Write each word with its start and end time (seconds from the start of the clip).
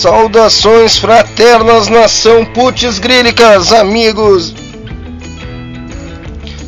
Saudações 0.00 0.96
fraternas, 0.96 1.88
nação 1.88 2.42
putz 2.42 2.98
grílicas, 2.98 3.70
amigos. 3.70 4.54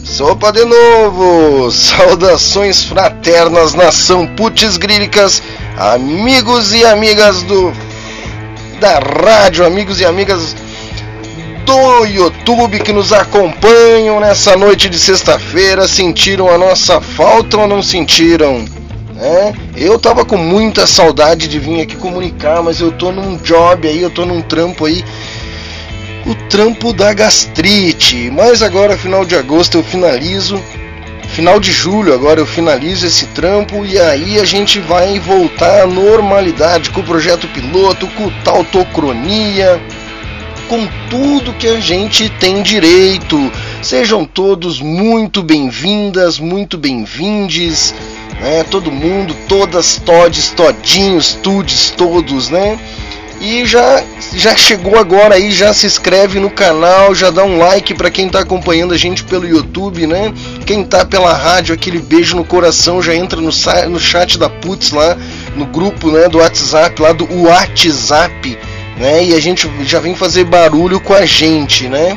Sopa 0.05 0.53
de 0.53 0.63
novo. 0.67 1.71
Saudações 1.71 2.85
fraternas, 2.85 3.73
nação 3.73 4.27
putz 4.37 4.77
grílicas, 4.77 5.43
amigos 5.79 6.75
e 6.75 6.85
amigas 6.85 7.43
do 7.45 7.73
da 8.79 8.99
rádio, 8.99 9.65
amigos 9.65 9.99
e 9.99 10.05
amigas 10.05 10.55
do 11.65 12.05
YouTube 12.05 12.81
que 12.81 12.93
nos 12.93 13.15
acompanham 13.15 14.21
nessa 14.21 14.59
noite 14.59 14.91
de 14.91 14.99
sexta-feira. 14.99 15.89
Sentiram 15.89 16.51
a 16.51 16.59
nossa 16.59 17.01
falta 17.01 17.57
ou 17.57 17.67
não 17.67 17.83
sentiram? 17.83 18.63
É, 19.19 19.55
eu 19.85 19.99
tava 19.99 20.25
com 20.25 20.37
muita 20.37 20.87
saudade 20.87 21.49
de 21.49 21.59
vir 21.59 21.81
aqui 21.81 21.97
comunicar, 21.97 22.63
mas 22.63 22.81
eu 22.81 22.93
tô 22.93 23.11
num 23.11 23.37
job 23.39 23.89
aí, 23.89 24.01
eu 24.01 24.11
tô 24.11 24.25
num 24.25 24.41
trampo 24.41 24.85
aí. 24.85 25.05
O 26.25 26.35
trampo 26.49 26.93
da 26.93 27.13
gastrite. 27.13 28.31
Mas 28.31 28.63
agora, 28.63 28.97
final 28.97 29.25
de 29.25 29.35
agosto, 29.35 29.79
eu 29.79 29.83
finalizo. 29.83 30.63
Final 31.31 31.59
de 31.59 31.73
julho, 31.73 32.15
agora 32.15 32.39
eu 32.39 32.47
finalizo 32.47 33.07
esse 33.07 33.27
trampo 33.29 33.85
e 33.87 33.99
aí 33.99 34.39
a 34.39 34.45
gente 34.45 34.79
vai 34.79 35.19
voltar 35.19 35.83
à 35.83 35.87
normalidade 35.87 36.91
com 36.91 37.01
o 37.01 37.05
projeto 37.05 37.49
piloto, 37.49 38.07
com 38.09 38.29
tautocronia, 38.45 39.81
com 40.69 40.87
tudo 41.09 41.55
que 41.55 41.67
a 41.67 41.81
gente 41.81 42.29
tem 42.29 42.63
direito. 42.63 43.51
Sejam 43.81 44.27
todos 44.27 44.79
muito 44.81 45.43
bem-vindas, 45.43 46.39
muito 46.39 46.77
bem-vindes 46.77 47.95
né? 48.43 48.65
Todo 48.65 48.91
mundo, 48.91 49.35
todas, 49.49 49.97
todes, 50.05 50.51
todinhos, 50.51 51.35
tudes, 51.35 51.91
todos, 51.91 52.51
né? 52.51 52.79
E 53.41 53.65
já 53.67 54.05
já 54.35 54.57
chegou 54.57 54.97
agora 54.97 55.35
aí, 55.35 55.51
já 55.51 55.75
se 55.75 55.85
inscreve 55.85 56.39
no 56.39 56.49
canal, 56.49 57.15
já 57.15 57.29
dá 57.31 57.45
um 57.45 57.59
like 57.59 57.93
para 57.93 58.11
quem 58.11 58.29
tá 58.29 58.41
acompanhando 58.41 58.95
a 58.95 58.97
gente 58.97 59.25
pelo 59.25 59.47
YouTube, 59.47 60.07
né? 60.07 60.33
Quem 60.65 60.85
tá 60.85 61.05
pela 61.05 61.33
rádio, 61.33 61.75
aquele 61.75 61.99
beijo 61.99 62.37
no 62.37 62.45
coração, 62.45 63.03
já 63.03 63.15
entra 63.15 63.41
no, 63.41 63.51
no 63.91 64.01
chat 64.01 64.39
da 64.39 64.49
Putz 64.49 64.93
lá, 64.93 65.17
no 65.57 65.67
grupo, 65.67 66.11
né, 66.11 66.29
do 66.29 66.39
WhatsApp, 66.39 67.03
lá 67.03 67.13
do 67.13 67.27
WhatsApp, 67.43 68.59
né? 68.97 69.25
E 69.25 69.35
a 69.35 69.41
gente 69.41 69.71
já 69.85 69.99
vem 69.99 70.15
fazer 70.15 70.45
barulho 70.45 71.01
com 71.01 71.13
a 71.13 71.27
gente, 71.27 71.89
né? 71.89 72.17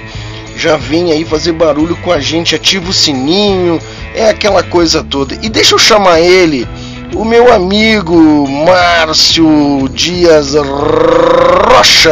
Já 0.56 0.78
vem 0.78 1.12
aí 1.12 1.26
fazer 1.26 1.52
barulho 1.52 1.96
com 1.98 2.12
a 2.12 2.20
gente, 2.20 2.56
ativa 2.56 2.90
o 2.90 2.94
sininho, 2.94 3.80
é 4.14 4.30
aquela 4.30 4.64
coisa 4.64 5.04
toda. 5.04 5.38
E 5.42 5.50
deixa 5.50 5.76
eu 5.76 5.80
chamar 5.80 6.22
ele, 6.22 6.68
o 7.14 7.26
meu 7.26 7.54
amigo 7.54 8.48
Márcio 8.48 9.90
Dias 9.90 10.56
Rocha. 10.56 12.12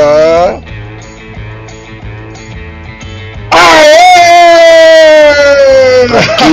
Aê! 3.51 3.92
Que 6.37 6.45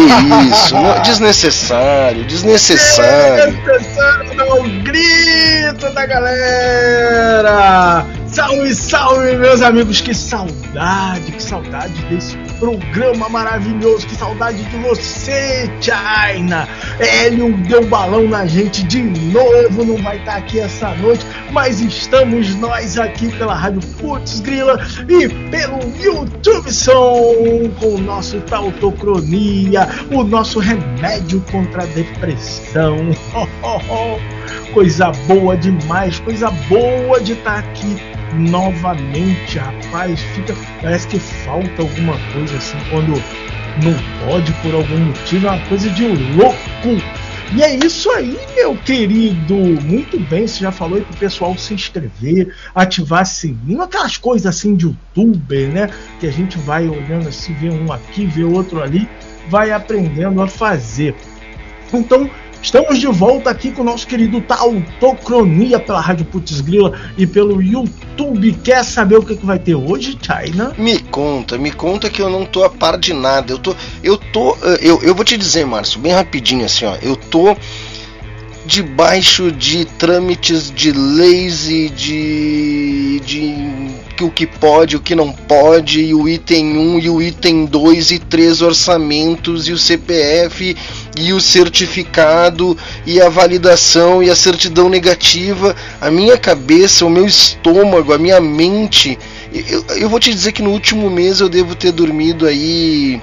isso? 0.49 0.75
Não, 0.75 1.01
desnecessário, 1.03 2.25
desnecessário. 2.25 3.53
Desnecessário 3.53 4.37
dar 4.37 4.55
o 4.55 4.63
grito 4.83 5.91
da 5.95 6.07
galera! 6.07 8.05
Salve, 8.27 8.75
salve, 8.75 9.37
meus 9.37 9.63
amigos! 9.63 10.01
Que 10.01 10.15
saudade, 10.15 11.33
que 11.33 11.43
saudade 11.43 11.95
desse 12.07 12.37
programa 12.61 13.29
maravilhoso! 13.29 14.07
Que 14.07 14.15
saudade 14.15 14.63
de 14.63 14.77
você, 14.79 15.69
China! 15.81 16.69
Hélio 17.01 17.57
deu 17.67 17.85
balão 17.87 18.29
na 18.29 18.47
gente 18.47 18.85
de 18.85 19.03
novo, 19.03 19.85
não 19.85 19.97
vai 19.97 20.19
estar 20.19 20.37
aqui 20.37 20.61
essa 20.61 20.95
noite, 20.97 21.27
mas 21.51 21.81
estamos 21.81 22.55
nós 22.57 22.99
aqui 22.99 23.35
pela 23.37 23.55
Rádio 23.55 23.81
Putz 23.99 24.41
Grila 24.41 24.79
e 25.09 25.29
pelo 25.51 25.81
YouTube 25.99 26.71
Som 26.71 27.71
com 27.81 27.95
o 27.95 27.99
nosso 27.99 28.39
Tautocronia, 28.43 29.89
o 30.13 30.23
nosso 30.23 30.59
remédio 30.59 31.43
contra 31.51 31.83
a 31.83 31.87
depressão. 31.87 32.97
coisa 34.75 35.11
boa 35.27 35.57
demais, 35.57 36.21
coisa 36.21 36.51
boa 36.69 37.21
de 37.21 37.33
estar 37.33 37.59
aqui 37.59 38.20
novamente, 38.35 39.59
rapaz. 39.59 40.21
Fica, 40.21 40.55
parece 40.81 41.09
que 41.09 41.19
falta 41.19 41.83
alguma 41.83 42.17
coisa 42.33 42.57
assim 42.57 42.79
quando 42.91 43.13
não 43.83 44.27
pode 44.27 44.53
por 44.55 44.75
algum 44.75 44.99
motivo, 44.99 45.47
é 45.47 45.51
uma 45.51 45.67
coisa 45.67 45.89
de 45.91 46.07
louco. 46.07 47.03
E 47.53 47.63
é 47.63 47.75
isso 47.75 48.09
aí, 48.13 48.39
meu 48.55 48.77
querido. 48.77 49.57
Muito 49.57 50.21
bem, 50.21 50.47
você 50.47 50.61
já 50.61 50.71
falou 50.71 50.99
aí 50.99 51.05
pro 51.05 51.17
pessoal 51.17 51.57
se 51.59 51.75
inscrever, 51.75 52.55
ativar 52.75 53.27
sininho, 53.27 53.83
aquelas 53.83 54.17
coisas 54.17 54.47
assim 54.47 54.77
de 54.77 54.87
youtuber, 54.87 55.69
né? 55.69 55.91
Que 56.21 56.29
a 56.29 56.31
gente 56.31 56.57
vai 56.59 56.89
olhando 56.89 57.29
assim, 57.29 57.53
vê 57.55 57.69
um 57.69 57.93
aqui, 57.93 58.25
vê 58.25 58.45
outro 58.45 58.81
ali, 58.81 59.09
vai 59.49 59.73
aprendendo 59.73 60.41
a 60.41 60.47
fazer. 60.47 61.17
Então, 61.93 62.31
Estamos 62.63 62.99
de 62.99 63.07
volta 63.07 63.49
aqui 63.49 63.71
com 63.71 63.81
o 63.81 63.85
nosso 63.85 64.07
querido 64.07 64.39
Tautocronia 64.43 65.81
pela 65.81 65.99
Rádio 65.99 66.27
Putz 66.27 66.61
Grila 66.61 66.93
e 67.17 67.27
pelo 67.27 67.63
YouTube. 67.63 68.53
Quer 68.63 68.85
saber 68.85 69.17
o 69.17 69.23
que, 69.25 69.35
que 69.35 69.47
vai 69.47 69.59
ter 69.59 69.75
hoje, 69.75 70.19
China? 70.21 70.75
Me 70.77 70.99
conta, 70.99 71.57
me 71.57 71.71
conta 71.71 72.11
que 72.11 72.21
eu 72.21 72.29
não 72.29 72.45
tô 72.45 72.63
a 72.63 72.69
par 72.69 72.99
de 72.99 73.15
nada. 73.15 73.51
Eu 73.51 73.59
tô. 73.59 73.75
Eu 74.03 74.19
tô. 74.19 74.53
Eh, 74.63 74.79
eu, 74.83 75.03
eu 75.03 75.15
vou 75.15 75.25
te 75.25 75.39
dizer, 75.39 75.65
Márcio, 75.65 76.01
bem 76.01 76.13
rapidinho 76.13 76.67
assim, 76.67 76.85
ó. 76.85 76.97
Eu 77.01 77.17
tô 77.17 77.57
debaixo 78.71 79.51
de 79.51 79.85
trâmites 79.85 80.71
de 80.71 80.93
leis 80.93 81.69
e 81.69 81.89
de, 81.89 83.21
de 83.27 84.25
o 84.25 84.31
que 84.31 84.47
pode, 84.47 84.95
o 84.95 85.01
que 85.01 85.13
não 85.13 85.33
pode, 85.33 86.01
e 86.01 86.15
o 86.15 86.29
item 86.29 86.79
1 86.79 86.99
e 87.01 87.11
o 87.11 87.21
item 87.21 87.65
2 87.65 88.13
e 88.13 88.19
três 88.21 88.63
orçamentos 88.63 89.67
e 89.67 89.73
o 89.73 89.79
CPF 89.79 90.77
e 91.19 91.33
o 91.33 91.41
certificado 91.41 92.79
e 93.05 93.21
a 93.21 93.29
validação 93.29 94.23
e 94.23 94.31
a 94.31 94.37
certidão 94.37 94.89
negativa, 94.89 95.75
a 96.01 96.09
minha 96.09 96.39
cabeça, 96.39 97.05
o 97.05 97.11
meu 97.11 97.27
estômago, 97.27 98.13
a 98.13 98.19
minha 98.19 98.41
mente, 98.41 99.19
eu, 99.53 99.85
eu 99.97 100.09
vou 100.09 100.21
te 100.21 100.33
dizer 100.33 100.53
que 100.53 100.63
no 100.63 100.71
último 100.71 101.11
mês 101.11 101.41
eu 101.41 101.49
devo 101.49 101.75
ter 101.75 101.91
dormido 101.91 102.47
aí 102.47 103.21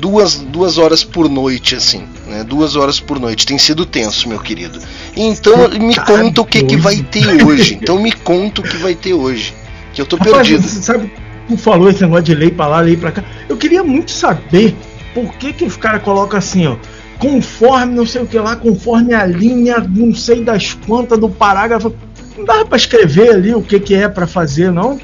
duas, 0.00 0.36
duas 0.36 0.78
horas 0.78 1.04
por 1.04 1.28
noite, 1.28 1.74
assim, 1.74 2.04
né? 2.26 2.44
Duas 2.44 2.76
horas 2.76 3.00
por 3.00 3.18
noite. 3.20 3.46
Tem 3.46 3.58
sido 3.58 3.84
tenso, 3.84 4.28
meu 4.28 4.38
querido. 4.38 4.78
Então 5.16 5.68
me 5.68 5.94
conta 5.96 6.40
o 6.40 6.44
que, 6.44 6.62
que 6.62 6.76
vai 6.76 6.96
ter 6.96 7.44
hoje. 7.44 7.78
Então 7.80 8.00
me 8.00 8.12
conta 8.12 8.60
o 8.60 8.64
que 8.64 8.76
vai 8.76 8.94
ter 8.94 9.14
hoje. 9.14 9.54
Que 9.92 10.00
eu 10.00 10.06
tô 10.06 10.16
Rapaz, 10.16 10.48
perdido. 10.48 10.62
Você 10.62 10.80
sabe, 10.82 11.12
tu 11.48 11.56
falou 11.56 11.90
esse 11.90 12.02
negócio 12.02 12.24
de 12.24 12.34
lei 12.34 12.50
pra 12.50 12.66
lá, 12.66 12.80
lei 12.80 12.96
pra 12.96 13.12
cá. 13.12 13.24
Eu 13.48 13.56
queria 13.56 13.82
muito 13.82 14.10
saber 14.10 14.74
por 15.14 15.34
que, 15.34 15.52
que 15.52 15.64
os 15.64 15.76
caras 15.76 16.02
colocam 16.02 16.38
assim, 16.38 16.66
ó. 16.66 16.76
Conforme 17.18 17.94
não 17.94 18.06
sei 18.06 18.22
o 18.22 18.26
que 18.26 18.38
lá, 18.38 18.54
conforme 18.54 19.12
a 19.12 19.26
linha, 19.26 19.78
não 19.78 20.14
sei 20.14 20.44
das 20.44 20.74
quantas 20.86 21.18
do 21.18 21.28
parágrafo. 21.28 21.92
Não 22.36 22.44
dá 22.44 22.64
para 22.64 22.76
escrever 22.76 23.30
ali 23.30 23.54
o 23.54 23.62
que, 23.62 23.80
que 23.80 23.94
é 23.94 24.08
para 24.08 24.26
fazer, 24.26 24.70
não? 24.70 25.00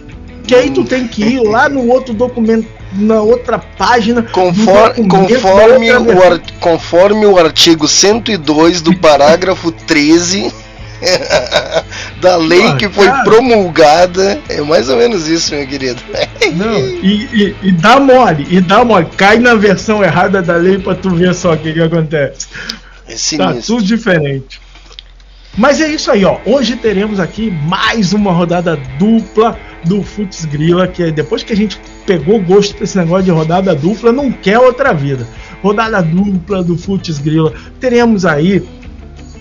Que 0.47 0.55
aí 0.55 0.71
tu 0.71 0.85
tem 0.85 1.07
que 1.09 1.23
ir 1.23 1.41
lá 1.41 1.69
no 1.69 1.89
outro 1.89 2.13
documento 2.13 2.69
na 2.93 3.21
outra 3.21 3.59
página. 3.59 4.23
Conforme, 4.23 5.09
conforme, 5.09 5.91
o, 5.93 6.23
ar, 6.23 6.41
conforme 6.61 7.27
o 7.27 7.39
artigo 7.39 7.89
102 7.89 8.81
do 8.83 8.97
parágrafo 8.97 9.73
13 9.73 10.53
da 12.21 12.37
lei 12.37 12.75
que 12.75 12.89
foi 12.89 13.07
cara. 13.07 13.25
promulgada. 13.25 14.41
É 14.49 14.61
mais 14.61 14.89
ou 14.89 14.97
menos 14.97 15.27
isso, 15.29 15.55
meu 15.55 15.67
querido. 15.67 16.01
Não, 16.55 16.79
e, 16.79 17.29
e, 17.33 17.57
e, 17.63 17.73
dá 17.73 17.99
mole, 17.99 18.47
e 18.51 18.61
dá 18.61 18.85
mole. 18.85 19.07
Cai 19.17 19.39
na 19.39 19.55
versão 19.55 20.03
errada 20.03 20.41
da 20.43 20.57
lei 20.57 20.79
pra 20.79 20.95
tu 20.95 21.11
ver 21.11 21.35
só 21.35 21.53
o 21.53 21.57
que, 21.57 21.73
que 21.73 21.81
acontece. 21.81 22.47
É 23.09 23.37
Tá 23.37 23.55
tudo 23.55 23.83
diferente. 23.83 24.61
Mas 25.57 25.81
é 25.81 25.89
isso 25.89 26.11
aí, 26.11 26.25
ó. 26.25 26.39
Hoje 26.45 26.75
teremos 26.77 27.21
aqui 27.21 27.51
mais 27.51 28.13
uma 28.13 28.33
rodada 28.33 28.77
dupla 28.99 29.57
do 29.87 30.03
Futs 30.03 30.45
Grila, 30.45 30.87
que 30.89 31.03
é 31.03 31.11
depois 31.11 31.43
que 31.43 31.53
a 31.53 31.57
gente 31.57 31.81
pegou 32.07 32.41
gosto 32.41 32.75
pra 32.75 32.85
esse 32.85 32.97
negócio 32.97 33.25
de 33.25 33.31
rodada 33.31 33.75
dupla, 33.75 34.13
não 34.13 34.31
quer 34.31 34.59
outra 34.59 34.93
vida. 34.93 35.27
Rodada 35.63 36.03
dupla 36.03 36.63
do 36.63 36.77
Futs 36.77 37.19
Grila. 37.19 37.53
Teremos 37.81 38.25
aí 38.25 38.63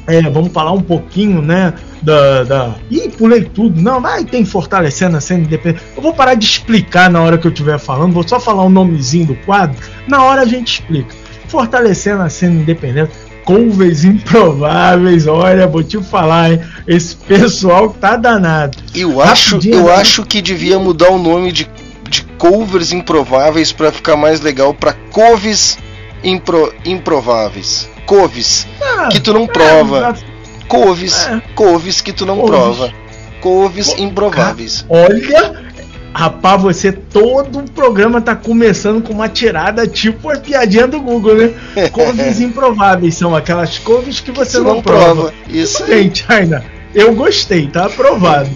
é, 0.05 0.21
vamos 0.29 0.51
falar 0.51 0.73
um 0.73 0.81
pouquinho, 0.81 1.41
né? 1.41 1.73
Da, 2.01 2.43
da. 2.43 2.75
Ih, 2.91 3.09
pulei 3.09 3.43
tudo. 3.43 3.81
Não, 3.81 4.01
vai 4.01 4.25
tem 4.25 4.43
fortalecendo 4.43 5.15
a 5.15 5.21
cena 5.21 5.43
independente. 5.43 5.83
Eu 5.95 6.01
vou 6.03 6.13
parar 6.13 6.35
de 6.35 6.45
explicar 6.45 7.09
na 7.09 7.21
hora 7.21 7.37
que 7.37 7.47
eu 7.47 7.51
estiver 7.51 7.79
falando, 7.79 8.13
vou 8.13 8.27
só 8.27 8.39
falar 8.39 8.63
o 8.63 8.69
nomezinho 8.69 9.27
do 9.27 9.35
quadro. 9.35 9.77
Na 10.07 10.23
hora 10.23 10.41
a 10.41 10.45
gente 10.45 10.79
explica. 10.79 11.15
Fortalecendo 11.47 12.21
a 12.21 12.29
cena 12.29 12.61
independente. 12.61 13.11
Couves 13.45 14.03
improváveis, 14.03 15.27
olha, 15.27 15.67
vou 15.67 15.83
te 15.83 16.01
falar, 16.01 16.51
hein? 16.51 16.61
Esse 16.87 17.15
pessoal 17.15 17.89
tá 17.89 18.15
danado. 18.15 18.77
Eu 18.95 19.21
acho, 19.21 19.59
eu 19.67 19.85
né? 19.85 19.93
acho 19.93 20.23
que 20.25 20.41
devia 20.41 20.79
mudar 20.79 21.11
o 21.11 21.17
nome 21.17 21.51
de, 21.51 21.69
de 22.09 22.23
covers 22.37 22.91
improváveis 22.91 23.71
para 23.71 23.91
ficar 23.91 24.15
mais 24.15 24.41
legal 24.41 24.73
para 24.73 24.93
coves 25.11 25.77
impro, 26.23 26.73
improváveis 26.85 27.89
couves 28.05 28.67
ah, 28.81 29.09
que 29.09 29.19
tu 29.19 29.33
não 29.33 29.47
prova. 29.47 30.15
É, 30.17 30.67
couves, 30.67 31.27
é. 31.27 31.41
couves 31.55 32.01
que 32.01 32.13
tu 32.13 32.25
não 32.25 32.37
couves. 32.37 32.51
prova. 32.51 32.93
couves 33.41 33.97
improváveis. 33.97 34.85
Olha, 34.89 35.72
Rapaz, 36.13 36.61
você 36.61 36.91
todo 36.91 37.59
o 37.59 37.71
programa 37.71 38.21
tá 38.21 38.35
começando 38.35 39.01
com 39.01 39.13
uma 39.13 39.27
tirada 39.27 39.87
tipo 39.87 40.29
a 40.29 40.37
piadinha 40.37 40.87
do 40.87 41.01
Google, 41.01 41.35
né? 41.35 41.53
Couves 41.91 42.39
improváveis 42.39 43.15
são 43.15 43.35
aquelas 43.35 43.79
couves 43.79 44.19
que 44.19 44.31
você 44.31 44.59
não, 44.59 44.75
não, 44.75 44.81
prova. 44.81 45.15
prova. 45.15 45.33
Isso 45.49 45.83
aí. 45.85 46.11
China. 46.13 46.63
Eu 46.93 47.15
gostei, 47.15 47.65
tá 47.67 47.85
aprovado. 47.85 48.49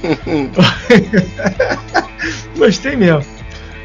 gostei 2.55 2.95
mesmo. 2.95 3.25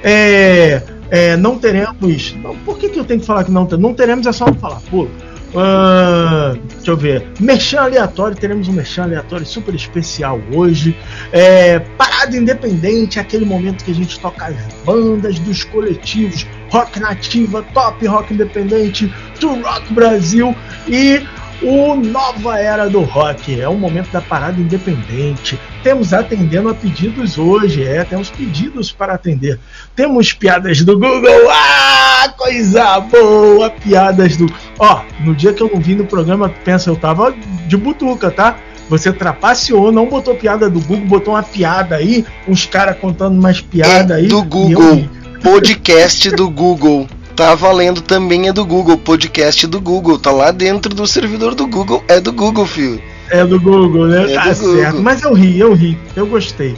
É, 0.05 0.83
é, 1.11 1.37
não 1.39 1.59
teremos. 1.59 2.35
Não, 2.35 2.55
por 2.57 2.77
que, 2.77 2.91
que 2.91 2.99
eu 2.99 3.05
tenho 3.05 3.21
que 3.21 3.27
falar 3.27 3.45
que 3.45 3.51
não, 3.51 3.65
não 3.65 3.95
teremos? 3.95 4.27
É 4.27 4.33
só 4.33 4.45
não 4.47 4.55
falar. 4.55 4.83
Pô, 4.91 5.09
Uh, 5.55 6.59
deixa 6.77 6.91
eu 6.91 6.97
ver. 6.97 7.27
Merchan 7.39 7.83
aleatório, 7.83 8.37
teremos 8.37 8.69
um 8.69 8.73
merchan 8.73 9.05
aleatório 9.05 9.45
super 9.45 9.75
especial 9.75 10.41
hoje. 10.55 10.97
É, 11.31 11.79
parada 11.79 12.37
independente, 12.37 13.21
aquele 13.21 13.45
momento 13.45 13.85
que 13.85 13.91
a 13.91 13.95
gente 13.95 14.19
toca 14.19 14.47
as 14.47 14.57
bandas 14.85 15.39
dos 15.41 15.65
coletivos 15.65 16.47
Rock 16.71 16.99
Nativa, 16.99 17.63
Top 17.75 18.05
Rock 18.07 18.33
Independente, 18.33 19.13
To 19.39 19.61
Rock 19.61 19.93
Brasil 19.93 20.57
e 20.89 21.23
o 21.63 21.95
Nova 21.95 22.59
Era 22.59 22.89
do 22.89 23.01
Rock. 23.01 23.61
É 23.61 23.69
um 23.69 23.77
momento 23.77 24.11
da 24.11 24.21
parada 24.21 24.61
independente. 24.61 25.59
Temos 25.83 26.13
atendendo 26.13 26.69
a 26.69 26.75
pedidos 26.75 27.39
hoje, 27.39 27.85
é, 27.85 28.05
temos 28.05 28.31
pedidos 28.31 28.93
para 28.93 29.15
atender. 29.15 29.59
Temos 29.95 30.33
piadas 30.33 30.83
do 30.83 30.99
Google, 30.99 31.51
ah, 31.51 32.33
coisa 32.37 33.01
boa, 33.01 33.71
piadas 33.71 34.37
do. 34.37 34.53
Ó, 34.79 35.03
no 35.21 35.35
dia 35.35 35.53
que 35.53 35.63
eu 35.63 35.71
não 35.73 35.81
vim 35.81 35.95
no 35.95 36.07
programa, 36.07 36.49
pensa, 36.65 36.91
eu 36.91 36.97
tava 36.97 37.35
de 37.67 37.77
butuca, 37.77 38.31
tá? 38.31 38.57
Você 38.89 39.13
trapaceou, 39.13 39.91
não 39.91 40.07
botou 40.07 40.35
piada 40.35 40.69
do 40.69 40.81
Google, 40.81 41.07
botou 41.07 41.35
uma 41.35 41.43
piada 41.43 41.97
aí, 41.97 42.25
uns 42.47 42.67
caras 42.67 42.99
contando 42.99 43.39
umas 43.39 43.61
piadas 43.61 44.11
é 44.11 44.21
aí. 44.21 44.29
Do 44.29 44.43
Google, 44.43 45.09
podcast 45.43 46.31
do 46.31 46.51
Google. 46.51 47.07
Tá 47.37 47.55
valendo 47.55 48.03
também 48.03 48.49
é 48.49 48.53
do 48.53 48.65
Google, 48.65 48.99
podcast 48.99 49.67
do 49.67 49.81
Google, 49.81 50.19
tá 50.19 50.31
lá 50.31 50.51
dentro 50.51 50.95
do 50.95 51.07
servidor 51.07 51.55
do 51.55 51.67
Google, 51.67 52.05
é 52.07 52.21
do 52.21 52.33
Google, 52.33 52.67
filho. 52.67 53.01
É 53.31 53.45
do 53.45 53.59
Google, 53.59 54.07
né? 54.07 54.33
É 54.33 54.35
tá 54.35 54.55
certo. 54.55 54.87
Google. 54.87 55.03
Mas 55.03 55.23
eu 55.23 55.33
ri, 55.33 55.59
eu 55.59 55.73
ri, 55.73 55.99
eu 56.15 56.27
gostei. 56.27 56.75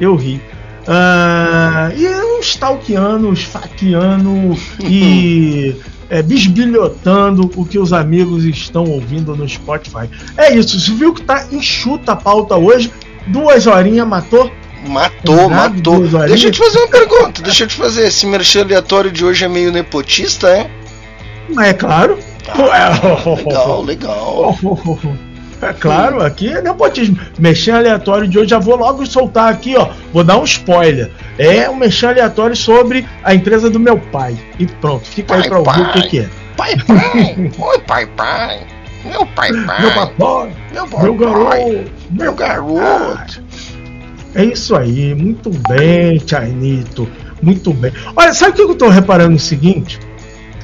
Eu 0.00 0.16
ri. 0.16 0.40
Uh, 0.86 1.92
e 1.98 2.06
uns 2.38 2.46
stalkeando, 2.46 3.30
esfaqueando 3.32 4.56
e 4.82 5.76
é, 6.08 6.22
bisbilhotando 6.22 7.50
o 7.54 7.64
que 7.66 7.78
os 7.78 7.92
amigos 7.92 8.44
estão 8.44 8.84
ouvindo 8.84 9.36
no 9.36 9.46
Spotify. 9.46 10.08
É 10.36 10.54
isso, 10.54 10.80
você 10.80 10.92
viu 10.92 11.12
que 11.12 11.22
tá 11.22 11.46
enxuta 11.52 12.12
a 12.12 12.16
pauta 12.16 12.56
hoje? 12.56 12.90
Duas 13.26 13.66
horinhas 13.66 14.06
matou 14.06 14.50
Matou, 14.86 15.48
matou. 15.48 16.06
Deixa 16.26 16.48
eu 16.48 16.52
te 16.52 16.58
fazer 16.58 16.78
uma 16.78 16.88
pergunta. 16.88 17.42
Deixa 17.42 17.64
eu 17.64 17.68
te 17.68 17.74
fazer. 17.74 18.06
Esse 18.06 18.26
merchan 18.26 18.62
aleatório 18.62 19.10
de 19.10 19.24
hoje 19.24 19.44
é 19.44 19.48
meio 19.48 19.72
nepotista, 19.72 20.48
é? 20.48 20.70
É 21.60 21.72
claro. 21.72 22.18
Ah, 22.48 22.92
legal, 23.36 23.82
legal. 23.82 24.58
É 25.60 25.72
claro, 25.72 26.22
aqui 26.22 26.48
é 26.48 26.62
nepotismo. 26.62 27.18
Mexer 27.38 27.72
aleatório 27.72 28.28
de 28.28 28.38
hoje, 28.38 28.50
já 28.50 28.58
vou 28.58 28.76
logo 28.76 29.04
soltar 29.04 29.52
aqui, 29.52 29.76
ó. 29.76 29.88
Vou 30.12 30.22
dar 30.22 30.38
um 30.38 30.44
spoiler. 30.44 31.10
É 31.36 31.68
um 31.68 31.74
mexer 31.74 32.06
aleatório 32.06 32.54
sobre 32.54 33.04
a 33.24 33.34
empresa 33.34 33.68
do 33.68 33.80
meu 33.80 33.98
pai. 33.98 34.38
E 34.58 34.66
pronto, 34.66 35.04
fica 35.04 35.34
pai, 35.34 35.42
aí 35.42 35.48
pra 35.48 35.58
ouvir 35.58 35.72
pai. 35.72 35.82
o 35.82 35.92
que, 35.92 36.08
que 36.08 36.18
é. 36.20 36.28
Pai, 36.56 36.76
pai. 36.76 37.52
Oi, 37.58 37.78
pai, 37.80 38.06
pai. 38.06 38.60
Meu 39.04 39.26
pai, 39.26 39.52
pai. 39.64 39.80
Meu 39.80 39.94
papai. 39.94 40.54
Meu, 40.72 40.86
papai. 40.86 41.02
meu 41.02 41.14
garoto. 41.14 41.90
Meu 42.10 42.34
garoto. 42.34 43.47
É 44.34 44.44
isso 44.44 44.76
aí, 44.76 45.14
muito 45.14 45.50
bem, 45.68 46.22
Chainito. 46.24 47.08
Muito 47.40 47.72
bem. 47.72 47.92
Olha, 48.16 48.32
sabe 48.32 48.52
o 48.52 48.54
que 48.54 48.62
eu 48.62 48.72
estou 48.72 48.88
reparando 48.88 49.36
o 49.36 49.38
seguinte? 49.38 49.98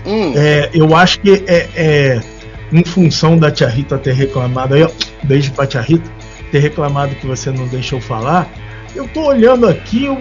Hum. 0.06 0.32
É, 0.36 0.70
eu 0.74 0.94
acho 0.94 1.20
que 1.20 1.44
é, 1.46 1.68
é, 1.74 2.20
em 2.72 2.84
função 2.84 3.38
da 3.38 3.50
Tia 3.50 3.68
Rita 3.68 3.96
ter 3.96 4.12
reclamado 4.12 4.74
aí, 4.74 4.82
ó, 4.82 4.90
beijo 5.22 5.52
pra 5.52 5.66
Tia 5.66 5.80
Rita, 5.80 6.10
ter 6.50 6.58
reclamado 6.58 7.14
que 7.14 7.26
você 7.26 7.50
não 7.50 7.66
deixou 7.68 8.00
falar. 8.00 8.48
Eu 8.94 9.08
tô 9.08 9.22
olhando 9.22 9.66
aqui, 9.66 10.08
o, 10.08 10.16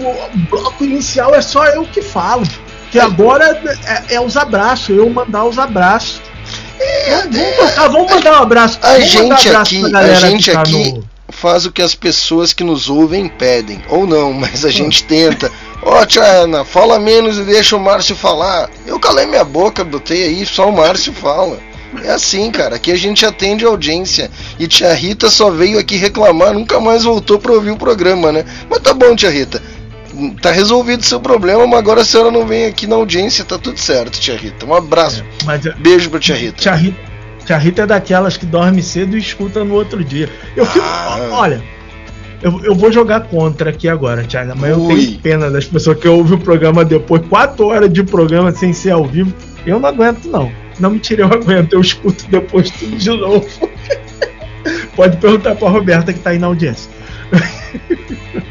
bloco 0.50 0.84
inicial 0.84 1.36
é 1.36 1.42
só 1.42 1.66
eu 1.66 1.84
que 1.84 2.02
falo. 2.02 2.44
Que 2.92 3.00
agora 3.00 3.60
é, 3.86 4.16
é 4.16 4.22
os 4.22 4.38
abraços, 4.38 4.96
eu 4.96 5.10
mandar 5.10 5.46
os 5.46 5.58
abraços. 5.58 6.22
É, 6.80 7.22
vamos, 7.24 7.78
é, 7.78 7.90
vamos, 7.90 8.12
mandar 8.12 8.32
um 8.40 8.44
abraço. 8.44 8.80
A 8.82 9.00
gente 9.00 9.22
um 9.22 9.58
aqui, 9.58 9.96
a 9.96 10.14
gente 10.16 10.52
tá 10.52 10.62
aqui, 10.62 10.92
no 10.92 11.13
faz 11.44 11.66
o 11.66 11.74
que 11.74 11.82
as 11.82 11.94
pessoas 11.94 12.54
que 12.54 12.64
nos 12.64 12.90
ouvem 12.90 13.28
pedem. 13.28 13.82
Ou 13.90 14.08
não, 14.08 14.32
mas 14.32 14.64
a 14.64 14.70
gente 14.70 15.04
tenta. 15.04 15.52
Ó, 15.82 16.02
oh, 16.02 16.06
tia 16.06 16.24
Ana, 16.24 16.64
fala 16.64 16.98
menos 16.98 17.38
e 17.38 17.44
deixa 17.44 17.76
o 17.76 17.80
Márcio 17.82 18.16
falar. 18.16 18.70
Eu 18.88 18.98
calei 18.98 19.26
minha 19.26 19.44
boca, 19.44 19.84
botei 19.84 20.24
aí, 20.24 20.46
só 20.46 20.70
o 20.70 20.72
Márcio 20.72 21.12
fala. 21.12 21.60
É 22.02 22.12
assim, 22.12 22.50
cara. 22.50 22.78
Aqui 22.78 22.94
a 22.94 22.96
gente 22.96 23.26
atende 23.26 23.66
a 23.66 23.68
audiência. 23.68 24.32
E 24.58 24.68
tia 24.70 24.94
Rita 24.94 25.30
só 25.30 25.52
veio 25.52 25.78
aqui 25.78 25.98
reclamar, 25.98 26.54
nunca 26.54 26.80
mais 26.80 27.04
voltou 27.04 27.38
para 27.38 27.52
ouvir 27.52 27.72
o 27.72 27.78
programa, 27.78 28.32
né? 28.32 28.46
Mas 28.70 28.80
tá 28.80 28.94
bom, 28.94 29.14
tia 29.14 29.30
Rita. 29.30 29.62
Tá 30.42 30.52
resolvido 30.52 31.04
seu 31.04 31.20
problema, 31.20 31.68
mas 31.68 31.80
agora 31.80 32.02
a 32.02 32.06
senhora 32.06 32.32
não 32.32 32.48
vem 32.48 32.68
aqui 32.68 32.88
na 32.88 32.96
audiência, 32.96 33.44
tá 33.44 33.58
tudo 33.58 33.80
certo, 33.80 34.18
tia 34.18 34.38
Rita. 34.38 34.66
Um 34.66 34.74
abraço. 34.74 35.22
É, 35.22 35.44
mas, 35.44 35.62
Beijo 35.78 36.10
pra 36.10 36.22
tia 36.22 36.36
Rita. 36.36 36.62
Tia 36.62 36.74
Rita 36.74 37.13
que 37.46 37.54
a 37.54 37.58
Rita 37.58 37.84
é 37.84 37.86
daquelas 37.86 38.38
que 38.38 38.46
dorme 38.46 38.82
cedo 38.82 39.16
e 39.16 39.20
escuta 39.20 39.64
no 39.64 39.76
outro 39.76 40.04
dia. 40.04 40.30
Eu 40.56 40.66
fico. 40.66 40.86
Ah. 40.86 41.30
Olha, 41.32 41.64
eu, 42.42 42.60
eu 42.64 42.76
vou 42.76 42.92
jogar 42.92 43.22
contra 43.22 43.70
aqui 43.70 43.88
agora, 43.88 44.24
Thiago, 44.24 44.54
mas 44.58 44.76
Ui. 44.76 44.84
eu 44.84 44.88
tenho 44.88 45.20
pena 45.20 45.50
das 45.50 45.66
pessoas 45.66 45.98
que 45.98 46.08
ouvem 46.08 46.38
o 46.38 46.40
programa 46.40 46.84
depois, 46.84 47.22
quatro 47.28 47.68
horas 47.68 47.92
de 47.92 48.04
programa 48.04 48.52
sem 48.52 48.74
ser 48.74 48.92
ao 48.92 49.06
vivo. 49.06 49.34
Eu 49.66 49.80
não 49.80 49.90
aguento, 49.90 50.26
não. 50.26 50.52
Não 50.80 50.90
me 50.90 51.00
tire, 51.00 51.22
eu 51.22 51.28
aguento. 51.28 51.74
Eu 51.74 51.82
escuto 51.82 52.26
depois 52.30 52.70
tudo 52.70 52.98
de 52.98 53.10
novo. 53.10 53.48
Pode 54.96 55.18
perguntar 55.18 55.56
pra 55.56 55.70
Roberta 55.70 56.12
que 56.12 56.20
tá 56.20 56.32
aí 56.32 56.40
na 56.40 56.48
audiência. 56.48 56.92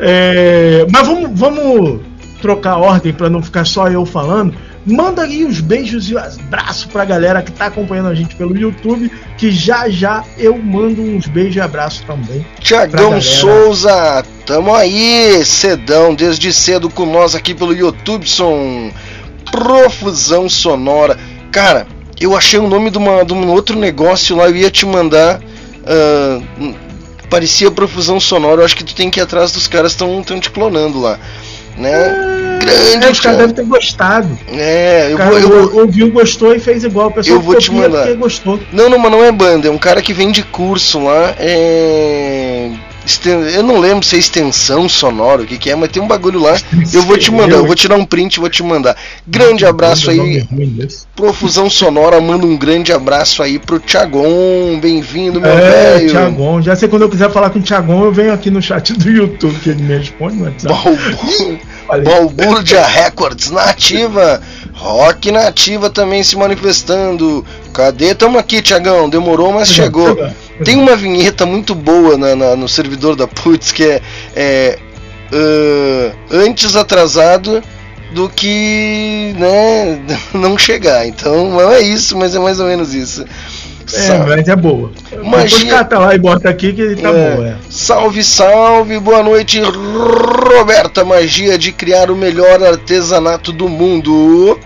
é, 0.00 0.86
mas 0.90 1.06
vamos, 1.06 1.38
vamos 1.38 2.00
trocar 2.42 2.72
a 2.72 2.78
ordem 2.78 3.12
para 3.12 3.30
não 3.30 3.40
ficar 3.40 3.64
só 3.64 3.88
eu 3.88 4.04
falando. 4.04 4.54
Manda 4.84 5.22
aí 5.22 5.44
os 5.44 5.60
beijos 5.60 6.10
e 6.10 6.16
os 6.16 6.38
abraços 6.40 6.86
pra 6.86 7.04
galera 7.04 7.40
que 7.40 7.52
tá 7.52 7.66
acompanhando 7.66 8.08
a 8.08 8.14
gente 8.14 8.34
pelo 8.34 8.56
YouTube, 8.58 9.10
que 9.38 9.50
já 9.52 9.88
já 9.88 10.24
eu 10.36 10.58
mando 10.58 11.00
uns 11.00 11.26
beijos 11.28 11.56
e 11.56 11.60
abraços 11.60 12.00
também. 12.00 12.44
Tiagão 12.58 13.20
Souza, 13.20 14.24
tamo 14.44 14.74
aí, 14.74 15.44
cedão, 15.44 16.12
desde 16.12 16.52
cedo 16.52 16.90
com 16.90 17.06
nós 17.06 17.36
aqui 17.36 17.54
pelo 17.54 17.72
YouTube, 17.72 18.28
som 18.28 18.90
Profusão 19.52 20.48
Sonora. 20.48 21.16
Cara, 21.52 21.86
eu 22.20 22.36
achei 22.36 22.58
o 22.58 22.68
nome 22.68 22.90
de, 22.90 22.98
uma, 22.98 23.24
de 23.24 23.32
um 23.32 23.48
outro 23.50 23.78
negócio 23.78 24.34
lá, 24.34 24.48
eu 24.48 24.56
ia 24.56 24.70
te 24.70 24.84
mandar. 24.84 25.40
Uh, 25.84 26.74
parecia 27.30 27.70
Profusão 27.70 28.18
Sonora, 28.18 28.62
eu 28.62 28.64
acho 28.64 28.76
que 28.76 28.84
tu 28.84 28.96
tem 28.96 29.10
que 29.10 29.20
ir 29.20 29.22
atrás 29.22 29.52
dos 29.52 29.68
caras 29.68 29.92
estão 29.92 30.22
te 30.22 30.50
clonando 30.50 31.00
lá 31.00 31.20
né? 31.76 32.58
Grande. 32.60 33.06
É, 33.06 33.10
os 33.10 33.20
caras 33.20 33.38
devem 33.38 33.54
ter 33.54 33.64
gostado. 33.64 34.38
É, 34.48 35.12
eu, 35.12 35.16
cara, 35.16 35.40
vou, 35.40 35.40
eu 35.40 35.76
ouviu, 35.80 36.10
gostou 36.12 36.54
e 36.54 36.58
fez 36.58 36.84
igual. 36.84 37.08
O 37.08 37.12
pessoal 37.12 37.38
eu 37.38 37.42
vou 37.42 37.56
te 37.56 37.72
mandar. 37.72 38.14
gostou. 38.14 38.60
Não, 38.72 38.88
não, 38.88 38.98
mas 38.98 39.10
não 39.10 39.24
é 39.24 39.32
banda, 39.32 39.68
é 39.68 39.70
um 39.70 39.78
cara 39.78 40.00
que 40.00 40.12
vem 40.12 40.30
de 40.30 40.42
curso 40.42 41.04
lá. 41.04 41.34
É 41.38 42.70
eu 43.54 43.62
não 43.62 43.78
lembro 43.78 44.04
se 44.04 44.16
é 44.16 44.18
extensão 44.18 44.88
sonora, 44.88 45.42
o 45.42 45.46
que, 45.46 45.58
que 45.58 45.70
é, 45.70 45.74
mas 45.74 45.90
tem 45.90 46.02
um 46.02 46.06
bagulho 46.06 46.40
lá. 46.40 46.56
Eu 46.92 47.02
vou 47.02 47.18
te 47.18 47.30
mandar, 47.30 47.56
eu 47.56 47.66
vou 47.66 47.74
tirar 47.74 47.96
um 47.96 48.04
print 48.04 48.36
e 48.36 48.40
vou 48.40 48.48
te 48.48 48.62
mandar. 48.62 48.96
Grande 49.26 49.66
abraço 49.66 50.10
aí. 50.10 50.46
Profusão 51.14 51.68
Sonora, 51.68 52.20
manda 52.20 52.46
um 52.46 52.56
grande 52.56 52.92
abraço 52.92 53.42
aí 53.42 53.58
pro 53.58 53.80
Thiagon. 53.80 54.78
Bem-vindo, 54.80 55.40
meu 55.40 55.50
é, 55.50 55.98
velho. 55.98 56.10
Thiagon, 56.10 56.62
já 56.62 56.76
sei 56.76 56.88
quando 56.88 57.02
eu 57.02 57.08
quiser 57.08 57.30
falar 57.30 57.50
com 57.50 57.58
o 57.58 57.62
Thiagon, 57.62 58.04
eu 58.04 58.12
venho 58.12 58.32
aqui 58.32 58.50
no 58.50 58.62
chat 58.62 58.92
do 58.92 59.10
YouTube 59.10 59.58
que 59.60 59.70
ele 59.70 59.82
me 59.82 59.98
responde 59.98 60.36
no 60.36 60.46
Balbúrdia 62.04 62.86
Records 62.86 63.50
nativa. 63.50 64.40
Rock 64.74 65.30
nativa 65.30 65.90
também 65.90 66.22
se 66.22 66.36
manifestando. 66.36 67.44
Cadê? 67.72 68.14
Tamo 68.14 68.38
aqui, 68.38 68.60
Tiagão. 68.60 69.08
Demorou, 69.08 69.52
mas 69.52 69.68
chegou. 69.72 70.16
Tem 70.64 70.76
uma 70.76 70.96
vinheta 70.96 71.46
muito 71.46 71.74
boa 71.74 72.16
na, 72.16 72.36
na, 72.36 72.56
no 72.56 72.68
servidor 72.68 73.16
da 73.16 73.26
Putz 73.26 73.72
que 73.72 73.84
é, 73.84 74.02
é 74.36 74.78
uh, 75.32 76.16
antes 76.30 76.76
atrasado 76.76 77.62
do 78.12 78.28
que 78.28 79.34
né, 79.38 80.00
não 80.34 80.56
chegar. 80.56 81.06
Então 81.06 81.50
não 81.50 81.70
é 81.70 81.80
isso, 81.80 82.16
mas 82.16 82.34
é 82.34 82.38
mais 82.38 82.60
ou 82.60 82.66
menos 82.66 82.94
isso. 82.94 83.24
É, 83.94 84.18
mas 84.18 84.48
é 84.48 84.56
boa. 84.56 84.90
Depois 85.10 85.64
cata 85.64 85.98
lá 85.98 86.14
e 86.14 86.18
bota 86.18 86.48
aqui 86.48 86.72
que 86.72 86.96
tá 86.96 87.10
é. 87.10 87.36
boa. 87.36 87.48
É. 87.48 87.56
Salve, 87.68 88.22
salve, 88.22 88.98
boa 88.98 89.22
noite, 89.22 89.60
Roberta. 89.60 91.04
Magia 91.04 91.58
de 91.58 91.72
criar 91.72 92.10
o 92.10 92.16
melhor 92.16 92.62
artesanato 92.62 93.52
do 93.52 93.68
mundo. 93.68 94.58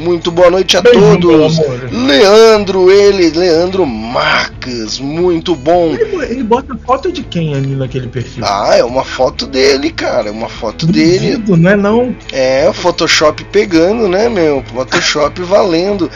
Muito 0.00 0.30
boa 0.30 0.50
noite 0.50 0.76
a 0.76 0.82
todos. 0.82 1.58
Leandro, 1.90 2.90
ele, 2.90 3.30
Leandro 3.30 3.86
Marques, 3.86 4.98
muito 4.98 5.54
bom. 5.54 5.94
Ele, 5.94 6.24
ele, 6.24 6.42
bota 6.42 6.76
foto 6.86 7.12
de 7.12 7.22
quem 7.22 7.54
ali 7.54 7.74
naquele 7.74 8.08
perfil? 8.08 8.44
Ah, 8.46 8.74
é 8.76 8.84
uma 8.84 9.04
foto 9.04 9.46
dele, 9.46 9.90
cara. 9.90 10.28
É 10.28 10.32
uma 10.32 10.48
foto 10.48 10.86
Duvido, 10.86 11.52
dele. 11.52 11.62
Não 11.62 11.70
é 11.70 11.76
não? 11.76 12.16
É, 12.32 12.68
o 12.68 12.72
Photoshop 12.72 13.44
pegando, 13.44 14.08
né, 14.08 14.28
meu? 14.28 14.62
Photoshop 14.74 15.42
valendo. 15.42 16.10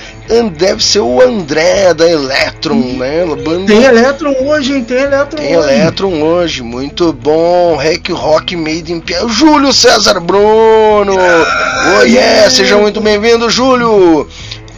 Deve 0.57 0.83
ser 0.83 1.01
o 1.01 1.21
André 1.21 1.93
da 1.93 2.09
Electron, 2.11 2.97
né? 2.97 3.25
Banda... 3.45 3.67
Tem 3.67 3.85
Electron 3.85 4.35
hoje, 4.47 4.75
hein? 4.75 4.85
Tem 4.85 4.99
Electron 4.99 5.39
Tem 5.39 5.57
hoje. 5.57 5.69
Electron 5.69 6.23
hoje, 6.23 6.63
muito 6.63 7.13
bom. 7.13 7.77
Hack 7.77 8.09
Rock 8.11 8.57
Made 8.57 8.93
in 8.93 9.01
Pia. 9.01 9.29
Júlio 9.29 9.73
César 9.73 10.21
Bruno. 10.21 11.15
Ah, 11.19 11.99
oh, 12.01 12.05
yeah. 12.05 12.51
Seja 12.51 12.79
muito 12.79 13.01
bem-vindo, 13.01 13.51
Júlio. 13.51 13.64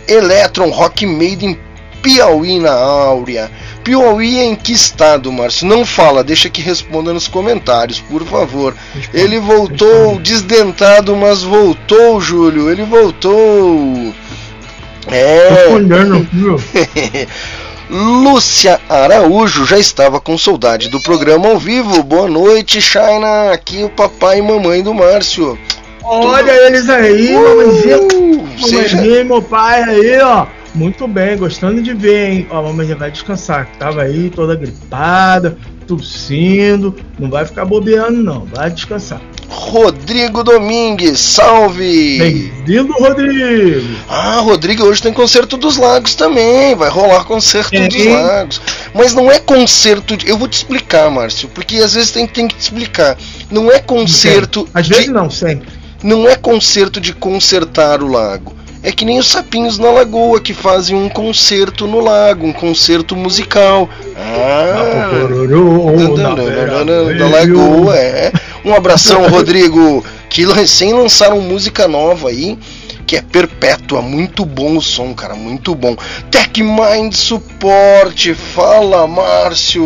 Electron 0.09 0.71
Rock 0.71 1.05
Made 1.07 1.45
in 1.45 1.59
Piauí 2.03 2.61
na 2.61 2.73
Áurea. 2.73 3.51
Piauí 3.83 4.39
em 4.39 4.55
que 4.55 4.73
estado, 4.73 5.33
Márcio? 5.33 5.67
Não 5.67 5.85
fala, 5.85 6.23
deixa 6.23 6.49
que 6.49 6.63
responda 6.63 7.13
nos 7.13 7.27
comentários, 7.27 8.01
por 8.01 8.25
favor. 8.25 8.77
Ele 9.13 9.41
voltou 9.41 10.19
desdentado, 10.21 11.17
mas 11.17 11.43
voltou, 11.43 12.21
Júlio. 12.21 12.71
Ele 12.71 12.85
voltou. 12.85 14.15
É. 15.09 15.49
Lúcia 17.89 18.81
Araújo 18.89 19.65
já 19.65 19.79
estava 19.79 20.21
com 20.21 20.37
saudade 20.37 20.89
do 20.89 21.01
programa 21.01 21.49
ao 21.49 21.59
vivo. 21.59 22.03
Boa 22.03 22.29
noite, 22.29 22.81
Shaina. 22.81 23.53
Aqui 23.53 23.85
o 23.85 23.89
papai 23.89 24.39
e 24.39 24.43
mamãe 24.43 24.83
do 24.83 24.93
Márcio. 24.93 25.57
Olha 26.09 26.53
eles 26.67 26.89
aí, 26.89 27.35
uh, 27.35 27.43
mamãezinha. 27.43 27.99
Mamãezinha 28.61 29.25
meu 29.25 29.43
pai 29.43 29.83
aí, 29.83 30.21
ó. 30.21 30.47
Muito 30.73 31.09
bem, 31.09 31.37
gostando 31.37 31.83
de 31.83 31.93
ver, 31.95 32.31
hein? 32.31 32.47
Ó, 32.49 32.59
a 32.59 32.63
mamãe 32.63 32.87
já 32.87 32.95
vai 32.95 33.11
descansar. 33.11 33.69
Tava 33.79 34.03
aí 34.03 34.31
toda 34.31 34.55
gripada, 34.55 35.57
tossindo. 35.87 36.95
Não 37.19 37.29
vai 37.29 37.45
ficar 37.45 37.65
bobeando, 37.65 38.23
não. 38.23 38.45
Vai 38.45 38.71
descansar. 38.71 39.21
Rodrigo 39.49 40.45
Domingues, 40.45 41.19
salve! 41.19 42.19
Bem-vindo, 42.19 42.93
Rodrigo! 42.93 43.97
Ah, 44.09 44.41
Rodrigo, 44.41 44.85
hoje 44.85 45.03
tem 45.03 45.13
concerto 45.13 45.57
dos 45.57 45.77
Lagos 45.77 46.15
também, 46.15 46.75
vai 46.75 46.89
rolar 46.89 47.25
concerto 47.25 47.75
é, 47.75 47.89
dos 47.89 48.07
Lagos. 48.07 48.61
Mas 48.95 49.15
não 49.15 49.31
é 49.31 49.39
concerto. 49.39 50.17
De... 50.17 50.29
Eu 50.29 50.37
vou 50.37 50.47
te 50.47 50.55
explicar, 50.55 51.11
Márcio, 51.11 51.49
porque 51.49 51.77
às 51.77 51.95
vezes 51.95 52.11
tem, 52.11 52.27
tem 52.27 52.47
que 52.49 52.57
te 52.57 52.61
explicar. 52.61 53.17
Não 53.51 53.71
é 53.71 53.79
concerto. 53.79 54.69
Às 54.75 54.87
de... 54.87 54.95
vezes 54.95 55.09
não, 55.09 55.31
sempre. 55.31 55.69
Não 56.03 56.29
é 56.29 56.37
concerto 56.37 57.01
de 57.01 57.13
consertar 57.13 58.03
o 58.03 58.07
lago. 58.07 58.55
É 58.83 58.93
que 58.93 59.05
nem 59.05 59.19
os 59.19 59.27
sapinhos 59.27 59.79
na 59.79 59.91
lagoa 59.91 60.41
que 60.41 60.55
fazem 60.55 60.95
um 60.95 61.09
concerto 61.09 61.89
no 61.89 61.99
lago, 61.99 62.47
um 62.47 62.53
concerto 62.53 63.17
musical. 63.17 63.89
Ah, 64.17 65.11
da 67.19 67.29
lagoa, 67.29 67.97
é. 67.97 68.33
Um 68.65 68.73
abração, 68.73 69.27
Rodrigo, 69.29 70.05
que 70.31 70.47
recém 70.47 70.93
lançaram 70.93 71.41
música 71.41 71.89
nova 71.89 72.29
aí, 72.29 72.57
que 73.07 73.17
é 73.17 73.23
Perpétua, 73.23 74.03
muito 74.03 74.45
bom 74.45 74.77
o 74.77 74.81
som, 74.83 75.13
cara, 75.15 75.35
muito 75.35 75.75
bom. 75.75 75.97
Tech 76.31 76.63
Mind 76.63 77.13
Support, 77.13 78.35
fala 78.35 79.07
Márcio. 79.09 79.85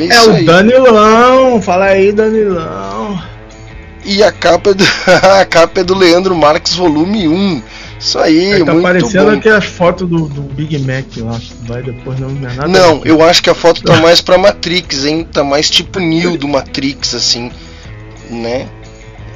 É, 0.00 0.14
é 0.14 0.22
o 0.22 0.30
aí. 0.32 0.44
Danilão, 0.44 1.62
fala 1.62 1.86
aí 1.86 2.12
Danilão. 2.12 3.35
E 4.06 4.22
a 4.22 4.30
capa, 4.30 4.70
é 4.70 4.74
do, 4.74 4.84
a 5.40 5.44
capa 5.44 5.80
é 5.80 5.84
do 5.84 5.94
Leandro 5.94 6.34
Marques, 6.36 6.74
volume 6.74 7.26
1. 7.26 7.62
Isso 7.98 8.18
aí, 8.18 8.52
é, 8.52 8.64
tá 8.64 8.72
muito 8.72 8.82
parecendo 8.82 9.32
bom. 9.32 9.38
aquelas 9.38 9.64
fotos 9.64 10.08
do, 10.08 10.28
do 10.28 10.42
Big 10.42 10.78
Mac 10.78 11.04
lá. 11.16 11.40
Vai 11.62 11.82
depois 11.82 12.20
não, 12.20 12.28
é 12.28 12.54
nada. 12.54 12.68
Não, 12.68 13.04
eu 13.04 13.22
acho 13.22 13.42
que 13.42 13.50
a 13.50 13.54
foto 13.54 13.82
tá 13.82 13.96
mais 14.00 14.20
pra 14.20 14.38
Matrix, 14.38 15.04
hein? 15.06 15.26
Tá 15.30 15.42
mais 15.42 15.68
tipo 15.68 15.98
Neo 15.98 16.38
do 16.38 16.46
Matrix, 16.46 17.14
assim. 17.14 17.50
Né? 18.30 18.68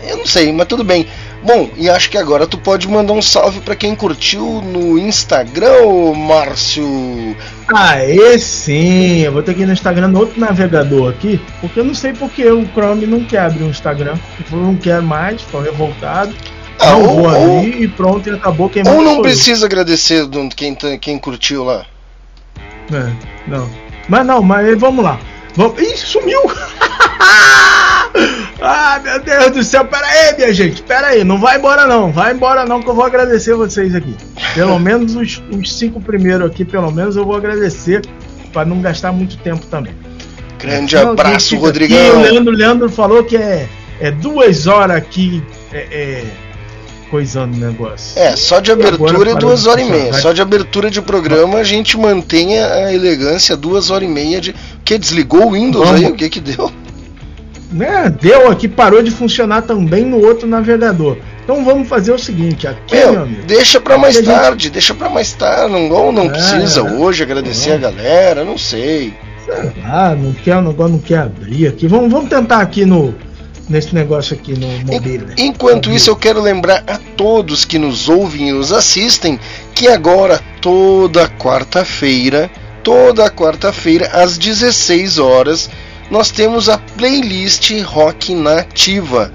Eu 0.07 0.19
não 0.19 0.27
sei, 0.27 0.53
mas 0.53 0.69
tudo 0.69 0.85
bem. 0.85 1.07
Bom, 1.43 1.71
e 1.77 1.89
acho 1.89 2.11
que 2.11 2.19
agora 2.19 2.47
tu 2.47 2.59
pode 2.59 2.87
mandar 2.87 3.15
um 3.15 3.23
salve 3.23 3.61
para 3.61 3.75
quem 3.75 3.95
curtiu 3.95 4.61
no 4.61 4.99
Instagram, 4.99 6.13
Márcio. 6.15 7.37
Ah, 7.75 8.05
esse 8.05 8.45
sim. 8.45 9.19
Eu 9.21 9.33
vou 9.33 9.43
ter 9.43 9.55
que 9.55 9.63
ir 9.63 9.67
no 9.67 9.73
Instagram 9.73 10.09
no 10.09 10.19
outro 10.19 10.39
navegador 10.39 11.11
aqui, 11.11 11.41
porque 11.61 11.81
eu 11.81 11.85
não 11.85 11.95
sei 11.95 12.13
porque 12.13 12.47
o 12.51 12.67
Chrome 12.75 13.07
não 13.07 13.25
quer 13.25 13.41
abrir 13.41 13.65
um 13.65 13.71
Instagram. 13.71 14.17
Não 14.51 14.77
quer 14.77 15.01
mais, 15.01 15.43
tô 15.43 15.61
revoltado. 15.61 16.35
Ah, 16.79 16.93
não 16.93 17.03
ou, 17.03 17.23
vou 17.23 17.29
ali 17.29 17.85
e 17.85 17.89
pronto, 17.89 18.29
e 18.29 18.33
acabou 18.33 18.69
quem 18.69 18.83
Ou 18.87 19.03
não 19.03 19.23
precisa 19.23 19.67
agradecer 19.67 20.27
quem, 20.55 20.75
tá, 20.75 20.97
quem 20.99 21.19
curtiu 21.19 21.65
lá. 21.65 21.87
É, 22.93 23.13
não. 23.47 23.69
Mas 24.09 24.27
não, 24.27 24.43
mas 24.43 24.79
vamos 24.79 25.05
lá. 25.05 25.19
Vamos... 25.55 25.81
Ih, 25.81 25.97
sumiu! 25.97 26.41
ah, 28.61 29.01
meu 29.03 29.21
Deus 29.23 29.51
do 29.53 29.65
céu, 29.65 29.85
pera 29.85 30.07
aí, 30.07 30.37
minha 30.37 30.53
gente, 30.53 30.83
pera 30.83 31.09
aí, 31.09 31.25
não 31.25 31.39
vai 31.39 31.57
embora 31.59 31.87
não, 31.87 32.13
vai 32.13 32.33
embora 32.33 32.65
não 32.65 32.83
que 32.83 32.89
eu 32.89 32.95
vou 32.95 33.05
agradecer 33.05 33.55
vocês 33.55 33.95
aqui. 33.95 34.17
Pelo 34.55 34.79
menos 34.81 35.15
os, 35.17 35.43
os 35.51 35.73
cinco 35.77 36.01
primeiros 36.01 36.47
aqui, 36.47 36.65
pelo 36.65 36.91
menos 36.91 37.17
eu 37.17 37.25
vou 37.25 37.37
agradecer 37.37 38.03
para 38.53 38.65
não 38.65 38.81
gastar 38.81 39.13
muito 39.13 39.37
tempo 39.39 39.65
também. 39.67 39.95
Grande 40.59 40.97
então, 40.97 41.13
abraço, 41.13 41.57
Rodrigão. 41.57 41.99
Aqui, 41.99 42.17
o 42.17 42.21
Leandro, 42.21 42.53
Leandro 42.53 42.91
falou 42.91 43.25
que 43.25 43.37
é, 43.37 43.67
é 43.99 44.11
duas 44.11 44.67
horas 44.67 44.97
aqui 44.97 45.43
é, 45.73 45.79
é, 45.91 46.25
coisando 47.11 47.55
o 47.55 47.59
negócio. 47.59 48.19
É, 48.19 48.37
só 48.37 48.61
de 48.61 48.71
abertura 48.71 49.35
duas 49.35 49.67
horas 49.67 49.87
e 49.87 49.91
meia. 49.91 50.13
Só 50.15 50.33
de 50.33 50.41
abertura 50.41 50.91
de 50.91 51.03
programa 51.03 51.59
a 51.59 51.65
gente 51.65 51.99
mantém 51.99 52.59
a 52.59 52.93
elegância 52.93 53.57
duas 53.57 53.91
horas 53.91 54.09
e 54.09 54.13
meia 54.13 54.41
de. 54.41 54.55
Que 54.85 54.97
desligou 54.99 55.49
o 55.49 55.53
Windows 55.53 55.87
Vamos. 55.87 56.05
aí? 56.05 56.11
O 56.11 56.15
que 56.15 56.29
que 56.29 56.41
deu? 56.41 56.71
Né, 57.73 58.13
deu 58.21 58.51
aqui, 58.51 58.67
parou 58.67 59.01
de 59.01 59.13
funcionar 59.13 59.63
também 59.63 60.05
no 60.05 60.21
outro 60.25 60.47
navegador. 60.49 61.19
Então 61.45 61.65
vamos 61.65 61.89
fazer 61.89 62.13
o 62.13 62.19
seguinte, 62.19 62.67
aqui, 62.67 62.97
meu, 62.97 63.13
meu 63.13 63.23
amigo. 63.23 63.43
Deixa 63.47 63.81
para 63.81 63.97
mais 63.97 64.21
tarde, 64.21 64.65
gente... 64.65 64.73
deixa 64.73 64.95
para 64.95 65.09
mais 65.09 65.33
tarde. 65.33 65.73
Não, 65.73 65.91
ou 65.91 66.13
não 66.13 66.25
é, 66.25 66.29
precisa 66.31 66.83
hoje 66.83 67.23
agradecer 67.23 67.71
é. 67.71 67.75
a 67.75 67.79
galera, 67.79 68.45
não 68.45 68.59
sei. 68.59 69.15
Ah, 69.85 70.17
não 70.17 70.33
quer, 70.33 70.61
não, 70.63 70.73
não 70.73 70.99
quer 70.99 71.19
abrir 71.19 71.67
aqui. 71.67 71.87
Vamos, 71.87 72.11
vamos 72.11 72.29
tentar 72.29 72.61
aqui 72.61 72.85
no 72.85 73.15
nesse 73.71 73.95
negócio 73.95 74.35
aqui 74.35 74.59
no 74.59 74.67
mobile. 74.93 75.27
Enquanto 75.39 75.91
isso, 75.91 76.11
eu 76.11 76.17
quero 76.17 76.43
lembrar 76.43 76.83
a 76.87 76.99
todos 77.17 77.65
que 77.65 77.79
nos 77.79 78.09
ouvem 78.09 78.49
e 78.49 78.53
nos 78.53 78.73
assistem 78.73 79.39
que 79.75 79.89
agora, 79.89 80.41
toda 80.61 81.29
quarta-feira, 81.29 82.51
toda 82.83 83.31
quarta-feira, 83.31 84.09
às 84.13 84.37
16 84.37 85.19
horas, 85.19 85.71
nós 86.11 86.31
temos 86.31 86.69
a 86.69 86.77
playlist 86.77 87.71
Rock 87.83 88.35
Nativa 88.35 89.33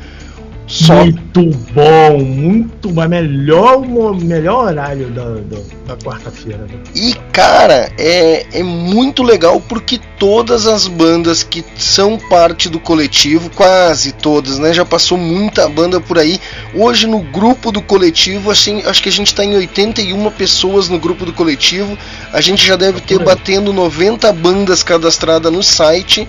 só... 0.67 0.95
Muito 0.95 1.41
bom, 1.74 2.24
muito 2.24 2.89
bom. 2.89 3.07
Melhor, 3.07 3.81
melhor 4.15 4.67
horário 4.67 5.07
da, 5.12 5.24
da, 5.24 5.57
da 5.88 5.98
quarta-feira. 5.98 6.60
Né? 6.60 6.79
E 6.95 7.13
cara, 7.31 7.91
é, 7.98 8.60
é 8.60 8.63
muito 8.63 9.22
legal 9.22 9.62
porque 9.62 10.00
todas 10.17 10.65
as 10.65 10.88
bandas 10.88 11.43
que 11.43 11.63
são 11.77 12.17
parte 12.17 12.67
do 12.67 12.79
coletivo, 12.79 13.50
quase 13.51 14.12
todas, 14.12 14.57
né? 14.57 14.74
Já 14.74 14.86
passou 14.86 15.17
muita 15.17 15.69
banda 15.69 16.01
por 16.01 16.17
aí. 16.17 16.39
Hoje 16.74 17.05
no 17.05 17.19
grupo 17.19 17.72
do 17.72 17.81
coletivo, 17.81 18.50
assim, 18.50 18.81
acho 18.86 19.03
que 19.03 19.10
a 19.10 19.12
gente 19.12 19.27
está 19.27 19.43
em 19.45 19.55
81 19.55 20.31
pessoas 20.31 20.89
no 20.89 20.98
grupo 20.98 21.25
do 21.25 21.34
coletivo. 21.34 21.98
A 22.34 22.41
gente 22.41 22.65
já 22.65 22.75
deve 22.75 23.01
ter 23.01 23.19
batendo 23.19 23.72
90 23.72 24.31
bandas 24.34 24.81
cadastradas 24.81 25.51
no 25.51 25.62
site. 25.62 26.27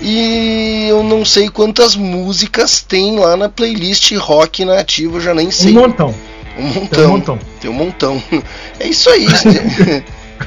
E 0.00 0.86
eu 0.88 1.02
não 1.02 1.24
sei 1.24 1.48
quantas 1.48 1.94
músicas 1.94 2.80
tem 2.80 3.18
lá 3.18 3.36
na 3.36 3.48
playlist 3.48 4.12
rock 4.16 4.64
nativa, 4.64 5.20
já 5.20 5.34
nem 5.34 5.50
sei. 5.50 5.72
Um 5.76 5.80
montão. 5.80 6.14
Um 6.58 6.62
montão. 6.62 6.88
Tem 6.88 7.04
um 7.04 7.08
montão. 7.08 7.38
Tem 7.60 7.70
um 7.70 7.74
montão. 7.74 8.22
É 8.78 8.88
isso 8.88 9.10
aí. 9.10 9.26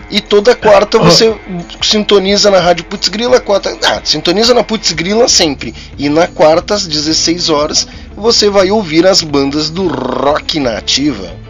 e 0.09 0.19
toda 0.19 0.55
quarta 0.55 0.97
você 0.99 1.35
sintoniza 1.81 2.49
na 2.49 2.59
Rádio 2.59 2.85
Putz 2.85 3.09
Grila. 3.09 3.39
Quarta, 3.39 3.77
ah, 3.85 4.01
sintoniza 4.03 4.53
na 4.53 4.63
Putz 4.63 4.91
Grila 4.91 5.27
sempre. 5.27 5.73
E 5.97 6.09
na 6.09 6.27
quarta, 6.27 6.73
às 6.73 6.87
16 6.87 7.49
horas, 7.49 7.87
você 8.15 8.49
vai 8.49 8.71
ouvir 8.71 9.05
as 9.05 9.21
bandas 9.21 9.69
do 9.69 9.87
rock 9.87 10.59
nativa. 10.59 11.43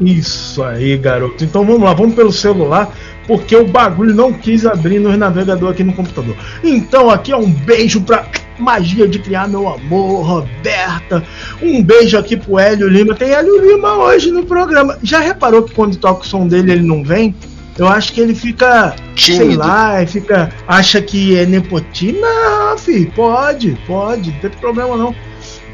Isso 0.00 0.62
aí, 0.62 0.96
garoto. 0.96 1.44
Então 1.44 1.64
vamos 1.64 1.82
lá, 1.82 1.94
vamos 1.94 2.14
pelo 2.14 2.32
celular 2.32 2.92
porque 3.26 3.56
o 3.56 3.66
bagulho 3.66 4.14
não 4.14 4.32
quis 4.32 4.66
abrir 4.66 4.98
no 4.98 5.14
navegador 5.16 5.70
aqui 5.70 5.82
no 5.82 5.92
computador. 5.92 6.36
Então 6.62 7.10
aqui 7.10 7.32
é 7.32 7.36
um 7.36 7.50
beijo 7.50 8.00
pra 8.02 8.26
Magia 8.58 9.08
de 9.08 9.18
Criar 9.18 9.48
Meu 9.48 9.68
Amor, 9.68 10.24
Roberta. 10.24 11.24
Um 11.62 11.82
beijo 11.82 12.16
aqui 12.18 12.36
pro 12.36 12.58
Hélio 12.58 12.88
Lima. 12.88 13.14
Tem 13.14 13.30
Hélio 13.30 13.60
Lima 13.60 13.94
hoje 13.94 14.30
no 14.30 14.44
programa. 14.44 14.98
Já 15.02 15.18
reparou 15.20 15.62
que 15.62 15.74
quando 15.74 15.96
toca 15.96 16.22
o 16.22 16.26
som 16.26 16.46
dele 16.46 16.72
ele 16.72 16.86
não 16.86 17.02
vem? 17.02 17.34
Eu 17.76 17.88
acho 17.88 18.12
que 18.12 18.20
ele 18.20 18.36
fica, 18.36 18.94
Tímido. 19.16 19.44
sei 19.46 19.56
lá, 19.56 20.06
fica, 20.06 20.52
acha 20.66 21.02
que 21.02 21.36
é 21.36 21.44
nepotismo. 21.44 22.20
Não, 22.20 22.78
filho, 22.78 23.10
pode, 23.16 23.76
pode, 23.86 24.30
não 24.30 24.38
tem 24.38 24.50
problema 24.50 24.96
não. 24.96 25.14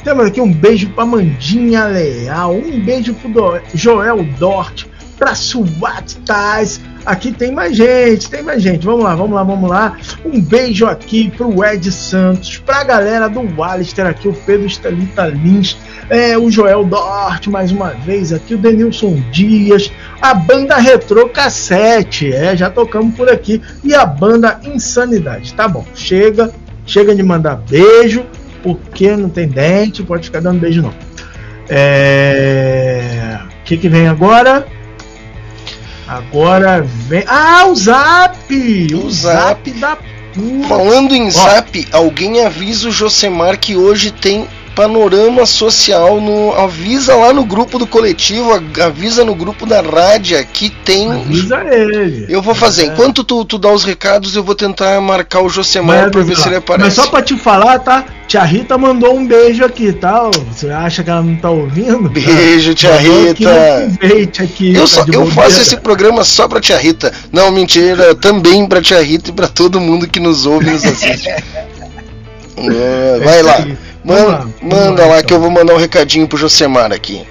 Temos 0.02 0.24
aqui 0.24 0.40
um 0.40 0.50
beijo 0.50 0.88
pra 0.90 1.04
Mandinha 1.04 1.84
Leal, 1.84 2.54
um 2.54 2.80
beijo 2.80 3.12
pro 3.12 3.60
Joel 3.74 4.24
Dort, 4.38 4.86
pra 5.20 5.34
Suat 5.34 6.16
Tais. 6.24 6.80
Aqui 7.04 7.30
tem 7.30 7.52
mais 7.52 7.76
gente, 7.76 8.28
tem 8.28 8.42
mais 8.42 8.62
gente. 8.62 8.84
Vamos 8.84 9.04
lá, 9.04 9.14
vamos 9.14 9.32
lá, 9.32 9.42
vamos 9.42 9.70
lá. 9.70 9.96
Um 10.24 10.40
beijo 10.40 10.86
aqui 10.86 11.30
pro 11.30 11.62
Ed 11.64 11.92
Santos, 11.92 12.58
pra 12.58 12.82
galera 12.82 13.28
do 13.28 13.40
Wallister 13.40 14.06
aqui, 14.06 14.26
o 14.28 14.32
Pedro 14.32 14.66
Estelita 14.66 15.26
Lins, 15.26 15.76
é, 16.08 16.36
o 16.36 16.50
Joel 16.50 16.84
Dort 16.84 17.46
mais 17.48 17.70
uma 17.70 17.90
vez 17.90 18.32
aqui, 18.32 18.54
o 18.54 18.58
Denilson 18.58 19.22
Dias, 19.30 19.92
a 20.20 20.34
banda 20.34 20.76
Retro 20.76 21.28
Cassete, 21.28 22.32
é, 22.32 22.56
já 22.56 22.70
tocamos 22.70 23.14
por 23.14 23.28
aqui, 23.28 23.62
e 23.84 23.94
a 23.94 24.04
banda 24.04 24.58
Insanidade. 24.64 25.54
Tá 25.54 25.68
bom, 25.68 25.84
chega, 25.94 26.50
chega 26.86 27.14
de 27.14 27.22
mandar 27.22 27.56
beijo, 27.56 28.24
porque 28.62 29.14
não 29.16 29.28
tem 29.28 29.48
dente, 29.48 30.02
pode 30.02 30.24
ficar 30.24 30.40
dando 30.40 30.60
beijo 30.60 30.82
não. 30.82 30.94
É... 31.68 33.38
O 33.60 33.64
que, 33.64 33.76
que 33.76 33.88
vem 33.88 34.08
agora? 34.08 34.66
Agora 36.10 36.82
vem. 36.82 37.22
Ah, 37.28 37.66
o 37.68 37.74
Zap! 37.76 38.52
O, 38.94 39.06
o 39.06 39.10
Zap. 39.12 39.70
zap 39.70 39.70
da 39.78 39.96
puta. 40.34 40.68
Falando 40.68 41.14
em 41.14 41.28
Ó. 41.28 41.30
Zap, 41.30 41.88
alguém 41.92 42.44
avisa 42.44 42.88
o 42.88 42.90
Josemar 42.90 43.56
que 43.56 43.76
hoje 43.76 44.10
tem 44.10 44.48
panorama 44.80 45.44
social 45.44 46.22
no 46.22 46.54
avisa 46.54 47.14
lá 47.14 47.34
no 47.34 47.44
grupo 47.44 47.78
do 47.78 47.86
coletivo, 47.86 48.50
avisa 48.82 49.22
no 49.26 49.34
grupo 49.34 49.66
da 49.66 49.82
rádio 49.82 50.42
que 50.54 50.70
tem. 50.70 51.12
Avisa 51.12 51.62
ele. 51.70 52.24
Eu 52.30 52.40
vou 52.40 52.54
fazer. 52.54 52.84
É. 52.84 52.86
Enquanto 52.86 53.22
tu, 53.22 53.44
tu 53.44 53.58
dá 53.58 53.70
os 53.70 53.84
recados, 53.84 54.34
eu 54.34 54.42
vou 54.42 54.54
tentar 54.54 54.98
marcar 55.02 55.42
o 55.42 55.50
Josemar 55.50 56.10
para 56.10 56.22
ver 56.22 56.34
se 56.34 56.48
ele 56.48 56.56
aparece. 56.56 56.86
Mas 56.86 56.94
só 56.94 57.10
para 57.10 57.22
te 57.22 57.36
falar, 57.36 57.78
tá? 57.80 58.06
Tia 58.26 58.42
Rita 58.42 58.78
mandou 58.78 59.14
um 59.14 59.26
beijo 59.26 59.62
aqui, 59.66 59.92
tá? 59.92 60.30
Você 60.50 60.70
acha 60.70 61.04
que 61.04 61.10
ela 61.10 61.20
não 61.20 61.36
tá 61.36 61.50
ouvindo? 61.50 62.08
Beijo, 62.08 62.74
tia 62.74 62.96
Rita. 62.96 63.50
Aqui, 64.42 64.72
eu, 64.74 64.86
só, 64.86 65.04
eu 65.12 65.26
faço 65.26 65.60
esse 65.60 65.76
programa 65.76 66.24
só 66.24 66.48
pra 66.48 66.58
tia 66.58 66.78
Rita. 66.78 67.12
Não, 67.30 67.50
mentira, 67.50 68.14
também 68.14 68.66
pra 68.66 68.80
tia 68.80 69.02
Rita 69.02 69.28
e 69.28 69.32
pra 69.34 69.46
todo 69.46 69.78
mundo 69.78 70.08
que 70.08 70.20
nos 70.20 70.46
ouve 70.46 70.68
e 70.68 70.70
nos 70.70 70.84
assiste. 70.86 71.28
é, 72.56 73.20
vai 73.22 73.42
lá. 73.42 73.66
Manda, 74.04 74.48
manda 74.62 75.06
lá, 75.06 75.16
lá 75.16 75.22
que 75.22 75.32
eu 75.32 75.40
vou 75.40 75.50
mandar 75.50 75.74
um 75.74 75.78
recadinho 75.78 76.26
pro 76.26 76.38
Josemar 76.38 76.92
aqui. 76.92 77.26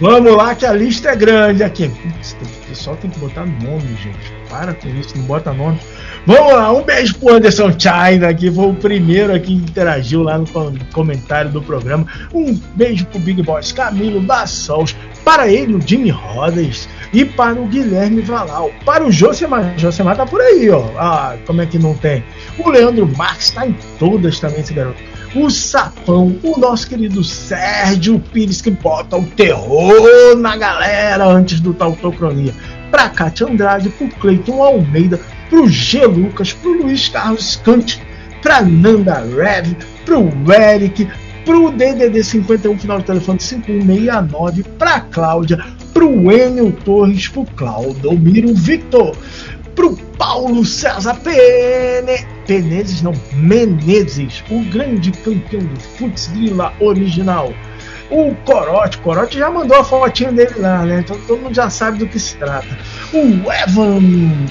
Vamos 0.00 0.36
lá 0.36 0.54
que 0.54 0.66
a 0.66 0.72
lista 0.72 1.10
é 1.10 1.16
grande 1.16 1.62
aqui. 1.62 1.86
O 1.86 2.68
pessoal 2.68 2.96
tem 2.96 3.10
que 3.10 3.18
botar 3.18 3.46
nome, 3.46 3.96
gente. 4.02 4.36
Para 4.48 4.74
com 4.74 4.88
isso, 4.88 5.16
não 5.16 5.24
bota 5.24 5.52
nome. 5.52 5.80
Vamos 6.26 6.52
lá, 6.52 6.72
um 6.72 6.82
beijo 6.82 7.18
pro 7.18 7.34
Anderson 7.34 7.72
China, 7.78 8.34
que 8.34 8.50
foi 8.50 8.66
o 8.66 8.74
primeiro 8.74 9.34
aqui 9.34 9.58
que 9.58 9.70
interagiu 9.70 10.22
lá 10.22 10.36
no 10.36 10.46
comentário 10.92 11.50
do 11.50 11.62
programa. 11.62 12.06
Um 12.34 12.54
beijo 12.74 13.06
pro 13.06 13.18
Big 13.18 13.42
Boss 13.42 13.72
Camilo 13.72 14.20
Bassols, 14.20 14.94
para 15.24 15.48
ele 15.48 15.74
o 15.74 15.80
Jimmy 15.80 16.10
Rodas 16.10 16.88
e 17.12 17.24
para 17.24 17.54
o 17.54 17.66
Guilherme 17.66 18.20
Valal. 18.20 18.70
Para 18.84 19.04
o 19.04 19.10
Josemar, 19.10 19.72
Josemar 19.78 20.16
tá 20.16 20.26
por 20.26 20.40
aí, 20.40 20.68
ó. 20.68 20.84
Ah, 20.98 21.36
como 21.46 21.62
é 21.62 21.66
que 21.66 21.78
não 21.78 21.94
tem? 21.94 22.22
O 22.58 22.68
Leandro 22.68 23.10
Marques 23.16 23.50
tá 23.50 23.66
em 23.66 23.76
todas 23.98 24.38
também, 24.38 24.60
esse 24.60 24.74
garoto 24.74 25.00
o 25.36 25.50
Sapão, 25.50 26.38
o 26.42 26.58
nosso 26.58 26.88
querido 26.88 27.22
Sérgio 27.22 28.18
Pires, 28.18 28.62
que 28.62 28.70
bota 28.70 29.16
o 29.16 29.24
terror 29.24 30.36
na 30.36 30.56
galera 30.56 31.26
antes 31.26 31.60
do 31.60 31.74
Tautocronia. 31.74 32.54
Pra 32.90 33.10
Cátia 33.10 33.46
Andrade, 33.46 33.90
pro 33.90 34.08
Cleiton 34.08 34.62
Almeida, 34.62 35.20
pro 35.50 35.68
G. 35.68 36.06
Lucas, 36.06 36.52
pro 36.52 36.82
Luiz 36.82 37.08
Carlos 37.08 37.56
Cante, 37.56 38.02
pra 38.40 38.62
Nanda 38.62 39.20
Rev, 39.20 39.76
pro 40.04 40.30
Eric, 40.52 41.06
pro 41.44 41.70
DDD 41.70 42.24
51, 42.24 42.78
final 42.78 42.98
do 42.98 43.04
telefone 43.04 43.40
5169, 43.40 44.62
pra 44.78 45.00
Cláudia, 45.00 45.62
pro 45.92 46.30
Enio 46.30 46.72
Torres, 46.84 47.28
pro 47.28 47.44
Claudomiro 47.44 48.54
Victor, 48.54 49.16
pro 49.76 49.94
Paulo 50.18 50.64
César 50.64 51.14
Pene, 51.22 52.26
Penezes, 52.46 53.02
não, 53.02 53.12
Menezes, 53.34 54.42
o 54.50 54.64
grande 54.64 55.12
campeão 55.12 55.62
do 55.62 55.78
Futs 55.78 56.26
Grila 56.28 56.72
original. 56.80 57.52
O 58.10 58.34
Corote, 58.44 58.98
Corote 58.98 59.38
já 59.38 59.50
mandou 59.50 59.76
a 59.76 59.84
fotinha 59.84 60.32
dele 60.32 60.54
lá, 60.58 60.84
né? 60.84 61.00
Então 61.00 61.18
todo 61.26 61.40
mundo 61.40 61.54
já 61.54 61.68
sabe 61.68 61.98
do 61.98 62.06
que 62.06 62.18
se 62.18 62.36
trata. 62.36 62.66
O 63.12 63.52
Evan, 63.52 64.00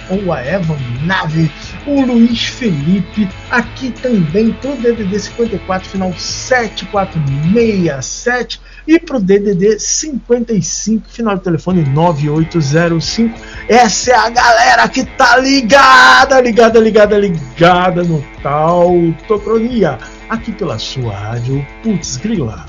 ou 0.09 0.31
a 0.31 0.45
Evan 0.45 0.77
Nave, 1.05 1.49
o 1.87 2.01
Luiz 2.01 2.45
Felipe, 2.45 3.27
aqui 3.49 3.89
também 3.91 4.51
pro 4.53 4.75
DDD 4.75 5.19
54, 5.19 5.89
final 5.89 6.13
7467 6.13 8.61
e 8.87 8.99
pro 8.99 9.19
DDD 9.19 9.79
55, 9.79 11.09
final 11.09 11.35
do 11.35 11.41
telefone 11.41 11.83
9805. 11.83 13.39
Essa 13.67 14.11
é 14.11 14.15
a 14.15 14.29
galera 14.29 14.87
que 14.87 15.03
tá 15.05 15.37
ligada, 15.37 16.39
ligada, 16.41 16.79
ligada, 16.79 17.17
ligada 17.17 18.03
no 18.03 18.23
tal 18.41 18.91
Tocronia, 19.27 19.99
aqui 20.29 20.51
pela 20.51 20.77
sua 20.79 21.13
rádio 21.13 21.65
Putz 21.83 22.17
Grila 22.17 22.65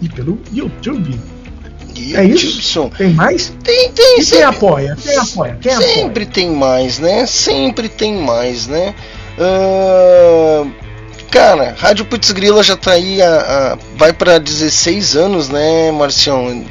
e 0.00 0.08
pelo 0.08 0.40
YouTube. 0.52 1.18
É 2.14 2.24
isso? 2.24 2.90
Tem 2.96 3.10
mais? 3.10 3.52
Tem, 3.62 3.90
tem. 3.92 4.20
E 4.20 4.24
quem 4.24 4.42
apoia? 4.42 4.96
Quem 5.00 5.16
apoia? 5.16 5.58
Quem 5.60 5.72
sempre 5.72 6.24
apoia? 6.24 6.26
tem 6.26 6.50
mais, 6.50 6.98
né? 6.98 7.26
Sempre 7.26 7.88
tem 7.88 8.14
mais, 8.14 8.66
né? 8.66 8.94
Uh, 9.38 10.70
cara, 11.30 11.74
Rádio 11.78 12.04
Putz 12.04 12.30
Grila 12.32 12.62
já 12.62 12.76
tá 12.76 12.92
aí, 12.92 13.22
a, 13.22 13.36
a 13.74 13.78
vai 13.96 14.12
para 14.12 14.38
16 14.38 15.16
anos, 15.16 15.48
né, 15.48 15.90
Marcião? 15.92 16.64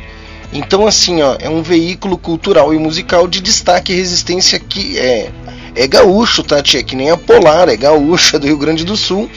Então, 0.52 0.88
assim, 0.88 1.22
ó, 1.22 1.36
é 1.40 1.50
um 1.50 1.62
veículo 1.62 2.18
cultural 2.18 2.74
e 2.74 2.78
musical 2.78 3.28
de 3.28 3.40
destaque 3.40 3.94
e 3.94 3.96
resistência 3.96 4.60
que 4.60 4.98
é, 4.98 5.30
é 5.76 5.88
gaúcho, 5.88 6.44
tá, 6.44 6.62
tia? 6.62 6.84
Que 6.84 6.96
nem 6.96 7.12
a 7.12 7.18
Polar, 7.18 7.70
é 7.70 7.78
gaúcha 7.78 8.38
é 8.38 8.40
do 8.40 8.48
Rio 8.48 8.58
Grande 8.58 8.84
do 8.84 8.98
Sul, 8.98 9.30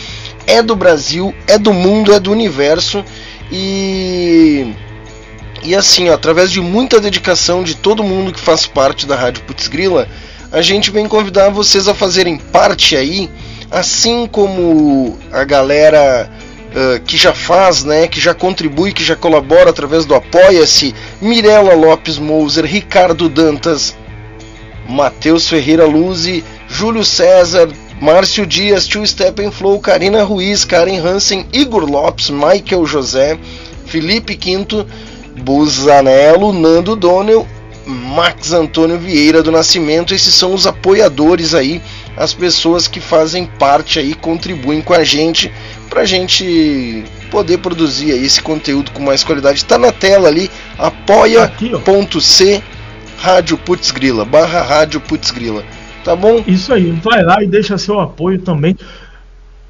é 0.46 0.62
do 0.62 0.74
Brasil, 0.74 1.34
é 1.46 1.58
do 1.58 1.72
mundo, 1.72 2.12
é 2.12 2.20
do 2.20 2.32
universo 2.32 3.04
e 3.50 4.72
e 5.62 5.74
assim, 5.74 6.08
ó, 6.08 6.14
através 6.14 6.50
de 6.50 6.60
muita 6.60 7.00
dedicação 7.00 7.62
de 7.62 7.76
todo 7.76 8.02
mundo 8.02 8.32
que 8.32 8.40
faz 8.40 8.66
parte 8.66 9.06
da 9.06 9.14
Rádio 9.14 9.44
Putz 9.44 9.68
Grila, 9.68 10.08
a 10.50 10.60
gente 10.60 10.90
vem 10.90 11.08
convidar 11.08 11.50
vocês 11.50 11.88
a 11.88 11.94
fazerem 11.94 12.36
parte 12.36 12.96
aí, 12.96 13.30
assim 13.70 14.26
como 14.26 15.18
a 15.32 15.44
galera 15.44 16.28
uh, 16.72 17.00
que 17.04 17.16
já 17.16 17.32
faz, 17.32 17.84
né, 17.84 18.06
que 18.06 18.20
já 18.20 18.34
contribui, 18.34 18.92
que 18.92 19.04
já 19.04 19.16
colabora 19.16 19.70
através 19.70 20.04
do 20.04 20.14
Apoia-se, 20.14 20.94
Mirela 21.20 21.74
Lopes 21.74 22.18
Mouser, 22.18 22.64
Ricardo 22.64 23.28
Dantas, 23.28 23.96
Matheus 24.88 25.48
Ferreira 25.48 25.86
Luzi, 25.86 26.44
Júlio 26.68 27.04
César, 27.04 27.68
Márcio 28.00 28.44
Dias, 28.44 28.86
Tio 28.86 29.06
Steppenflow, 29.06 29.78
Karina 29.78 30.24
Ruiz, 30.24 30.64
Karen 30.64 30.98
Hansen, 30.98 31.46
Igor 31.52 31.88
Lopes, 31.88 32.30
Michael 32.30 32.84
José, 32.84 33.38
Felipe 33.86 34.34
Quinto, 34.34 34.86
Buzanello, 35.40 36.52
Nando 36.52 36.94
Donnell, 36.94 37.46
Max 37.86 38.52
Antônio 38.52 38.98
Vieira 38.98 39.42
do 39.42 39.50
Nascimento. 39.50 40.14
Esses 40.14 40.34
são 40.34 40.54
os 40.54 40.66
apoiadores 40.66 41.54
aí, 41.54 41.80
as 42.16 42.32
pessoas 42.34 42.86
que 42.86 43.00
fazem 43.00 43.46
parte 43.46 43.98
aí, 43.98 44.14
contribuem 44.14 44.80
com 44.80 44.94
a 44.94 45.04
gente 45.04 45.52
pra 45.88 46.04
gente 46.04 47.04
poder 47.30 47.58
produzir 47.58 48.12
aí 48.12 48.24
esse 48.24 48.42
conteúdo 48.42 48.90
com 48.92 49.02
mais 49.02 49.24
qualidade. 49.24 49.58
Está 49.58 49.78
na 49.78 49.90
tela 49.90 50.28
ali, 50.28 50.50
apoia.c 50.78 52.62
Rádio 53.18 53.56
Putz 53.56 53.90
Grila, 53.90 54.24
barra 54.24 54.62
Rádio 54.62 55.00
Putz 55.00 55.30
Grila. 55.30 55.64
Tá 56.04 56.16
bom? 56.16 56.42
Isso 56.46 56.74
aí, 56.74 56.90
vai 56.90 57.22
lá 57.22 57.42
e 57.42 57.46
deixa 57.46 57.78
seu 57.78 58.00
apoio 58.00 58.40
também. 58.40 58.76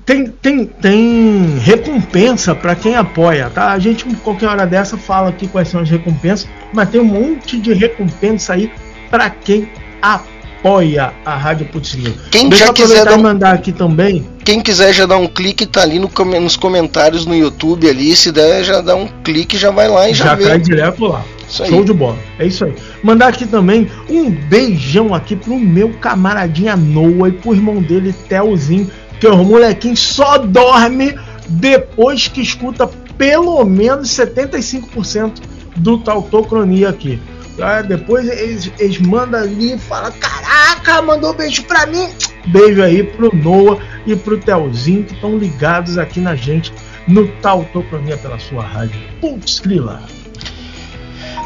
Tem, 0.04 0.26
tem, 0.26 0.66
tem 0.66 1.58
recompensa 1.60 2.54
para 2.54 2.74
quem 2.74 2.96
apoia, 2.96 3.48
tá? 3.50 3.70
A 3.70 3.78
gente, 3.78 4.04
qualquer 4.16 4.48
hora 4.48 4.66
dessa, 4.66 4.96
fala 4.96 5.28
aqui 5.28 5.46
quais 5.46 5.68
são 5.68 5.80
as 5.80 5.88
recompensas, 5.88 6.48
mas 6.72 6.90
tem 6.90 7.00
um 7.00 7.04
monte 7.04 7.60
de 7.60 7.72
recompensa 7.72 8.54
aí 8.54 8.70
para 9.08 9.30
quem 9.30 9.68
apoia 10.00 11.12
a 11.24 11.36
Rádio 11.36 11.66
Putinho. 11.66 12.14
Quem 12.32 12.48
Deixa 12.48 12.66
já 12.66 12.72
quiser 12.72 13.04
dar 13.04 13.16
um... 13.16 13.22
mandar 13.22 13.54
aqui 13.54 13.70
também. 13.70 14.26
Quem 14.44 14.60
quiser 14.60 14.92
já 14.92 15.06
dar 15.06 15.18
um 15.18 15.28
clique, 15.28 15.66
tá 15.66 15.82
ali 15.82 16.00
no, 16.00 16.10
nos 16.40 16.56
comentários 16.56 17.24
no 17.24 17.36
YouTube 17.36 17.88
ali. 17.88 18.16
Se 18.16 18.32
der, 18.32 18.64
já 18.64 18.80
dá 18.80 18.96
um 18.96 19.06
clique, 19.22 19.56
já 19.56 19.70
vai 19.70 19.88
lá 19.88 20.10
e 20.10 20.14
já, 20.14 20.24
já 20.26 20.34
vê. 20.34 20.44
cai 20.46 20.58
direto 20.58 21.04
lá. 21.04 21.24
Show 21.48 21.84
de 21.84 21.92
bola. 21.92 22.18
É 22.38 22.46
isso 22.46 22.64
aí. 22.64 22.74
Mandar 23.04 23.28
aqui 23.28 23.46
também 23.46 23.88
um 24.08 24.30
beijão 24.30 25.14
aqui 25.14 25.36
pro 25.36 25.58
meu 25.58 25.90
camaradinha 26.00 26.74
Noah 26.74 27.28
e 27.28 27.32
pro 27.32 27.54
irmão 27.54 27.82
dele, 27.82 28.14
Telzinho, 28.26 28.90
que 29.22 29.28
o 29.28 29.44
molequinho 29.44 29.96
só 29.96 30.36
dorme 30.36 31.16
depois 31.48 32.26
que 32.26 32.40
escuta 32.40 32.88
pelo 33.16 33.64
menos 33.64 34.08
75% 34.08 35.40
do 35.76 35.98
Tautocronia 35.98 36.88
aqui. 36.88 37.22
Ah, 37.60 37.82
depois 37.82 38.28
eles, 38.28 38.72
eles 38.80 38.98
mandam 38.98 39.40
ali 39.40 39.74
e 39.74 39.78
falam: 39.78 40.10
Caraca, 40.18 41.00
mandou 41.02 41.32
beijo 41.34 41.62
pra 41.62 41.86
mim. 41.86 42.08
Beijo 42.48 42.82
aí 42.82 43.04
pro 43.04 43.32
Noah 43.32 43.80
e 44.04 44.16
pro 44.16 44.38
Telzinho 44.38 45.04
que 45.04 45.14
estão 45.14 45.38
ligados 45.38 45.98
aqui 45.98 46.18
na 46.18 46.34
gente 46.34 46.74
no 47.06 47.28
Tautocronia 47.40 48.16
pela 48.16 48.40
sua 48.40 48.64
rádio. 48.64 49.00
Putz, 49.20 49.60
grila. 49.60 50.02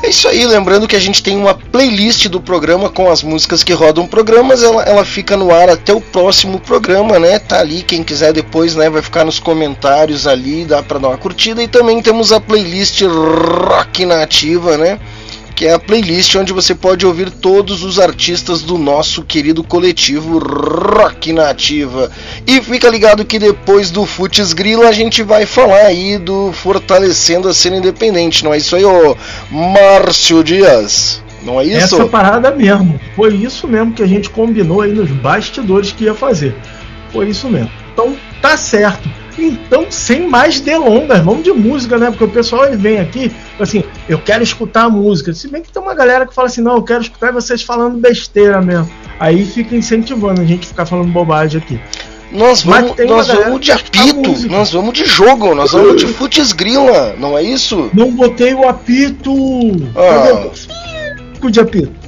É 0.06 0.10
isso 0.10 0.28
aí, 0.28 0.46
lembrando 0.46 0.86
que 0.86 0.94
a 0.94 1.00
gente 1.00 1.20
tem 1.20 1.36
uma 1.36 1.52
playlist 1.52 2.28
do 2.28 2.40
programa 2.40 2.88
com 2.88 3.10
as 3.10 3.24
músicas 3.24 3.64
que 3.64 3.72
rodam 3.72 4.06
programas, 4.06 4.62
ela, 4.62 4.84
ela 4.84 5.04
fica 5.04 5.36
no 5.36 5.52
ar 5.52 5.68
até 5.68 5.92
o 5.92 6.00
próximo 6.00 6.60
programa, 6.60 7.18
né? 7.18 7.40
Tá 7.40 7.58
ali, 7.58 7.82
quem 7.82 8.04
quiser 8.04 8.32
depois, 8.32 8.76
né, 8.76 8.88
vai 8.88 9.02
ficar 9.02 9.24
nos 9.24 9.40
comentários 9.40 10.24
ali, 10.24 10.64
dá 10.64 10.80
para 10.80 11.00
dar 11.00 11.08
uma 11.08 11.18
curtida 11.18 11.60
e 11.60 11.66
também 11.66 12.00
temos 12.00 12.30
a 12.30 12.38
playlist 12.38 13.02
Rock 13.02 14.06
Nativa, 14.06 14.78
né? 14.78 15.00
Que 15.56 15.66
é 15.66 15.72
a 15.72 15.78
playlist 15.78 16.34
onde 16.36 16.52
você 16.52 16.74
pode 16.74 17.06
ouvir 17.06 17.30
todos 17.30 17.82
os 17.82 17.98
artistas 17.98 18.60
do 18.60 18.76
nosso 18.76 19.22
querido 19.22 19.64
coletivo 19.64 20.38
Rock 20.38 21.32
Nativa. 21.32 22.10
E 22.46 22.60
fica 22.60 22.90
ligado 22.90 23.24
que 23.24 23.38
depois 23.38 23.90
do 23.90 24.04
Futs 24.04 24.52
Grilo 24.52 24.86
a 24.86 24.92
gente 24.92 25.22
vai 25.22 25.46
falar 25.46 25.86
aí 25.86 26.18
do 26.18 26.52
Fortalecendo 26.52 27.48
a 27.48 27.54
Cena 27.54 27.78
Independente, 27.78 28.44
não 28.44 28.52
é 28.52 28.58
isso 28.58 28.76
aí, 28.76 28.84
ô 28.84 29.16
Márcio 29.50 30.44
Dias? 30.44 31.22
Não 31.42 31.58
é 31.58 31.64
isso? 31.64 31.96
Essa 31.96 32.06
parada 32.06 32.50
mesmo. 32.50 33.00
Foi 33.14 33.34
isso 33.34 33.66
mesmo 33.66 33.92
que 33.92 34.02
a 34.02 34.06
gente 34.06 34.28
combinou 34.28 34.82
aí 34.82 34.92
nos 34.92 35.10
bastidores 35.10 35.90
que 35.90 36.04
ia 36.04 36.14
fazer. 36.14 36.54
Foi 37.10 37.30
isso 37.30 37.48
mesmo. 37.48 37.70
Então 37.94 38.14
tá 38.42 38.58
certo. 38.58 39.08
Então, 39.38 39.86
sem 39.90 40.26
mais 40.28 40.60
delongas, 40.60 41.20
vamos 41.20 41.42
de 41.42 41.52
música, 41.52 41.98
né? 41.98 42.10
Porque 42.10 42.24
o 42.24 42.28
pessoal 42.28 42.66
ele 42.66 42.76
vem 42.76 42.98
aqui, 42.98 43.30
assim, 43.60 43.84
eu 44.08 44.18
quero 44.18 44.42
escutar 44.42 44.84
a 44.84 44.90
música. 44.90 45.32
Se 45.32 45.48
bem 45.48 45.62
que 45.62 45.70
tem 45.70 45.82
uma 45.82 45.94
galera 45.94 46.26
que 46.26 46.34
fala 46.34 46.48
assim, 46.48 46.62
não, 46.62 46.76
eu 46.76 46.82
quero 46.82 47.02
escutar 47.02 47.32
vocês 47.32 47.62
falando 47.62 47.98
besteira 47.98 48.60
mesmo. 48.62 48.90
Aí 49.20 49.44
fica 49.44 49.76
incentivando 49.76 50.40
a 50.40 50.44
gente 50.44 50.66
ficar 50.66 50.86
falando 50.86 51.12
bobagem 51.12 51.60
aqui. 51.60 51.80
Nós 52.32 52.62
vamos, 52.62 52.96
nós 53.06 53.28
vamos 53.28 53.60
de 53.60 53.72
apito, 53.72 54.48
nós 54.48 54.72
vamos 54.72 54.92
de 54.92 55.04
jogo, 55.04 55.54
nós 55.54 55.72
vamos 55.72 55.96
de 55.96 56.06
futs 56.14 56.52
grila, 56.52 57.14
não 57.18 57.38
é 57.38 57.42
isso? 57.42 57.88
Não 57.94 58.10
botei 58.10 58.52
o 58.52 58.68
apito. 58.68 59.32
Ah. 59.94 60.50
Cadê 61.40 61.50
de 61.50 61.60
apito? 61.60 62.05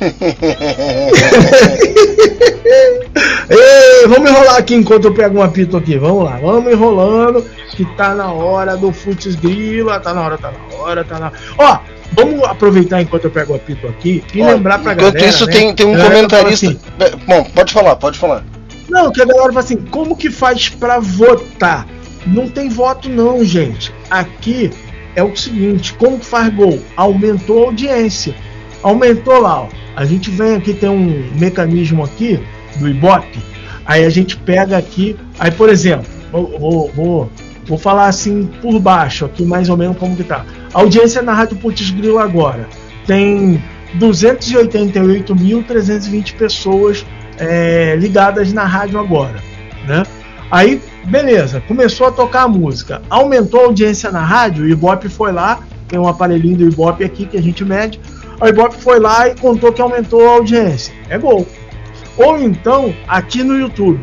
Ei, 3.50 4.06
vamos 4.06 4.30
enrolar 4.30 4.56
aqui 4.56 4.74
enquanto 4.74 5.06
eu 5.06 5.14
pego 5.14 5.38
um 5.38 5.42
apito 5.42 5.76
aqui. 5.76 5.98
Vamos 5.98 6.24
lá, 6.24 6.38
vamos 6.38 6.72
enrolando. 6.72 7.44
Que 7.70 7.84
tá 7.96 8.14
na 8.14 8.32
hora 8.32 8.76
do 8.76 8.92
Futs 8.92 9.34
Grila. 9.34 9.98
Tá 10.00 10.14
na 10.14 10.22
hora, 10.22 10.38
tá 10.38 10.52
na 10.52 10.76
hora, 10.76 11.04
tá 11.04 11.18
na 11.18 11.32
Ó, 11.58 11.78
vamos 12.12 12.42
aproveitar 12.44 13.02
enquanto 13.02 13.24
eu 13.24 13.30
pego 13.30 13.52
o 13.52 13.56
apito 13.56 13.86
aqui 13.88 14.22
e 14.34 14.42
Ó, 14.42 14.46
lembrar 14.46 14.78
pra 14.78 14.94
enquanto 14.94 15.14
galera. 15.14 15.30
isso, 15.30 15.46
né? 15.46 15.52
tem, 15.52 15.74
tem 15.74 15.86
um 15.86 15.98
comentarista. 15.98 16.66
Assim, 16.66 16.78
Bom, 17.26 17.44
pode 17.44 17.72
falar, 17.72 17.96
pode 17.96 18.18
falar. 18.18 18.44
Não, 18.88 19.12
que 19.12 19.20
a 19.20 19.24
galera 19.24 19.48
fala 19.48 19.60
assim: 19.60 19.76
como 19.76 20.16
que 20.16 20.30
faz 20.30 20.68
pra 20.68 20.98
votar? 20.98 21.86
Não 22.26 22.48
tem 22.48 22.68
voto, 22.68 23.08
não, 23.08 23.44
gente. 23.44 23.92
Aqui 24.10 24.70
é 25.16 25.22
o 25.22 25.34
seguinte: 25.36 25.94
como 25.94 26.18
que 26.18 26.26
faz 26.26 26.52
gol? 26.54 26.78
Aumentou 26.96 27.64
a 27.64 27.66
audiência. 27.66 28.34
Aumentou 28.82 29.40
lá, 29.40 29.62
ó. 29.62 29.68
A 29.96 30.04
gente 30.04 30.30
vem 30.30 30.56
aqui, 30.56 30.72
tem 30.72 30.88
um 30.88 31.28
mecanismo 31.38 32.04
aqui 32.04 32.40
do 32.76 32.88
Ibope, 32.88 33.38
aí 33.84 34.04
a 34.04 34.10
gente 34.10 34.36
pega 34.36 34.78
aqui, 34.78 35.16
aí 35.38 35.50
por 35.50 35.68
exemplo, 35.68 36.06
vou, 36.30 36.90
vou, 36.94 37.28
vou, 37.66 37.76
falar 37.76 38.06
assim 38.06 38.48
por 38.62 38.78
baixo, 38.78 39.24
aqui 39.24 39.44
mais 39.44 39.68
ou 39.68 39.76
menos 39.76 39.98
como 39.98 40.16
que 40.16 40.24
tá. 40.24 40.46
A 40.72 40.80
audiência 40.80 41.20
na 41.20 41.34
Rádio 41.34 41.56
Putz 41.56 41.90
Grilo 41.90 42.18
agora. 42.18 42.66
Tem 43.06 43.60
288.320 43.98 46.36
pessoas 46.36 47.04
é, 47.38 47.96
ligadas 47.96 48.52
na 48.52 48.64
rádio 48.64 49.00
agora, 49.00 49.42
né? 49.86 50.04
Aí, 50.50 50.82
beleza, 51.04 51.62
começou 51.66 52.08
a 52.08 52.12
tocar 52.12 52.42
a 52.42 52.48
música, 52.48 53.00
aumentou 53.08 53.60
a 53.60 53.64
audiência 53.64 54.10
na 54.10 54.24
rádio, 54.24 54.64
o 54.64 54.68
Ibope 54.68 55.08
foi 55.08 55.30
lá, 55.32 55.60
tem 55.88 55.98
um 55.98 56.08
aparelhinho 56.08 56.58
do 56.58 56.64
Ibope 56.64 57.04
aqui 57.04 57.24
que 57.24 57.36
a 57.36 57.42
gente 57.42 57.64
mede, 57.64 58.00
o 58.40 58.48
Ibope 58.48 58.76
foi 58.76 58.98
lá 58.98 59.28
e 59.28 59.34
contou 59.34 59.72
que 59.72 59.82
aumentou 59.82 60.26
a 60.26 60.32
audiência. 60.32 60.94
É 61.08 61.18
gol. 61.18 61.46
Ou 62.16 62.38
então, 62.38 62.94
aqui 63.06 63.42
no 63.42 63.58
YouTube. 63.58 64.00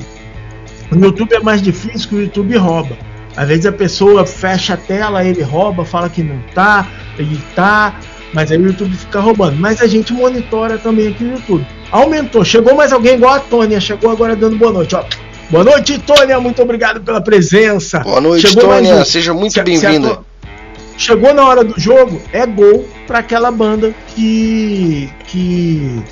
No 0.91 1.06
YouTube 1.08 1.34
é 1.34 1.39
mais 1.39 1.62
difícil 1.62 2.08
que 2.10 2.15
o 2.15 2.21
YouTube 2.21 2.56
rouba. 2.58 2.97
Às 3.36 3.47
vezes 3.47 3.65
a 3.65 3.71
pessoa 3.71 4.26
fecha 4.26 4.73
a 4.73 4.78
tela, 4.78 5.23
ele 5.23 5.43
rouba, 5.43 5.86
fala 5.86 6.10
que 6.10 6.23
não 6.23 6.39
tá, 6.56 6.88
ele 7.19 7.39
tá, 7.56 8.00
mas 8.34 8.52
aí 8.52 8.58
o 8.58 8.65
YouTube 8.65 8.95
fica 8.95 9.19
roubando. 9.19 9.58
Mas 9.58 9.82
a 9.82 9.88
gente 9.88 10.13
monitora 10.13 10.78
também 10.78 11.10
aqui 11.10 11.23
no 11.23 11.34
YouTube. 11.34 11.65
Aumentou. 11.91 12.43
Chegou 12.43 12.76
mais 12.76 12.91
alguém 12.91 13.15
igual 13.15 13.36
a 13.36 13.39
Tônia, 13.39 13.80
chegou 13.80 14.10
agora 14.10 14.36
dando 14.36 14.58
boa 14.58 14.71
noite, 14.71 14.95
ó. 14.95 15.04
Boa 15.50 15.63
noite, 15.63 15.97
Tônia, 16.00 16.39
muito 16.39 16.62
obrigado 16.62 17.00
pela 17.02 17.21
presença. 17.21 18.00
Boa 18.00 18.19
noite, 18.19 18.47
Chegou 18.47 18.63
Tônia, 18.63 19.06
seja 19.06 19.34
muito 19.34 19.62
bem-vinda. 19.63 20.19
Chegou 20.97 21.31
na 21.31 21.47
hora 21.47 21.63
do 21.63 21.79
jogo, 21.79 22.19
é 22.33 22.43
gol 22.45 22.88
para 23.05 23.19
aquela 23.19 23.51
banda 23.51 23.93
que 24.07 25.07
que 25.25 26.03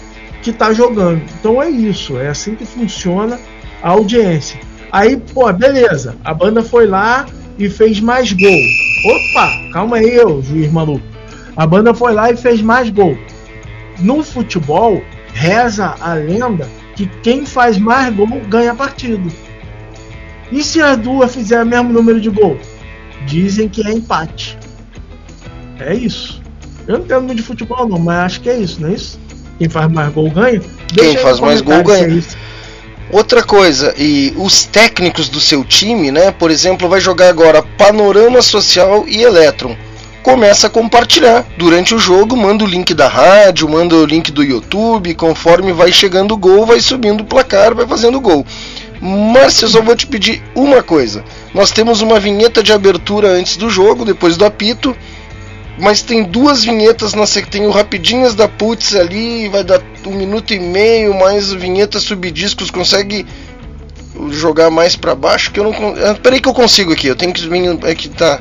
que 0.43 0.53
tá 0.53 0.71
jogando. 0.73 1.23
Então 1.39 1.61
é 1.61 1.67
isso, 1.69 2.19
é 2.19 2.27
assim 2.27 2.53
que 2.53 2.65
funciona 2.67 3.39
a 3.81 3.89
audiência. 3.89 4.59
Aí, 4.91 5.17
pô, 5.17 5.51
beleza, 5.51 6.15
a 6.23 6.33
banda 6.35 6.61
foi 6.61 6.85
lá 6.85 7.25
e 7.57 7.67
fez 7.67 7.99
mais 7.99 8.31
gol. 8.31 8.59
Opa, 9.05 9.71
calma 9.73 9.97
aí, 9.97 10.19
ô 10.19 10.39
juiz 10.41 10.71
maluco. 10.71 11.03
A 11.57 11.65
banda 11.65 11.93
foi 11.93 12.13
lá 12.13 12.29
e 12.29 12.37
fez 12.37 12.61
mais 12.61 12.91
gol. 12.91 13.17
No 13.99 14.21
futebol, 14.21 15.01
reza 15.33 15.95
a 15.99 16.13
lenda 16.13 16.69
que 16.95 17.07
quem 17.23 17.43
faz 17.43 17.79
mais 17.79 18.13
gol 18.15 18.27
ganha 18.47 18.75
partido. 18.75 19.31
E 20.51 20.63
se 20.63 20.79
as 20.79 20.95
duas 20.97 21.33
fizerem 21.33 21.63
o 21.63 21.67
mesmo 21.67 21.91
número 21.91 22.21
de 22.21 22.29
gol? 22.29 22.55
Dizem 23.25 23.67
que 23.67 23.85
é 23.85 23.91
empate. 23.91 24.57
É 25.79 25.93
isso. 25.93 26.41
Eu 26.87 26.99
não 26.99 27.05
entendo 27.05 27.23
muito 27.23 27.37
de 27.37 27.43
futebol, 27.43 27.87
não, 27.87 27.99
mas 27.99 28.17
acho 28.25 28.41
que 28.41 28.49
é 28.49 28.57
isso, 28.57 28.81
não 28.81 28.89
é 28.89 28.93
isso? 28.93 29.19
Quem 29.57 29.69
faz 29.69 29.91
mais 29.91 30.13
gol 30.13 30.29
ganha? 30.29 30.61
Deixa 30.93 31.13
Quem 31.13 31.17
faz 31.17 31.39
mais 31.39 31.61
gol 31.61 31.83
ganha. 31.83 32.07
É 32.07 32.45
Outra 33.11 33.43
coisa, 33.43 33.93
e 33.97 34.33
os 34.35 34.65
técnicos 34.65 35.29
do 35.29 35.39
seu 35.39 35.63
time, 35.63 36.11
né? 36.11 36.31
Por 36.31 36.49
exemplo, 36.49 36.89
vai 36.89 36.99
jogar 36.99 37.29
agora 37.29 37.63
Panorama 37.77 38.41
Social 38.41 39.05
e 39.07 39.21
Electron. 39.21 39.75
Começa 40.23 40.67
a 40.67 40.71
compartilhar 40.71 41.45
durante 41.55 41.93
o 41.93 41.99
jogo, 41.99 42.35
manda 42.35 42.63
o 42.63 42.67
link 42.67 42.95
da 42.95 43.07
rádio, 43.07 43.69
manda 43.69 43.95
o 43.95 44.05
link 44.05 44.31
do 44.31 44.43
YouTube, 44.43 45.13
conforme 45.13 45.71
vai 45.71 45.91
chegando 45.91 46.33
o 46.33 46.37
gol, 46.37 46.65
vai 46.65 46.79
subindo 46.79 47.21
o 47.21 47.25
placar, 47.25 47.75
vai 47.75 47.85
fazendo 47.85 48.17
o 48.17 48.21
gol. 48.21 48.43
Márcio, 48.99 49.65
eu 49.65 49.69
só 49.69 49.81
vou 49.81 49.95
te 49.95 50.07
pedir 50.07 50.41
uma 50.55 50.81
coisa. 50.81 51.23
Nós 51.53 51.69
temos 51.69 52.01
uma 52.01 52.19
vinheta 52.19 52.63
de 52.63 52.73
abertura 52.73 53.29
antes 53.29 53.55
do 53.55 53.69
jogo, 53.69 54.03
depois 54.03 54.35
do 54.35 54.45
apito 54.45 54.95
mas 55.77 56.01
tem 56.01 56.23
duas 56.23 56.63
vinhetas 56.63 57.13
na 57.13 57.25
tem 57.49 57.65
o 57.65 57.71
Rapidinhas 57.71 58.33
da 58.33 58.47
Putz 58.47 58.95
ali, 58.95 59.49
vai 59.49 59.63
dar 59.63 59.81
um 60.05 60.11
minuto 60.11 60.53
e 60.53 60.59
meio, 60.59 61.13
mais 61.13 61.51
vinhetas 61.51 62.03
subdiscos, 62.03 62.71
consegue 62.71 63.25
jogar 64.29 64.69
mais 64.69 64.95
para 64.95 65.13
baixo 65.13 65.51
que 65.51 65.59
eu 65.59 65.65
não 65.65 65.73
ah, 65.73 66.15
peraí 66.15 66.39
que 66.39 66.47
eu 66.47 66.53
consigo 66.53 66.93
aqui, 66.93 67.07
eu 67.07 67.15
tenho 67.15 67.33
que 67.33 67.41
é 67.83 67.95
que 67.95 68.09
tá 68.09 68.39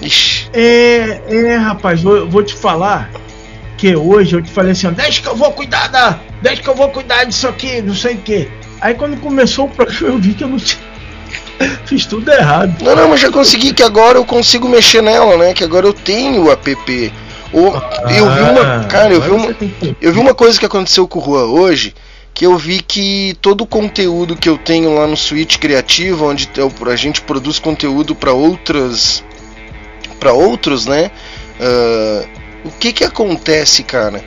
Ixi. 0.00 0.50
É, 0.52 1.22
é, 1.28 1.56
rapaz, 1.56 2.02
vou, 2.02 2.28
vou 2.28 2.42
te 2.42 2.54
falar 2.54 3.08
que 3.78 3.94
hoje 3.94 4.34
eu 4.34 4.42
te 4.42 4.50
falei 4.50 4.72
assim, 4.72 4.90
deixa 4.92 5.22
que 5.22 5.28
eu 5.28 5.36
vou 5.36 5.52
cuidar 5.52 5.86
da, 5.88 6.18
deixa 6.40 6.60
que 6.60 6.68
eu 6.68 6.74
vou 6.74 6.88
cuidar 6.88 7.24
disso 7.24 7.46
aqui, 7.46 7.80
não 7.80 7.94
sei 7.94 8.14
o 8.14 8.18
que. 8.18 8.48
Aí 8.80 8.94
quando 8.94 9.20
começou 9.20 9.66
o 9.66 9.68
programa 9.68 10.14
eu 10.14 10.18
vi 10.18 10.34
que 10.34 10.42
eu 10.42 10.48
não 10.48 10.58
tinha 10.58 10.91
Fiz 11.86 12.06
tudo 12.06 12.30
errado. 12.30 12.82
Não, 12.82 12.96
não, 12.96 13.08
mas 13.08 13.20
já 13.20 13.30
consegui 13.30 13.72
que 13.72 13.82
agora 13.82 14.18
eu 14.18 14.24
consigo 14.24 14.68
mexer 14.68 15.02
nela, 15.02 15.36
né? 15.36 15.54
Que 15.54 15.64
agora 15.64 15.86
eu 15.86 15.92
tenho 15.92 16.44
o 16.44 16.50
app. 16.50 17.12
O, 17.52 17.68
ah, 17.68 18.12
eu 18.12 18.30
vi 18.30 18.40
uma. 18.40 18.84
Cara, 18.84 19.12
eu 19.12 19.20
vi 19.20 19.30
uma. 19.30 19.56
Eu 20.00 20.12
vi 20.12 20.18
uma 20.18 20.34
coisa 20.34 20.58
que 20.58 20.66
aconteceu 20.66 21.06
com 21.06 21.18
o 21.18 21.24
Juan 21.24 21.46
hoje. 21.46 21.94
Que 22.34 22.46
eu 22.46 22.56
vi 22.56 22.80
que 22.80 23.36
todo 23.42 23.60
o 23.60 23.66
conteúdo 23.66 24.34
que 24.34 24.48
eu 24.48 24.56
tenho 24.56 24.94
lá 24.94 25.06
no 25.06 25.16
Switch 25.16 25.58
Criativo, 25.58 26.26
onde 26.26 26.48
a 26.90 26.96
gente 26.96 27.20
produz 27.20 27.58
conteúdo 27.58 28.14
para 28.14 28.32
outras. 28.32 29.22
para 30.18 30.32
outros, 30.32 30.86
né? 30.86 31.10
Uh, 31.60 32.42
o 32.64 32.70
que 32.70 32.92
que 32.92 33.04
acontece, 33.04 33.82
cara? 33.82 34.24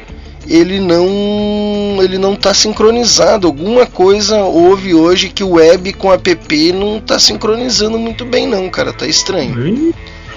Ele 0.47 0.79
não 0.79 1.97
ele 2.01 2.17
não 2.17 2.33
está 2.33 2.53
sincronizado. 2.53 3.47
Alguma 3.47 3.85
coisa 3.85 4.37
houve 4.37 4.93
hoje 4.93 5.29
que 5.29 5.43
o 5.43 5.53
web 5.53 5.93
com 5.93 6.11
app 6.11 6.71
não 6.73 6.97
está 6.97 7.19
sincronizando 7.19 7.97
muito 7.97 8.25
bem 8.25 8.47
não, 8.47 8.69
cara, 8.69 8.93
tá 8.93 9.07
estranho. 9.07 9.93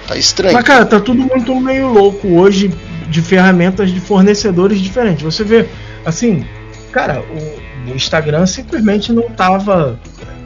Tá 0.06 0.16
estranho. 0.16 0.54
Mas 0.54 0.64
cara, 0.64 0.86
tá 0.86 0.98
tudo 0.98 1.22
muito 1.22 1.54
meio 1.54 1.88
louco 1.88 2.28
hoje 2.28 2.72
de 3.08 3.22
ferramentas 3.22 3.90
de 3.90 4.00
fornecedores 4.00 4.80
diferentes. 4.80 5.22
Você 5.22 5.44
vê, 5.44 5.66
assim, 6.04 6.44
cara, 6.92 7.22
o, 7.86 7.90
o 7.90 7.94
Instagram 7.94 8.46
simplesmente 8.46 9.12
não 9.12 9.30
tava 9.30 9.98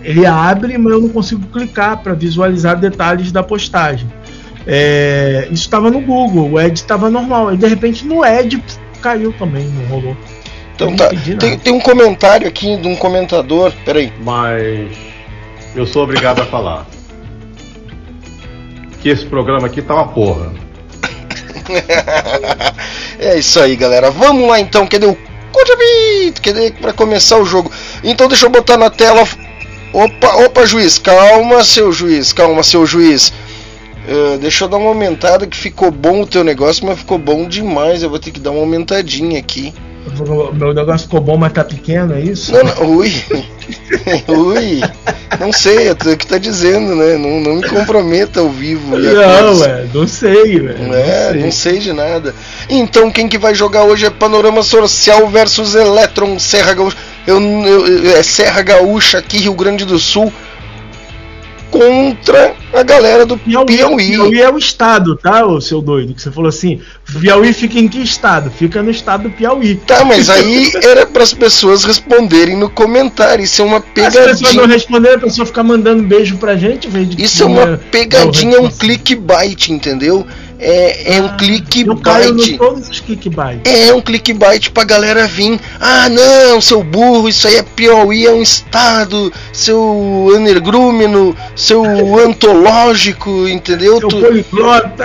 ele 0.04 0.26
abre, 0.26 0.76
mas 0.78 0.92
eu 0.92 1.00
não 1.00 1.08
consigo 1.08 1.46
clicar 1.46 1.98
para 2.02 2.12
visualizar 2.12 2.78
detalhes 2.78 3.30
da 3.30 3.42
postagem. 3.42 4.10
É, 4.66 5.48
isso 5.50 5.62
estava 5.62 5.90
no 5.90 6.00
Google, 6.00 6.52
o 6.52 6.60
Edge 6.60 6.74
estava 6.74 7.10
normal. 7.10 7.54
E 7.54 7.56
de 7.56 7.66
repente 7.66 8.04
no 8.04 8.24
Edge 8.24 8.62
caiu 9.02 9.32
também, 9.34 9.64
não 9.66 9.84
rolou. 9.86 10.16
Então 10.74 10.96
tá. 10.96 11.08
Tem, 11.38 11.58
tem, 11.58 11.72
um 11.72 11.80
comentário 11.80 12.48
aqui 12.48 12.76
de 12.76 12.88
um 12.88 12.96
comentador. 12.96 13.72
Peraí. 13.84 14.12
Mas 14.22 14.96
eu 15.74 15.86
sou 15.86 16.04
obrigado 16.04 16.40
a 16.40 16.46
falar. 16.46 16.86
que 19.00 19.08
esse 19.08 19.26
programa 19.26 19.66
aqui 19.66 19.82
tá 19.82 19.94
uma 19.94 20.08
porra. 20.08 20.52
é 23.18 23.38
isso 23.38 23.60
aí, 23.60 23.76
galera. 23.76 24.10
Vamos 24.10 24.48
lá 24.48 24.60
então. 24.60 24.86
Cadê 24.86 25.06
o 25.06 25.16
Cadê 26.42 26.72
para 26.72 26.92
começar 26.92 27.38
o 27.38 27.44
jogo? 27.44 27.70
Então 28.02 28.26
deixa 28.26 28.46
eu 28.46 28.50
botar 28.50 28.76
na 28.76 28.90
tela. 28.90 29.22
Opa, 29.92 30.36
opa, 30.44 30.64
juiz, 30.64 30.98
calma, 30.98 31.62
seu 31.62 31.92
juiz, 31.92 32.32
calma, 32.32 32.62
seu 32.62 32.86
juiz. 32.86 33.32
Uh, 34.08 34.38
deixa 34.38 34.64
eu 34.64 34.68
dar 34.68 34.78
uma 34.78 34.88
aumentada 34.88 35.46
que 35.46 35.56
ficou 35.56 35.90
bom 35.90 36.22
o 36.22 36.26
teu 36.26 36.42
negócio, 36.42 36.84
mas 36.84 36.98
ficou 36.98 37.18
bom 37.18 37.46
demais. 37.46 38.02
Eu 38.02 38.10
vou 38.10 38.18
ter 38.18 38.30
que 38.30 38.40
dar 38.40 38.50
uma 38.50 38.60
aumentadinha 38.60 39.38
aqui. 39.38 39.72
Meu 40.54 40.74
negócio 40.74 41.06
ficou 41.06 41.20
bom, 41.20 41.36
mas 41.36 41.52
tá 41.52 41.62
pequeno, 41.62 42.14
é 42.14 42.20
isso? 42.20 42.52
Não, 42.52 42.64
não, 42.64 42.96
ui. 42.96 43.12
ui. 44.26 44.80
Não 45.38 45.52
sei, 45.52 45.88
é 45.88 45.92
o 45.92 46.16
que 46.16 46.26
tá 46.26 46.38
dizendo, 46.38 46.96
né? 46.96 47.16
Não, 47.16 47.40
não 47.40 47.56
me 47.56 47.68
comprometa 47.68 48.40
ao 48.40 48.50
vivo. 48.50 48.98
Não, 48.98 49.64
é, 49.64 49.86
não 49.94 50.08
sei, 50.08 50.58
velho. 50.58 50.92
É, 50.92 51.26
não 51.26 51.32
sei. 51.32 51.42
não 51.42 51.52
sei 51.52 51.78
de 51.78 51.92
nada. 51.92 52.34
Então, 52.68 53.10
quem 53.12 53.28
que 53.28 53.38
vai 53.38 53.54
jogar 53.54 53.84
hoje 53.84 54.06
é 54.06 54.10
Panorama 54.10 54.62
Social 54.62 55.28
versus 55.28 55.76
Electron 55.76 56.38
Serra 56.40 56.74
Gaúcha. 56.74 56.96
Eu, 57.24 57.40
eu, 57.40 58.16
é 58.16 58.22
Serra 58.24 58.62
Gaúcha 58.62 59.18
aqui, 59.18 59.38
Rio 59.38 59.54
Grande 59.54 59.84
do 59.84 59.98
Sul 60.00 60.32
contra 61.72 62.54
a 62.72 62.82
galera 62.82 63.24
do 63.24 63.38
Piauí. 63.38 63.64
Piauí. 63.66 64.10
Piauí 64.10 64.40
é 64.40 64.50
o 64.50 64.58
estado, 64.58 65.16
tá, 65.16 65.44
o 65.46 65.60
seu 65.60 65.80
doido? 65.80 66.14
Que 66.14 66.20
você 66.20 66.30
falou 66.30 66.50
assim, 66.50 66.80
Piauí 67.18 67.52
fica 67.54 67.78
em 67.78 67.88
que 67.88 67.98
estado? 67.98 68.50
Fica 68.50 68.82
no 68.82 68.90
estado 68.90 69.24
do 69.24 69.30
Piauí. 69.30 69.76
Tá, 69.76 70.04
mas 70.04 70.28
aí 70.28 70.70
era 70.82 71.06
para 71.06 71.22
as 71.22 71.32
pessoas 71.32 71.82
responderem 71.84 72.56
no 72.56 72.68
comentário. 72.68 73.42
Isso 73.42 73.62
é 73.62 73.64
uma 73.64 73.80
pegadinha. 73.80 74.24
As 74.26 74.38
pessoas 74.38 74.54
não 74.54 74.66
responderem, 74.66 75.16
a 75.16 75.20
pessoa 75.20 75.46
ficar 75.46 75.62
mandando 75.62 76.02
beijo 76.02 76.36
pra 76.36 76.56
gente. 76.56 76.88
Isso 77.18 77.42
é 77.42 77.46
uma 77.46 77.80
pegadinha, 77.90 78.60
um 78.60 78.70
clickbait, 78.70 79.70
entendeu? 79.70 80.26
É, 80.64 81.16
é 81.16 81.20
um 81.20 81.36
clickbait. 81.36 82.56
todos 82.56 82.88
os 82.88 83.00
clickbait. 83.00 83.60
É 83.64 83.92
um 83.92 84.00
clickbait 84.00 84.70
pra 84.70 84.84
galera 84.84 85.26
vir. 85.26 85.58
Ah, 85.80 86.08
não, 86.08 86.60
seu 86.60 86.84
burro, 86.84 87.28
isso 87.28 87.48
aí 87.48 87.56
é 87.56 87.64
Piauí, 87.64 88.26
é 88.26 88.30
um 88.30 88.40
estado, 88.40 89.32
seu 89.52 90.32
energrúmeno, 90.36 91.36
seu 91.56 91.82
antológico, 92.24 93.48
entendeu? 93.48 93.98
Seu 93.98 94.08
tu, 94.08 94.20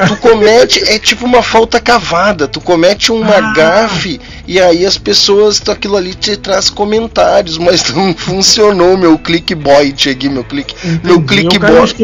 tu 0.07 0.17
comete, 0.17 0.79
é 0.87 0.99
tipo 0.99 1.25
uma 1.25 1.41
falta 1.41 1.79
cavada, 1.79 2.47
tu 2.47 2.61
comete 2.61 3.11
uma 3.11 3.37
ah. 3.37 3.53
gafe 3.53 4.21
e 4.47 4.59
aí 4.61 4.85
as 4.85 4.97
pessoas, 4.97 5.59
aquilo 5.67 5.97
ali 5.97 6.13
te 6.13 6.37
traz 6.37 6.69
comentários, 6.69 7.57
mas 7.57 7.89
não 7.93 8.13
funcionou 8.13 8.95
meu 8.95 9.17
clickbait 9.17 10.07
aqui, 10.07 10.29
meu 10.29 10.43
click, 10.43 10.75
meu 11.03 11.19
clickbait. 11.21 11.95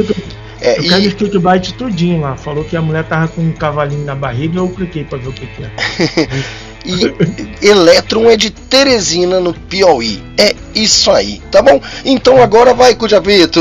É, 0.63 0.79
eu 0.79 0.83
quero 0.83 1.01
e... 1.01 1.11
clickbait 1.11 1.73
tudinho 1.73 2.21
lá. 2.21 2.37
Falou 2.37 2.63
que 2.63 2.77
a 2.77 2.81
mulher 2.81 3.03
tava 3.03 3.27
com 3.27 3.41
um 3.41 3.51
cavalinho 3.51 4.05
na 4.05 4.15
barriga, 4.15 4.59
eu 4.59 4.69
cliquei 4.69 5.03
pra 5.03 5.17
ver 5.17 5.27
o 5.27 5.33
que, 5.33 5.45
que 5.45 5.63
é. 5.63 6.29
e 7.61 7.67
Elétron 7.67 8.29
é 8.29 8.37
de 8.37 8.49
Teresina, 8.49 9.41
no 9.41 9.53
Piauí. 9.53 10.23
É 10.39 10.55
isso 10.73 11.11
aí, 11.11 11.41
tá 11.51 11.61
bom? 11.61 11.81
Então 12.05 12.41
agora 12.41 12.73
vai, 12.73 12.95
Cujapito! 12.95 13.59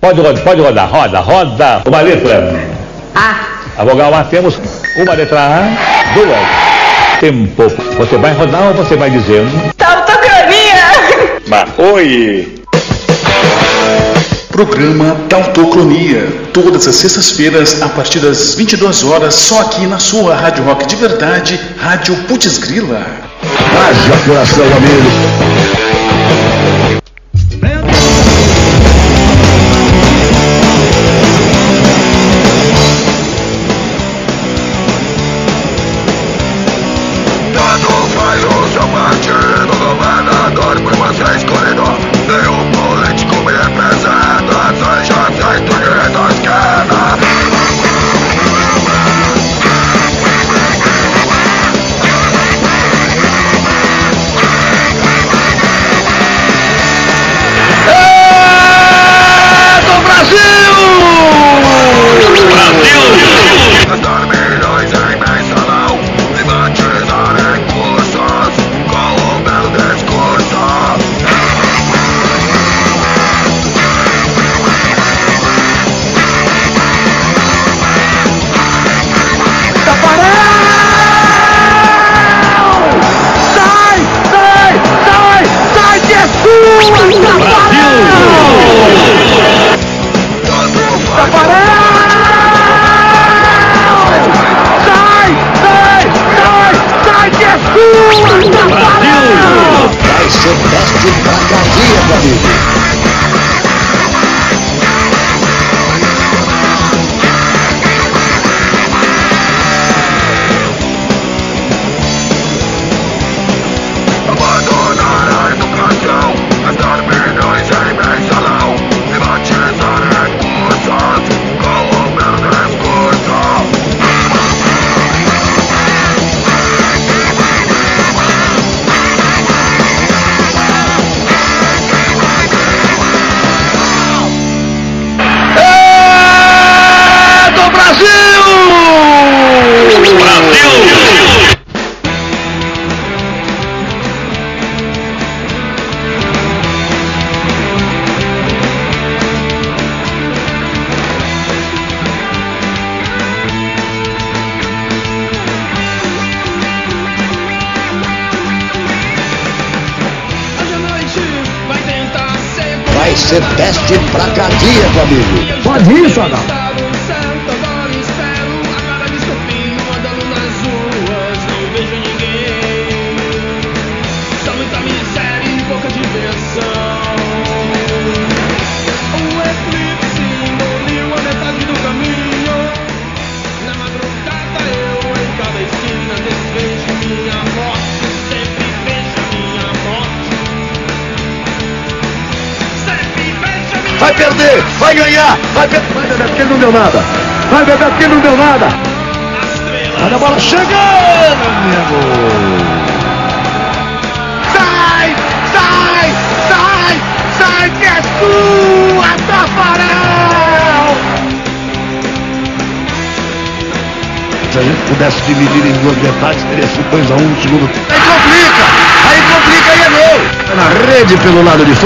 Pode 0.00 0.20
rodar, 0.20 0.44
pode 0.44 0.60
rodar, 0.60 0.88
roda, 0.88 1.20
roda. 1.20 1.82
Uma 1.84 2.00
letra. 2.02 2.54
A. 3.16 3.56
A 3.78 3.84
vogal 3.84 4.14
A 4.14 4.22
temos 4.22 4.60
uma 4.96 5.12
letra 5.14 5.40
A, 5.40 6.14
duas 6.14 6.75
tempo. 7.20 7.68
Você 7.98 8.16
vai 8.16 8.32
rodar 8.32 8.68
ou 8.68 8.74
você 8.74 8.96
vai 8.96 9.10
dizendo? 9.10 9.50
Tautocronia! 9.76 11.40
Mas 11.46 11.68
oi! 11.78 12.56
Programa 14.50 15.16
Tautocronia, 15.28 16.28
todas 16.54 16.88
as 16.88 16.96
sextas-feiras 16.96 17.82
a 17.82 17.88
partir 17.90 18.20
das 18.20 18.54
22 18.54 19.04
horas, 19.04 19.34
só 19.34 19.60
aqui 19.60 19.86
na 19.86 19.98
sua 19.98 20.34
Rádio 20.34 20.64
Rock 20.64 20.86
de 20.86 20.96
Verdade, 20.96 21.60
Rádio 21.78 22.16
Putz 22.26 22.56
Grila. 22.56 23.04
Haja 23.42 24.26
coração, 24.26 24.64
amigo! 24.64 25.65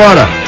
Pelo 0.01 0.09
lado 0.09 0.15
de 0.17 0.31
fora. 0.31 0.41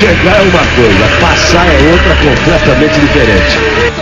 Chegar 0.00 0.36
é 0.36 0.42
uma 0.42 0.64
coisa, 0.76 1.04
passar 1.20 1.66
é 1.66 1.90
outra 1.90 2.14
completamente 2.16 3.00
diferente. 3.00 4.01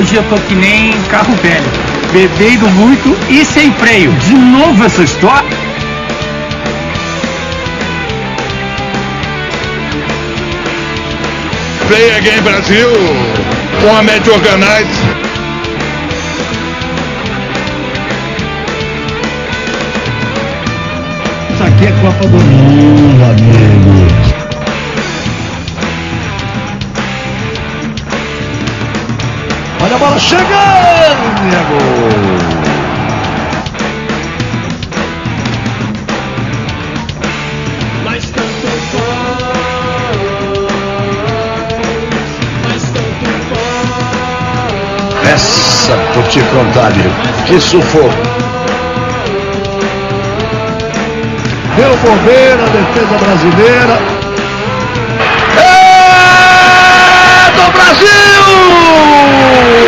Hoje 0.00 0.16
eu 0.16 0.22
tô 0.30 0.36
que 0.36 0.54
nem 0.54 0.92
carro 1.10 1.34
velho, 1.42 1.70
bebendo 2.10 2.66
muito 2.70 3.14
e 3.28 3.44
sem 3.44 3.70
freio. 3.74 4.10
De 4.12 4.32
novo 4.32 4.82
essa 4.82 5.02
história? 5.02 5.50
Play 11.86 12.16
again 12.16 12.40
Brasil! 12.40 12.88
Mohamed 13.82 14.30
Organize. 14.30 14.88
Isso 21.52 21.62
aqui 21.62 21.84
é 21.84 21.92
Copa 22.00 22.26
do 22.26 22.38
Mundo, 22.38 23.22
amigo. 23.22 24.09
Olha 30.22 30.28
a 30.28 30.28
bola 30.28 30.28
chegando, 30.28 31.24
amigo. 31.38 31.78
Essa, 45.32 45.96
por 46.14 46.24
te 46.28 46.40
contar, 46.40 46.86
amigo. 46.86 47.10
Que 47.46 47.60
sufoco. 47.60 48.10
Deu 51.76 51.96
bobeira, 51.96 52.64
defesa 52.68 53.18
brasileira. 53.18 53.98
É 55.56 57.50
do! 57.52 57.70
Brasil! 57.72 59.79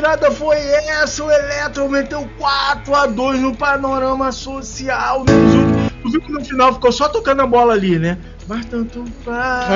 Virada 0.00 0.30
foi 0.30 0.56
essa? 0.56 1.22
O 1.22 1.30
Eletro 1.30 1.88
meteu 1.88 2.28
4 2.38 2.94
a 2.94 3.06
2 3.06 3.40
no 3.40 3.54
panorama 3.54 4.32
social. 4.32 5.24
No, 5.28 6.10
no, 6.10 6.28
no 6.28 6.44
final 6.44 6.72
ficou 6.72 6.90
só 6.90 7.08
tocando 7.08 7.42
a 7.42 7.46
bola 7.46 7.74
ali, 7.74 7.98
né? 7.98 8.16
Mas 8.48 8.64
tanto 8.64 9.04
faz. 9.24 9.66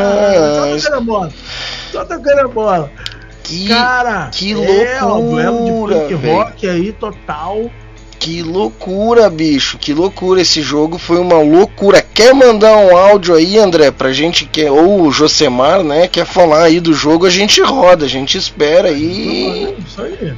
Só 0.83 0.91
tocando 0.91 0.95
a 0.95 1.01
bola. 1.01 1.33
Só 1.93 2.05
tocando 2.05 2.41
a 2.41 2.49
bola. 2.49 2.91
Que, 3.43 3.69
Cara, 3.69 4.31
que 4.33 4.53
é, 4.53 5.01
loucura. 5.03 5.15
O 5.15 5.31
duelo 5.31 6.09
de 6.09 6.15
punk 6.15 6.27
rock 6.27 6.69
aí 6.69 6.93
total. 6.93 7.71
Que 8.25 8.41
loucura, 8.41 9.29
bicho. 9.29 9.77
Que 9.77 9.93
loucura. 9.93 10.41
Esse 10.41 10.63
jogo 10.63 10.97
foi 10.97 11.19
uma 11.19 11.43
loucura. 11.43 12.01
Quer 12.01 12.33
mandar 12.33 12.75
um 12.75 12.97
áudio 12.97 13.35
aí, 13.35 13.59
André, 13.59 13.91
pra 13.91 14.15
gente 14.15 14.47
que 14.47 14.65
ou 14.65 15.03
o 15.03 15.13
Josemar, 15.13 15.85
né, 15.85 16.09
quer 16.09 16.25
falar 16.25 16.63
aí 16.63 16.81
do 16.81 16.95
jogo, 16.95 17.27
a 17.27 17.31
gente 17.31 17.61
roda, 17.61 18.07
a 18.07 18.09
gente 18.09 18.39
espera 18.39 18.89
aí. 18.89 19.77
Isso 19.87 20.01
aí. 20.01 20.33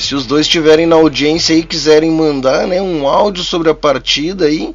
Se 0.00 0.16
os 0.16 0.26
dois 0.26 0.46
estiverem 0.46 0.86
na 0.86 0.96
audiência 0.96 1.54
aí 1.54 1.62
quiserem 1.62 2.10
mandar, 2.10 2.66
né, 2.66 2.82
um 2.82 3.06
áudio 3.06 3.44
sobre 3.44 3.70
a 3.70 3.74
partida 3.74 4.46
aí, 4.46 4.74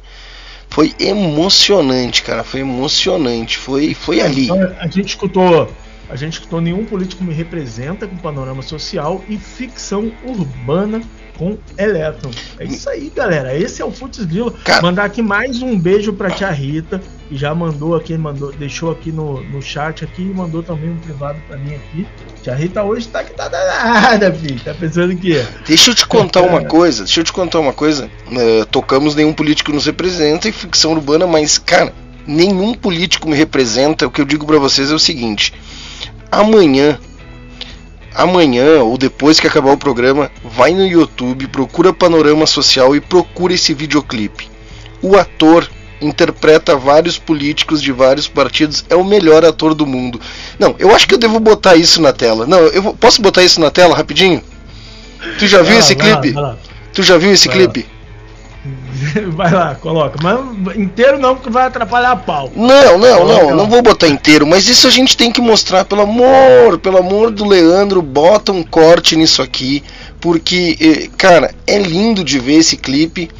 foi 0.70 0.94
emocionante, 0.98 2.22
cara, 2.22 2.42
foi 2.42 2.60
emocionante, 2.60 3.58
foi 3.58 3.92
foi 3.92 4.22
ali. 4.22 4.44
Então, 4.44 4.74
a 4.80 4.86
gente 4.86 5.08
escutou 5.08 5.68
a 6.08 6.16
gente 6.16 6.34
escutou 6.34 6.60
nenhum 6.60 6.84
político 6.86 7.22
me 7.22 7.34
representa 7.34 8.06
com 8.06 8.16
panorama 8.16 8.62
social 8.62 9.22
e 9.28 9.36
ficção 9.36 10.10
urbana 10.24 11.02
com 11.36 11.56
Eletron. 11.78 12.30
É 12.58 12.64
isso 12.64 12.88
aí, 12.88 13.12
galera. 13.14 13.56
Esse 13.56 13.82
é 13.82 13.84
o 13.84 13.90
Futs 13.90 14.24
Grilo. 14.24 14.50
Cara... 14.64 14.82
Mandar 14.82 15.04
aqui 15.04 15.22
mais 15.22 15.62
um 15.62 15.78
beijo 15.78 16.12
pra 16.12 16.30
tia 16.30 16.50
Rita, 16.50 17.00
que 17.28 17.36
já 17.36 17.54
mandou 17.54 17.94
aqui, 17.94 18.16
mandou, 18.16 18.52
deixou 18.52 18.90
aqui 18.90 19.12
no, 19.12 19.42
no 19.44 19.60
chat 19.62 20.04
aqui 20.04 20.22
e 20.22 20.34
mandou 20.34 20.62
também 20.62 20.90
um 20.90 20.98
privado 20.98 21.38
pra 21.46 21.56
mim 21.56 21.74
aqui. 21.74 22.06
Tia 22.42 22.54
Rita 22.54 22.82
hoje 22.82 23.08
tá 23.08 23.22
que 23.22 23.34
tá 23.34 23.48
danada, 23.48 24.32
filho. 24.32 24.60
Tá 24.60 24.74
pensando 24.74 25.16
que 25.16 25.36
é. 25.36 25.46
Deixa 25.66 25.90
eu 25.90 25.94
te 25.94 26.06
contar 26.06 26.42
uma 26.46 26.64
coisa, 26.64 27.04
deixa 27.04 27.20
eu 27.20 27.24
te 27.24 27.32
contar 27.32 27.60
uma 27.60 27.72
coisa. 27.72 28.10
Uh, 28.26 28.64
tocamos 28.66 29.14
nenhum 29.14 29.32
político 29.32 29.72
nos 29.72 29.86
representa 29.86 30.48
em 30.48 30.52
ficção 30.52 30.92
urbana, 30.92 31.26
mas, 31.26 31.58
cara, 31.58 31.92
nenhum 32.26 32.74
político 32.74 33.28
me 33.28 33.36
representa. 33.36 34.06
O 34.06 34.10
que 34.10 34.20
eu 34.20 34.24
digo 34.24 34.46
para 34.46 34.58
vocês 34.58 34.90
é 34.90 34.94
o 34.94 34.98
seguinte: 34.98 35.52
amanhã 36.30 36.98
amanhã 38.16 38.82
ou 38.82 38.96
depois 38.96 39.38
que 39.38 39.46
acabar 39.46 39.72
o 39.72 39.78
programa, 39.78 40.30
vai 40.42 40.72
no 40.72 40.86
YouTube, 40.86 41.46
procura 41.48 41.92
Panorama 41.92 42.46
Social 42.46 42.96
e 42.96 43.00
procura 43.00 43.54
esse 43.54 43.74
videoclipe. 43.74 44.48
O 45.02 45.16
ator 45.16 45.68
interpreta 46.00 46.76
vários 46.76 47.18
políticos 47.18 47.82
de 47.82 47.92
vários 47.92 48.28
partidos, 48.28 48.84
é 48.88 48.96
o 48.96 49.04
melhor 49.04 49.44
ator 49.44 49.74
do 49.74 49.86
mundo. 49.86 50.20
Não, 50.58 50.74
eu 50.78 50.94
acho 50.94 51.06
que 51.06 51.14
eu 51.14 51.18
devo 51.18 51.38
botar 51.38 51.76
isso 51.76 52.00
na 52.00 52.12
tela. 52.12 52.46
Não, 52.46 52.58
eu 52.58 52.94
posso 52.94 53.20
botar 53.22 53.42
isso 53.42 53.60
na 53.60 53.70
tela 53.70 53.96
rapidinho? 53.96 54.42
Tu 55.38 55.46
já 55.46 55.62
viu 55.62 55.78
esse 55.78 55.94
clipe? 55.94 56.34
tu 56.92 57.02
já 57.02 57.18
viu 57.18 57.32
esse 57.32 57.48
clipe? 57.48 57.86
Vai 59.34 59.52
lá, 59.52 59.74
coloca. 59.74 60.18
Mas 60.22 60.76
inteiro 60.76 61.18
não, 61.18 61.34
porque 61.34 61.50
vai 61.50 61.66
atrapalhar 61.66 62.12
a 62.12 62.16
pau. 62.16 62.50
Não, 62.54 62.98
não, 62.98 63.26
não, 63.26 63.56
não 63.56 63.68
vou 63.68 63.82
botar 63.82 64.08
inteiro, 64.08 64.46
mas 64.46 64.68
isso 64.68 64.86
a 64.86 64.90
gente 64.90 65.16
tem 65.16 65.30
que 65.30 65.40
mostrar, 65.40 65.84
pelo 65.84 66.02
amor, 66.02 66.78
pelo 66.78 66.98
amor 66.98 67.30
do 67.30 67.44
Leandro, 67.44 68.02
bota 68.02 68.52
um 68.52 68.62
corte 68.62 69.16
nisso 69.16 69.42
aqui, 69.42 69.82
porque, 70.20 70.76
eh, 70.80 71.10
cara, 71.16 71.54
é 71.66 71.78
lindo 71.78 72.24
de 72.24 72.38
ver 72.38 72.56
esse 72.56 72.76
clipe 72.76 73.30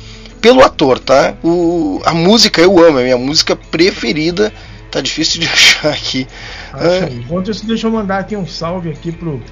pelo 0.40 0.62
ator, 0.62 0.98
tá? 0.98 1.34
O, 1.42 2.00
a 2.04 2.12
música 2.12 2.60
eu 2.60 2.78
amo, 2.78 2.98
é 2.98 3.02
a 3.02 3.04
minha 3.04 3.18
música 3.18 3.56
preferida. 3.56 4.52
Tá 4.90 5.00
difícil 5.00 5.40
de 5.40 5.46
achar 5.50 5.92
aqui. 5.92 6.26
Ah, 6.72 7.08
Enquanto 7.10 7.50
isso, 7.50 7.66
deixa 7.66 7.86
eu 7.86 7.90
mandar 7.90 8.18
aqui 8.18 8.36
um 8.36 8.46
salve 8.46 8.88
aqui 8.90 9.10
pro 9.10 9.42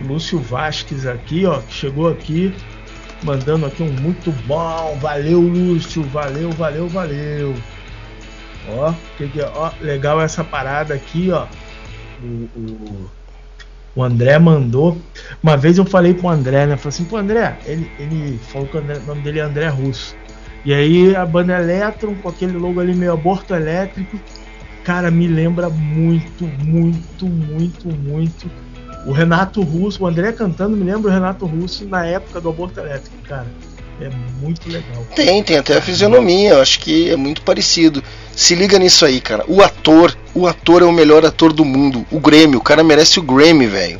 Lúcio 0.00 0.38
Vasques 0.38 1.06
aqui, 1.06 1.44
ó, 1.44 1.58
que 1.58 1.74
chegou 1.74 2.08
aqui 2.08 2.54
mandando 3.22 3.66
aqui 3.66 3.82
um 3.82 3.92
muito 4.00 4.32
bom. 4.46 4.96
Valeu, 5.00 5.40
Lúcio. 5.40 6.02
Valeu, 6.04 6.50
valeu, 6.52 6.88
valeu. 6.88 7.54
Ó, 8.70 8.92
que 9.16 9.28
que, 9.28 9.40
é? 9.40 9.50
ó 9.54 9.70
legal 9.80 10.20
essa 10.20 10.44
parada 10.44 10.94
aqui, 10.94 11.30
ó. 11.30 11.46
O, 12.22 12.26
o, 12.56 13.10
o, 13.96 14.02
André 14.02 14.38
mandou. 14.38 14.98
Uma 15.42 15.56
vez 15.56 15.78
eu 15.78 15.84
falei 15.84 16.14
pro 16.14 16.28
André, 16.28 16.66
né? 16.66 16.76
Falei 16.76 16.88
assim, 16.88 17.04
pro 17.04 17.16
André, 17.16 17.56
ele, 17.64 17.90
ele 17.98 18.38
falou 18.38 18.68
que 18.68 18.76
o, 18.76 18.80
André, 18.80 18.98
o 18.98 19.06
nome 19.06 19.22
dele 19.22 19.38
é 19.38 19.42
André 19.42 19.68
Russo. 19.68 20.16
E 20.64 20.74
aí 20.74 21.16
a 21.16 21.24
banda 21.24 21.58
Electron, 21.58 22.14
com 22.16 22.28
aquele 22.28 22.58
logo 22.58 22.80
ali 22.80 22.94
meio 22.94 23.12
aborto 23.12 23.54
elétrico, 23.54 24.18
cara, 24.84 25.10
me 25.10 25.26
lembra 25.26 25.70
muito, 25.70 26.44
muito, 26.46 27.26
muito, 27.26 27.88
muito 27.88 28.50
o 29.08 29.12
Renato 29.12 29.62
Russo, 29.62 30.04
o 30.04 30.06
André 30.06 30.32
cantando 30.32 30.76
me 30.76 30.84
lembra 30.84 31.10
o 31.10 31.14
Renato 31.14 31.46
Russo 31.46 31.86
na 31.86 32.04
época 32.04 32.42
do 32.42 32.50
aborto 32.50 32.78
elétrico, 32.78 33.16
cara. 33.26 33.46
É 33.98 34.10
muito 34.38 34.70
legal. 34.70 35.02
Tem, 35.16 35.42
tem 35.42 35.56
até 35.56 35.78
a 35.78 35.80
fisionomia, 35.80 36.50
eu 36.50 36.60
acho 36.60 36.78
que 36.78 37.10
é 37.10 37.16
muito 37.16 37.40
parecido. 37.40 38.04
Se 38.36 38.54
liga 38.54 38.78
nisso 38.78 39.06
aí, 39.06 39.18
cara. 39.18 39.44
O 39.48 39.62
ator, 39.62 40.14
o 40.34 40.46
ator 40.46 40.82
é 40.82 40.84
o 40.84 40.92
melhor 40.92 41.24
ator 41.24 41.54
do 41.54 41.64
mundo. 41.64 42.04
O 42.12 42.20
Grammy, 42.20 42.56
o 42.56 42.60
cara 42.60 42.84
merece 42.84 43.18
o 43.18 43.22
Grammy, 43.22 43.66
velho. 43.66 43.98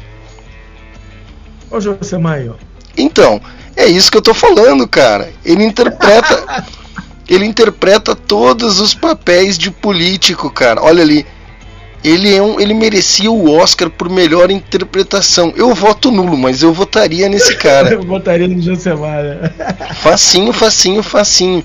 Olha 1.71 1.79
o 1.79 1.81
José 1.81 2.19
Maio. 2.19 2.57
Então, 2.95 3.41
é 3.75 3.87
isso 3.87 4.11
que 4.11 4.19
eu 4.19 4.23
tô 4.23 4.35
falando, 4.35 4.87
cara. 4.87 5.33
Ele 5.43 5.65
interpreta. 5.65 6.67
ele 7.27 7.47
interpreta 7.47 8.15
todos 8.15 8.79
os 8.79 8.93
papéis 8.93 9.57
de 9.57 9.71
político, 9.71 10.51
cara. 10.51 10.83
Olha 10.83 11.03
ali 11.03 11.27
ele, 12.05 12.35
é 12.35 12.43
um, 12.43 12.61
ele 12.61 12.75
merecia 12.75 13.31
o 13.31 13.51
Oscar 13.51 13.91
por 13.91 14.09
melhor 14.09 14.51
interpretação. 14.51 15.53
Eu 15.57 15.75
voto 15.75 16.11
nulo, 16.11 16.37
mas 16.37 16.63
eu 16.63 16.73
votaria 16.73 17.29
nesse 17.29 17.57
cara. 17.57 17.91
eu 17.95 18.03
votaria 18.03 18.47
no 18.47 18.61
Josemar. 18.61 19.23
Né? 19.23 19.53
Facinho, 20.03 20.53
facinho, 20.53 21.03
facinho. 21.03 21.65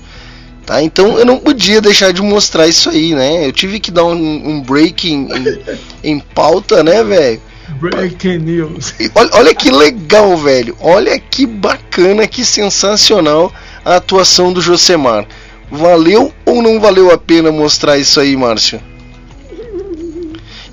Tá? 0.66 0.82
Então 0.82 1.18
eu 1.18 1.26
não 1.26 1.38
podia 1.38 1.80
deixar 1.80 2.12
de 2.12 2.22
mostrar 2.22 2.66
isso 2.66 2.88
aí, 2.88 3.14
né? 3.14 3.46
Eu 3.46 3.52
tive 3.52 3.78
que 3.78 3.90
dar 3.90 4.04
um, 4.04 4.12
um 4.12 4.60
break 4.62 5.10
em, 5.10 5.28
em, 5.30 5.58
em 6.02 6.18
pauta, 6.18 6.82
né, 6.82 7.04
velho? 7.04 7.40
Breaking 7.80 8.38
news. 8.38 8.94
Olha, 9.14 9.30
olha 9.32 9.54
que 9.54 9.70
legal, 9.70 10.36
velho. 10.36 10.76
Olha 10.80 11.18
que 11.18 11.46
bacana, 11.46 12.26
que 12.26 12.44
sensacional 12.44 13.52
a 13.84 13.96
atuação 13.96 14.52
do 14.52 14.60
Josemar. 14.60 15.26
Valeu 15.70 16.32
ou 16.44 16.62
não 16.62 16.80
valeu 16.80 17.10
a 17.10 17.18
pena 17.18 17.50
mostrar 17.50 17.98
isso 17.98 18.20
aí, 18.20 18.36
Márcio? 18.36 18.80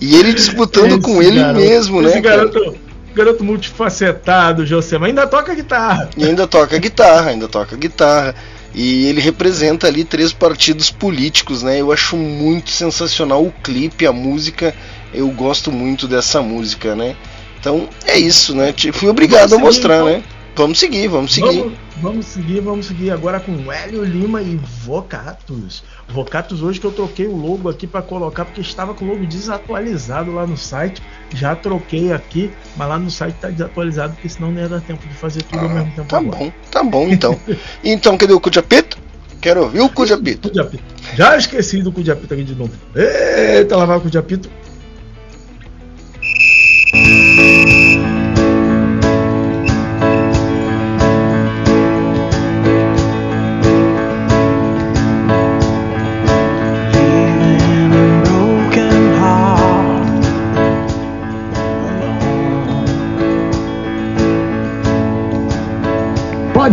E 0.02 0.16
ele 0.16 0.34
disputando 0.34 0.94
esse 0.94 1.00
com 1.00 1.22
ele 1.22 1.40
garoto, 1.40 1.60
mesmo, 1.60 2.02
né? 2.02 2.20
Garoto, 2.20 2.76
garoto 3.14 3.44
multifacetado, 3.44 4.66
Josemar, 4.66 5.10
ainda 5.10 5.28
toca 5.28 5.54
guitarra. 5.54 6.10
E 6.18 6.26
ainda 6.26 6.48
toca 6.48 6.78
guitarra, 6.80 7.30
ainda 7.30 7.48
toca 7.48 7.78
guitarra. 7.78 8.34
E 8.74 9.06
ele 9.06 9.22
representa 9.22 9.86
ali 9.86 10.04
três 10.04 10.34
partidos 10.34 10.90
políticos, 10.90 11.62
né? 11.62 11.80
Eu 11.80 11.92
acho 11.92 12.18
muito 12.18 12.72
sensacional 12.72 13.46
o 13.46 13.54
clipe, 13.64 14.08
a 14.08 14.12
música. 14.12 14.74
Eu 15.14 15.28
gosto 15.30 15.72
muito 15.72 16.08
dessa 16.08 16.42
música, 16.42 16.96
né? 16.96 17.16
Então 17.60 17.88
é 18.08 18.18
isso, 18.18 18.56
né? 18.56 18.74
Fui 18.94 19.08
obrigado 19.08 19.54
a 19.54 19.60
mostrar, 19.60 20.04
né? 20.04 20.24
Vamos 20.56 20.80
seguir, 20.80 21.08
vamos 21.08 21.34
seguir. 21.34 21.60
Vamos, 21.60 21.78
vamos, 22.02 22.26
seguir, 22.26 22.60
vamos 22.60 22.86
seguir 22.86 23.12
agora 23.12 23.40
com 23.40 23.72
Hélio 23.72 24.04
Lima 24.04 24.42
e 24.42 24.60
Vocatus. 24.84 25.84
Vocatus 26.10 26.62
hoje 26.62 26.80
que 26.80 26.86
eu 26.86 26.92
troquei 26.92 27.26
o 27.26 27.36
logo 27.36 27.70
aqui 27.70 27.88
para 27.88 28.02
colocar 28.02 28.44
porque 28.44 28.60
estava 28.60 28.94
com 28.94 29.06
o 29.06 29.08
logo 29.08 29.26
desatualizado 29.26 30.34
lá 30.34 30.46
no 30.46 30.58
site. 30.58 31.02
Já 31.34 31.56
troquei 31.56 32.12
aqui, 32.12 32.52
mas 32.76 32.90
lá 32.90 33.00
no 33.00 33.10
site 33.10 33.36
está 33.36 33.50
desatualizado 33.50 34.14
porque 34.14 34.28
senão 34.28 34.52
não 34.52 34.62
ia 34.62 34.68
dar 34.68 34.82
tempo 34.82 35.08
de 35.08 35.14
fazer 35.14 35.42
tudo 35.44 35.60
ah, 35.60 35.64
ao 35.64 35.70
mesmo 35.70 35.92
tempo. 35.92 36.08
Tá 36.08 36.18
agora. 36.18 36.38
bom, 36.38 36.52
tá 36.70 36.84
bom 36.84 37.08
então. 37.08 37.40
então, 37.84 38.18
cadê 38.18 38.34
o 38.34 38.40
Cujapito? 38.40 38.98
Quero 39.40 39.64
ouvir 39.64 39.80
o 39.80 39.90
Cujapito. 39.90 40.50
Cujapito. 40.50 40.84
Já 41.16 41.38
esqueci 41.38 41.82
do 41.82 41.94
Cujapito 41.94 42.34
aqui 42.34 42.44
de 42.44 42.56
novo. 42.56 42.74
Eita, 42.94 43.78
lá 43.78 43.86
vai 43.86 43.98
o 43.98 44.02
Cujapito. 44.02 44.50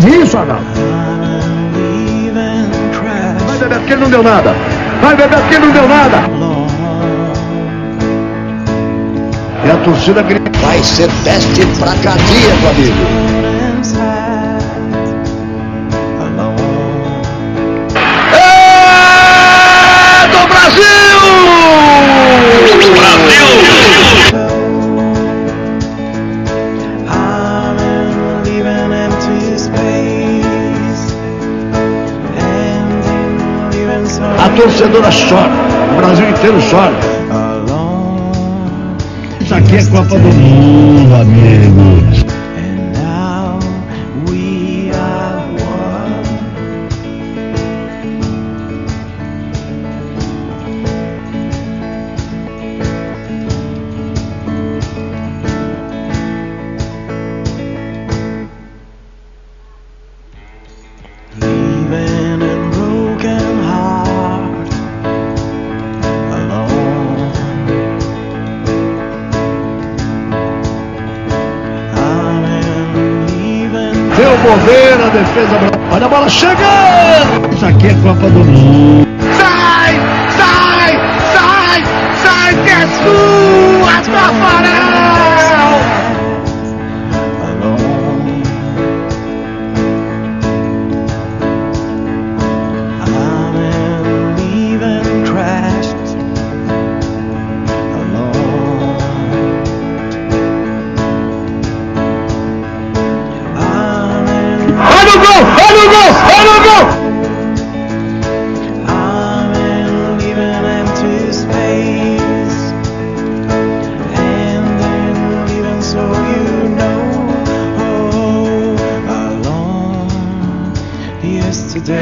Pode 0.01 0.17
isso, 0.17 0.39
Adalto. 0.39 0.63
Vai 3.47 3.59
beber 3.59 3.79
porque 3.81 3.97
não 3.97 4.09
deu 4.09 4.23
nada. 4.23 4.55
Vai 5.03 5.17
beber 5.17 5.41
porque 5.41 5.59
não 5.59 5.71
deu 5.73 5.89
nada. 5.89 6.19
E 9.65 9.71
a 9.71 9.77
torcida 9.79 10.23
grita. 10.23 10.49
Vai 10.61 10.81
ser 10.85 11.11
teste 11.25 11.67
pra 11.81 11.95
cardíaco, 11.97 12.69
amigo. 12.71 13.28
Torcedora 34.59 35.09
chora, 35.09 35.53
o 35.93 35.97
Brasil 35.97 36.29
inteiro 36.31 36.59
chora. 36.69 36.93
Isso 39.41 39.55
aqui 39.55 39.77
é 39.77 39.85
Copa 39.85 40.19
do 40.19 40.35
Mundo, 40.35 41.15
amigos. 41.15 42.28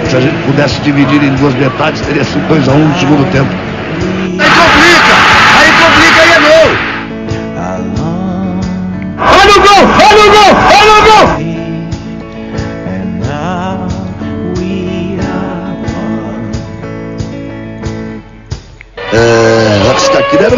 Se 0.09 0.17
a 0.17 0.21
gente 0.21 0.43
pudesse 0.47 0.81
dividir 0.81 1.23
em 1.23 1.35
duas 1.35 1.55
metades, 1.55 2.01
teria 2.01 2.25
sido 2.25 2.47
2 2.49 2.69
a 2.69 2.73
1 2.73 2.75
um 2.77 2.89
no 2.89 2.99
segundo 2.99 3.31
tempo. 3.31 3.66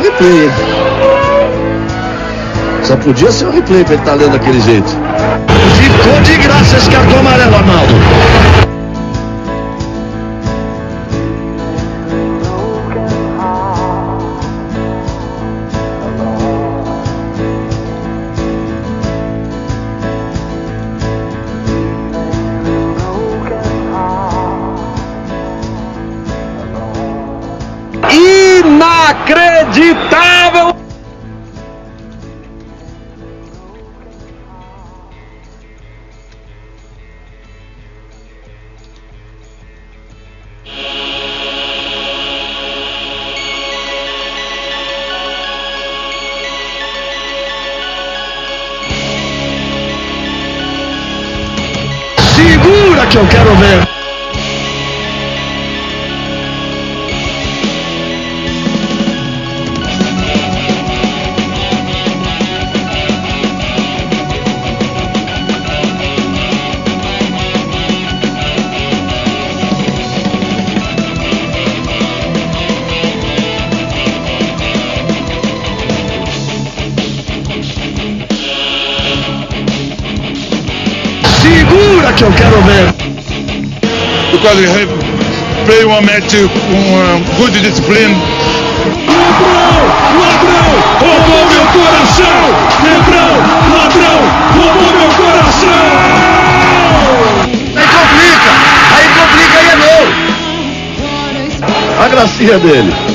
Replay, 0.01 0.45
hein? 0.45 0.51
Só 2.85 2.97
podia 2.97 3.31
ser 3.31 3.47
o 3.47 3.51
replay 3.51 3.85
pra 3.85 3.95
ele 3.95 4.03
estar 4.03 4.13
tá 4.13 4.17
lendo 4.17 4.33
daquele 4.33 4.61
jeito. 4.61 4.89
Ficou 5.77 6.21
de 6.23 6.37
graça 6.39 6.77
esse 6.77 6.91
cartão 6.91 7.19
amarelo, 7.19 7.55
Arnaldo. 7.55 7.95
Because 84.49 84.65
we 84.65 84.69
have 84.81 84.89
play 85.67 85.85
one 85.85 86.07
match 86.07 86.33
com 86.33 87.21
good 87.37 87.53
discipline. 87.61 88.17
Ladrão! 89.05 89.77
Ladrão! 90.17 90.69
Roubou 91.05 91.45
meu 91.53 91.67
coração! 91.77 92.39
Ladrão! 92.83 93.33
Ladrão! 93.77 94.19
Roubou 94.57 94.91
meu 94.97 95.11
coração! 95.21 95.85
Aí 97.77 97.89
complica! 97.93 98.53
Aí 98.97 99.07
complica 99.19 99.59
e 99.61 99.69
é 99.69 99.77
gol! 99.77 100.05
A 102.03 102.09
gracinha 102.09 102.59
dele. 102.59 103.08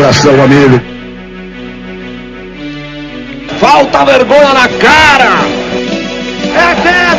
Coração, 0.00 0.42
amigo. 0.42 0.80
Falta 3.60 4.04
vergonha 4.06 4.54
na 4.54 4.66
cara! 4.66 5.34
É 6.56 6.74
tetra! 6.74 7.09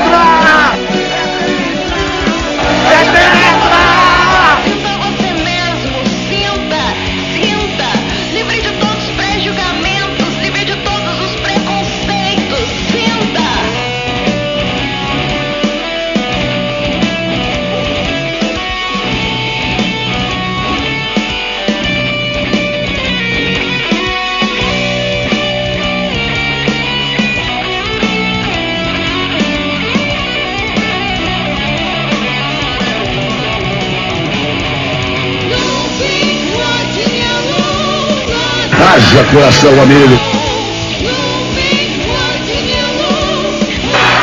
Haja 39.01 39.23
coração, 39.31 39.81
amigo. 39.81 40.13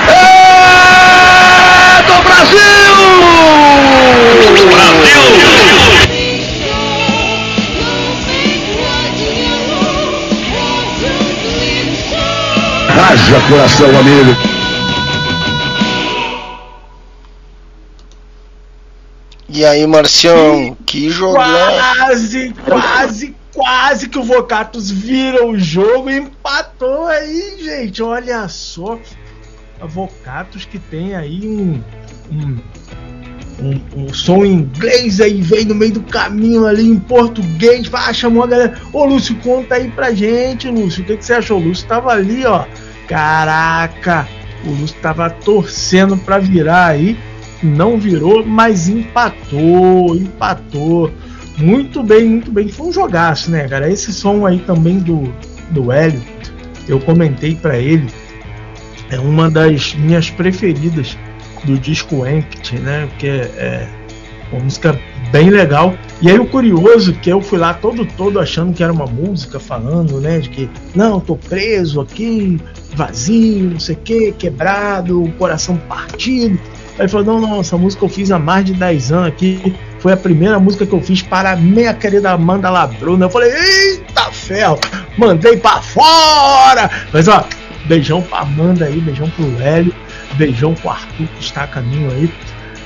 É 0.09 2.03
do 2.07 2.22
Brasil! 2.22 2.97
Brasil! 4.70 5.24
Haja 13.11 13.41
coração, 13.49 13.91
amigo. 13.99 14.37
E 19.49 19.64
aí, 19.64 19.85
Marcião, 19.89 20.76
que 20.87 21.11
jogão! 21.11 21.43
Quase, 21.43 22.55
quase, 22.64 23.35
quase 23.59 24.09
que 24.09 24.18
o 24.18 24.22
Vocatus 24.22 24.88
vira 24.88 25.44
o 25.44 25.59
jogo 25.59 26.09
e 26.09 26.18
empatou 26.18 27.06
aí, 27.06 27.56
gente. 27.61 28.00
Olha 28.00 28.46
só. 28.46 28.96
A 29.80 29.86
Vocatus 29.86 30.64
que 30.64 30.78
tem 30.78 31.16
aí 31.16 31.40
um, 31.48 31.80
um, 32.30 32.59
um, 33.61 33.80
um, 33.96 34.14
som 34.14 34.44
em 34.44 34.52
inglês 34.52 35.20
aí, 35.20 35.40
vem 35.42 35.64
no 35.64 35.74
meio 35.74 35.94
do 35.94 36.02
caminho 36.02 36.66
ali 36.66 36.88
em 36.88 37.00
português. 37.00 37.90
Ah, 37.92 38.12
chamou 38.12 38.44
a 38.44 38.46
galera. 38.46 38.80
Ô 38.92 39.04
Lúcio, 39.04 39.34
conta 39.42 39.74
aí 39.74 39.90
pra 39.90 40.14
gente, 40.14 40.68
Lúcio. 40.68 41.02
O 41.02 41.06
que, 41.06 41.16
que 41.16 41.24
você 41.24 41.34
achou? 41.34 41.59
O 41.59 41.64
Lúcio 41.64 41.88
tava 41.88 42.12
ali, 42.12 42.46
ó. 42.46 42.64
Caraca, 43.09 44.28
o 44.64 44.70
Lúcio 44.70 44.96
tava 45.00 45.30
torcendo 45.30 46.16
pra 46.16 46.38
virar 46.38 46.86
aí. 46.86 47.18
não 47.61 47.98
virou, 47.98 48.46
mas 48.46 48.88
empatou, 48.88 50.14
empatou. 50.14 51.12
Muito 51.59 52.02
bem, 52.02 52.24
muito 52.24 52.52
bem. 52.52 52.68
Foi 52.68 52.86
um 52.86 52.92
jogaço, 52.92 53.50
né, 53.50 53.66
cara? 53.68 53.90
Esse 53.90 54.12
som 54.12 54.46
aí 54.46 54.59
também 54.61 54.98
do, 54.98 55.32
do 55.70 55.90
Hélio, 55.90 56.22
eu 56.88 57.00
comentei 57.00 57.54
para 57.54 57.78
ele, 57.78 58.06
é 59.11 59.18
uma 59.18 59.50
das 59.50 59.94
minhas 59.94 60.30
preferidas 60.30 61.16
do 61.64 61.76
disco 61.78 62.26
Empty, 62.26 62.76
né? 62.76 63.06
Porque 63.11 63.26
é, 63.26 63.38
é 63.59 63.88
uma 64.52 64.62
música 64.62 64.98
bem 65.32 65.50
legal. 65.50 65.94
E 66.22 66.30
aí 66.30 66.38
o 66.38 66.46
curioso 66.46 67.12
que 67.14 67.30
eu 67.30 67.40
fui 67.40 67.59
lá 67.59 67.74
todo 67.74 68.04
todo 68.04 68.40
achando 68.40 68.72
que 68.72 68.82
era 68.82 68.92
uma 68.92 69.06
música 69.06 69.61
falando, 69.61 70.20
né, 70.20 70.38
de 70.38 70.48
que 70.48 70.70
não, 70.94 71.20
tô 71.20 71.36
preso 71.36 72.00
aqui, 72.00 72.59
vazio, 72.94 73.70
não 73.70 73.80
sei 73.80 73.94
o 73.94 73.98
que, 73.98 74.32
quebrado, 74.32 75.32
coração 75.38 75.76
partido. 75.76 76.59
Aí 76.94 77.02
ele 77.02 77.09
falou: 77.09 77.26
não, 77.26 77.40
não, 77.40 77.61
essa 77.61 77.76
música 77.76 78.04
eu 78.04 78.09
fiz 78.09 78.30
há 78.30 78.38
mais 78.38 78.64
de 78.64 78.74
10 78.74 79.12
anos 79.12 79.28
aqui. 79.28 79.74
Foi 79.99 80.12
a 80.12 80.16
primeira 80.16 80.59
música 80.59 80.86
que 80.86 80.92
eu 80.92 81.03
fiz 81.03 81.22
para 81.22 81.57
minha 81.57 81.92
querida 81.92 82.32
Amanda 82.32 82.70
Labruna. 82.70 83.26
Eu 83.26 83.30
falei: 83.30 83.51
eita 83.51 84.30
ferro, 84.32 84.78
mandei 85.16 85.57
para 85.57 85.82
fora. 85.82 86.90
Mas 87.12 87.28
ó, 87.28 87.44
beijão 87.86 88.22
pra 88.22 88.40
Amanda 88.40 88.84
aí, 88.84 89.01
beijão 89.01 89.28
pro 89.30 89.61
Hélio, 89.61 89.94
beijão 90.34 90.74
pro 90.74 90.90
Arthur 90.90 91.26
que 91.26 91.42
está 91.42 91.64
a 91.64 91.66
caminho 91.66 92.11
aí. 92.11 92.32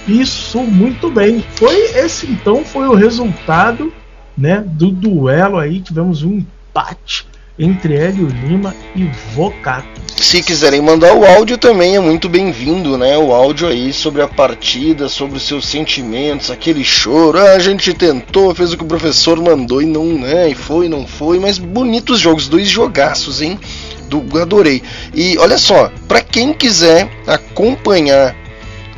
Isso 0.09 0.63
muito 0.63 1.11
bem. 1.11 1.45
Foi 1.55 1.75
esse 1.97 2.27
então 2.27 2.65
foi 2.65 2.89
o 2.89 2.95
resultado, 2.95 3.93
né, 4.37 4.63
do 4.65 4.91
duelo 4.91 5.59
aí. 5.59 5.81
Tivemos 5.81 6.23
um 6.23 6.39
empate 6.39 7.32
entre 7.63 7.95
Hélio 7.95 8.27
Lima 8.27 8.75
e 8.95 9.05
Vocato. 9.35 10.03
Se 10.17 10.43
quiserem 10.43 10.81
mandar 10.81 11.15
o 11.15 11.25
áudio 11.25 11.57
também 11.57 11.95
é 11.97 12.01
muito 12.01 12.29
bem-vindo, 12.29 12.99
né? 12.99 13.17
O 13.19 13.33
áudio 13.33 13.69
aí 13.69 13.93
sobre 13.93 14.23
a 14.23 14.29
partida, 14.29 15.09
sobre 15.09 15.37
os 15.37 15.43
seus 15.43 15.67
sentimentos, 15.67 16.51
aquele 16.51 16.85
choro. 16.85 17.39
Ah, 17.39 17.53
a 17.53 17.59
gente 17.59 17.93
tentou, 17.95 18.55
fez 18.55 18.73
o 18.73 18.77
que 18.77 18.85
o 18.85 18.87
professor 18.87 19.41
mandou 19.41 19.83
e 19.83 19.87
não, 19.87 20.19
né? 20.19 20.49
E 20.49 20.55
foi, 20.55 20.89
não 20.89 21.07
foi, 21.07 21.39
mas 21.39 21.59
bonitos 21.59 22.21
jogos, 22.21 22.49
dois 22.49 22.69
jogaços, 22.69 23.43
hein? 23.43 23.59
Do, 24.09 24.25
adorei. 24.41 24.83
E 25.15 25.37
olha 25.39 25.59
só, 25.59 25.91
para 26.07 26.21
quem 26.21 26.53
quiser 26.53 27.09
acompanhar 27.27 28.37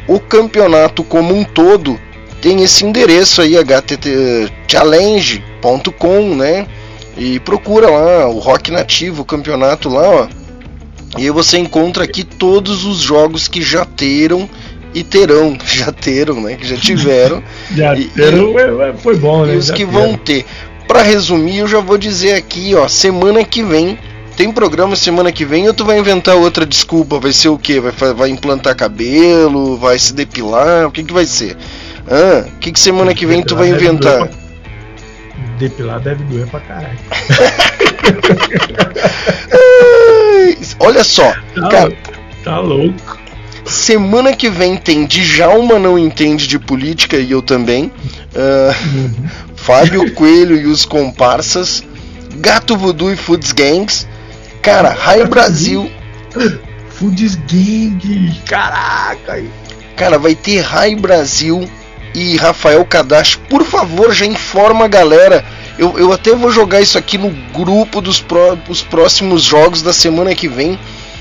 o 0.07 0.21
campeonato 0.21 1.03
como 1.05 1.35
um 1.35 1.45
todo, 1.45 1.99
tem 2.41 2.63
esse 2.63 2.85
endereço 2.85 3.41
aí 3.41 3.57
httchallenge.com, 3.57 6.35
né? 6.35 6.67
E 7.17 7.39
procura 7.41 7.89
lá 7.91 8.29
o 8.29 8.39
Rock 8.39 8.71
Nativo, 8.71 9.23
o 9.23 9.25
campeonato 9.25 9.89
lá, 9.89 10.09
ó. 10.09 10.29
E 11.17 11.23
aí 11.23 11.31
você 11.31 11.59
encontra 11.59 12.05
aqui 12.05 12.25
todos 12.25 12.85
os 12.85 12.99
jogos 12.99 13.47
que 13.47 13.63
já 13.63 13.85
teram 13.85 14.49
e 14.93 15.03
terão, 15.03 15.57
já 15.65 15.93
teram, 15.93 16.41
né? 16.41 16.57
Que 16.57 16.67
já 16.67 16.77
tiveram. 16.77 17.43
já 17.75 17.95
e, 17.95 18.07
teram, 18.07 18.53
e, 18.59 18.97
foi 18.99 19.17
bom, 19.17 19.47
né? 19.47 19.55
E 19.55 19.57
os 19.57 19.67
já 19.67 19.75
que 19.75 19.85
vão 19.85 20.17
ter. 20.17 20.45
Para 20.89 21.03
resumir, 21.03 21.59
eu 21.59 21.69
já 21.69 21.81
vou 21.81 21.97
dizer 21.97 22.35
aqui, 22.35 22.75
ó, 22.75 22.89
semana 22.89 23.43
que 23.45 23.63
vem 23.63 23.99
tem 24.37 24.51
programa 24.51 24.97
semana 24.97 25.31
que 25.31 25.45
vem 25.45 25.69
ou 25.69 25.75
tu 25.75 25.85
vai 25.85 25.97
inventar 25.97 26.35
outra 26.35 26.67
desculpa? 26.67 27.21
Vai 27.21 27.33
ser 27.33 27.49
o 27.49 27.59
quê? 27.59 27.79
Vai, 27.79 27.93
vai 28.13 28.31
implantar 28.31 28.75
cabelo? 28.75 29.77
Vai 29.77 29.97
se 29.97 30.13
depilar? 30.13 30.89
O 30.89 30.91
que 30.91 31.05
que 31.05 31.13
vai 31.13 31.25
ser? 31.25 31.57
Ah, 32.09 32.45
o 32.49 32.59
que 32.59 32.73
que 32.73 32.81
semana 32.81 33.15
que 33.15 33.27
vem 33.27 33.43
tu 33.43 33.55
vai 33.55 33.69
inventar? 33.69 34.29
Depilar 35.59 36.01
deve 36.01 36.25
doer 36.25 36.47
pra 36.49 36.61
caralho. 36.61 36.99
Olha 40.81 41.05
só, 41.05 41.33
tá, 41.55 41.69
cara, 41.71 41.97
tá 42.43 42.59
louco. 42.61 43.19
Semana 43.65 44.35
que 44.35 44.51
vem 44.51 44.77
tem 44.77 45.07
Djalma 45.07 45.79
não 45.79 45.99
entende 45.99 46.47
de 46.47 46.59
política 46.59 47.17
e 47.17 47.31
eu 47.31 47.41
também. 47.41 47.91
Uh, 48.35 48.95
uhum. 48.95 49.15
Fábio 49.57 50.13
Coelho 50.13 50.57
e 50.57 50.67
os 50.67 50.85
comparsas. 50.85 51.83
Gato 52.37 52.77
Voodoo 52.77 53.13
e 53.13 53.17
Foods 53.17 53.53
Gangs. 53.53 54.07
Cara, 54.61 54.91
Raio 54.91 55.27
Brasil. 55.27 55.91
Foods 56.91 57.37
Gang, 57.37 58.35
caraca. 58.47 59.43
Cara, 59.97 60.19
vai 60.19 60.35
ter 60.35 60.61
Raio 60.61 61.01
Brasil 61.01 61.67
e 62.15 62.37
Rafael 62.37 62.85
Kadashi, 62.85 63.39
por 63.51 63.65
favor, 63.65 64.13
já 64.13 64.25
informa 64.25 64.85
a 64.85 64.89
galera. 64.89 65.45
Eu, 65.77 65.99
eu 65.99 66.13
até 66.13 66.35
vou 66.35 66.51
jogar 66.51 66.81
isso 66.81 66.97
aqui 66.97 67.19
no 67.19 67.31
grupo 67.53 68.01
dos 68.01 68.21
pró, 68.21 68.57
os 68.69 68.83
próximos 68.83 69.43
jogos 69.43 69.83
da 69.83 69.93
semana 69.93 70.35
que 70.35 70.47
vem. 70.47 70.79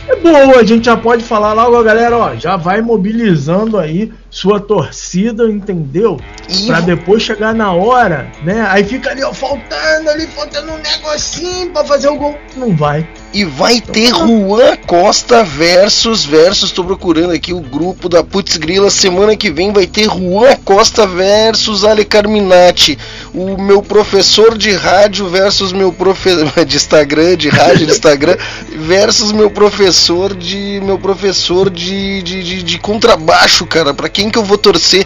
É 0.07 0.15
bom, 0.17 0.51
a 0.51 0.63
gente 0.63 0.85
já 0.85 0.97
pode 0.97 1.23
falar 1.23 1.53
logo, 1.53 1.81
galera, 1.81 2.17
ó, 2.17 2.35
já 2.35 2.57
vai 2.57 2.81
mobilizando 2.81 3.79
aí 3.79 4.11
sua 4.29 4.59
torcida, 4.59 5.45
entendeu? 5.49 6.19
E... 6.49 6.67
Pra 6.67 6.81
depois 6.81 7.23
chegar 7.23 7.55
na 7.55 7.71
hora, 7.71 8.29
né? 8.43 8.67
Aí 8.69 8.83
fica 8.83 9.11
ali, 9.11 9.23
ó, 9.23 9.33
faltando 9.33 10.09
ali, 10.09 10.27
faltando 10.27 10.73
um 10.73 10.77
negocinho 10.77 11.71
pra 11.71 11.85
fazer 11.85 12.09
o 12.09 12.17
gol. 12.17 12.37
Não 12.57 12.75
vai. 12.75 13.07
E 13.33 13.45
vai 13.45 13.79
ter. 13.79 14.13
Juan 14.13 14.75
Costa 14.87 15.43
versus 15.43 16.25
versus. 16.25 16.71
Tô 16.71 16.83
procurando 16.83 17.33
aqui 17.33 17.53
o 17.53 17.59
grupo 17.59 18.09
da 18.09 18.23
Putz 18.23 18.57
Grila. 18.57 18.89
Semana 18.89 19.35
que 19.35 19.51
vem 19.51 19.71
vai 19.71 19.85
ter 19.87 20.09
Juan 20.09 20.55
Costa 20.65 21.05
versus 21.05 21.83
Ale 21.83 22.05
Carminati. 22.05 22.97
O 23.33 23.61
meu 23.61 23.81
professor 23.81 24.57
de 24.57 24.71
rádio 24.71 25.27
versus 25.27 25.71
meu 25.71 25.91
professor 25.93 26.51
de 26.65 26.75
Instagram, 26.75 27.37
de 27.37 27.49
rádio 27.49 27.85
de 27.85 27.91
Instagram, 27.91 28.37
versus 28.77 29.31
meu 29.31 29.49
professor 29.51 30.33
de 30.33 30.81
meu 30.83 30.97
professor 30.97 31.69
de, 31.69 32.21
de, 32.21 32.43
de, 32.43 32.63
de 32.63 32.79
contrabaixo, 32.79 33.65
cara. 33.65 33.93
Quem 33.93 34.23
quem 34.23 34.29
que 34.31 34.37
eu 34.37 34.43
vou 34.45 34.57
torcer? 34.57 35.05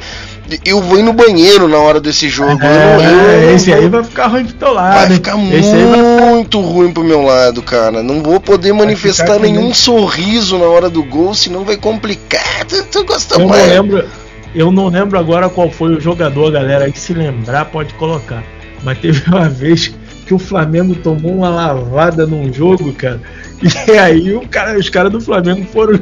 Eu 0.64 0.82
vou 0.82 0.98
ir 0.98 1.04
no 1.04 1.14
banheiro 1.14 1.68
na 1.68 1.78
hora 1.78 2.00
desse 2.00 2.30
jogo. 2.30 2.62
É, 2.64 2.96
eu, 2.96 3.42
eu, 3.42 3.56
esse 3.56 3.74
aí 3.74 3.88
vai 3.90 4.04
ficar 4.04 4.28
ruim 4.28 4.46
pro 4.46 4.54
teu 4.54 4.74
lado. 4.74 4.96
Vai 4.96 5.10
ficar 5.12 5.38
muito 5.38 6.62
vai... 6.62 6.72
ruim 6.72 6.94
pro 6.94 7.04
meu 7.04 7.22
lado, 7.22 7.62
cara. 7.62 8.02
Não 8.02 8.22
vou 8.22 8.40
poder 8.40 8.74
manifestar 8.74 9.40
nenhum 9.40 9.74
sorriso 9.74 10.58
na 10.58 10.66
hora 10.66 10.90
do 10.90 11.04
gol, 11.04 11.34
senão 11.34 11.64
vai 11.64 11.78
complicar. 11.78 12.48
Tu, 12.68 12.84
tu 12.86 13.06
gosta 13.06 13.40
eu 13.40 13.48
mais. 13.48 13.62
Não 13.62 13.70
lembro, 13.70 14.06
eu 14.54 14.72
não 14.72 14.88
lembro 14.88 15.18
agora 15.18 15.48
qual 15.48 15.70
foi 15.70 15.96
o 15.96 16.02
jogador, 16.02 16.52
galera. 16.52 16.86
Aí 16.86 16.94
se 16.94 17.14
lembrar, 17.14 17.66
pode 17.66 17.94
colocar. 17.94 18.44
Mas 18.84 18.98
teve 19.00 19.24
uma 19.30 19.48
vez 19.48 19.94
que 20.26 20.34
o 20.34 20.40
Flamengo 20.40 20.96
tomou 20.96 21.34
uma 21.34 21.50
lavada 21.50 22.26
num 22.26 22.52
jogo, 22.52 22.92
cara. 22.94 23.22
E 23.88 23.98
aí 23.98 24.36
o 24.36 24.48
cara, 24.48 24.78
os 24.78 24.88
caras 24.88 25.12
do 25.12 25.20
Flamengo 25.20 25.66
foram 25.74 26.00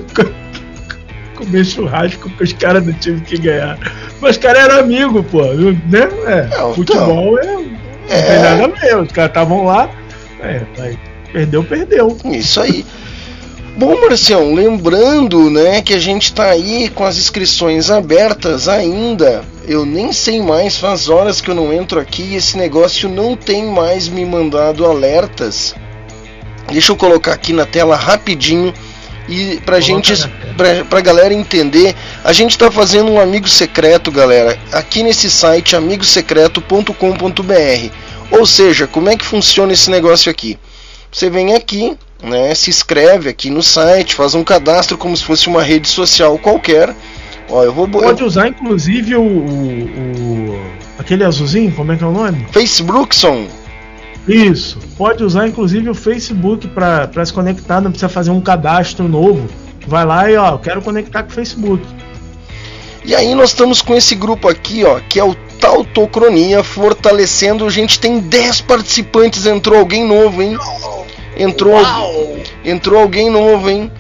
comer 1.36 1.66
churrasco 1.66 2.30
com 2.30 2.44
os 2.44 2.54
caras 2.54 2.84
do 2.84 2.94
time 2.94 3.22
que 3.22 3.38
ganhar. 3.38 3.78
Mas 4.22 4.32
os 4.32 4.38
caras 4.38 4.64
eram 4.64 4.80
amigos, 4.80 5.26
pô. 5.28 5.44
Né? 5.44 6.10
É, 6.26 6.50
é, 6.54 6.74
futebol 6.74 7.38
é, 7.40 7.46
é. 7.46 7.52
Não 7.52 8.26
tem 8.28 8.40
nada 8.40 8.68
ver. 8.80 8.98
Os 8.98 9.12
caras 9.12 9.32
estavam 9.32 9.66
lá. 9.66 9.90
É, 10.40 10.62
perdeu, 11.32 11.64
perdeu. 11.64 12.18
Isso 12.26 12.62
aí. 12.62 12.86
Bom, 13.78 14.00
Marcião, 14.00 14.54
lembrando, 14.54 15.50
né, 15.50 15.82
que 15.82 15.94
a 15.94 16.00
gente 16.00 16.34
tá 16.34 16.46
aí 16.46 16.88
com 16.88 17.04
as 17.04 17.18
inscrições 17.18 17.92
abertas 17.92 18.70
ainda. 18.70 19.44
Eu 19.68 19.86
nem 19.86 20.14
sei 20.14 20.42
mais, 20.42 20.78
faz 20.78 21.10
horas 21.10 21.42
que 21.42 21.52
eu 21.52 21.56
não 21.56 21.74
entro 21.74 22.00
aqui 22.00 22.22
e 22.24 22.36
esse 22.36 22.56
negócio 22.56 23.10
não 23.10 23.36
tem 23.36 23.66
mais 23.66 24.08
me 24.08 24.24
mandado 24.24 24.86
alertas. 24.86 25.76
Deixa 26.72 26.94
eu 26.94 26.96
colocar 26.96 27.34
aqui 27.34 27.52
na 27.52 27.66
tela 27.66 27.98
rapidinho 27.98 28.74
e 29.28 29.60
pra 29.66 29.80
gente, 29.80 30.14
pra, 30.56 30.86
pra 30.86 31.02
galera 31.02 31.34
entender, 31.34 31.96
a 32.24 32.32
gente 32.32 32.58
tá 32.58 32.70
fazendo 32.70 33.12
um 33.12 33.20
amigo 33.20 33.48
secreto, 33.48 34.12
galera, 34.12 34.58
aqui 34.72 35.02
nesse 35.02 35.30
site 35.30 35.76
amigosecreto.com.br. 35.76 37.90
Ou 38.32 38.46
seja, 38.46 38.88
como 38.88 39.10
é 39.10 39.16
que 39.16 39.26
funciona 39.26 39.74
esse 39.74 39.90
negócio 39.90 40.32
aqui? 40.32 40.58
Você 41.12 41.30
vem 41.30 41.54
aqui, 41.54 41.98
né, 42.22 42.54
se 42.54 42.70
inscreve 42.70 43.30
aqui 43.30 43.50
no 43.50 43.64
site, 43.64 44.16
faz 44.16 44.36
um 44.36 44.44
cadastro 44.44 44.98
como 44.98 45.16
se 45.16 45.24
fosse 45.24 45.48
uma 45.48 45.64
rede 45.64 45.88
social 45.88 46.38
qualquer. 46.38 46.94
Ó, 47.50 47.64
eu 47.64 47.72
vou 47.72 47.88
Pode 47.88 48.24
usar 48.24 48.48
inclusive 48.48 49.16
o, 49.16 49.22
o, 49.22 49.24
o, 49.24 50.60
aquele 50.98 51.24
azulzinho, 51.24 51.72
como 51.72 51.92
é 51.92 51.96
que 51.96 52.04
é 52.04 52.08
o 52.08 52.12
nome? 52.12 52.46
Facebookson. 52.52 53.48
Isso. 54.28 54.78
Pode 54.98 55.24
usar 55.24 55.48
inclusive 55.48 55.90
o 55.90 55.96
Facebook 55.96 56.68
para 56.68 57.26
se 57.26 57.34
conectar, 57.34 57.82
não 57.82 57.92
precisa 57.92 58.10
fazer 58.10 58.32
um 58.32 58.42
cadastro 58.42 59.08
novo. 59.08 59.48
Vai 59.88 60.06
lá 60.06 60.30
e 60.30 60.36
ó, 60.36 60.58
quero 60.58 60.82
conectar 60.82 61.24
com 61.24 61.30
o 61.30 61.34
Facebook. 61.34 61.86
E 63.04 63.14
aí 63.14 63.36
nós 63.36 63.50
estamos 63.50 63.82
com 63.82 63.96
esse 63.96 64.16
grupo 64.16 64.50
aqui, 64.50 64.84
ó, 64.84 65.00
que 65.00 65.20
é 65.20 65.24
o 65.24 65.36
Tautocronia 65.60 66.64
fortalecendo. 66.64 67.66
A 67.66 67.70
gente 67.70 68.00
tem 68.00 68.20
10 68.20 68.62
participantes, 68.62 69.46
entrou 69.46 69.78
alguém 69.78 70.04
novo, 70.04 70.42
hein? 70.42 70.58
Entrou, 71.38 71.76
entrou 72.64 73.00
alguém 73.00 73.30
novo, 73.30 73.70
hein? 73.70 73.92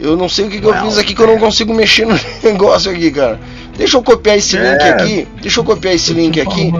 Eu 0.00 0.16
não 0.16 0.28
sei 0.28 0.46
o 0.46 0.48
que, 0.48 0.60
que 0.60 0.66
eu 0.66 0.74
fiz 0.74 0.96
aqui 0.96 1.14
que 1.14 1.20
eu 1.20 1.26
não 1.26 1.38
consigo 1.38 1.74
mexer 1.74 2.06
no 2.06 2.18
negócio 2.42 2.90
aqui, 2.90 3.10
cara. 3.10 3.38
Deixa 3.76 3.96
eu 3.96 4.02
copiar 4.02 4.38
esse 4.38 4.56
é. 4.56 4.70
link 4.70 4.82
aqui. 4.82 5.28
Deixa 5.42 5.60
eu 5.60 5.64
copiar 5.64 5.94
esse 5.94 6.12
link 6.12 6.40
aqui. 6.40 6.72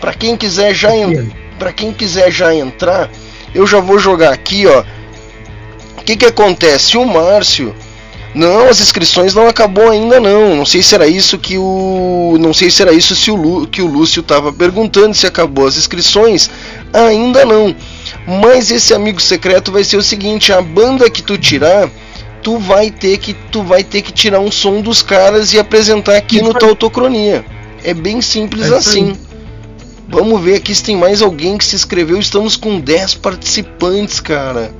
Para 0.00 0.14
quem 0.14 0.36
quiser 0.36 0.74
já 0.74 0.94
entrar 0.96 1.45
para 1.58 1.72
quem 1.72 1.92
quiser 1.92 2.30
já 2.30 2.54
entrar, 2.54 3.10
eu 3.54 3.66
já 3.66 3.80
vou 3.80 3.98
jogar 3.98 4.32
aqui, 4.32 4.66
ó. 4.66 4.84
O 5.98 6.04
que 6.04 6.16
que 6.16 6.26
acontece? 6.26 6.96
O 6.96 7.04
Márcio 7.04 7.74
Não, 8.34 8.68
as 8.68 8.80
inscrições 8.80 9.34
não 9.34 9.48
acabou 9.48 9.90
ainda 9.90 10.20
não. 10.20 10.54
Não 10.54 10.66
sei 10.66 10.82
se 10.82 10.94
era 10.94 11.08
isso 11.08 11.38
que 11.38 11.56
o 11.58 12.36
não 12.38 12.52
sei 12.52 12.70
se 12.70 12.82
era 12.82 12.92
isso 12.92 13.16
se 13.16 13.30
o 13.30 13.34
Lu... 13.34 13.66
que 13.66 13.80
o 13.80 13.86
Lúcio 13.86 14.20
estava 14.20 14.52
perguntando 14.52 15.14
se 15.14 15.26
acabou 15.26 15.66
as 15.66 15.76
inscrições. 15.76 16.50
Ainda 16.92 17.44
não. 17.44 17.74
Mas 18.26 18.70
esse 18.70 18.92
amigo 18.92 19.20
secreto 19.20 19.72
vai 19.72 19.84
ser 19.84 19.96
o 19.96 20.02
seguinte, 20.02 20.52
a 20.52 20.60
banda 20.60 21.08
que 21.08 21.22
tu 21.22 21.38
tirar, 21.38 21.88
tu 22.42 22.58
vai 22.58 22.90
ter 22.90 23.18
que 23.18 23.32
tu 23.50 23.62
vai 23.62 23.82
ter 23.82 24.02
que 24.02 24.12
tirar 24.12 24.38
um 24.38 24.50
som 24.50 24.80
dos 24.80 25.02
caras 25.02 25.52
e 25.52 25.58
apresentar 25.58 26.16
aqui 26.16 26.42
no 26.42 26.52
Tautocronia. 26.54 27.44
É 27.82 27.94
bem 27.94 28.20
simples 28.20 28.70
é 28.70 28.76
assim. 28.76 29.16
Vamos 30.08 30.40
ver 30.40 30.56
aqui 30.56 30.74
se 30.74 30.82
tem 30.82 30.96
mais 30.96 31.20
alguém 31.20 31.58
que 31.58 31.64
se 31.64 31.74
inscreveu. 31.74 32.18
Estamos 32.18 32.56
com 32.56 32.78
10 32.80 33.14
participantes, 33.14 34.20
cara. 34.20 34.70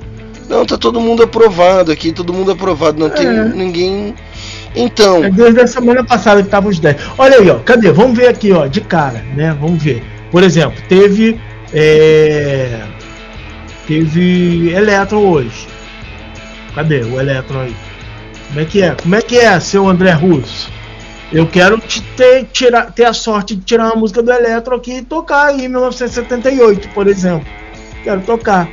Não, 0.47 0.65
tá 0.65 0.77
todo 0.77 1.01
mundo 1.01 1.23
aprovado 1.23 1.91
aqui, 1.91 2.13
todo 2.13 2.33
mundo 2.33 2.51
aprovado, 2.51 2.97
não 2.97 3.07
é. 3.07 3.09
tem 3.09 3.27
ninguém. 3.49 4.15
Então. 4.75 5.23
É 5.23 5.29
desde 5.29 5.61
a 5.61 5.67
semana 5.67 6.03
passada 6.03 6.41
que 6.41 6.49
tava 6.49 6.69
os 6.69 6.79
10. 6.79 6.95
Olha 7.17 7.37
aí, 7.37 7.49
ó, 7.49 7.55
cadê? 7.59 7.91
Vamos 7.91 8.17
ver 8.17 8.27
aqui, 8.27 8.51
ó, 8.53 8.65
de 8.67 8.81
cara, 8.81 9.23
né? 9.35 9.55
Vamos 9.59 9.83
ver. 9.83 10.03
Por 10.31 10.43
exemplo, 10.43 10.81
teve. 10.87 11.39
É... 11.73 12.81
Teve 13.85 14.71
Eletro 14.71 15.19
hoje. 15.19 15.67
Cadê 16.75 17.01
o 17.01 17.19
Eletro 17.19 17.59
aí? 17.59 17.75
Como 18.47 18.59
é 18.59 18.65
que 18.65 18.81
é? 18.81 18.95
Como 19.01 19.15
é 19.15 19.21
que 19.21 19.37
é, 19.37 19.59
seu 19.59 19.87
André 19.87 20.11
Russo? 20.11 20.69
Eu 21.31 21.45
quero 21.45 21.77
te 21.79 22.01
ter, 22.15 22.45
tirar, 22.53 22.91
ter 22.91 23.05
a 23.05 23.13
sorte 23.13 23.55
de 23.55 23.61
tirar 23.63 23.87
uma 23.87 23.95
música 23.95 24.23
do 24.23 24.31
Eletro 24.31 24.75
aqui 24.75 24.97
e 24.97 25.01
tocar 25.01 25.53
em 25.53 25.67
1978, 25.67 26.89
por 26.89 27.07
exemplo. 27.07 27.47
Quero 28.03 28.21
tocar. 28.21 28.69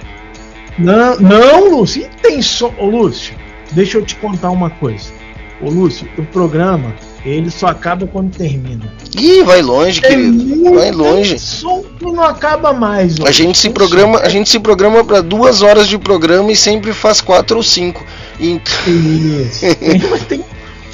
Não, 0.78 1.16
não, 1.18 1.70
Lúcio, 1.70 2.02
e 2.02 2.22
tem 2.22 2.40
som. 2.40 2.72
Ô, 2.78 2.86
Lúcio, 2.86 3.34
deixa 3.72 3.98
eu 3.98 4.04
te 4.04 4.14
contar 4.16 4.50
uma 4.50 4.70
coisa. 4.70 5.12
Ô, 5.60 5.68
Lúcio, 5.68 6.08
o 6.16 6.24
programa, 6.24 6.94
ele 7.24 7.50
só 7.50 7.66
acaba 7.66 8.06
quando 8.06 8.36
termina. 8.36 8.92
Ih, 9.16 9.42
vai 9.42 9.60
longe, 9.60 10.00
tem 10.00 10.10
querido. 10.10 10.74
Vai 10.74 10.92
longe. 10.92 11.38
Som 11.38 11.84
que 11.98 12.04
não 12.04 12.22
acaba 12.22 12.72
mais. 12.72 13.18
A 13.20 13.32
gente 13.32 13.58
se 13.58 13.70
programa, 13.70 14.20
a 14.20 14.28
gente 14.28 14.48
se 14.48 14.60
programa 14.60 15.04
para 15.04 15.20
duas 15.20 15.62
horas 15.62 15.88
de 15.88 15.98
programa 15.98 16.52
e 16.52 16.56
sempre 16.56 16.92
faz 16.92 17.20
quatro 17.20 17.56
ou 17.56 17.62
cinco. 17.62 18.04
Então... 18.38 18.72
Isso. 18.86 19.60
tem, 19.76 20.00
tem, 20.28 20.44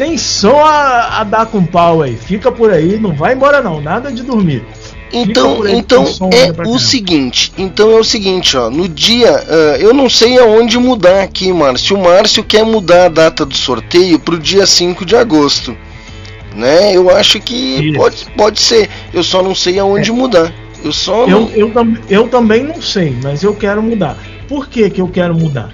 tem 0.00 0.16
som 0.16 0.64
a, 0.64 1.20
a 1.20 1.24
dar 1.24 1.44
com 1.44 1.62
pau 1.62 2.00
aí. 2.00 2.16
Fica 2.16 2.50
por 2.50 2.72
aí, 2.72 2.98
não 2.98 3.12
vai 3.12 3.34
embora 3.34 3.60
não, 3.60 3.82
nada 3.82 4.10
de 4.10 4.22
dormir. 4.22 4.64
Então, 5.12 5.68
então 5.68 6.06
é 6.32 6.66
o 6.66 6.78
seguinte, 6.78 7.52
então 7.58 7.90
é 7.90 8.00
o 8.00 8.04
seguinte, 8.04 8.56
ó, 8.56 8.70
no 8.70 8.88
dia, 8.88 9.30
uh, 9.30 9.76
eu 9.78 9.92
não 9.92 10.08
sei 10.08 10.38
aonde 10.38 10.78
mudar 10.78 11.22
aqui, 11.22 11.52
Márcio. 11.52 11.98
O 11.98 12.02
Márcio 12.02 12.42
quer 12.42 12.64
mudar 12.64 13.06
a 13.06 13.08
data 13.10 13.44
do 13.44 13.54
sorteio 13.54 14.18
para 14.18 14.36
o 14.36 14.38
dia 14.38 14.66
5 14.66 15.04
de 15.04 15.14
agosto, 15.16 15.76
né? 16.54 16.96
Eu 16.96 17.14
acho 17.14 17.38
que 17.38 17.92
pode, 17.94 18.26
pode 18.34 18.60
ser. 18.62 18.88
Eu 19.12 19.22
só 19.22 19.42
não 19.42 19.54
sei 19.54 19.78
aonde 19.78 20.08
é. 20.08 20.14
mudar. 20.14 20.50
Eu 20.82 20.92
só 20.92 21.26
eu, 21.26 21.40
não... 21.40 21.50
eu, 21.50 21.72
eu, 21.74 21.96
eu 22.08 22.28
também 22.28 22.62
não 22.62 22.80
sei, 22.80 23.14
mas 23.22 23.42
eu 23.42 23.54
quero 23.54 23.82
mudar. 23.82 24.16
Por 24.48 24.66
que, 24.66 24.88
que 24.88 25.02
eu 25.02 25.08
quero 25.08 25.34
mudar? 25.34 25.70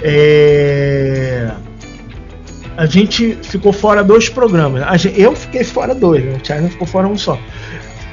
É... 0.00 1.50
A 2.76 2.86
gente 2.86 3.38
ficou 3.42 3.72
fora 3.72 4.02
dois 4.02 4.28
programas. 4.28 5.04
Eu 5.16 5.34
fiquei 5.34 5.64
fora 5.64 5.94
dois, 5.94 6.24
né? 6.24 6.34
o 6.36 6.40
Thiago 6.40 6.68
ficou 6.68 6.86
fora 6.86 7.06
um 7.06 7.16
só 7.16 7.38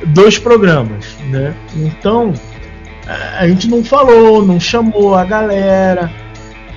dois 0.07 0.37
programas, 0.37 1.05
né? 1.29 1.53
Então 1.75 2.33
a 3.37 3.47
gente 3.47 3.67
não 3.67 3.83
falou, 3.83 4.45
não 4.45 4.59
chamou 4.59 5.15
a 5.15 5.25
galera 5.25 6.11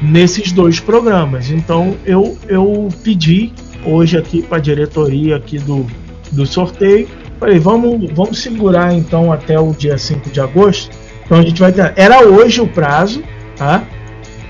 nesses 0.03 0.53
dois 0.53 0.81
programas. 0.81 1.51
Então 1.51 1.97
eu, 2.05 2.37
eu 2.49 2.89
pedi 3.03 3.53
hoje 3.85 4.17
aqui 4.17 4.43
para 4.43 4.59
a 4.59 4.61
diretoria 4.61 5.37
aqui 5.37 5.59
do, 5.59 5.87
do 6.33 6.47
sorteio, 6.47 7.09
falei, 7.39 7.59
vamos, 7.59 8.11
vamos 8.13 8.41
segurar 8.41 8.93
então 8.95 9.33
até 9.33 9.59
o 9.59 9.73
dia 9.73 9.99
5 9.99 10.31
de 10.31 10.41
agosto. 10.41 10.91
Então 11.25 11.39
a 11.39 11.43
gente 11.43 11.61
vai 11.61 11.73
ter. 11.73 11.93
Era 11.97 12.27
hoje 12.27 12.61
o 12.61 12.67
prazo, 12.67 13.23
tá? 13.57 13.83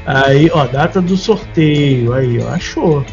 Aí, 0.07 0.51
ó, 0.53 0.66
data 0.66 1.01
do 1.01 1.16
sorteio. 1.16 2.12
Aí, 2.12 2.39
ó, 2.41 2.49
achou. 2.49 3.05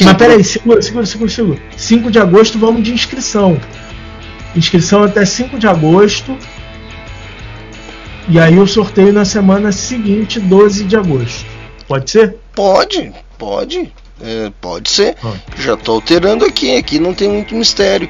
Mas 0.00 0.16
peraí, 0.16 0.42
segura, 0.42 0.82
segura, 0.82 1.06
segura, 1.06 1.30
segura. 1.30 1.58
5 1.76 2.10
de 2.10 2.18
agosto 2.18 2.58
vamos 2.58 2.82
de 2.82 2.92
inscrição. 2.92 3.60
Inscrição 4.56 5.02
até 5.02 5.24
5 5.24 5.58
de 5.58 5.66
agosto. 5.66 6.36
E 8.28 8.38
aí 8.38 8.58
o 8.58 8.66
sorteio 8.66 9.12
na 9.12 9.24
semana 9.24 9.72
seguinte, 9.72 10.40
12 10.40 10.84
de 10.84 10.96
agosto. 10.96 11.44
Pode 11.86 12.10
ser? 12.10 12.36
Pode, 12.54 13.12
pode. 13.36 13.92
É, 14.20 14.50
pode 14.60 14.90
ser. 14.90 15.16
Já 15.58 15.76
tô 15.76 15.92
alterando 15.92 16.44
aqui. 16.44 16.76
Aqui 16.76 16.98
não 16.98 17.12
tem 17.12 17.28
muito 17.28 17.54
mistério. 17.54 18.08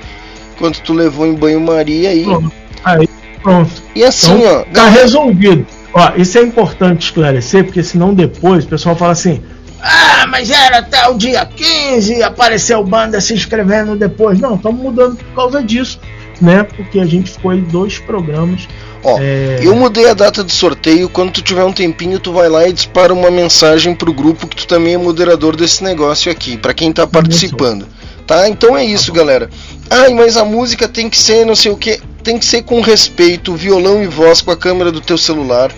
Quando 0.59 0.79
tu 0.81 0.93
levou 0.93 1.27
em 1.27 1.35
banho-maria 1.35 2.11
aí. 2.11 2.25
Pronto. 2.25 2.53
Aí, 2.85 3.09
pronto. 3.43 3.83
E 3.95 4.05
assim, 4.05 4.35
então, 4.35 4.61
ó. 4.61 4.65
Tá 4.73 4.89
resolvido. 4.89 5.67
Ó, 5.95 6.13
isso 6.17 6.39
é 6.39 6.43
importante 6.43 7.07
esclarecer, 7.07 7.65
porque 7.65 7.83
senão 7.83 8.15
depois 8.15 8.65
o 8.65 8.69
pessoal 8.69 8.95
fala 8.95 9.13
assim: 9.13 9.43
ah, 9.83 10.27
mas 10.29 10.51
era 10.51 10.79
até 10.79 11.09
o 11.09 11.15
dia 11.15 11.45
15 11.45 12.15
e 12.15 12.23
apareceu 12.23 12.83
banda 12.85 13.21
se 13.21 13.35
inscrevendo 13.35 13.97
depois. 13.97 14.39
Não, 14.41 14.55
estamos 14.55 14.81
mudando 14.81 15.17
por 15.17 15.35
causa 15.35 15.63
disso 15.63 15.99
né? 16.43 16.65
Porque 16.65 16.99
a 16.99 17.07
gente 17.07 17.31
ficou 17.31 17.53
aí 17.53 17.61
dois 17.61 17.99
programas. 18.01 18.69
Ó, 19.05 19.19
é... 19.21 19.61
eu 19.63 19.75
mudei 19.77 20.09
a 20.09 20.15
data 20.15 20.43
de 20.43 20.53
sorteio. 20.53 21.09
Quando 21.09 21.33
tu 21.33 21.43
tiver 21.43 21.65
um 21.65 21.73
tempinho, 21.73 22.19
tu 22.19 22.33
vai 22.33 22.49
lá 22.49 22.69
e 22.69 22.73
dispara 22.73 23.15
uma 23.15 23.31
mensagem 23.31 23.95
pro 23.95 24.13
grupo 24.13 24.47
que 24.47 24.57
tu 24.57 24.67
também 24.67 24.95
é 24.95 24.99
moderador 24.99 25.57
desse 25.57 25.83
negócio 25.85 26.31
aqui, 26.31 26.57
para 26.57 26.75
quem 26.75 26.93
tá 26.93 27.07
participando. 27.07 27.87
Tá? 28.27 28.49
Então 28.49 28.77
é 28.77 28.85
isso, 28.85 29.13
tá 29.13 29.19
galera. 29.19 29.49
Ai, 29.89 30.13
mas 30.13 30.37
a 30.37 30.45
música 30.45 30.89
tem 30.89 31.09
que 31.09 31.19
ser 31.19 31.47
não 31.47 31.55
sei 31.55 31.71
o 31.71 31.77
que. 31.77 32.01
Tem 32.23 32.39
que 32.39 32.45
ser 32.45 32.63
com 32.63 32.81
respeito, 32.81 33.55
violão 33.55 34.03
e 34.03 34.07
voz 34.07 34.41
com 34.41 34.51
a 34.51 34.57
câmera 34.57 34.93
do 34.93 35.01
teu 35.01 35.19
celular. 35.19 35.73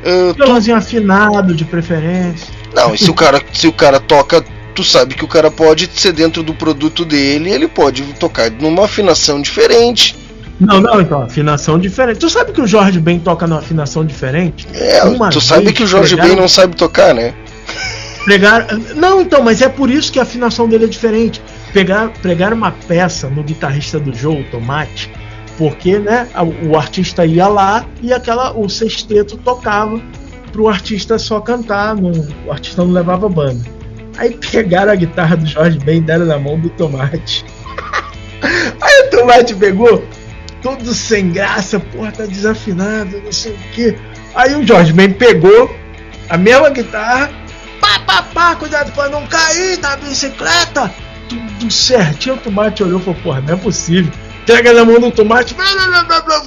Uh, 0.00 0.32
Violãozinho 0.34 0.76
tu... 0.76 0.78
afinado, 0.78 1.54
de 1.54 1.64
preferência. 1.64 2.59
Não, 2.74 2.94
e 2.94 2.98
se 2.98 3.10
o 3.10 3.14
cara, 3.14 3.42
se 3.52 3.66
o 3.66 3.72
cara 3.72 3.98
toca 3.98 4.44
tu 4.74 4.84
sabe 4.84 5.14
que 5.14 5.24
o 5.24 5.28
cara 5.28 5.50
pode 5.50 5.90
ser 5.94 6.12
dentro 6.12 6.42
do 6.42 6.54
produto 6.54 7.04
dele, 7.04 7.50
ele 7.50 7.68
pode 7.68 8.02
tocar 8.14 8.50
numa 8.50 8.84
afinação 8.84 9.40
diferente. 9.40 10.16
Não, 10.58 10.80
não, 10.80 11.00
então, 11.00 11.22
afinação 11.22 11.78
diferente. 11.78 12.18
Tu 12.18 12.28
sabe 12.28 12.52
que 12.52 12.60
o 12.60 12.66
Jorge 12.66 13.00
Ben 13.00 13.18
toca 13.18 13.46
numa 13.46 13.60
afinação 13.60 14.04
diferente? 14.04 14.66
É, 14.74 15.02
Uma 15.04 15.30
tu 15.30 15.40
sabe 15.40 15.72
que 15.72 15.82
o 15.82 15.86
Jorge 15.86 16.16
Ben 16.16 16.36
não 16.36 16.48
sabe 16.48 16.76
tocar, 16.76 17.14
né? 17.14 17.34
Pregar... 18.24 18.66
Não, 18.94 19.22
então, 19.22 19.42
mas 19.42 19.62
é 19.62 19.68
por 19.68 19.90
isso 19.90 20.12
que 20.12 20.18
a 20.18 20.22
afinação 20.22 20.68
dele 20.68 20.84
é 20.84 20.88
diferente. 20.88 21.40
Pegar, 21.72 22.10
pregar 22.20 22.52
uma 22.52 22.70
peça 22.70 23.28
no 23.28 23.42
guitarrista 23.42 23.98
do 23.98 24.14
jogo, 24.14 24.44
Tomate, 24.50 25.10
porque 25.56 25.98
né, 25.98 26.28
o 26.68 26.76
artista 26.76 27.24
ia 27.24 27.48
lá 27.48 27.86
e 28.02 28.12
aquela 28.12 28.52
o 28.52 28.68
sexteto 28.68 29.38
tocava 29.38 30.00
para 30.50 30.60
o 30.60 30.68
artista 30.68 31.18
só 31.18 31.40
cantar, 31.40 31.94
não, 31.96 32.12
o 32.46 32.52
artista 32.52 32.84
não 32.84 32.92
levava 32.92 33.28
banda. 33.28 33.64
Aí 34.16 34.36
pegaram 34.50 34.92
a 34.92 34.96
guitarra 34.96 35.36
do 35.36 35.46
Jorge 35.46 35.78
Ben 35.78 35.98
e 35.98 36.00
deram 36.00 36.26
na 36.26 36.38
mão 36.38 36.58
do 36.58 36.68
Tomate. 36.70 37.44
Aí 38.42 39.06
o 39.06 39.10
Tomate 39.10 39.54
pegou, 39.54 40.04
todo 40.62 40.92
sem 40.92 41.30
graça, 41.30 41.80
porra, 41.80 42.12
tá 42.12 42.26
desafinado, 42.26 43.20
não 43.22 43.32
sei 43.32 43.52
o 43.52 43.58
que. 43.72 43.96
Aí 44.34 44.54
o 44.54 44.66
Jorge 44.66 44.92
Ben 44.92 45.12
pegou 45.12 45.74
a 46.28 46.36
mesma 46.36 46.70
guitarra, 46.70 47.30
pá, 47.80 47.98
pá, 48.00 48.22
pá, 48.22 48.56
cuidado 48.56 48.92
pra 48.92 49.08
não 49.08 49.26
cair 49.26 49.78
da 49.78 49.96
bicicleta. 49.96 50.92
Tudo 51.28 51.70
certinho, 51.70 52.34
o 52.34 52.38
Tomate 52.38 52.82
olhou 52.82 53.00
e 53.00 53.02
falou, 53.02 53.20
porra, 53.22 53.40
não 53.40 53.54
é 53.54 53.56
possível. 53.56 54.12
Pega 54.46 54.72
na 54.72 54.84
mão 54.84 55.00
do 55.00 55.10
Tomate, 55.10 55.54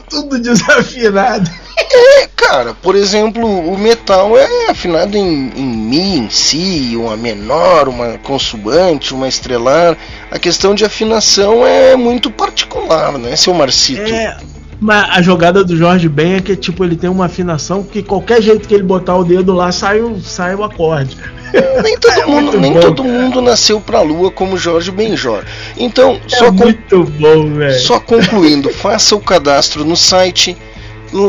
tudo 0.10 0.40
desafinado. 0.40 1.50
É, 1.96 2.28
cara, 2.36 2.74
por 2.74 2.96
exemplo, 2.96 3.46
o 3.46 3.78
metal 3.78 4.38
é 4.38 4.70
afinado 4.70 5.16
em, 5.18 5.52
em 5.56 5.66
Mi, 5.66 6.18
em 6.18 6.30
Si, 6.30 6.96
uma 6.96 7.16
menor, 7.16 7.88
uma 7.88 8.18
consoante, 8.20 9.14
uma 9.14 9.28
estrelar. 9.28 9.98
A 10.32 10.40
questão 10.40 10.74
de 10.74 10.86
afinação 10.86 11.66
é 11.66 11.96
muito 11.96 12.32
particular, 12.32 13.18
né, 13.18 13.36
seu 13.36 13.54
Marcito? 13.54 14.12
É, 14.12 14.38
mas 14.80 15.10
a 15.10 15.22
jogada 15.22 15.64
do 15.64 15.76
Jorge 15.76 16.10
Ben 16.10 16.36
é 16.36 16.42
que 16.42 16.56
tipo, 16.56 16.84
ele 16.84 16.96
tem 16.96 17.10
uma 17.10 17.26
afinação 17.26 17.84
que 17.84 18.02
qualquer 18.04 18.42
jeito 18.42 18.68
que 18.68 18.74
ele 18.74 18.84
botar 18.84 19.16
o 19.16 19.24
dedo 19.24 19.54
lá 19.54 19.72
sai 19.72 20.02
o, 20.02 20.20
sai 20.22 20.56
o 20.56 20.64
acorde. 20.64 21.18
Nem 21.84 21.98
todo, 22.00 22.14
é 22.14 22.26
mundo, 22.26 22.60
nem 22.60 22.74
bom, 22.74 22.80
todo 22.80 23.04
mundo 23.04 23.40
nasceu 23.40 23.80
pra 23.80 24.02
lua 24.02 24.32
como 24.32 24.58
Jorge 24.58 24.90
Benjor. 24.90 25.44
Então, 25.78 26.20
é 26.26 26.36
só, 26.36 26.52
muito 26.52 27.04
bom, 27.04 27.46
só 27.80 28.00
concluindo, 28.00 28.70
faça 28.74 29.16
o 29.16 29.20
cadastro 29.20 29.86
no 29.86 29.96
site 29.96 30.58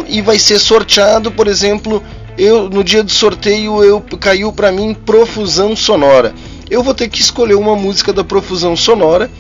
e 0.09 0.23
vai 0.23 0.39
ser 0.39 0.59
sorteado, 0.59 1.31
por 1.31 1.47
exemplo, 1.47 2.03
eu 2.39 2.69
no 2.69 2.83
dia 2.83 3.03
do 3.03 3.11
sorteio 3.11 3.85
eu 3.85 4.03
caiu 4.19 4.53
para 4.53 4.73
mim 4.73 4.95
Profusão 4.95 5.77
Sonora. 5.77 6.35
Eu 6.71 6.83
vou 6.83 6.95
ter 6.95 7.09
que 7.09 7.21
escolher 7.21 7.55
uma 7.55 7.77
música 7.77 8.13
da 8.13 8.25
Profusão 8.25 8.75
Sonora. 8.75 9.31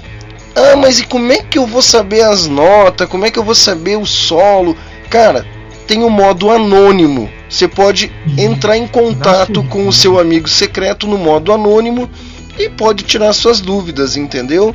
Ah, 0.54 0.76
mas 0.76 1.00
e 1.00 1.06
como 1.06 1.32
é 1.32 1.38
que 1.38 1.58
eu 1.58 1.66
vou 1.66 1.82
saber 1.82 2.22
as 2.22 2.46
notas? 2.46 3.08
Como 3.08 3.24
é 3.26 3.30
que 3.30 3.38
eu 3.38 3.44
vou 3.44 3.54
saber 3.54 3.96
o 3.96 4.06
solo? 4.06 4.76
Cara, 5.10 5.44
tem 5.86 6.02
o 6.02 6.06
um 6.06 6.10
modo 6.10 6.50
anônimo. 6.50 7.28
Você 7.48 7.68
pode 7.68 8.10
entrar 8.38 8.76
em 8.76 8.86
contato 8.86 9.62
com 9.64 9.86
o 9.86 9.92
seu 9.92 10.18
amigo 10.18 10.48
secreto 10.48 11.06
no 11.06 11.18
modo 11.18 11.52
anônimo 11.52 12.08
e 12.58 12.68
pode 12.68 13.04
tirar 13.04 13.32
suas 13.32 13.60
dúvidas, 13.60 14.16
entendeu? 14.16 14.74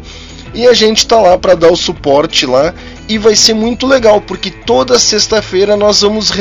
E 0.53 0.67
a 0.67 0.73
gente 0.73 1.07
tá 1.07 1.19
lá 1.19 1.37
para 1.37 1.55
dar 1.55 1.71
o 1.71 1.75
suporte 1.75 2.45
lá 2.45 2.73
e 3.07 3.17
vai 3.17 3.35
ser 3.35 3.53
muito 3.53 3.85
legal 3.85 4.19
porque 4.21 4.49
toda 4.49 4.97
sexta-feira 4.97 5.77
nós 5.77 6.01
vamos 6.01 6.29
uh, 6.31 6.33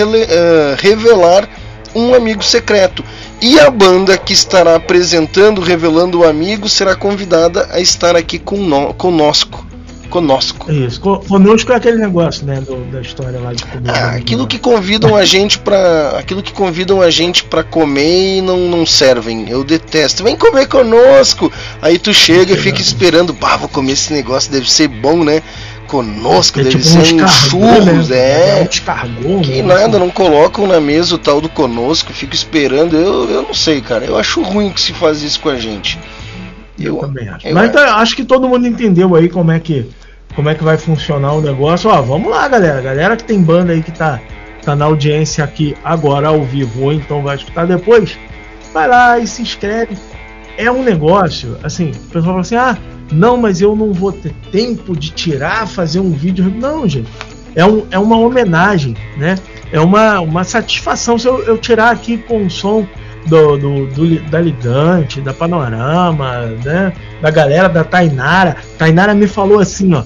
revelar 0.78 1.48
um 1.94 2.14
amigo 2.14 2.42
secreto. 2.42 3.04
E 3.40 3.58
a 3.60 3.70
banda 3.70 4.18
que 4.18 4.32
estará 4.32 4.74
apresentando, 4.74 5.60
revelando 5.60 6.20
o 6.20 6.24
amigo, 6.24 6.68
será 6.68 6.96
convidada 6.96 7.68
a 7.70 7.80
estar 7.80 8.16
aqui 8.16 8.38
com 8.38 8.56
no, 8.56 8.92
conosco. 8.94 9.66
Conosco. 10.10 10.72
Isso, 10.72 11.00
conosco 11.00 11.70
é 11.70 11.76
aquele 11.76 11.98
negócio, 11.98 12.46
né, 12.46 12.62
do, 12.62 12.76
da 12.90 13.00
história 13.00 13.38
lá 13.38 13.52
de 13.52 13.62
comer. 13.64 13.90
Ah, 13.90 14.12
aquilo 14.12 14.46
que 14.46 14.58
convidam 14.58 15.14
a 15.14 15.24
gente 15.24 15.58
para, 15.58 16.18
aquilo 16.18 16.42
que 16.42 16.52
convidam 16.52 17.02
a 17.02 17.10
gente 17.10 17.44
para 17.44 17.62
comer 17.62 18.38
e 18.38 18.40
não, 18.40 18.56
não 18.68 18.86
servem. 18.86 19.48
Eu 19.50 19.62
detesto. 19.62 20.24
Vem 20.24 20.34
comer 20.34 20.66
conosco. 20.66 21.52
Aí 21.82 21.98
tu 21.98 22.12
chega 22.14 22.54
e 22.54 22.56
fica 22.56 22.80
esperando, 22.80 23.34
pá, 23.34 23.56
vou 23.56 23.68
comer 23.68 23.92
esse 23.92 24.12
negócio, 24.12 24.50
deve 24.50 24.70
ser 24.70 24.88
bom, 24.88 25.22
né? 25.22 25.42
Conosco, 25.88 26.60
é, 26.60 26.64
deve 26.64 26.78
tipo 26.78 26.84
ser 26.84 27.14
um 27.14 27.26
churros, 27.26 28.08
né? 28.10 28.60
é. 28.60 28.68
Um 29.24 29.40
que 29.40 29.62
né? 29.62 29.74
nada, 29.74 29.98
não 29.98 30.10
colocam 30.10 30.66
na 30.66 30.80
mesa 30.80 31.14
o 31.14 31.18
tal 31.18 31.40
do 31.40 31.48
conosco, 31.48 32.12
fico 32.12 32.34
esperando. 32.34 32.94
Eu, 32.96 33.28
eu 33.28 33.42
não 33.42 33.54
sei, 33.54 33.80
cara. 33.80 34.04
Eu 34.04 34.16
acho 34.16 34.42
ruim 34.42 34.70
que 34.70 34.80
se 34.80 34.92
faz 34.92 35.22
isso 35.22 35.40
com 35.40 35.48
a 35.48 35.56
gente. 35.56 35.98
Eu, 36.78 36.94
eu 36.94 37.00
também 37.00 37.28
acho. 37.28 37.48
Eu 37.48 37.54
Mas 37.54 37.70
então, 37.70 37.82
acho 37.96 38.14
que 38.14 38.24
todo 38.24 38.48
mundo 38.48 38.66
entendeu 38.66 39.16
aí 39.16 39.28
como 39.28 39.50
é 39.50 39.58
que 39.58 39.88
como 40.34 40.48
é 40.48 40.54
que 40.54 40.62
vai 40.62 40.78
funcionar 40.78 41.32
o 41.32 41.40
negócio. 41.40 41.90
Ó, 41.90 42.00
vamos 42.00 42.30
lá, 42.30 42.46
galera. 42.46 42.80
Galera 42.80 43.16
que 43.16 43.24
tem 43.24 43.42
banda 43.42 43.72
aí 43.72 43.82
que 43.82 43.90
tá, 43.90 44.20
tá 44.62 44.76
na 44.76 44.84
audiência 44.84 45.42
aqui 45.42 45.76
agora 45.82 46.28
ao 46.28 46.44
vivo, 46.44 46.84
ou 46.84 46.92
então 46.92 47.22
vai 47.22 47.34
escutar 47.34 47.66
depois, 47.66 48.16
vai 48.72 48.86
lá 48.86 49.18
e 49.18 49.26
se 49.26 49.42
inscreve. 49.42 49.96
É 50.56 50.70
um 50.70 50.82
negócio, 50.82 51.56
assim, 51.62 51.90
o 51.90 52.06
pessoal 52.06 52.24
fala 52.24 52.40
assim, 52.40 52.56
ah, 52.56 52.78
não, 53.10 53.36
mas 53.36 53.60
eu 53.60 53.74
não 53.74 53.92
vou 53.92 54.12
ter 54.12 54.32
tempo 54.52 54.96
de 54.96 55.10
tirar, 55.10 55.66
fazer 55.66 56.00
um 56.00 56.12
vídeo. 56.12 56.52
Não, 56.54 56.88
gente. 56.88 57.08
É, 57.54 57.64
um, 57.64 57.86
é 57.90 57.98
uma 57.98 58.18
homenagem, 58.18 58.96
né? 59.16 59.36
É 59.72 59.80
uma, 59.80 60.20
uma 60.20 60.44
satisfação 60.44 61.18
se 61.18 61.26
eu, 61.26 61.42
eu 61.44 61.58
tirar 61.58 61.90
aqui 61.90 62.18
com 62.18 62.46
o 62.46 62.50
som 62.50 62.86
do, 63.26 63.56
do, 63.56 63.86
do, 63.86 64.20
da 64.30 64.40
Ligante, 64.40 65.20
da 65.20 65.32
Panorama, 65.32 66.46
né? 66.64 66.92
Da 67.20 67.30
galera 67.30 67.68
da 67.68 67.84
Tainara. 67.84 68.56
Tainara 68.76 69.14
me 69.14 69.26
falou 69.26 69.58
assim, 69.58 69.94
ó. 69.94 70.02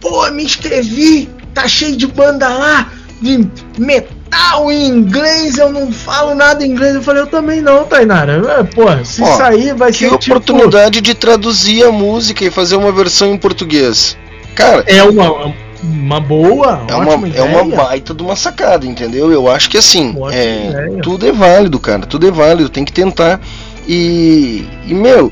Pô, 0.00 0.28
me 0.30 0.44
inscrevi, 0.44 1.28
tá 1.54 1.68
cheio 1.68 1.96
de 1.96 2.06
banda 2.06 2.48
lá, 2.48 2.90
de 3.20 3.48
metal 3.78 4.21
tal 4.32 4.72
em 4.72 4.88
inglês, 4.88 5.58
eu 5.58 5.70
não 5.70 5.92
falo 5.92 6.34
nada 6.34 6.64
em 6.64 6.70
inglês. 6.70 6.94
Eu 6.94 7.02
falei, 7.02 7.22
eu 7.22 7.26
também 7.26 7.60
não, 7.60 7.84
Tainara. 7.84 8.42
É, 8.58 8.62
pô, 8.62 8.82
se 9.04 9.22
Ó, 9.22 9.26
sair 9.36 9.74
vai 9.74 9.92
ser. 9.92 10.08
Que 10.10 10.18
tipo... 10.18 10.36
oportunidade 10.36 11.02
de 11.02 11.14
traduzir 11.14 11.84
a 11.84 11.92
música 11.92 12.42
e 12.42 12.50
fazer 12.50 12.76
uma 12.76 12.90
versão 12.90 13.28
em 13.28 13.36
português. 13.36 14.16
Cara. 14.54 14.84
É 14.86 15.02
uma, 15.02 15.54
uma 15.82 16.20
boa. 16.20 16.82
É 16.88 16.94
uma, 16.94 17.28
é 17.28 17.42
uma 17.42 17.76
baita 17.76 18.14
de 18.14 18.22
uma 18.22 18.34
sacada, 18.34 18.86
entendeu? 18.86 19.30
Eu 19.30 19.50
acho 19.50 19.68
que 19.68 19.76
assim, 19.76 20.16
é, 20.32 20.98
tudo 21.02 21.26
é 21.26 21.32
válido, 21.32 21.78
cara. 21.78 22.06
Tudo 22.06 22.26
é 22.26 22.30
válido, 22.30 22.70
tem 22.70 22.84
que 22.84 22.92
tentar. 22.92 23.38
E, 23.86 24.64
e 24.86 24.94
meu, 24.94 25.30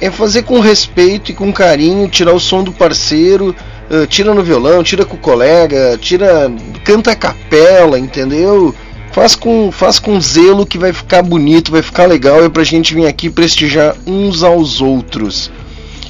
é 0.00 0.10
fazer 0.10 0.42
com 0.42 0.60
respeito 0.60 1.32
e 1.32 1.34
com 1.34 1.52
carinho, 1.52 2.08
tirar 2.08 2.32
o 2.32 2.40
som 2.40 2.62
do 2.62 2.72
parceiro 2.72 3.54
Uh, 3.90 4.06
tira 4.06 4.34
no 4.34 4.42
violão, 4.42 4.82
tira 4.82 5.04
com 5.04 5.16
o 5.16 5.20
colega, 5.20 5.98
tira, 5.98 6.52
canta 6.84 7.12
a 7.12 7.16
capela, 7.16 7.98
entendeu? 7.98 8.74
Faz 9.12 9.34
com, 9.34 9.72
faz 9.72 9.98
com 9.98 10.20
zelo 10.20 10.66
que 10.66 10.78
vai 10.78 10.92
ficar 10.92 11.22
bonito, 11.22 11.72
vai 11.72 11.80
ficar 11.80 12.04
legal, 12.06 12.44
é 12.44 12.48
pra 12.48 12.62
gente 12.62 12.94
vir 12.94 13.06
aqui 13.06 13.30
prestigiar 13.30 13.96
uns 14.06 14.42
aos 14.42 14.82
outros. 14.82 15.50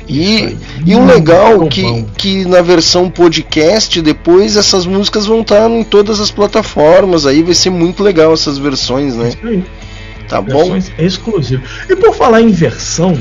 E, 0.09 0.57
e 0.87 0.95
o 0.95 1.05
legal 1.05 1.69
que, 1.69 2.03
que 2.17 2.45
na 2.47 2.63
versão 2.63 3.11
podcast 3.11 4.01
depois 4.01 4.57
essas 4.57 4.87
músicas 4.87 5.27
vão 5.27 5.43
estar 5.43 5.71
em 5.71 5.85
todas 5.85 6.19
as 6.19 6.31
plataformas, 6.31 7.27
aí 7.27 7.43
vai 7.43 7.55
ser 7.55 7.69
muito 7.69 8.03
legal 8.03 8.33
essas 8.33 8.57
versões, 8.57 9.15
né? 9.15 9.33
Tá 10.27 10.41
versões 10.41 10.89
bom? 10.89 11.05
Exclusivo. 11.05 11.63
E 11.89 11.95
por 11.95 12.15
falar 12.15 12.41
em 12.41 12.51
versão, 12.51 13.21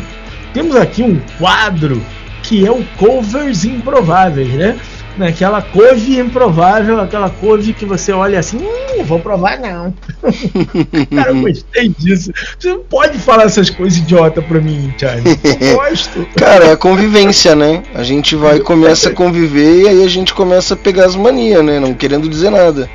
temos 0.54 0.78
aqui 0.78 1.04
um 1.04 1.20
quadro 1.38 2.02
que 2.48 2.66
é 2.66 2.72
o 2.72 2.84
covers 2.98 3.66
improváveis, 3.66 4.50
né? 4.54 4.80
Aquela 5.20 5.64
couve 5.64 6.20
improvável, 6.20 7.02
aquela 7.02 7.30
couve 7.30 7.74
que 7.74 7.86
você 7.86 8.12
olha 8.12 8.38
assim, 8.38 8.58
hum, 8.58 9.04
vou 9.04 9.20
provar 9.20 9.60
não. 9.60 9.94
Cara, 11.16 11.32
eu 11.32 11.42
gostei 11.42 11.90
disso. 11.90 12.32
Você 12.58 12.70
não 12.70 12.80
pode 12.82 13.18
falar 13.18 13.46
essas 13.46 13.70
coisas 13.70 13.98
idiota 13.98 14.44
pra 14.44 14.62
mim, 14.62 14.94
Charlie. 14.96 15.40
Eu 15.60 15.76
gosto. 15.76 16.28
Cara, 16.38 16.66
é 16.66 16.72
a 16.72 16.78
convivência, 16.78 17.56
né? 17.56 17.82
A 17.96 18.04
gente 18.04 18.36
vai, 18.36 18.60
começa 18.60 19.10
a 19.10 19.14
conviver 19.14 19.82
e 19.82 19.88
aí 19.88 20.04
a 20.04 20.08
gente 20.08 20.34
começa 20.36 20.76
a 20.76 20.78
pegar 20.78 21.06
as 21.06 21.16
manias, 21.16 21.66
né? 21.66 21.80
Não 21.80 21.96
querendo 21.96 22.30
dizer 22.30 22.52
nada. 22.52 22.88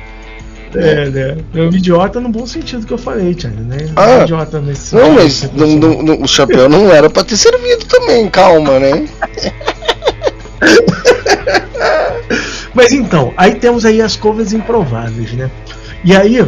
É, 0.75 1.09
né? 1.09 1.37
É 1.53 1.61
um 1.61 1.69
idiota 1.69 2.19
no 2.19 2.29
bom 2.29 2.45
sentido 2.45 2.85
que 2.85 2.93
eu 2.93 2.97
falei, 2.97 3.35
Thiago, 3.35 3.61
né? 3.61 3.89
Ah, 3.95 4.09
é 4.09 4.19
um 4.19 4.23
idiota 4.23 4.59
nesse 4.59 4.95
Não, 4.95 5.13
mas 5.13 5.49
não, 5.53 5.67
não, 5.67 6.03
não, 6.03 6.21
o 6.21 6.27
chapéu 6.27 6.67
não 6.67 6.91
era 6.91 7.09
pra 7.09 7.23
ter 7.23 7.37
servido 7.37 7.85
também, 7.85 8.29
calma, 8.29 8.79
né? 8.79 9.07
mas 12.73 12.91
então, 12.91 13.33
aí 13.37 13.55
temos 13.55 13.85
aí 13.85 14.01
as 14.01 14.15
covers 14.15 14.53
improváveis, 14.53 15.31
né? 15.33 15.49
E 16.03 16.15
aí, 16.15 16.43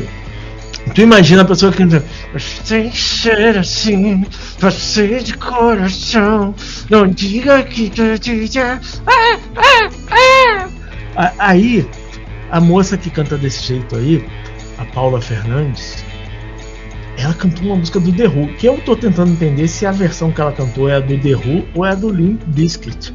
tu 0.93 1.01
imagina 1.01 1.43
a 1.43 1.45
pessoa 1.45 1.71
que 1.71 1.83
sem 2.65 2.91
ser 2.91 3.57
assim, 3.57 4.25
você 4.59 5.19
de 5.19 5.35
coração, 5.35 6.53
não 6.89 7.07
diga 7.07 7.63
que. 7.63 7.91
Ah, 8.59 8.79
ah, 9.55 9.89
ah. 11.15 11.33
Aí 11.39 11.87
a 12.51 12.59
moça 12.59 12.97
que 12.97 13.09
canta 13.09 13.37
desse 13.37 13.63
jeito 13.63 13.95
aí, 13.95 14.25
a 14.77 14.85
Paula 14.85 15.21
Fernandes, 15.21 16.03
ela 17.17 17.33
cantou 17.33 17.65
uma 17.65 17.75
música 17.77 17.99
do 17.99 18.11
The 18.11 18.27
Who, 18.27 18.53
que 18.55 18.67
eu 18.67 18.77
tô 18.81 18.95
tentando 18.95 19.31
entender 19.31 19.67
se 19.67 19.85
a 19.85 19.91
versão 19.91 20.31
que 20.31 20.41
ela 20.41 20.51
cantou 20.51 20.89
é 20.89 20.95
a 20.95 20.99
do 20.99 21.17
The 21.17 21.35
Who 21.35 21.65
ou 21.73 21.85
é 21.85 21.91
a 21.91 21.95
do 21.95 22.09
Limp 22.09 22.41
Bizkit, 22.47 23.13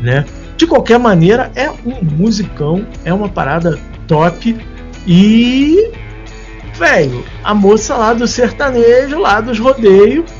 né? 0.00 0.24
De 0.56 0.66
qualquer 0.66 0.98
maneira, 0.98 1.50
é 1.54 1.70
um 1.70 2.02
musicão, 2.02 2.86
é 3.04 3.12
uma 3.12 3.28
parada 3.28 3.78
top 4.06 4.56
e 5.06 5.90
velho, 6.74 7.24
a 7.42 7.54
moça 7.54 7.96
lá 7.96 8.14
do 8.14 8.26
sertanejo, 8.26 9.18
lá 9.18 9.40
dos 9.40 9.58
rodeios, 9.58 10.30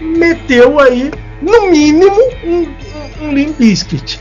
meteu 0.00 0.78
aí 0.78 1.10
no 1.42 1.70
mínimo 1.70 2.16
um, 2.44 2.62
um, 2.62 3.28
um 3.28 3.32
Limp 3.32 3.58
Bizkit 3.58 4.20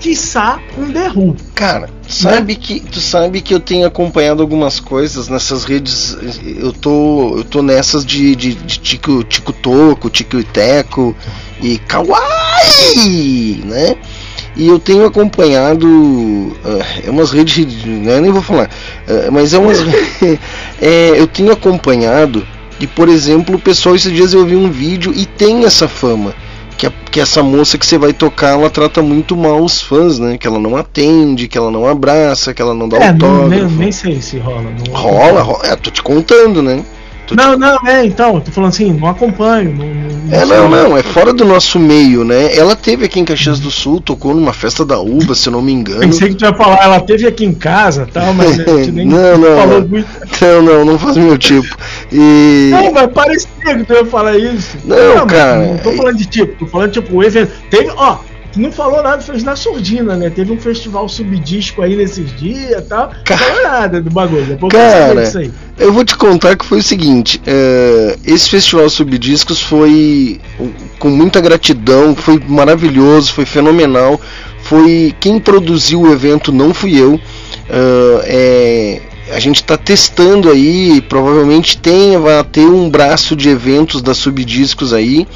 quiçá 0.00 0.58
um 0.78 0.90
derrubo. 0.90 1.36
Cara, 1.54 1.90
sabe 2.08 2.54
né? 2.54 2.60
que 2.60 2.80
tu 2.80 3.00
sabe 3.00 3.40
que 3.40 3.52
eu 3.52 3.60
tenho 3.60 3.86
acompanhado 3.86 4.42
algumas 4.42 4.80
coisas 4.80 5.28
nessas 5.28 5.64
redes. 5.64 6.16
Eu 6.44 6.72
tô 6.72 7.38
eu 7.38 7.44
tô 7.44 7.62
nessas 7.62 8.04
de, 8.04 8.34
de, 8.36 8.54
de 8.54 8.78
tico 8.78 9.22
tico 9.24 9.52
toco, 9.52 10.08
tico 10.08 10.38
e 10.38 10.44
teco 10.44 11.14
e 11.60 11.78
kawaii, 11.78 13.62
né? 13.64 13.96
E 14.56 14.68
eu 14.68 14.78
tenho 14.78 15.04
acompanhado 15.04 15.86
uh, 15.88 16.84
é 17.04 17.10
umas 17.10 17.32
redes, 17.32 17.84
né, 17.84 18.20
nem 18.20 18.30
vou 18.30 18.40
falar, 18.40 18.70
uh, 19.08 19.32
mas 19.32 19.52
é 19.52 19.58
umas 19.58 19.78
é, 20.80 21.20
eu 21.20 21.26
tenho 21.26 21.50
acompanhado 21.50 22.46
e 22.78 22.86
por 22.86 23.08
exemplo, 23.08 23.56
o 23.56 23.58
pessoal 23.58 23.96
esses 23.96 24.12
dias 24.12 24.32
eu 24.32 24.46
vi 24.46 24.54
um 24.54 24.70
vídeo 24.70 25.12
e 25.12 25.26
tem 25.26 25.64
essa 25.64 25.88
fama 25.88 26.32
que, 26.76 26.86
a, 26.86 26.92
que 27.10 27.20
essa 27.20 27.42
moça 27.42 27.78
que 27.78 27.86
você 27.86 27.98
vai 27.98 28.12
tocar, 28.12 28.50
ela 28.50 28.70
trata 28.70 29.02
muito 29.02 29.36
mal 29.36 29.62
os 29.62 29.80
fãs, 29.80 30.18
né? 30.18 30.38
Que 30.38 30.46
ela 30.46 30.58
não 30.58 30.76
atende, 30.76 31.48
que 31.48 31.56
ela 31.56 31.70
não 31.70 31.86
abraça, 31.86 32.52
que 32.52 32.60
ela 32.60 32.74
não 32.74 32.88
dá 32.88 32.98
é, 32.98 33.08
autógrafo. 33.08 33.48
Nem, 33.48 33.64
nem 33.64 33.92
sei 33.92 34.20
se 34.20 34.38
rola. 34.38 34.72
rola, 34.90 35.42
rola. 35.42 35.66
É, 35.66 35.76
tô 35.76 35.90
te 35.90 36.02
contando, 36.02 36.62
né? 36.62 36.84
Não, 37.32 37.56
não, 37.56 37.78
é, 37.86 38.04
então, 38.04 38.40
tô 38.40 38.50
falando 38.50 38.70
assim, 38.70 38.92
não 38.92 39.08
acompanho. 39.08 39.74
Não, 39.74 39.86
não 39.86 40.36
é, 40.36 40.44
não, 40.44 40.68
não, 40.68 40.96
é 40.96 41.02
fora 41.02 41.32
do 41.32 41.44
nosso 41.44 41.78
meio, 41.78 42.24
né? 42.24 42.54
Ela 42.56 42.76
teve 42.76 43.04
aqui 43.06 43.20
em 43.20 43.24
Caxias 43.24 43.58
do 43.58 43.70
Sul, 43.70 44.00
tocou 44.00 44.34
numa 44.34 44.52
festa 44.52 44.84
da 44.84 44.98
uva, 44.98 45.34
se 45.34 45.48
eu 45.48 45.52
não 45.52 45.62
me 45.62 45.72
engano. 45.72 46.00
Pensei 46.00 46.28
que 46.30 46.34
tu 46.34 46.44
ia 46.44 46.54
falar, 46.54 46.82
ela 46.82 47.00
teve 47.00 47.26
aqui 47.26 47.44
em 47.44 47.54
casa 47.54 48.06
tal, 48.12 48.34
mas 48.34 48.58
a 48.58 48.64
gente 48.64 48.90
nem 48.92 49.06
não, 49.06 49.38
não, 49.38 49.56
falou 49.56 49.80
não. 49.80 49.88
muito. 49.88 50.08
Não, 50.40 50.62
não, 50.62 50.84
não 50.84 50.98
faz 50.98 51.16
meu 51.16 51.38
tipo. 51.38 51.76
E... 52.12 52.70
Não, 52.70 52.92
mas 52.92 53.12
parecia 53.12 53.48
que 53.62 53.84
tu 53.84 53.92
ia 53.94 54.04
falar 54.04 54.36
isso. 54.36 54.76
Não, 54.84 55.16
não 55.16 55.26
cara. 55.26 55.66
Não 55.66 55.78
tô 55.78 55.92
falando 55.92 56.16
de 56.18 56.26
tipo, 56.26 56.58
tô 56.58 56.66
falando 56.66 56.92
tipo, 56.92 57.16
o 57.16 57.22
evento. 57.22 57.52
Teve, 57.70 57.90
ó, 57.96 58.18
não 58.56 58.70
falou 58.70 59.02
nada, 59.02 59.20
fez 59.20 59.42
na 59.42 59.56
surdina, 59.56 60.16
né? 60.16 60.30
Teve 60.30 60.52
um 60.52 60.58
festival 60.58 61.08
subdisco 61.08 61.82
aí 61.82 61.96
nesses 61.96 62.34
dias 62.36 62.78
e 62.78 62.82
tal. 62.82 63.12
Não 63.28 63.36
falou 63.36 63.62
nada 63.62 64.00
do 64.00 64.10
bagulho. 64.10 64.44
Depois 64.44 64.72
cara, 64.72 65.24
eu 65.78 65.92
vou 65.92 66.04
te 66.04 66.16
contar 66.16 66.56
que 66.56 66.64
foi 66.64 66.78
o 66.78 66.82
seguinte: 66.82 67.40
uh, 67.40 68.18
esse 68.24 68.48
festival 68.48 68.88
subdiscos 68.88 69.60
foi 69.60 70.40
com 70.98 71.10
muita 71.10 71.40
gratidão, 71.40 72.14
foi 72.14 72.40
maravilhoso, 72.46 73.32
foi 73.32 73.44
fenomenal. 73.44 74.20
Foi 74.62 75.14
quem 75.20 75.38
produziu 75.38 76.00
o 76.02 76.12
evento, 76.12 76.50
não 76.50 76.72
fui 76.72 76.98
eu. 76.98 77.14
Uh, 77.14 78.20
é, 78.24 79.02
a 79.30 79.38
gente 79.38 79.56
está 79.56 79.76
testando 79.76 80.50
aí, 80.50 81.02
provavelmente 81.02 81.76
tem, 81.76 82.16
vai 82.18 82.42
ter 82.44 82.66
um 82.66 82.88
braço 82.88 83.36
de 83.36 83.48
eventos 83.48 84.00
da 84.00 84.14
Subdiscos 84.14 84.92
aí 84.92 85.26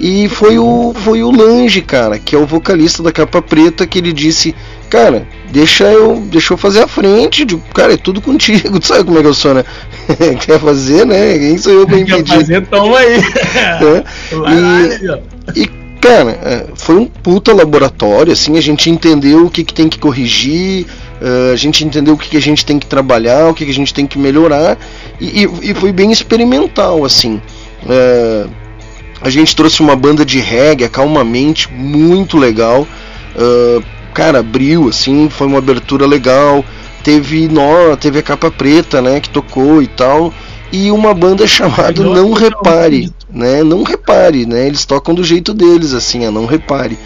E 0.00 0.28
foi 0.28 0.58
o, 0.58 0.92
foi 0.94 1.22
o 1.22 1.30
Lange, 1.30 1.82
cara, 1.82 2.18
que 2.18 2.34
é 2.34 2.38
o 2.38 2.46
vocalista 2.46 3.02
da 3.02 3.10
Capa 3.10 3.42
Preta, 3.42 3.86
que 3.86 3.98
ele 3.98 4.12
disse: 4.12 4.54
Cara, 4.88 5.26
deixa 5.50 5.84
eu, 5.84 6.16
deixa 6.16 6.52
eu 6.52 6.56
fazer 6.56 6.82
a 6.82 6.88
frente. 6.88 7.44
Digo, 7.44 7.62
cara, 7.74 7.94
é 7.94 7.96
tudo 7.96 8.20
contigo. 8.20 8.78
Tu 8.78 8.86
sabe 8.88 9.04
como 9.04 9.18
é 9.18 9.22
que 9.22 9.28
eu 9.28 9.34
sou, 9.34 9.54
né? 9.54 9.64
Quer 10.40 10.60
fazer, 10.60 11.04
né? 11.04 11.38
Quem 11.38 11.58
sou 11.58 11.72
eu 11.72 11.86
pra 11.86 11.98
impedir? 11.98 12.24
Quer 12.24 12.36
fazer, 12.36 12.66
toma 12.66 12.98
aí. 12.98 13.18
É. 13.58 15.20
E, 15.54 15.62
e, 15.62 15.66
cara, 16.00 16.30
é, 16.30 16.66
foi 16.74 16.96
um 16.96 17.06
puta 17.06 17.52
laboratório, 17.52 18.32
assim, 18.32 18.56
a 18.56 18.60
gente 18.60 18.88
entendeu 18.88 19.46
o 19.46 19.50
que, 19.50 19.64
que 19.64 19.74
tem 19.74 19.88
que 19.88 19.98
corrigir, 19.98 20.86
uh, 21.20 21.52
a 21.52 21.56
gente 21.56 21.84
entendeu 21.84 22.14
o 22.14 22.18
que, 22.18 22.28
que 22.28 22.36
a 22.36 22.40
gente 22.40 22.64
tem 22.64 22.78
que 22.78 22.86
trabalhar, 22.86 23.48
o 23.48 23.54
que, 23.54 23.64
que 23.64 23.70
a 23.70 23.74
gente 23.74 23.92
tem 23.92 24.06
que 24.06 24.18
melhorar, 24.18 24.78
e, 25.20 25.44
e, 25.44 25.70
e 25.70 25.74
foi 25.74 25.92
bem 25.92 26.12
experimental, 26.12 27.04
assim. 27.04 27.40
Uh, 27.82 28.48
a 29.20 29.30
gente 29.30 29.54
trouxe 29.54 29.80
uma 29.80 29.96
banda 29.96 30.24
de 30.24 30.38
reggae, 30.38 30.84
acalmamente, 30.84 31.72
muito 31.72 32.36
legal. 32.36 32.86
Uh, 33.36 33.82
cara, 34.14 34.40
abriu, 34.40 34.88
assim, 34.88 35.28
foi 35.28 35.46
uma 35.46 35.58
abertura 35.58 36.06
legal. 36.06 36.64
Teve 37.02 37.48
nó, 37.48 37.96
teve 37.96 38.18
a 38.18 38.22
capa 38.22 38.50
preta, 38.50 39.00
né, 39.00 39.20
que 39.20 39.30
tocou 39.30 39.82
e 39.82 39.86
tal. 39.86 40.32
E 40.70 40.90
uma 40.90 41.14
banda 41.14 41.46
chamada 41.46 42.02
Não 42.02 42.32
Repare, 42.32 43.10
né? 43.30 43.62
Não 43.62 43.82
Repare, 43.82 44.44
né? 44.44 44.66
Eles 44.66 44.84
tocam 44.84 45.14
do 45.14 45.24
jeito 45.24 45.54
deles, 45.54 45.94
assim, 45.94 46.26
a 46.26 46.30
Não 46.30 46.44
Repare. 46.44 46.98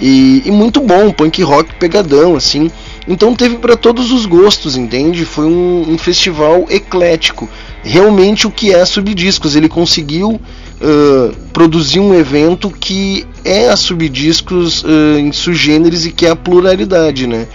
E, 0.00 0.42
e 0.44 0.50
muito 0.50 0.80
bom, 0.80 1.12
punk 1.12 1.42
rock 1.42 1.74
pegadão, 1.76 2.34
assim. 2.34 2.70
Então 3.06 3.34
teve 3.34 3.56
para 3.56 3.76
todos 3.76 4.10
os 4.10 4.24
gostos, 4.24 4.76
entende? 4.76 5.24
Foi 5.24 5.44
um, 5.44 5.92
um, 5.92 5.98
festival 5.98 6.66
eclético. 6.70 7.48
Realmente 7.82 8.46
o 8.46 8.50
que 8.50 8.72
é 8.72 8.84
Subdiscos. 8.84 9.54
Ele 9.54 9.68
conseguiu 9.68 10.30
uh, 10.30 11.36
produzir 11.52 12.00
um 12.00 12.14
evento 12.14 12.70
que 12.70 13.26
é 13.44 13.68
a 13.68 13.76
Subdiscos 13.76 14.82
uh, 14.84 15.18
em 15.18 15.32
sugêneres 15.32 16.06
e 16.06 16.12
que 16.12 16.24
é 16.24 16.30
a 16.30 16.36
pluralidade, 16.36 17.26
né? 17.26 17.46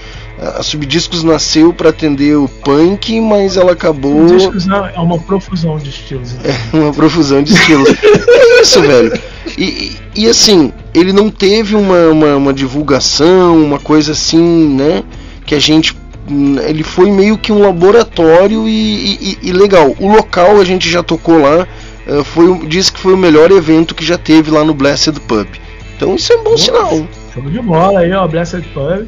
A 0.42 0.64
Subdiscos 0.64 1.22
nasceu 1.22 1.74
para 1.74 1.90
atender 1.90 2.38
o 2.38 2.48
punk, 2.48 3.20
mas 3.20 3.58
ela 3.58 3.74
acabou. 3.74 4.30
Subdiscos 4.30 4.68
é 4.70 5.00
uma 5.00 5.20
profusão 5.20 5.78
de 5.78 5.90
estilos. 5.90 6.34
Então. 6.34 6.56
É 6.72 6.78
uma 6.78 6.94
profusão 6.94 7.44
de 7.44 7.54
estilos. 7.54 7.90
é 7.90 8.62
isso, 8.62 8.82
velho. 8.82 9.20
E, 9.58 9.98
e, 10.16 10.28
assim, 10.28 10.72
ele 10.94 11.12
não 11.12 11.30
teve 11.30 11.76
uma, 11.76 12.08
uma, 12.10 12.36
uma, 12.38 12.54
divulgação, 12.54 13.58
uma 13.62 13.80
coisa 13.80 14.14
assim, 14.14 14.70
né? 14.70 15.04
Que 15.50 15.56
a 15.56 15.60
gente. 15.60 15.98
Ele 16.68 16.84
foi 16.84 17.10
meio 17.10 17.36
que 17.36 17.52
um 17.52 17.58
laboratório 17.58 18.70
e, 18.70 19.16
e, 19.16 19.38
e 19.42 19.52
legal. 19.52 19.96
O 20.00 20.08
local 20.08 20.62
a 20.62 20.64
gente 20.64 20.88
já 20.88 21.02
tocou 21.02 21.42
lá. 21.42 21.68
Eh, 22.06 22.24
foi, 22.24 22.68
disse 22.68 22.92
que 22.92 23.00
foi 23.00 23.16
o 23.16 23.18
melhor 23.18 23.50
evento 23.50 23.96
que 23.96 24.06
já 24.06 24.16
teve 24.16 24.52
lá 24.52 24.64
no 24.64 24.76
Blessed 24.76 25.20
Pub. 25.22 25.48
Então 25.96 26.14
isso 26.14 26.32
é 26.32 26.36
um 26.36 26.44
bom 26.44 26.52
Nossa, 26.52 26.66
sinal. 26.66 27.08
Show 27.34 27.50
de 27.50 27.60
bola 27.60 28.02
aí, 28.02 28.12
ó, 28.12 28.28
Blessed 28.28 28.62
Pub. 28.76 29.08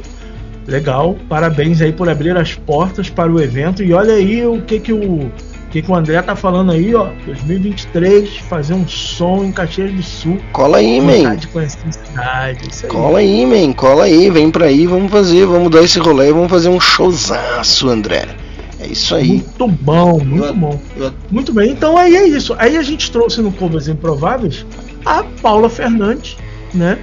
Legal, 0.66 1.16
parabéns 1.30 1.80
aí 1.80 1.94
por 1.94 2.10
abrir 2.10 2.36
as 2.36 2.56
portas 2.56 3.08
para 3.08 3.32
o 3.32 3.40
evento. 3.40 3.84
E 3.84 3.94
olha 3.94 4.16
aí 4.16 4.44
o 4.44 4.60
que 4.64 4.80
que 4.80 4.92
o, 4.92 5.32
que, 5.72 5.82
que 5.82 5.90
o 5.90 5.96
André 5.96 6.22
tá 6.22 6.36
falando 6.36 6.72
aí, 6.72 6.94
ó. 6.94 7.10
2023, 7.26 8.38
fazer 8.50 8.74
um 8.74 8.86
som 8.88 9.44
em 9.46 9.52
Caxias 9.52 9.92
do 9.94 10.04
Sul. 10.04 10.38
Cola 10.52 10.78
aí, 10.78 11.00
man. 11.00 11.38
Cola 12.90 13.20
aí, 13.20 13.46
man. 13.46 13.74
Cola 13.74 14.04
aí, 14.04 14.30
vem 14.30 14.52
pra 14.52 14.66
aí, 14.66 14.86
vamos 14.86 15.12
fazer, 15.12 15.46
vamos 15.46 15.72
dar 15.72 15.82
esse 15.82 15.98
rolê, 15.98 16.32
vamos 16.32 16.50
fazer 16.50 16.70
um 16.70 16.80
showzaço, 16.80 17.90
André. 17.90 18.26
É 18.82 18.88
isso 18.88 19.16
aí. 19.16 19.28
Muito 19.28 19.68
bom, 19.68 20.20
muito 20.20 20.46
eu, 20.46 20.54
bom. 20.54 20.82
Eu... 20.98 21.14
Muito 21.30 21.54
bem, 21.54 21.72
então 21.72 21.98
aí 21.98 22.16
é 22.16 22.28
isso. 22.28 22.54
Aí 22.58 22.76
a 22.76 22.82
gente 22.82 23.10
trouxe 23.10 23.42
no 23.42 23.52
Covas 23.52 23.88
Improváveis 23.88 24.66
a 25.06 25.24
Paula 25.42 25.70
Fernandes, 25.70 26.36
né? 26.74 27.00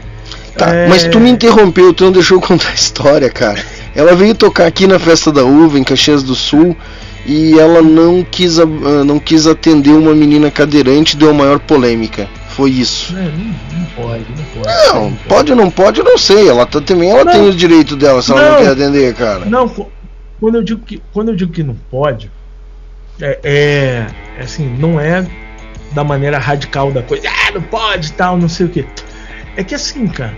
Tá, 0.56 0.74
é... 0.74 0.88
mas 0.88 1.04
tu 1.04 1.18
me 1.18 1.30
interrompeu, 1.30 1.94
tu 1.94 2.04
não 2.04 2.12
deixou 2.12 2.36
eu 2.36 2.40
contar 2.42 2.70
a 2.70 2.74
história, 2.74 3.30
cara. 3.30 3.64
Ela 3.94 4.14
veio 4.14 4.34
tocar 4.34 4.66
aqui 4.66 4.86
na 4.86 4.98
Festa 4.98 5.32
da 5.32 5.44
Uva, 5.44 5.78
em 5.78 5.84
Caxias 5.84 6.22
do 6.22 6.34
Sul, 6.34 6.76
e 7.28 7.58
ela 7.58 7.82
não 7.82 8.24
quis, 8.24 8.56
uh, 8.56 8.66
não 9.04 9.18
quis 9.18 9.46
atender 9.46 9.90
uma 9.90 10.14
menina 10.14 10.50
cadeirante 10.50 11.14
deu 11.14 11.34
maior 11.34 11.58
polêmica. 11.58 12.26
Foi 12.48 12.70
isso. 12.70 13.14
É, 13.14 13.20
não, 13.20 13.78
não, 13.78 13.86
pode, 13.94 14.24
não 14.30 14.44
pode. 14.44 14.88
Não, 14.88 15.14
pode 15.28 15.52
ou 15.52 15.56
não 15.56 15.70
pode, 15.70 16.00
eu 16.00 16.04
não 16.06 16.16
sei. 16.16 16.48
Ela 16.48 16.64
tá, 16.64 16.80
também 16.80 17.10
ela 17.10 17.24
não, 17.24 17.32
tem 17.32 17.46
o 17.46 17.52
direito 17.52 17.94
dela 17.96 18.22
se 18.22 18.32
ela 18.32 18.40
não, 18.40 18.52
não 18.52 18.58
quer 18.62 18.70
atender, 18.70 19.14
cara. 19.14 19.44
Não, 19.44 19.68
quando 20.40 20.54
eu 20.54 20.62
digo 20.62 20.80
que, 20.80 21.02
quando 21.12 21.28
eu 21.28 21.36
digo 21.36 21.52
que 21.52 21.62
não 21.62 21.76
pode, 21.90 22.30
é, 23.20 23.38
é, 23.44 24.06
é 24.38 24.42
assim, 24.42 24.66
não 24.66 24.98
é 24.98 25.26
da 25.92 26.02
maneira 26.02 26.38
radical 26.38 26.90
da 26.90 27.02
coisa, 27.02 27.28
ah, 27.28 27.52
não 27.52 27.62
pode 27.62 28.10
tal, 28.14 28.38
não 28.38 28.48
sei 28.48 28.64
o 28.64 28.68
que. 28.70 28.86
É 29.54 29.62
que 29.62 29.74
assim, 29.74 30.06
cara, 30.06 30.36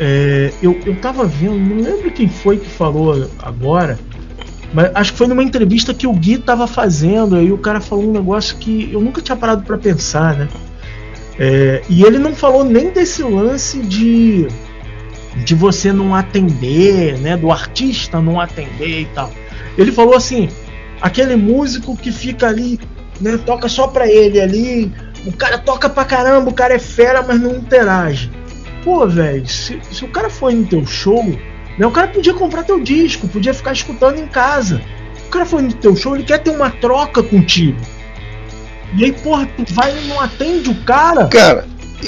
é, 0.00 0.52
eu, 0.60 0.80
eu 0.84 0.96
tava 0.96 1.24
vendo, 1.26 1.58
não 1.58 1.80
lembro 1.80 2.10
quem 2.10 2.28
foi 2.28 2.56
que 2.56 2.68
falou 2.68 3.30
agora, 3.38 3.96
mas 4.72 4.90
acho 4.94 5.12
que 5.12 5.18
foi 5.18 5.26
numa 5.26 5.42
entrevista 5.42 5.92
que 5.92 6.06
o 6.06 6.12
Gui 6.12 6.38
tava 6.38 6.66
fazendo, 6.66 7.36
aí 7.36 7.52
o 7.52 7.58
cara 7.58 7.80
falou 7.80 8.08
um 8.08 8.12
negócio 8.12 8.56
que 8.56 8.90
eu 8.92 9.00
nunca 9.00 9.20
tinha 9.20 9.36
parado 9.36 9.62
para 9.62 9.76
pensar, 9.76 10.36
né? 10.36 10.48
É, 11.38 11.82
e 11.88 12.02
ele 12.04 12.18
não 12.18 12.34
falou 12.34 12.64
nem 12.64 12.90
desse 12.90 13.22
lance 13.22 13.80
de, 13.80 14.46
de 15.44 15.54
você 15.54 15.92
não 15.92 16.14
atender, 16.14 17.18
né? 17.18 17.36
Do 17.36 17.50
artista 17.50 18.20
não 18.20 18.40
atender 18.40 19.00
e 19.00 19.06
tal. 19.14 19.30
Ele 19.76 19.92
falou 19.92 20.14
assim: 20.14 20.48
aquele 21.00 21.36
músico 21.36 21.96
que 21.96 22.12
fica 22.12 22.48
ali, 22.48 22.78
né? 23.20 23.38
Toca 23.44 23.68
só 23.68 23.88
pra 23.88 24.06
ele 24.06 24.40
ali, 24.40 24.92
o 25.26 25.32
cara 25.32 25.58
toca 25.58 25.88
pra 25.88 26.04
caramba, 26.04 26.50
o 26.50 26.54
cara 26.54 26.74
é 26.74 26.78
fera, 26.78 27.22
mas 27.22 27.40
não 27.40 27.56
interage 27.56 28.30
pô, 28.84 29.06
velho, 29.06 29.46
se, 29.46 29.78
se 29.90 30.04
o 30.04 30.08
cara 30.08 30.28
foi 30.28 30.54
no 30.54 30.66
teu 30.66 30.84
show, 30.86 31.24
né, 31.78 31.86
o 31.86 31.90
cara 31.90 32.08
podia 32.08 32.34
comprar 32.34 32.64
teu 32.64 32.80
disco, 32.80 33.28
podia 33.28 33.54
ficar 33.54 33.72
escutando 33.72 34.18
em 34.18 34.26
casa. 34.26 34.80
O 35.26 35.30
cara 35.30 35.46
foi 35.46 35.62
no 35.62 35.72
teu 35.72 35.96
show, 35.96 36.14
ele 36.14 36.24
quer 36.24 36.38
ter 36.38 36.50
uma 36.50 36.70
troca 36.70 37.22
contigo. 37.22 37.80
E 38.96 39.04
aí, 39.04 39.12
porra, 39.12 39.48
tu 39.56 39.72
vai 39.72 39.96
e 39.96 40.08
não 40.08 40.20
atende 40.20 40.70
o 40.70 40.74
cara. 40.84 41.26
Cara, 41.28 41.66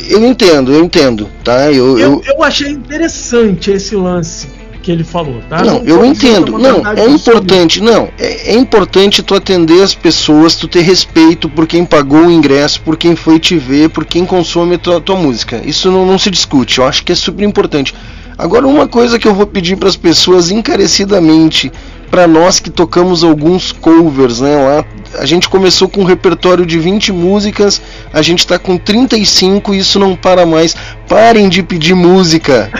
eu 0.09 0.25
entendo, 0.25 0.73
eu 0.73 0.85
entendo, 0.85 1.31
tá? 1.43 1.73
Eu, 1.73 1.99
eu, 1.99 1.99
eu, 1.99 2.23
eu 2.25 2.43
achei 2.43 2.71
interessante 2.71 3.71
esse 3.71 3.97
lance 3.97 4.49
que 4.85 4.93
ele 4.93 5.03
falou, 5.03 5.41
tá? 5.49 5.65
Não, 5.65 5.79
não 5.79 5.85
eu 5.85 6.05
entendo. 6.05 6.59
Não, 6.59 6.87
é 6.87 7.09
importante, 7.09 7.81
não, 7.81 8.11
é, 8.19 8.53
é, 8.53 8.55
importante 8.55 9.23
tu 9.23 9.35
atender 9.35 9.83
as 9.83 9.95
pessoas, 9.95 10.55
tu 10.55 10.69
ter 10.69 10.83
respeito 10.83 11.49
por 11.49 11.67
quem 11.67 11.87
pagou 11.87 12.27
o 12.27 12.31
ingresso, 12.31 12.83
por 12.83 12.97
quem 12.97 13.17
foi 13.17 13.39
te 13.39 13.57
ver, 13.57 13.89
por 13.89 14.05
quem 14.05 14.27
consome 14.27 14.75
a 14.75 14.79
tua, 14.79 15.01
tua 15.01 15.17
música. 15.17 15.63
Isso 15.65 15.91
não, 15.91 16.05
não 16.05 16.19
se 16.19 16.31
discute, 16.31 16.79
eu 16.79 16.87
acho 16.87 17.03
que 17.03 17.13
é 17.13 17.15
super 17.15 17.45
importante. 17.45 17.95
Agora, 18.37 18.67
uma 18.67 18.87
coisa 18.87 19.19
que 19.19 19.27
eu 19.27 19.35
vou 19.35 19.47
pedir 19.47 19.77
para 19.77 19.89
as 19.89 19.97
pessoas 19.97 20.51
encarecidamente, 20.51 21.73
para 22.11 22.27
nós 22.27 22.61
que 22.61 22.69
tocamos 22.69 23.25
alguns 23.25 23.73
covers, 23.73 24.41
né? 24.41 24.57
Lá, 24.57 24.85
a 25.19 25.25
gente 25.25 25.49
começou 25.49 25.89
com 25.89 26.03
um 26.03 26.05
repertório 26.05 26.67
de 26.67 26.79
20 26.79 27.11
músicas, 27.13 27.81
a 28.13 28.21
gente 28.21 28.41
está 28.41 28.59
com 28.59 28.77
35 28.77 29.73
e 29.73 29.79
isso 29.79 29.99
não 29.99 30.15
para 30.15 30.45
mais. 30.45 30.77
Parem 31.09 31.49
de 31.49 31.63
pedir 31.63 31.95
música. 31.95 32.71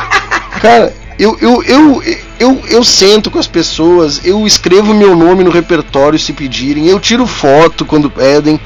Cara, 0.60 0.92
eu, 1.20 1.36
eu, 1.38 1.62
eu, 1.64 2.02
eu, 2.38 2.62
eu 2.66 2.82
sento 2.82 3.30
com 3.30 3.38
as 3.38 3.46
pessoas, 3.46 4.24
eu 4.24 4.46
escrevo 4.46 4.94
meu 4.94 5.14
nome 5.14 5.44
no 5.44 5.50
repertório 5.50 6.18
se 6.18 6.32
pedirem, 6.32 6.86
eu 6.86 6.98
tiro 6.98 7.26
foto 7.26 7.84
quando 7.84 8.10
pedem, 8.10 8.58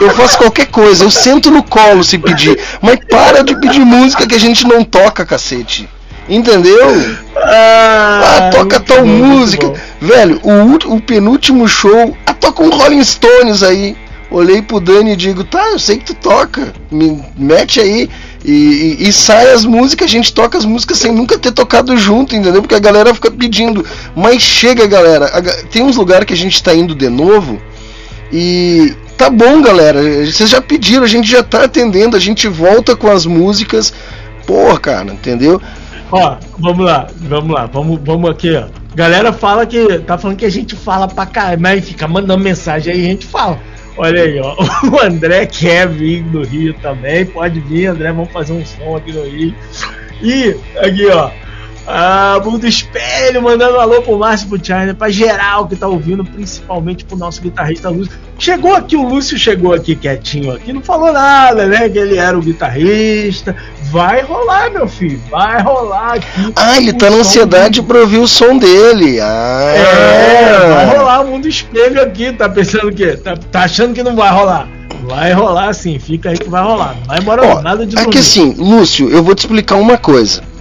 eu 0.00 0.10
faço 0.10 0.36
qualquer 0.36 0.66
coisa, 0.66 1.04
eu 1.04 1.10
sento 1.12 1.48
no 1.48 1.62
colo 1.62 2.02
se 2.02 2.18
pedir, 2.18 2.58
mas 2.80 2.98
para 3.08 3.44
de 3.44 3.54
pedir 3.60 3.84
música 3.84 4.26
que 4.26 4.34
a 4.34 4.40
gente 4.40 4.66
não 4.66 4.82
toca, 4.82 5.24
cacete. 5.24 5.88
Entendeu? 6.28 7.16
Ah, 7.36 8.22
ah 8.24 8.50
toca 8.50 8.80
tal 8.80 9.04
música. 9.04 9.72
Velho, 10.00 10.40
o, 10.42 10.94
o 10.94 11.00
penúltimo 11.00 11.68
show, 11.68 12.16
ah, 12.26 12.34
toca 12.34 12.62
um 12.62 12.70
Rolling 12.70 13.04
Stones 13.04 13.62
aí. 13.62 13.96
Olhei 14.32 14.62
pro 14.62 14.80
Dani 14.80 15.12
e 15.12 15.16
digo, 15.16 15.44
tá, 15.44 15.62
eu 15.72 15.78
sei 15.78 15.98
que 15.98 16.06
tu 16.06 16.14
toca, 16.14 16.72
me 16.90 17.22
mete 17.36 17.80
aí. 17.80 18.08
E, 18.42 18.96
e, 18.98 19.08
e, 19.08 19.12
sai 19.12 19.52
as 19.52 19.64
músicas, 19.64 20.06
a 20.06 20.10
gente 20.10 20.32
toca 20.32 20.56
as 20.56 20.64
músicas 20.64 20.98
sem 20.98 21.12
nunca 21.12 21.38
ter 21.38 21.52
tocado 21.52 21.96
junto, 21.98 22.34
entendeu? 22.34 22.62
Porque 22.62 22.74
a 22.74 22.80
galera 22.80 23.14
fica 23.14 23.30
pedindo. 23.30 23.84
Mas 24.16 24.42
chega, 24.42 24.86
galera. 24.86 25.28
Tem 25.70 25.82
uns 25.82 25.96
lugares 25.96 26.24
que 26.24 26.32
a 26.32 26.36
gente 26.36 26.62
tá 26.62 26.74
indo 26.74 26.94
de 26.94 27.10
novo. 27.10 27.60
E 28.32 28.94
tá 29.18 29.28
bom, 29.28 29.60
galera. 29.60 30.00
Vocês 30.24 30.48
já 30.48 30.62
pediram, 30.62 31.04
a 31.04 31.08
gente 31.08 31.30
já 31.30 31.42
tá 31.42 31.64
atendendo, 31.64 32.16
a 32.16 32.20
gente 32.20 32.48
volta 32.48 32.96
com 32.96 33.10
as 33.10 33.26
músicas. 33.26 33.92
Porra, 34.46 34.80
cara, 34.80 35.12
entendeu? 35.12 35.60
Ó, 36.10 36.36
vamos 36.58 36.84
lá, 36.84 37.06
vamos 37.16 37.54
lá, 37.54 37.66
vamos, 37.66 38.00
vamos 38.02 38.30
aqui, 38.30 38.56
ó. 38.56 38.64
Galera 38.94 39.32
fala 39.32 39.66
que. 39.66 39.98
Tá 40.00 40.16
falando 40.16 40.38
que 40.38 40.46
a 40.46 40.50
gente 40.50 40.74
fala 40.74 41.06
pra 41.06 41.26
caralho, 41.26 41.60
mas 41.60 41.84
fica 41.84 42.08
mandando 42.08 42.42
mensagem 42.42 42.92
aí 42.92 43.06
a 43.06 43.08
gente 43.08 43.26
fala. 43.26 43.60
Olha 43.96 44.22
aí, 44.22 44.40
ó. 44.40 44.56
O 44.90 45.00
André 45.00 45.46
quer 45.46 45.88
vir 45.88 46.22
do 46.24 46.42
Rio 46.42 46.74
também. 46.74 47.26
Pode 47.26 47.60
vir, 47.60 47.86
André. 47.86 48.12
Vamos 48.12 48.32
fazer 48.32 48.52
um 48.52 48.64
som 48.64 48.96
aqui 48.96 49.12
no 49.12 49.24
Rio. 49.24 49.54
E 50.22 50.56
aqui, 50.78 51.06
ó. 51.08 51.30
Ah, 51.86 52.40
Mundo 52.44 52.66
Espelho, 52.66 53.42
mandando 53.42 53.78
alô 53.78 54.02
pro 54.02 54.16
Márcio 54.16 54.48
pro 54.48 54.64
China, 54.64 54.94
pra 54.94 55.10
geral 55.10 55.66
que 55.66 55.74
tá 55.74 55.88
ouvindo, 55.88 56.24
principalmente 56.24 57.04
pro 57.04 57.16
nosso 57.16 57.42
guitarrista 57.42 57.88
Lúcio. 57.90 58.12
Chegou 58.38 58.74
aqui, 58.74 58.96
o 58.96 59.02
Lúcio 59.02 59.36
chegou 59.36 59.74
aqui 59.74 59.96
quietinho 59.96 60.52
aqui, 60.52 60.72
não 60.72 60.80
falou 60.80 61.12
nada, 61.12 61.66
né? 61.66 61.88
Que 61.88 61.98
ele 61.98 62.18
era 62.18 62.38
o 62.38 62.42
guitarrista. 62.42 63.54
Vai 63.90 64.22
rolar, 64.22 64.70
meu 64.70 64.86
filho, 64.86 65.20
vai 65.28 65.60
rolar 65.60 66.14
aqui. 66.14 66.52
Ah, 66.54 66.76
ele 66.76 66.92
tá 66.92 67.10
na 67.10 67.16
ansiedade 67.16 67.82
pra 67.82 67.98
ouvir 67.98 68.18
o 68.18 68.28
som 68.28 68.56
dele. 68.56 69.20
Ah. 69.20 69.74
É, 69.74 70.74
vai 70.74 70.96
rolar 70.96 71.20
o 71.22 71.28
Mundo 71.28 71.48
Espelho 71.48 72.00
aqui, 72.00 72.32
tá 72.32 72.48
pensando 72.48 72.88
o 72.88 72.94
quê? 72.94 73.16
Tá, 73.16 73.36
tá 73.36 73.64
achando 73.64 73.92
que 73.92 74.02
não 74.02 74.14
vai 74.14 74.30
rolar? 74.30 74.68
Vai 75.02 75.32
rolar 75.32 75.72
sim, 75.72 75.98
fica 75.98 76.30
aí 76.30 76.38
que 76.38 76.48
vai 76.48 76.62
rolar. 76.62 76.94
Não 77.00 77.06
vai 77.06 77.18
embora 77.18 77.44
Ó, 77.44 77.60
nada 77.60 77.84
de 77.84 77.98
É 77.98 78.06
que 78.06 78.18
assim, 78.18 78.54
Lúcio, 78.56 79.10
eu 79.10 79.22
vou 79.22 79.34
te 79.34 79.40
explicar 79.40 79.74
uma 79.76 79.98
coisa. 79.98 80.51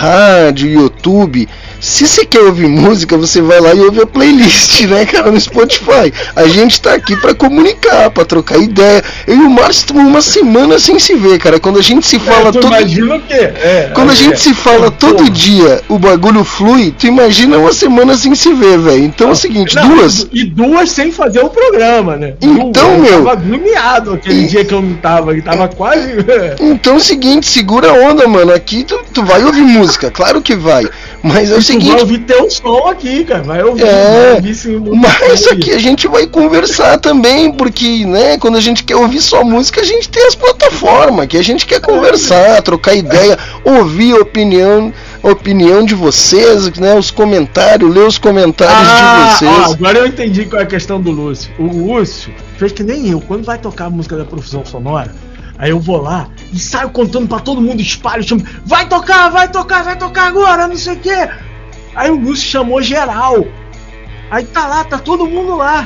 Rádio, 0.00 0.68
YouTube, 0.70 1.48
se 1.80 2.06
você 2.06 2.24
quer 2.24 2.40
ouvir 2.40 2.66
música, 2.66 3.16
você 3.16 3.40
vai 3.40 3.60
lá 3.60 3.72
e 3.74 3.80
ouve 3.80 4.02
a 4.02 4.06
playlist, 4.06 4.82
né, 4.86 5.04
cara, 5.06 5.30
no 5.30 5.40
Spotify. 5.40 6.12
A 6.34 6.46
gente 6.46 6.80
tá 6.80 6.94
aqui 6.94 7.16
para 7.16 7.34
comunicar, 7.34 8.10
para 8.10 8.24
trocar 8.24 8.58
ideia. 8.58 9.02
Eu 9.26 9.36
e 9.36 9.40
o 9.40 9.50
Márcio 9.50 9.80
estamos 9.80 10.04
uma 10.04 10.22
semana 10.22 10.78
sem 10.78 10.98
se 10.98 11.14
ver, 11.14 11.38
cara. 11.38 11.60
Quando 11.60 11.78
a 11.78 11.82
gente 11.82 12.06
se 12.06 12.18
fala 12.18 12.48
é, 12.48 12.52
todo 12.52 12.66
imagina 12.66 13.16
o 13.16 13.20
quê? 13.22 13.34
É, 13.34 13.90
Quando 13.94 14.10
a 14.10 14.14
gente 14.14 14.34
é. 14.34 14.36
se 14.36 14.54
fala 14.54 14.90
todo 14.90 15.28
dia, 15.30 15.82
o 15.88 15.98
bagulho 15.98 16.44
flui, 16.44 16.94
tu 16.98 17.06
imagina 17.06 17.58
uma 17.58 17.72
semana 17.72 18.16
sem 18.16 18.34
se 18.34 18.52
ver, 18.52 18.78
velho. 18.78 19.04
Então 19.04 19.28
é 19.28 19.32
o 19.32 19.36
seguinte, 19.36 19.74
não, 19.76 19.88
duas. 19.88 20.26
E 20.32 20.44
duas 20.44 20.90
sem 20.90 21.12
fazer 21.12 21.40
o 21.40 21.50
programa, 21.50 22.16
né? 22.16 22.34
Então, 22.40 22.98
meu. 22.98 23.12
Eu 23.12 23.24
tava 23.24 23.32
aglomeado 23.32 24.14
aquele 24.14 24.44
e... 24.44 24.46
dia 24.46 24.64
que 24.64 24.74
eu 24.74 24.82
não 24.82 24.94
tava, 24.94 25.34
que 25.34 25.42
tava 25.42 25.68
quase. 25.68 26.08
então 26.60 26.94
é 26.94 26.96
o 26.96 27.00
seguinte, 27.00 27.46
segura 27.46 27.90
a 27.90 28.10
onda, 28.10 28.26
mano. 28.26 28.52
Aqui 28.52 28.84
tu, 28.84 28.98
tu 29.12 29.24
vai 29.24 29.44
ouvir 29.44 29.62
música, 29.62 30.10
claro 30.10 30.42
que 30.42 30.54
vai. 30.54 30.88
Mas 31.22 31.50
é 31.50 31.56
o 31.56 31.62
seguinte. 31.62 31.90
Vai 31.90 32.00
ouvir 32.00 32.18
teu 32.20 32.50
som 32.50 32.88
aqui, 32.88 33.24
cara. 33.24 33.42
Vai 33.42 33.62
ouvir. 33.62 33.84
É, 33.84 34.20
vai 34.20 34.34
ouvir 34.36 34.54
sim, 34.54 34.78
mas 34.78 35.46
aqui 35.48 35.72
a 35.72 35.78
gente 35.78 36.06
vai 36.06 36.26
conversar 36.26 36.98
também, 36.98 37.52
porque, 37.52 38.04
né, 38.06 38.38
quando 38.38 38.56
a 38.56 38.60
gente 38.60 38.84
quer 38.84 38.96
ouvir 38.96 39.20
só 39.20 39.42
música, 39.42 39.80
a 39.80 39.84
gente 39.84 40.08
tem 40.08 40.26
as 40.26 40.34
plataformas, 40.34 41.26
que 41.26 41.36
a 41.36 41.42
gente 41.42 41.66
quer 41.66 41.80
conversar, 41.80 42.62
trocar 42.62 42.94
ideia, 42.94 43.38
ouvir 43.64 44.14
a 44.14 44.20
opinião 44.20 44.92
opinião 45.22 45.84
de 45.84 45.94
vocês, 45.94 46.72
né? 46.78 46.94
Os 46.94 47.10
comentários, 47.10 47.92
ler 47.92 48.06
os 48.06 48.18
comentários 48.18 48.88
ah, 48.88 49.32
de 49.32 49.38
vocês. 49.38 49.68
Ó, 49.68 49.72
agora 49.72 49.98
eu 49.98 50.06
entendi 50.06 50.44
qual 50.44 50.60
é 50.60 50.64
a 50.64 50.66
questão 50.66 51.00
do 51.00 51.10
Lúcio. 51.10 51.50
O 51.58 51.64
Lúcio 51.64 52.32
fez 52.56 52.72
que 52.72 52.82
nem 52.82 53.08
eu. 53.10 53.20
Quando 53.20 53.44
vai 53.44 53.58
tocar 53.58 53.86
a 53.86 53.90
música 53.90 54.16
da 54.16 54.24
profissão 54.24 54.64
sonora, 54.64 55.12
Aí 55.58 55.70
eu 55.70 55.80
vou 55.80 56.00
lá 56.00 56.28
e 56.52 56.58
saio 56.58 56.88
contando 56.90 57.26
para 57.26 57.40
todo 57.40 57.60
mundo, 57.60 57.82
espalho, 57.82 58.22
chamo, 58.22 58.44
vai 58.64 58.86
tocar, 58.86 59.28
vai 59.28 59.48
tocar, 59.48 59.82
vai 59.82 59.98
tocar 59.98 60.28
agora, 60.28 60.68
não 60.68 60.76
sei 60.76 60.94
o 60.94 60.98
quê. 60.98 61.28
Aí 61.96 62.10
o 62.10 62.16
Lúcio 62.16 62.48
chamou 62.48 62.80
geral. 62.80 63.44
Aí 64.30 64.44
tá 64.44 64.66
lá, 64.66 64.84
tá 64.84 64.98
todo 64.98 65.26
mundo 65.26 65.56
lá. 65.56 65.84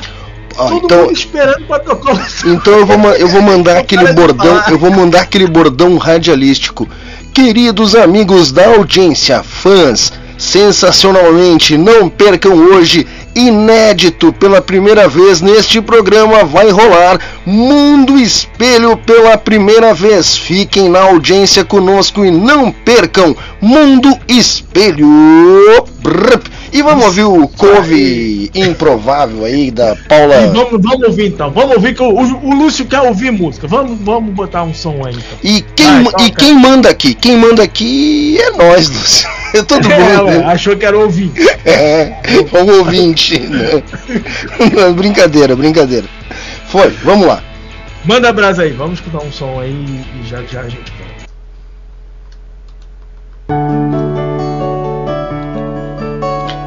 Ah, 0.55 0.67
todo 0.67 0.85
então, 0.85 1.01
mundo 1.01 1.13
esperando 1.13 1.65
pra 1.65 1.79
tocar 1.79 2.13
o 2.13 2.49
Então 2.49 2.73
eu 2.73 2.85
vou, 2.85 2.97
eu 3.13 3.27
vou 3.27 3.41
mandar 3.41 3.77
aquele 3.79 4.13
bordão, 4.13 4.61
eu 4.69 4.77
vou 4.77 4.91
mandar 4.91 5.21
aquele 5.21 5.47
bordão 5.47 5.97
radialístico. 5.97 6.87
Queridos 7.33 7.95
amigos 7.95 8.51
da 8.51 8.67
audiência, 8.67 9.41
fãs, 9.41 10.13
sensacionalmente, 10.37 11.75
não 11.77 12.07
percam 12.07 12.53
hoje 12.53 13.07
inédito 13.35 14.31
pela 14.33 14.61
primeira 14.61 15.07
vez 15.07 15.41
neste 15.41 15.81
programa 15.81 16.43
vai 16.43 16.69
rolar 16.69 17.19
Mundo 17.45 18.17
Espelho 18.17 18.97
pela 18.97 19.37
primeira 19.37 19.93
vez. 19.93 20.37
Fiquem 20.37 20.89
na 20.89 21.01
audiência 21.01 21.63
conosco 21.63 22.25
e 22.25 22.31
não 22.31 22.71
percam 22.71 23.35
Mundo 23.61 24.17
Espelho. 24.27 25.07
E 26.71 26.81
vamos 26.81 27.05
ouvir 27.05 27.23
o 27.23 27.47
couve 27.47 28.49
improvável 28.55 29.45
aí 29.45 29.69
da 29.69 29.95
Paula. 30.07 30.41
E 30.41 30.47
vamos, 30.47 30.81
vamos 30.81 31.07
ouvir 31.07 31.27
então. 31.27 31.51
Vamos 31.51 31.75
ouvir 31.75 31.93
que 31.93 32.01
o, 32.01 32.09
o, 32.09 32.49
o, 32.49 32.55
Lúcio 32.55 32.85
quer 32.85 33.01
ouvir 33.01 33.31
música. 33.31 33.67
Vamos, 33.67 33.99
vamos 34.01 34.33
botar 34.33 34.63
um 34.63 34.73
som 34.73 35.05
aí. 35.05 35.13
Então. 35.13 35.37
E, 35.43 35.61
quem, 35.75 36.03
Vai, 36.03 36.25
e 36.25 36.31
quem 36.31 36.55
manda 36.55 36.89
aqui? 36.89 37.13
Quem 37.13 37.37
manda 37.37 37.63
aqui 37.63 38.39
é 38.39 38.51
nós, 38.51 38.89
Lúcio. 38.89 39.42
É 39.53 39.61
todo 39.61 39.87
mundo. 39.87 40.29
É, 40.29 40.37
né? 40.39 40.45
achou 40.45 40.75
que 40.75 40.85
era 40.85 40.97
ouvinte. 40.97 41.41
É, 41.65 42.17
o 42.51 42.77
ouvinte. 42.79 43.39
Né? 43.39 43.83
Não, 44.75 44.93
brincadeira, 44.93 45.55
brincadeira. 45.55 46.07
Foi, 46.67 46.89
vamos 47.03 47.27
lá. 47.27 47.41
Manda 48.03 48.29
a 48.29 48.33
brasa 48.33 48.63
aí, 48.63 48.71
vamos 48.71 48.99
escutar 48.99 49.23
um 49.23 49.31
som 49.31 49.59
aí 49.59 49.71
e 49.71 50.27
já 50.27 50.41
já 50.43 50.61
a 50.61 50.69
gente 50.69 50.91
volta. 50.91 51.13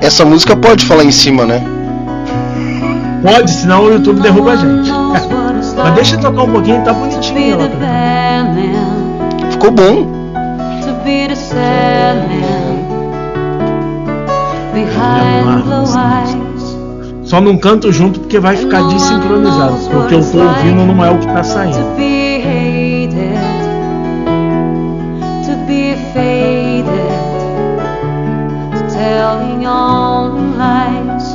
Essa 0.01 0.25
música 0.25 0.57
pode 0.57 0.85
falar 0.87 1.05
em 1.05 1.11
cima, 1.11 1.45
né? 1.45 1.61
Pode, 3.23 3.51
senão 3.51 3.85
o 3.87 3.93
YouTube 3.93 4.21
derruba 4.21 4.53
a 4.53 4.57
gente. 4.57 4.91
Mas 5.77 5.95
deixa 5.95 6.15
eu 6.15 6.21
tocar 6.21 6.45
um 6.45 6.53
pouquinho, 6.53 6.83
tá 6.85 6.93
bonitinho 6.93 7.53
ela 7.53 7.69
Ficou 9.51 9.71
bom. 9.73 10.27
Só 17.25 17.41
não 17.41 17.57
canto 17.59 17.91
junto 17.91 18.21
porque 18.21 18.39
vai 18.39 18.57
ficar 18.57 18.83
desincronizado. 18.83 19.79
Porque 19.91 20.15
eu 20.15 20.21
tô 20.31 20.39
ouvindo 20.39 20.87
não 20.87 21.05
é 21.05 21.11
o 21.11 21.19
que 21.19 21.27
tá 21.27 21.43
saindo. 21.43 21.77
To 25.45 25.57
be 25.67 25.97
faded 26.13 27.27
telling 28.93 29.67
only 29.67 30.57
lies. 30.57 31.35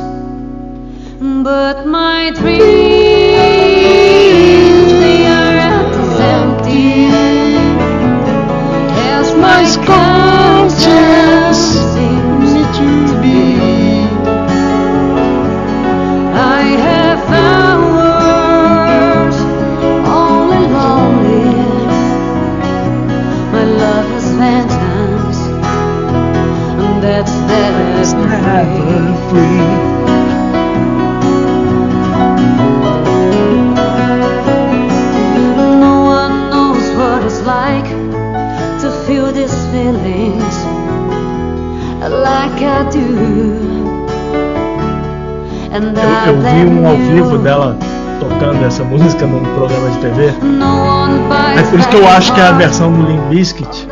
But 1.20 1.86
my 1.86 2.30
dreams, 2.30 2.52
they 5.00 5.26
are 5.26 5.58
as 5.58 6.20
empty 6.20 7.10
as 9.18 9.34
my 9.34 9.64
conscience 9.86 11.21
never 28.52 29.14
free. 29.28 29.92
No 35.80 35.94
one 36.04 36.50
knows 36.50 36.84
what 36.98 37.24
it's 37.24 37.40
like 37.42 37.88
to 38.82 38.88
feel 39.06 39.32
these 39.32 39.56
feelings 39.72 40.56
like 42.10 42.60
I 42.62 42.88
do. 42.90 43.06
And 45.74 45.96
eu, 45.96 46.34
eu 46.34 46.40
vi 46.40 46.66
um 46.66 46.86
ao 46.86 46.96
vivo 46.96 47.38
dela 47.38 47.78
tocando 48.20 48.64
essa 48.64 48.84
música 48.84 49.26
num 49.26 49.42
programa 49.54 49.90
de 49.90 49.98
TV. 49.98 50.34
É 51.56 51.62
por 51.62 51.78
isso 51.78 51.88
que 51.88 51.96
eu 51.96 52.06
acho 52.08 52.34
que 52.34 52.40
é 52.40 52.46
a 52.46 52.52
versão 52.52 52.92
do 52.92 53.02
Limp 53.02 53.28
Bizkit. 53.30 53.88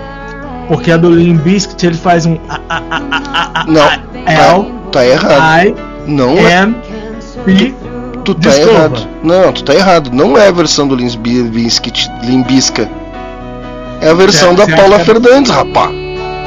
Porque 0.68 0.92
a 0.92 0.96
do 0.96 1.10
Limp 1.10 1.40
Bizkit 1.42 1.86
ele 1.86 1.96
faz 1.96 2.26
um. 2.26 2.38
A, 2.48 2.60
a, 2.68 3.62
a, 3.62 3.64
não, 3.66 4.09
L, 4.26 4.64
tá, 4.92 5.00
tá 5.00 5.06
errado. 5.06 5.66
I, 5.66 5.74
não 6.06 6.36
é. 6.38 6.68
Tu 8.24 8.34
tá 8.34 8.50
Desculpa. 8.50 8.72
errado. 8.72 9.08
Não, 9.22 9.52
tu 9.52 9.64
tá 9.64 9.74
errado. 9.74 10.10
Não 10.12 10.36
é 10.36 10.48
a 10.48 10.52
versão 10.52 10.86
do 10.86 10.94
Limbisca. 10.94 12.88
É 14.00 14.10
a 14.10 14.14
versão 14.14 14.54
da 14.54 14.66
Paula 14.66 14.98
Fernandes, 15.00 15.50
rapá. 15.50 15.90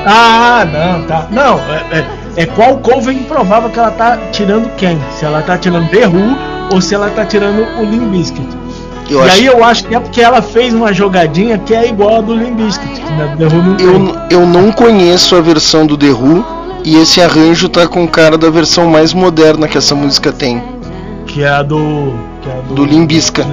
Ah, 0.05 0.65
não, 0.65 1.03
tá. 1.03 1.27
Não, 1.31 1.59
é, 1.59 1.99
é, 1.99 2.43
é 2.43 2.45
qual 2.45 2.77
cover 2.77 3.15
improvável 3.15 3.69
que 3.69 3.79
ela 3.79 3.91
tá 3.91 4.17
tirando 4.31 4.69
quem? 4.75 4.99
Se 5.17 5.25
ela 5.25 5.41
tá 5.41 5.57
tirando 5.57 5.89
The 5.89 6.07
Who 6.07 6.37
ou 6.73 6.81
se 6.81 6.95
ela 6.95 7.09
tá 7.09 7.25
tirando 7.25 7.65
o 7.79 7.83
Limbiskit. 7.83 8.47
Eu 9.09 9.19
e 9.19 9.21
acho... 9.23 9.35
aí 9.35 9.45
eu 9.45 9.63
acho 9.63 9.85
que 9.85 9.95
é 9.95 9.99
porque 9.99 10.21
ela 10.21 10.41
fez 10.41 10.73
uma 10.73 10.93
jogadinha 10.93 11.57
que 11.57 11.73
é 11.73 11.87
igual 11.87 12.17
a 12.17 12.21
do 12.21 12.35
Limbiskit. 12.35 13.01
Né? 13.01 13.37
Eu, 13.79 14.39
eu 14.39 14.45
não 14.45 14.71
conheço 14.71 15.35
a 15.35 15.41
versão 15.41 15.85
do 15.85 15.97
The 15.97 16.11
Who 16.11 16.62
e 16.83 16.97
esse 16.97 17.21
arranjo 17.21 17.69
tá 17.69 17.87
com 17.87 18.07
cara 18.07 18.37
da 18.37 18.49
versão 18.49 18.87
mais 18.87 19.13
moderna 19.13 19.67
que 19.67 19.77
essa 19.77 19.95
música 19.95 20.31
tem. 20.31 20.61
Que 21.25 21.43
é 21.43 21.49
a 21.49 21.63
do. 21.63 22.13
Que 22.41 22.49
é 22.49 22.53
a 22.53 22.61
do, 22.61 22.75
do 22.75 22.85
Limbisca. 22.85 23.45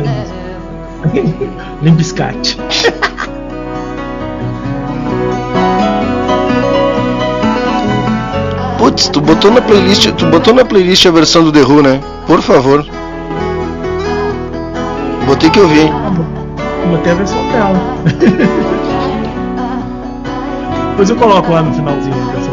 Limbiscate. 1.83 2.59
Putz, 8.79 9.09
tu 9.09 9.21
botou 9.21 9.51
na 9.51 9.61
playlist, 9.61 10.11
tu 10.13 10.27
botou 10.27 10.55
na 10.55 10.65
playlist 10.65 11.05
a 11.07 11.11
versão 11.11 11.45
do 11.45 11.53
The 11.53 11.61
Who, 11.63 11.83
né? 11.83 12.01
Por 12.27 12.41
favor. 12.41 12.85
Botei 15.27 15.51
que 15.51 15.59
eu 15.59 15.69
vi. 15.69 15.91
Botei 16.91 17.13
a 17.13 17.15
versão 17.15 17.47
dela. 17.49 17.79
Depois 20.91 21.11
eu 21.11 21.17
coloco 21.17 21.53
lá 21.53 21.63
no 21.63 21.73
finalzinho 21.73 22.15
dessa 22.33 22.51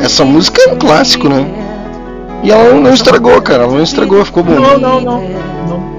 Essa 0.00 0.24
música 0.24 0.60
é 0.62 0.72
um 0.72 0.78
clássico, 0.78 1.28
né? 1.28 1.46
E 2.42 2.50
ela 2.50 2.74
não 2.74 2.92
estragou, 2.92 3.40
cara. 3.40 3.64
Ela 3.64 3.72
não 3.72 3.82
estragou, 3.82 4.24
ficou 4.24 4.42
bom. 4.42 4.54
Não, 4.54 4.78
não, 4.78 5.00
não. 5.00 5.20
não. 5.20 5.92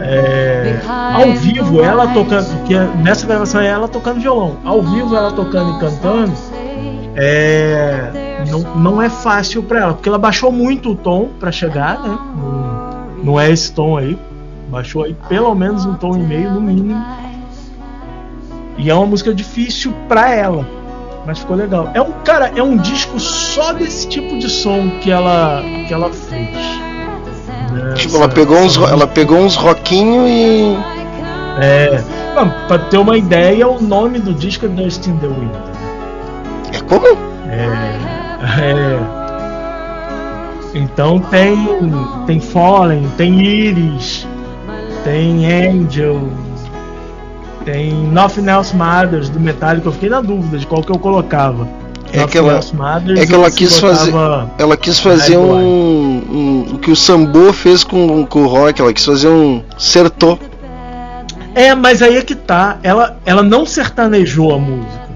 É, 0.00 0.80
ao 0.86 1.32
vivo, 1.32 1.82
ela 1.82 2.06
tocando. 2.08 2.46
Porque 2.58 2.74
nessa 3.02 3.26
gravação 3.26 3.60
é 3.60 3.68
ela 3.68 3.88
tocando 3.88 4.20
violão. 4.20 4.56
Ao 4.64 4.82
vivo, 4.82 5.16
ela 5.16 5.32
tocando 5.32 5.76
e 5.76 5.80
cantando. 5.80 6.32
É, 7.16 8.44
não, 8.50 8.60
não 8.76 9.02
é 9.02 9.08
fácil 9.08 9.62
para 9.62 9.80
ela, 9.80 9.94
porque 9.94 10.08
ela 10.08 10.18
baixou 10.18 10.50
muito 10.50 10.90
o 10.90 10.94
tom 10.94 11.30
para 11.38 11.52
chegar, 11.52 12.00
né? 12.00 12.18
Não, 12.36 13.24
não 13.24 13.40
é 13.40 13.50
esse 13.50 13.72
tom 13.72 13.96
aí. 13.96 14.18
Baixou 14.68 15.04
aí 15.04 15.14
pelo 15.28 15.54
menos 15.54 15.86
um 15.86 15.94
tom 15.94 16.16
e 16.16 16.20
meio, 16.20 16.50
no 16.50 16.60
mínimo. 16.60 17.04
E 18.76 18.90
é 18.90 18.94
uma 18.94 19.06
música 19.06 19.32
difícil 19.32 19.94
para 20.08 20.34
ela, 20.34 20.66
mas 21.26 21.38
ficou 21.38 21.56
legal. 21.56 21.90
É 21.94 22.02
um 22.02 22.12
cara, 22.24 22.52
é 22.54 22.62
um 22.62 22.76
disco 22.76 23.18
só 23.18 23.72
desse 23.72 24.08
tipo 24.08 24.38
de 24.38 24.48
som 24.48 24.90
que 25.00 25.10
ela 25.10 25.62
que 25.86 25.92
ela 25.92 26.10
fez. 26.10 26.50
Nessa, 27.72 27.94
tipo, 27.94 28.16
ela 28.16 28.28
pegou 28.28 28.58
uns, 28.58 28.76
ela 28.76 29.06
pegou 29.06 29.38
uns 29.38 29.56
rockinho 29.56 30.26
e 30.28 30.76
é, 31.60 32.02
pra 32.68 32.78
ter 32.78 32.98
uma 32.98 33.16
ideia, 33.16 33.66
o 33.68 33.80
nome 33.80 34.18
do 34.18 34.34
disco 34.34 34.66
é 34.66 34.68
Dust 34.68 35.06
in 35.06 35.16
the 35.18 35.26
Wind. 35.26 35.50
É 36.72 36.80
como? 36.80 37.06
É, 37.48 37.68
é. 38.60 39.24
Então 40.74 41.20
tem 41.20 41.56
tem 42.26 42.40
Fallen, 42.40 43.08
tem 43.16 43.40
Iris, 43.40 44.26
tem 45.04 45.46
Angel, 45.46 46.28
tem 47.64 47.92
Nothing 47.92 48.48
Else 48.48 48.76
Matters 48.76 49.28
do 49.28 49.40
Metallica. 49.40 49.88
Eu 49.88 49.92
fiquei 49.92 50.08
na 50.08 50.20
dúvida 50.20 50.58
de 50.58 50.66
qual 50.66 50.82
que 50.82 50.92
eu 50.92 50.98
colocava. 50.98 51.66
É 52.12 52.24
que, 52.28 52.38
ela, 52.38 52.60
Matters, 52.74 53.18
é 53.18 53.26
que 53.26 53.34
ela 53.34 53.50
quis 53.50 53.76
fazer 53.80 54.12
ela 54.56 54.76
quis 54.76 55.00
fazer 55.00 55.36
um, 55.36 55.56
um, 55.56 56.74
o 56.74 56.78
que 56.78 56.92
o 56.92 56.94
Sambo 56.94 57.52
fez 57.52 57.82
com, 57.82 58.24
com 58.24 58.44
o 58.44 58.46
rock 58.46 58.80
ela 58.80 58.92
quis 58.92 59.04
fazer 59.04 59.26
um 59.26 59.60
sertô 59.76 60.38
é 61.56 61.74
mas 61.74 62.02
aí 62.02 62.16
é 62.16 62.22
que 62.22 62.36
tá 62.36 62.78
ela, 62.84 63.16
ela 63.26 63.42
não 63.42 63.66
sertanejou 63.66 64.54
a 64.54 64.58
música 64.58 65.08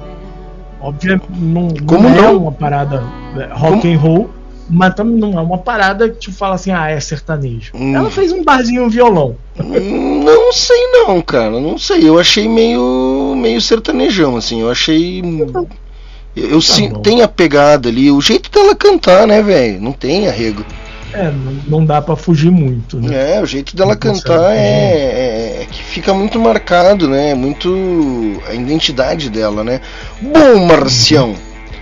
obviamente 0.81 1.23
não, 1.39 1.69
Como 1.87 2.09
não, 2.09 2.25
é 2.25 2.29
uma 2.31 2.51
parada 2.51 3.05
é, 3.37 3.45
rock 3.53 3.83
Como? 3.83 3.95
and 3.95 3.99
roll 3.99 4.31
mas 4.69 4.95
também 4.95 5.16
não 5.16 5.39
é 5.39 5.43
uma 5.43 5.59
parada 5.59 6.09
que 6.09 6.19
te 6.19 6.32
fala 6.32 6.55
assim, 6.55 6.70
ah, 6.70 6.90
é 6.90 7.01
sertanejo. 7.01 7.73
Hum. 7.74 7.97
Ela 7.97 8.11
fez 8.11 8.32
um 8.32 8.45
barzinho 8.45 8.85
um 8.85 8.89
violão. 8.89 9.36
Hum, 9.59 10.23
não 10.23 10.53
sei 10.53 10.93
não, 10.93 11.20
cara, 11.23 11.59
não 11.61 11.78
sei. 11.78 12.09
Eu 12.09 12.19
achei 12.19 12.49
meio 12.49 13.35
meio 13.36 13.61
sertanejão 13.61 14.36
assim. 14.36 14.61
Eu 14.61 14.70
achei 14.70 15.20
eu, 15.20 15.69
eu 16.36 16.61
tá 16.61 16.66
sim, 16.66 16.90
tem 17.03 17.23
a 17.23 17.28
pegada 17.28 17.89
ali, 17.89 18.11
o 18.11 18.20
jeito 18.20 18.51
dela 18.51 18.74
cantar, 18.74 19.27
né, 19.27 19.43
velho? 19.43 19.81
Não 19.81 19.93
tem 19.93 20.28
arrego. 20.28 20.65
É, 21.12 21.31
não, 21.31 21.53
não 21.66 21.85
dá 21.86 22.03
para 22.03 22.16
fugir 22.16 22.51
muito, 22.51 23.01
né? 23.01 23.36
É, 23.36 23.43
o 23.43 23.47
jeito 23.47 23.74
dela 23.74 23.93
não 23.93 23.99
cantar 23.99 24.53
é, 24.53 24.59
é, 24.59 25.62
é, 25.62 25.66
que 25.70 25.82
fica 25.82 26.12
muito 26.12 26.39
marcado, 26.39 27.09
né? 27.09 27.35
Muito 27.35 28.43
a 28.47 28.55
identidade 28.55 29.31
dela, 29.31 29.65
né? 29.65 29.81
Bom, 30.20 30.66
Marcião, 30.66 31.35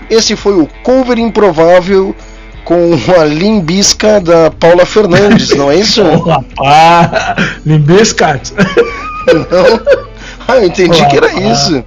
esse 0.09 0.37
foi 0.37 0.55
o 0.55 0.69
cover 0.85 1.19
improvável 1.19 2.15
com 2.67 2.99
a 3.17 3.25
limbisca 3.25 4.21
da 4.21 4.51
Paula 4.51 4.85
Fernandes, 4.85 5.51
não 5.51 5.71
é 5.71 5.77
isso? 5.77 6.03
Ah, 6.61 7.37
limbisca? 7.65 8.41
Não? 9.29 9.81
Ah, 10.49 10.57
eu 10.57 10.67
entendi 10.67 11.07
que 11.07 11.17
era 11.17 11.33
isso. 11.33 11.85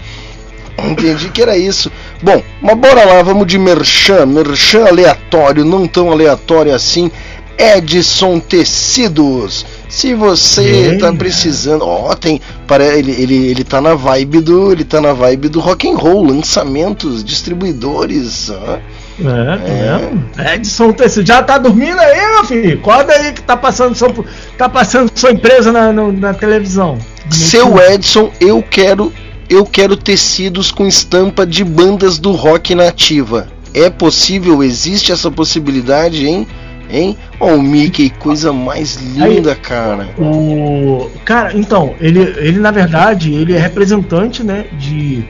Entendi 0.78 1.30
que 1.30 1.42
era 1.42 1.58
isso. 1.58 1.92
Bom, 2.24 2.42
mas 2.62 2.78
bora 2.78 3.04
lá, 3.04 3.22
vamos 3.22 3.46
de 3.46 3.58
merchan, 3.58 4.26
merchan 4.26 4.86
aleatório, 4.86 5.66
não 5.66 5.86
tão 5.86 6.12
aleatório 6.12 6.74
assim. 6.74 7.12
Edson 7.58 8.40
Tecidos. 8.40 9.66
Se 9.90 10.14
você 10.14 10.98
tá 10.98 11.12
precisando, 11.12 11.86
ó, 11.86 12.16
tem, 12.16 12.40
para 12.66 12.86
ele, 12.86 13.12
ele 13.12 13.48
ele 13.48 13.64
tá 13.66 13.82
na 13.82 13.96
vibe 13.96 14.40
do, 14.40 14.72
ele 14.72 14.86
tá 14.86 15.02
na 15.02 15.12
vibe 15.12 15.50
do 15.50 15.60
rock 15.60 15.90
and 15.90 15.98
roll, 15.98 16.24
lançamentos, 16.26 17.22
distribuidores, 17.22 18.50
ó. 18.50 18.80
É, 19.26 20.44
é. 20.44 20.56
Edson 20.56 20.92
Tecido, 20.94 21.28
já 21.28 21.44
tá 21.44 21.58
dormindo 21.58 22.00
aí, 22.00 22.32
meu 22.34 22.46
filho? 22.46 22.80
Acorda 22.80 23.14
aí 23.14 23.34
que 23.34 23.42
tá 23.42 23.58
passando 23.58 23.96
sua, 23.96 24.14
tá 24.58 24.70
passando 24.70 25.12
sua 25.14 25.32
empresa 25.32 25.72
na, 25.72 25.92
no, 25.92 26.12
na 26.12 26.34
televisão. 26.34 26.98
Seu 27.30 27.80
Edson, 27.80 28.32
eu 28.40 28.64
quero 28.64 29.12
eu 29.50 29.66
quero 29.66 29.98
tecidos 29.98 30.72
com 30.72 30.86
estampa 30.86 31.46
de 31.46 31.64
bandas 31.64 32.20
do 32.20 32.32
rock 32.32 32.76
nativa. 32.76 33.48
É 33.74 33.90
possível? 33.90 34.64
Existe 34.64 35.12
essa 35.12 35.32
possibilidade, 35.32 36.28
hein? 36.28 36.48
Hein? 36.90 37.18
Ó, 37.40 37.52
oh, 37.52 37.56
o 37.56 37.62
Mickey, 37.62 38.10
coisa 38.10 38.54
mais 38.54 38.96
linda, 38.96 39.52
Aí, 39.52 39.58
cara. 39.58 40.10
O 40.18 41.10
cara, 41.24 41.56
então, 41.56 41.96
ele, 42.00 42.20
ele 42.38 42.60
na 42.60 42.72
verdade, 42.72 43.34
ele 43.34 43.54
é 43.54 43.60
representante, 43.60 44.44
né, 44.44 44.66
de 44.74 45.24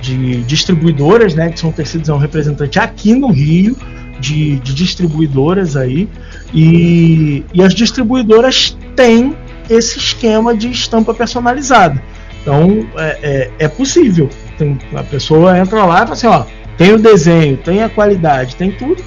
de 0.00 0.42
distribuidoras, 0.42 1.34
né, 1.34 1.50
que 1.50 1.58
são 1.58 1.72
tecidos 1.72 2.08
é 2.08 2.14
um 2.14 2.18
representante 2.18 2.78
aqui 2.78 3.14
no 3.14 3.30
Rio 3.30 3.76
de, 4.20 4.56
de 4.60 4.74
distribuidoras 4.74 5.76
aí 5.76 6.08
e, 6.52 7.44
e 7.52 7.62
as 7.62 7.74
distribuidoras 7.74 8.76
têm 8.96 9.34
esse 9.68 9.98
esquema 9.98 10.56
de 10.56 10.70
estampa 10.70 11.12
personalizada. 11.12 12.02
Então 12.42 12.86
é, 12.96 13.18
é, 13.22 13.50
é 13.64 13.68
possível. 13.68 14.28
Tem, 14.56 14.78
a 14.94 15.02
pessoa 15.02 15.58
entra 15.58 15.84
lá 15.84 15.96
e 15.96 16.00
fala 16.00 16.12
assim, 16.12 16.26
ó, 16.26 16.44
tem 16.76 16.92
o 16.92 16.98
desenho, 16.98 17.56
tem 17.56 17.82
a 17.82 17.88
qualidade, 17.88 18.56
tem 18.56 18.70
tudo, 18.70 19.02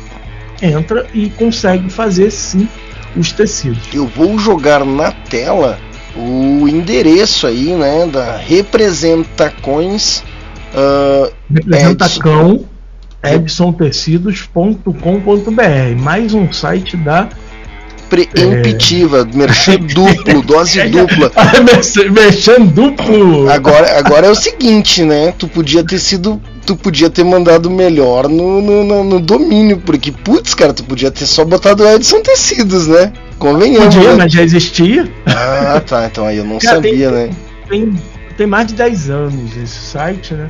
entra 0.61 1.07
e 1.13 1.29
consegue 1.29 1.89
fazer 1.89 2.31
sim 2.31 2.67
os 3.15 3.31
tecidos. 3.31 3.81
Eu 3.93 4.07
vou 4.07 4.37
jogar 4.37 4.85
na 4.85 5.11
tela 5.11 5.79
o 6.15 6.67
endereço 6.67 7.47
aí, 7.47 7.73
né, 7.73 8.05
da 8.05 8.37
Representacões 8.37 10.23
Uh, 10.73 11.31
Representacão 11.53 12.65
edsontecidos.com.br 13.23 15.99
mais 15.99 16.33
um 16.33 16.51
site 16.51 16.97
da 16.97 17.29
preemptiva, 18.11 19.27
é... 19.31 19.37
merchan 19.37 19.77
duplo, 19.87 20.41
dose 20.41 20.83
dupla. 20.89 21.31
merchan 22.11 22.65
duplo. 22.65 23.49
Agora, 23.49 23.97
agora 23.97 24.27
é 24.27 24.29
o 24.29 24.35
seguinte, 24.35 25.03
né? 25.03 25.33
Tu 25.37 25.47
podia 25.47 25.83
ter 25.83 25.99
sido. 25.99 26.41
Tu 26.65 26.75
podia 26.75 27.09
ter 27.09 27.23
mandado 27.23 27.71
melhor 27.71 28.27
no, 28.27 28.61
no, 28.61 29.03
no, 29.03 29.19
domínio, 29.19 29.77
porque, 29.77 30.11
putz, 30.11 30.53
cara, 30.53 30.73
tu 30.73 30.83
podia 30.83 31.09
ter 31.09 31.25
só 31.25 31.43
botado 31.43 31.87
Edson 31.87 32.21
Tecidos, 32.21 32.87
né? 32.87 33.11
Convenhamos. 33.39 33.95
Podia, 33.95 34.11
né? 34.11 34.15
mas 34.15 34.31
já 34.31 34.43
existia. 34.43 35.11
Ah, 35.25 35.81
tá. 35.85 36.05
Então 36.05 36.25
aí 36.25 36.37
eu 36.37 36.45
não 36.45 36.59
sabia, 36.59 37.09
tem, 37.09 37.17
né? 37.17 37.29
Tem, 37.67 37.93
tem 38.37 38.47
mais 38.47 38.67
de 38.67 38.75
10 38.75 39.09
anos 39.09 39.57
esse 39.57 39.79
site, 39.79 40.33
né? 40.33 40.49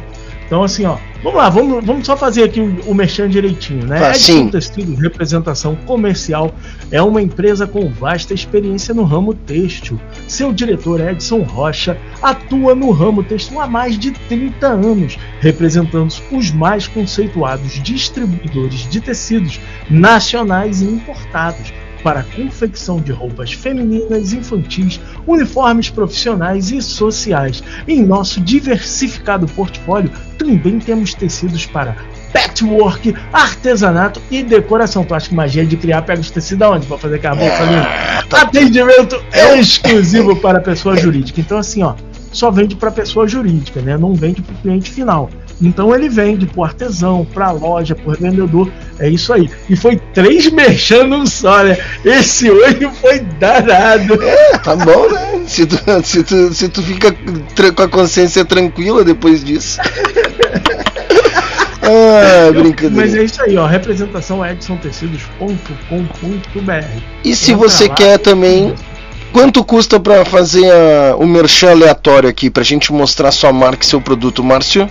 Então, 0.52 0.64
assim, 0.64 0.84
ó, 0.84 0.98
vamos 1.24 1.38
lá, 1.38 1.50
vamos, 1.50 1.86
vamos 1.86 2.06
só 2.06 2.18
fazer 2.18 2.44
aqui 2.44 2.60
o, 2.60 2.92
o 2.92 2.94
merchan 2.94 3.30
direitinho, 3.30 3.88
né? 3.88 4.08
Ah, 4.08 4.10
Edson 4.10 4.50
Tecidos 4.50 5.00
Representação 5.00 5.78
Comercial 5.78 6.54
é 6.92 7.02
uma 7.02 7.22
empresa 7.22 7.66
com 7.66 7.88
vasta 7.88 8.34
experiência 8.34 8.94
no 8.94 9.06
ramo 9.06 9.34
têxtil. 9.34 9.98
Seu 10.28 10.52
diretor 10.52 11.00
Edson 11.00 11.44
Rocha 11.44 11.98
atua 12.22 12.76
no 12.76 12.92
ramo 12.92 13.24
têxtil 13.24 13.62
há 13.62 13.66
mais 13.66 13.98
de 13.98 14.12
30 14.12 14.68
anos, 14.68 15.18
representando 15.40 16.14
os 16.30 16.52
mais 16.52 16.86
conceituados 16.86 17.82
distribuidores 17.82 18.90
de 18.90 19.00
tecidos 19.00 19.58
nacionais 19.90 20.82
e 20.82 20.86
importados 20.86 21.72
para 22.04 22.22
a 22.22 22.24
confecção 22.24 23.00
de 23.00 23.12
roupas 23.12 23.54
femininas, 23.54 24.34
infantis, 24.34 25.00
uniformes 25.26 25.90
profissionais 25.90 26.72
e 26.72 26.82
sociais. 26.82 27.64
Em 27.88 28.04
nosso 28.04 28.42
diversificado 28.42 29.48
portfólio, 29.48 30.12
também 30.38 30.80
temos 30.80 31.14
tecidos 31.14 31.66
para 31.66 31.96
patchwork, 32.34 33.14
artesanato 33.32 34.22
e 34.32 34.44
decoração. 34.44 35.04
Tu 35.04 35.14
acha 35.14 35.30
que 35.30 35.36
magia 35.36 35.66
de 35.66 35.78
criar 35.78 36.02
pega 36.02 36.22
os 36.22 36.32
tecidos 36.32 36.62
aonde 36.62 36.88
para 36.88 36.98
fazer 36.98 37.16
aquela 37.16 37.36
bolsa 37.36 37.64
ali? 37.64 37.76
Ah, 37.76 38.24
tá 38.30 38.42
Atendimento 38.42 39.22
exclusivo 39.58 40.36
para 40.36 40.60
pessoa 40.60 40.96
jurídica. 41.00 41.40
Então 41.40 41.58
assim, 41.58 41.84
ó, 41.84 41.96
só 42.32 42.50
vende 42.50 42.76
para 42.76 42.92
pessoa 42.92 43.28
jurídica, 43.28 43.82
né? 43.82 43.98
Não 43.98 44.14
vende 44.14 44.42
para 44.42 44.56
o 44.56 44.58
cliente 44.58 44.90
final. 44.90 45.30
Então 45.62 45.94
ele 45.94 46.10
vende 46.10 46.46
pro 46.46 46.64
artesão, 46.64 47.26
pra 47.34 47.52
loja, 47.52 47.96
pro 47.96 48.14
vendedor. 48.14 48.72
É 49.00 49.08
isso 49.08 49.32
aí. 49.32 49.50
E 49.70 49.76
foi 49.76 49.98
três 50.14 50.50
mexendo 50.52 51.28
só, 51.28 51.64
né? 51.64 51.78
Esse 52.04 52.50
hoje 52.50 52.90
foi 53.00 53.20
danado. 53.20 54.22
É, 54.24 54.58
tá 54.58 54.76
bom, 54.76 55.10
né? 55.10 55.44
Se 55.46 55.66
tu, 55.66 55.78
se 56.04 56.24
tu, 56.24 56.54
se 56.54 56.70
tu 56.70 56.82
fica 56.82 57.16
com 57.76 57.84
a 57.84 57.88
consciência 57.88 58.44
tranquila 58.44 59.04
depois 59.04 59.44
disso. 59.44 59.80
Ah, 61.84 62.52
brincadeira. 62.52 62.96
Mas 62.96 63.16
é 63.16 63.24
isso 63.24 63.42
aí, 63.42 63.58
ó. 63.58 63.66
Representação 63.66 64.46
edsontecidos.com.br. 64.46 67.02
E 67.26 67.36
se 67.36 67.56
você 67.56 67.88
lá, 67.88 67.96
quer 67.96 68.20
também 68.20 68.76
Quanto 69.32 69.64
custa 69.64 70.00
para 70.00 70.26
fazer 70.26 70.70
a, 70.70 71.16
o 71.16 71.26
merchan 71.26 71.72
aleatório 71.72 72.30
aqui, 72.30 72.50
pra 72.50 72.64
gente 72.64 72.92
mostrar 72.92 73.32
sua 73.32 73.54
marca 73.54 73.84
e 73.84 73.88
seu 73.88 74.02
produto, 74.02 74.44
Márcio? 74.44 74.90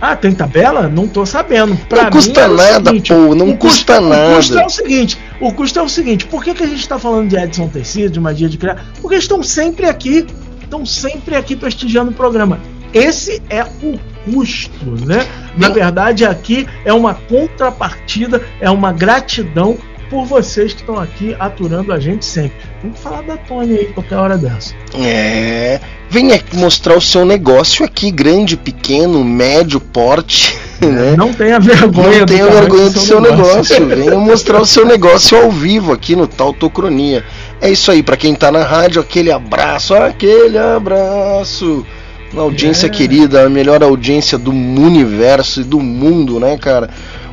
Ah, 0.00 0.16
tem 0.16 0.32
tabela? 0.32 0.88
Não 0.88 1.06
tô 1.06 1.26
sabendo. 1.26 1.76
Pra 1.88 2.04
não 2.04 2.10
custa 2.10 2.40
é 2.40 2.48
nada, 2.48 2.90
seguinte, 2.90 3.12
pô, 3.12 3.34
não 3.34 3.56
custa 3.56 3.96
custo, 3.96 4.08
nada. 4.08 4.32
O 4.32 4.36
custo 4.36 4.58
é 4.58 4.66
o 4.66 4.70
seguinte, 4.70 5.18
o 5.40 5.52
custo 5.52 5.78
é 5.78 5.82
o 5.82 5.88
seguinte, 5.88 6.26
por 6.26 6.42
que, 6.42 6.54
que 6.54 6.62
a 6.62 6.66
gente 6.66 6.88
tá 6.88 6.98
falando 6.98 7.28
de 7.28 7.36
Edson 7.36 7.68
Tecido, 7.68 8.10
de 8.10 8.20
Magia 8.20 8.48
de 8.48 8.56
Criar? 8.56 8.82
Porque 9.00 9.16
eles 9.16 9.24
estão 9.24 9.42
sempre 9.42 9.86
aqui, 9.86 10.26
estão 10.62 10.86
sempre 10.86 11.36
aqui 11.36 11.54
prestigiando 11.54 12.10
o 12.10 12.14
programa. 12.14 12.58
Esse 12.94 13.42
é 13.48 13.62
o 13.62 13.98
custo, 14.24 14.90
né? 15.06 15.26
Na 15.56 15.68
verdade, 15.68 16.24
aqui 16.24 16.66
é 16.84 16.92
uma 16.92 17.14
contrapartida, 17.14 18.42
é 18.60 18.70
uma 18.70 18.92
gratidão 18.92 19.76
por 20.10 20.26
vocês 20.26 20.74
que 20.74 20.80
estão 20.80 20.98
aqui 20.98 21.34
aturando 21.38 21.92
a 21.92 22.00
gente 22.00 22.24
sempre. 22.24 22.58
Vamos 22.82 22.98
falar 22.98 23.22
da 23.22 23.36
Tony 23.36 23.78
aí 23.78 23.86
qualquer 23.86 24.16
hora 24.16 24.36
dessa. 24.36 24.74
É. 24.94 25.80
Venha 26.10 26.42
mostrar 26.54 26.96
o 26.96 27.00
seu 27.00 27.24
negócio 27.24 27.84
aqui, 27.84 28.10
grande, 28.10 28.56
pequeno, 28.56 29.24
médio, 29.24 29.80
porte. 29.80 30.58
Né? 30.80 31.14
Não 31.14 31.30
tenha 31.30 31.60
vergonha 31.60 32.20
Não 32.20 32.26
tenha 32.26 32.46
do 32.46 32.52
vergonha 32.52 32.88
do 32.88 32.98
seu, 33.00 33.20
negócio. 33.20 33.84
negócio. 33.84 33.86
Venha 33.86 34.18
mostrar 34.18 34.62
o 34.62 34.64
seu 34.64 34.86
negócio 34.86 35.36
ao 35.36 35.50
vivo 35.50 35.92
aqui 35.92 36.16
no 36.16 36.26
Tautocronia. 36.26 37.22
É 37.60 37.70
isso 37.70 37.90
aí, 37.90 38.02
para 38.02 38.16
quem 38.16 38.34
tá 38.34 38.50
na 38.50 38.64
rádio, 38.64 38.98
aquele 38.98 39.30
abraço, 39.30 39.94
aquele 39.94 40.56
abraço. 40.56 41.84
Na 42.32 42.40
audiência 42.42 42.86
é. 42.86 42.88
querida, 42.88 43.44
a 43.44 43.50
melhor 43.50 43.82
audiência 43.82 44.38
do 44.38 44.52
universo 44.52 45.60
e 45.60 45.64
do 45.64 45.80
mundo, 45.80 46.40
né, 46.40 46.56
cara? 46.56 46.88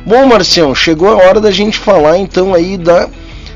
Bom, 0.08 0.26
Marcião, 0.26 0.74
chegou 0.74 1.10
a 1.10 1.16
hora 1.16 1.38
da 1.38 1.50
gente 1.50 1.78
falar 1.78 2.16
então 2.16 2.54
aí 2.54 2.78
da, 2.78 3.10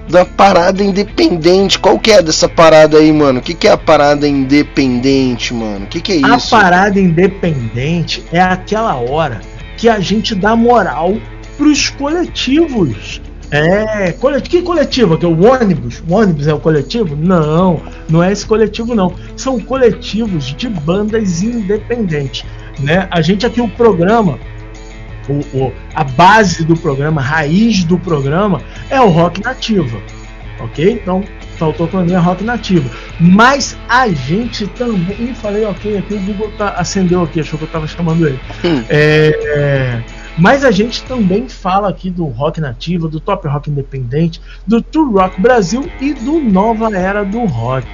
da 0.07 0.23
parada 0.23 0.85
independente. 0.85 1.79
Qual 1.79 1.99
que 1.99 2.12
é 2.12 2.20
dessa 2.20 2.47
parada 2.47 2.99
aí, 2.99 3.11
mano? 3.11 3.39
O 3.39 3.43
que, 3.43 3.55
que 3.55 3.66
é 3.66 3.70
a 3.70 3.77
parada 3.79 4.29
independente, 4.29 5.55
mano? 5.55 5.87
O 5.87 5.89
que, 5.89 5.99
que 5.99 6.12
é 6.12 6.16
isso? 6.16 6.55
A 6.55 6.61
parada 6.61 7.01
independente 7.01 8.23
é 8.31 8.39
aquela 8.39 8.97
hora 8.97 9.41
que 9.79 9.89
a 9.89 9.99
gente 9.99 10.35
dá 10.35 10.55
moral 10.55 11.16
pros 11.57 11.89
coletivos. 11.89 13.23
É, 13.51 14.12
que 14.43 14.61
coletivo? 14.61 15.16
Que 15.16 15.24
é 15.24 15.29
o 15.29 15.47
ônibus? 15.47 16.03
O 16.07 16.15
ônibus 16.15 16.49
é 16.49 16.53
o 16.53 16.59
coletivo? 16.59 17.16
Não, 17.16 17.81
não 18.11 18.23
é 18.23 18.31
esse 18.31 18.45
coletivo 18.45 18.95
não. 18.95 19.15
São 19.37 19.59
coletivos 19.59 20.55
de 20.55 20.69
bandas 20.69 21.43
independentes, 21.43 22.45
né? 22.79 23.09
A 23.11 23.23
gente 23.23 23.47
aqui 23.47 23.62
o 23.62 23.69
programa 23.69 24.39
o, 25.28 25.40
o, 25.57 25.73
a 25.94 26.05
base 26.05 26.65
do 26.65 26.77
programa, 26.77 27.20
a 27.20 27.24
raiz 27.24 27.85
do 27.85 27.99
programa 27.99 28.61
é 28.90 29.01
o 29.01 29.09
rock 29.09 29.43
nativa, 29.43 29.99
ok? 30.61 30.93
Então 30.93 31.23
faltou 31.57 31.86
para 31.86 32.03
mim 32.03 32.15
a 32.15 32.20
rock 32.20 32.43
nativa. 32.43 32.90
Mas 33.20 33.78
a 33.89 34.09
gente 34.09 34.66
também. 34.66 35.31
Ih, 35.31 35.35
falei 35.35 35.65
ok, 35.65 35.99
aqui 35.99 36.15
o 36.15 36.20
Google 36.20 36.51
tá, 36.59 36.70
acendeu 36.70 37.23
aqui, 37.23 37.40
achou 37.40 37.59
que 37.59 37.65
eu 37.65 37.66
estava 37.66 37.86
chamando 37.86 38.27
ele. 38.27 38.40
É, 38.89 39.39
é, 39.44 40.03
mas 40.36 40.65
a 40.65 40.70
gente 40.70 41.05
também 41.05 41.49
fala 41.49 41.89
aqui 41.89 42.11
do 42.11 42.24
rock 42.24 42.61
nativo, 42.61 43.09
do 43.09 43.20
top 43.20 43.47
rock 43.47 43.70
independente, 43.70 44.40
do 44.66 44.82
True 44.82 45.12
Rock 45.12 45.40
Brasil 45.40 45.89
e 46.01 46.15
do 46.15 46.40
Nova 46.40 46.94
Era 46.97 47.24
do 47.24 47.44
Rock, 47.44 47.86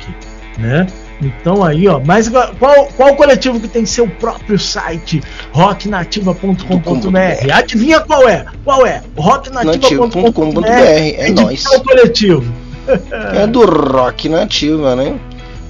né? 0.56 0.86
Então 1.20 1.64
aí, 1.64 1.88
ó, 1.88 2.00
mas 2.04 2.28
qual, 2.28 2.86
qual 2.96 3.16
coletivo 3.16 3.58
que 3.58 3.68
tem 3.68 3.84
seu 3.84 4.06
próprio 4.06 4.58
site? 4.58 5.20
rocknativa.com.br. 5.52 7.52
Adivinha 7.52 8.00
qual 8.00 8.28
é? 8.28 8.46
Qual 8.64 8.86
é? 8.86 9.02
rocknativa.com.br. 9.16 10.66
É, 10.66 11.28
é 11.28 11.32
nóis. 11.32 11.66
Qual 11.66 11.82
coletivo? 11.82 12.52
É 13.34 13.46
do 13.46 13.66
Rock 13.66 14.28
Nativa, 14.28 14.96
né? 14.96 15.18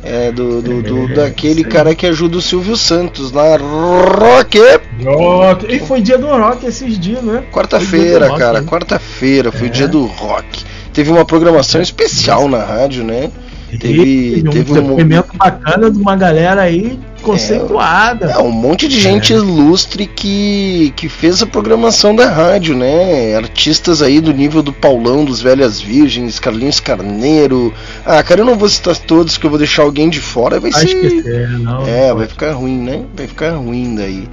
É 0.04 0.30
do, 0.30 0.62
do, 0.62 0.82
do 0.82 1.12
é, 1.12 1.14
daquele 1.14 1.64
cara 1.64 1.94
que 1.94 2.06
ajuda 2.06 2.38
o 2.38 2.40
Silvio 2.40 2.76
Santos 2.76 3.32
na 3.32 3.56
Rock. 3.56 4.58
Rock. 5.04 5.66
E 5.68 5.80
foi 5.80 6.00
dia 6.00 6.16
do 6.16 6.28
Rock 6.28 6.66
esses 6.66 6.98
dias, 6.98 7.22
né? 7.22 7.42
Quarta-feira, 7.52 8.32
cara. 8.36 8.62
Quarta-feira 8.62 9.50
foi 9.50 9.66
é. 9.66 9.70
dia 9.70 9.88
do 9.88 10.06
Rock. 10.06 10.64
Teve 10.92 11.10
uma 11.10 11.24
programação 11.24 11.82
especial 11.82 12.48
na 12.48 12.64
rádio, 12.64 13.02
né? 13.02 13.30
Teve, 13.76 14.42
um 14.46 14.50
teve 14.50 14.72
um 14.72 14.74
depoimento 14.74 15.36
bacana 15.36 15.90
de 15.90 15.98
uma 15.98 16.16
galera 16.16 16.62
aí 16.62 16.98
conceituada. 17.22 18.30
É, 18.30 18.32
é 18.32 18.38
um 18.38 18.50
monte 18.50 18.88
de 18.88 18.98
gente 18.98 19.32
é. 19.32 19.36
ilustre 19.36 20.06
que, 20.06 20.92
que 20.96 21.08
fez 21.08 21.42
a 21.42 21.46
programação 21.46 22.16
da 22.16 22.28
rádio, 22.30 22.74
né? 22.74 23.36
Artistas 23.36 24.00
aí 24.00 24.20
do 24.20 24.32
nível 24.32 24.62
do 24.62 24.72
Paulão, 24.72 25.24
dos 25.24 25.42
Velhas 25.42 25.80
Virgens, 25.80 26.40
Carlinhos 26.40 26.80
Carneiro. 26.80 27.72
Ah, 28.06 28.22
cara, 28.22 28.40
eu 28.40 28.46
não 28.46 28.56
vou 28.56 28.68
citar 28.68 28.96
todos 28.96 29.36
que 29.36 29.44
eu 29.44 29.50
vou 29.50 29.58
deixar 29.58 29.82
alguém 29.82 30.08
de 30.08 30.20
fora, 30.20 30.58
vai 30.58 30.70
Acho 30.70 30.88
ser. 30.88 31.26
É, 31.26 31.46
não, 31.58 31.86
é, 31.86 32.14
vai 32.14 32.26
ficar 32.26 32.52
ruim, 32.52 32.78
né? 32.78 33.02
Vai 33.14 33.26
ficar 33.26 33.50
ruim 33.52 33.94
daí. 33.94 34.26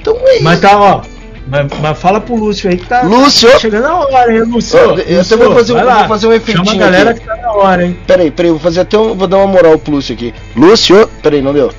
Então 0.00 0.16
é 0.24 0.40
Mas 0.40 0.60
tá, 0.60 0.78
ó, 0.78 1.02
mas, 1.46 1.66
mas, 1.80 1.98
fala 1.98 2.20
pro 2.20 2.34
Lúcio 2.34 2.68
aí 2.68 2.76
que 2.76 2.86
tá, 2.86 3.02
Lúcio! 3.02 3.50
Tá 3.50 3.58
chegando 3.58 3.86
a 3.86 3.94
hora, 3.94 4.34
hein, 4.34 4.42
Lúcio? 4.42 4.78
Eu, 4.78 4.98
eu 4.98 5.18
Lúcio, 5.18 5.38
vou 5.38 5.54
fazer, 5.54 5.72
vou 5.74 6.08
fazer 6.08 6.26
um 6.26 6.32
efeitinho. 6.32 6.66
Chama 6.66 6.82
a 6.82 6.86
galera 6.86 7.10
aqui. 7.10 7.20
que 7.20 7.26
tá 7.26 7.36
na 7.36 7.52
hora, 7.52 7.84
hein? 7.84 7.96
Peraí, 8.06 8.30
peraí, 8.30 8.50
vou 8.50 8.60
fazer 8.60 8.80
até 8.80 8.98
um. 8.98 9.14
Vou 9.14 9.28
dar 9.28 9.38
uma 9.38 9.46
moral 9.46 9.78
pro 9.78 9.94
Lúcio 9.94 10.14
aqui. 10.14 10.34
Lúcio! 10.56 11.08
Peraí, 11.22 11.40
não 11.40 11.52
deu. 11.52 11.72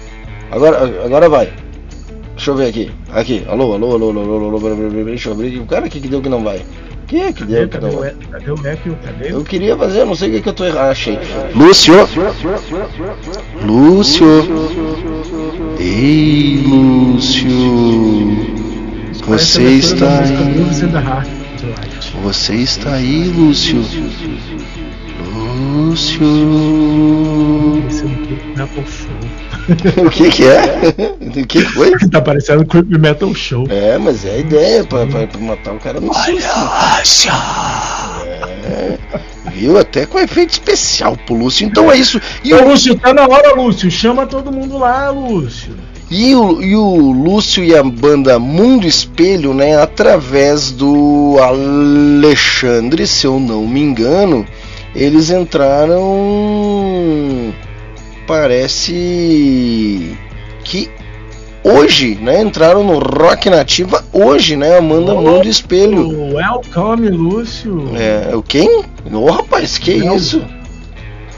Agora, 0.52 0.84
agora 1.04 1.30
vai. 1.30 1.52
Deixa 2.36 2.52
eu 2.52 2.56
ver 2.56 2.68
aqui. 2.70 2.92
Aqui. 3.12 3.44
Alô, 3.48 3.74
alô, 3.74 3.96
alô, 3.96 4.10
alô, 4.10 4.22
alô, 4.22 4.48
alô, 4.48 4.68
alô, 4.68 5.04
deixa 5.06 5.30
eu 5.30 5.34
abrir. 5.34 5.60
O 5.60 5.66
cara 5.66 5.88
aqui 5.88 6.00
que 6.00 6.08
deu 6.08 6.22
que 6.22 6.30
não 6.30 6.44
vai. 6.44 6.62
Que 7.08 7.22
é 7.22 7.34
que 7.34 7.44
deu 7.44 7.68
que 7.68 7.78
não 7.80 7.92
vai? 7.92 8.14
Cadê 8.32 8.52
o 8.52 8.68
Eco? 8.68 8.96
Cadê? 9.04 9.32
Eu 9.32 9.44
queria 9.44 9.76
fazer, 9.76 10.06
não 10.06 10.14
sei 10.14 10.30
o 10.30 10.32
que, 10.34 10.42
que 10.42 10.50
eu 10.50 10.54
tô 10.54 10.66
errado. 10.66 10.92
Achei. 10.92 11.18
Lúcio! 11.56 11.96
Lúcio! 13.64 14.28
Ei, 15.80 16.64
Lúcio! 16.68 18.57
Você 19.26 19.64
está 19.64 20.20
aí. 20.20 20.64
Você 22.24 22.54
está 22.56 22.94
aí, 22.94 23.24
Lúcio. 23.30 23.84
Lúcio. 25.34 26.26
o 30.06 30.10
que 30.10 30.30
que 30.30 30.44
é? 30.46 30.82
O 31.20 31.46
que 31.46 31.62
foi? 31.62 31.92
tá 32.10 32.22
parecendo 32.22 32.66
Creep 32.66 32.90
Metal 32.98 33.34
Show. 33.36 33.66
É, 33.70 33.98
mas 33.98 34.26
é 34.26 34.36
a 34.36 34.38
ideia 34.38 34.84
pra, 34.86 35.06
pra, 35.06 35.28
pra 35.28 35.40
matar 35.40 35.74
o 35.74 35.80
cara 35.80 36.00
no 36.00 36.14
susto. 36.14 36.32
É, 38.64 38.98
viu? 39.52 39.78
Até 39.78 40.06
com 40.06 40.20
efeito 40.20 40.52
especial 40.52 41.18
pro 41.26 41.36
Lúcio. 41.36 41.66
Então 41.66 41.92
é 41.92 41.98
isso. 41.98 42.22
E 42.44 42.54
o 42.54 42.68
Lúcio, 42.68 42.98
tá 42.98 43.14
na 43.14 43.28
hora, 43.28 43.54
Lúcio. 43.56 43.92
Chama 43.92 44.26
todo 44.26 44.52
mundo 44.52 44.78
lá, 44.78 45.10
Lúcio. 45.10 45.76
E 46.10 46.34
o, 46.36 46.62
e 46.62 46.74
o 46.76 47.12
Lúcio 47.12 47.62
e 47.64 47.76
a 47.76 47.84
banda 47.84 48.40
Mundo 48.40 48.88
Espelho, 48.88 49.54
né, 49.54 49.78
através 49.78 50.72
do 50.72 51.38
Alexandre, 51.42 53.06
se 53.06 53.28
eu 53.28 53.40
não 53.40 53.68
me 53.68 53.82
engano, 53.82 54.46
eles 54.96 55.30
entraram. 55.30 56.04
Parece 58.26 60.18
que 60.64 60.90
hoje, 61.64 62.16
né? 62.22 62.42
Entraram 62.42 62.84
no 62.84 63.00
Rock 63.00 63.50
Nativa 63.50 64.04
hoje, 64.14 64.56
né? 64.56 64.78
Amanda 64.78 65.14
oh, 65.14 65.22
Mundo 65.22 65.48
Espelho. 65.48 66.34
Welcome, 66.34 67.10
Lúcio. 67.10 67.90
É, 67.96 68.36
o 68.36 68.42
quem? 68.42 68.80
Ô 68.80 69.18
oh, 69.18 69.32
rapaz, 69.32 69.78
que 69.78 69.96
Não. 69.98 70.16
isso? 70.16 70.42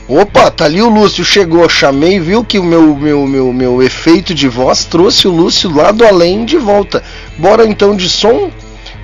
Opa, 0.09 0.49
tá 0.49 0.65
ali 0.65 0.81
o 0.81 0.89
Lúcio, 0.89 1.23
chegou, 1.23 1.69
chamei, 1.69 2.19
viu 2.19 2.43
que 2.43 2.57
o 2.57 2.63
meu, 2.63 2.95
meu, 2.95 3.27
meu, 3.27 3.53
meu 3.53 3.83
efeito 3.83 4.33
de 4.33 4.47
voz 4.47 4.83
trouxe 4.83 5.27
o 5.27 5.31
Lúcio 5.31 5.71
lá 5.71 5.91
do 5.91 6.03
além 6.03 6.45
de 6.45 6.57
volta. 6.57 7.03
Bora 7.37 7.63
então 7.63 7.95
de 7.95 8.09
som? 8.09 8.49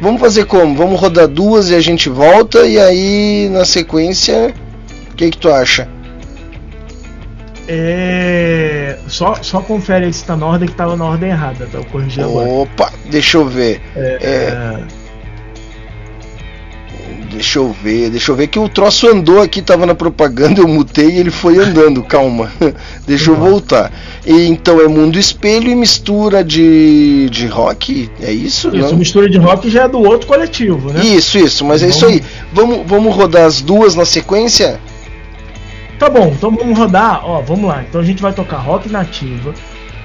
Vamos 0.01 0.19
fazer 0.19 0.45
como? 0.45 0.75
Vamos 0.75 0.99
rodar 0.99 1.27
duas 1.27 1.69
e 1.69 1.75
a 1.75 1.79
gente 1.79 2.09
volta 2.09 2.65
e 2.65 2.79
aí 2.79 3.47
na 3.51 3.65
sequência, 3.65 4.51
o 5.11 5.15
que 5.15 5.29
que 5.29 5.37
tu 5.37 5.47
acha? 5.47 5.87
É... 7.67 8.97
Só, 9.07 9.35
só 9.43 9.61
confere 9.61 10.05
aí 10.05 10.13
se 10.13 10.25
tá 10.25 10.35
na 10.35 10.47
ordem 10.47 10.67
que 10.67 10.75
tava 10.75 10.97
na 10.97 11.05
ordem 11.05 11.29
errada, 11.29 11.67
tá? 11.71 11.77
Eu 11.77 11.85
corrigi 11.85 12.19
agora. 12.19 12.49
Opa, 12.49 12.91
deixa 13.11 13.37
eu 13.37 13.45
ver. 13.45 13.79
É... 13.95 14.17
é... 14.21 15.04
Deixa 17.31 17.59
eu 17.59 17.75
ver, 17.83 18.09
deixa 18.09 18.31
eu 18.31 18.35
ver 18.35 18.47
que 18.47 18.57
o 18.57 18.69
troço 18.69 19.07
andou 19.07 19.41
aqui, 19.41 19.61
tava 19.61 19.85
na 19.85 19.93
propaganda, 19.93 20.61
eu 20.61 20.67
mutei 20.67 21.11
e 21.11 21.19
ele 21.19 21.31
foi 21.31 21.57
andando, 21.57 22.01
calma. 22.01 22.49
deixa 23.05 23.29
eu 23.29 23.35
voltar. 23.35 23.91
E, 24.25 24.47
então 24.47 24.79
é 24.79 24.87
mundo 24.87 25.19
espelho 25.19 25.69
e 25.69 25.75
mistura 25.75 26.43
de, 26.43 27.29
de 27.29 27.45
rock, 27.47 28.09
é 28.21 28.31
isso? 28.31 28.69
Isso, 28.69 28.91
não? 28.91 28.97
mistura 28.97 29.29
de 29.29 29.37
rock 29.37 29.69
já 29.69 29.83
é 29.83 29.87
do 29.87 29.99
outro 29.99 30.27
coletivo, 30.27 30.93
né? 30.93 31.03
Isso, 31.03 31.37
isso, 31.37 31.65
mas 31.65 31.83
é 31.83 31.89
isso 31.89 32.05
aí. 32.05 32.23
Vamos, 32.53 32.87
vamos 32.87 33.13
rodar 33.13 33.45
as 33.45 33.61
duas 33.61 33.95
na 33.95 34.05
sequência? 34.05 34.79
Tá 35.99 36.09
bom, 36.09 36.33
então 36.35 36.51
vamos 36.51 36.77
rodar, 36.77 37.21
ó, 37.25 37.41
vamos 37.41 37.67
lá. 37.67 37.83
Então 37.87 37.99
a 37.99 38.03
gente 38.03 38.21
vai 38.21 38.33
tocar 38.33 38.57
rock 38.57 38.89
nativa 38.89 39.53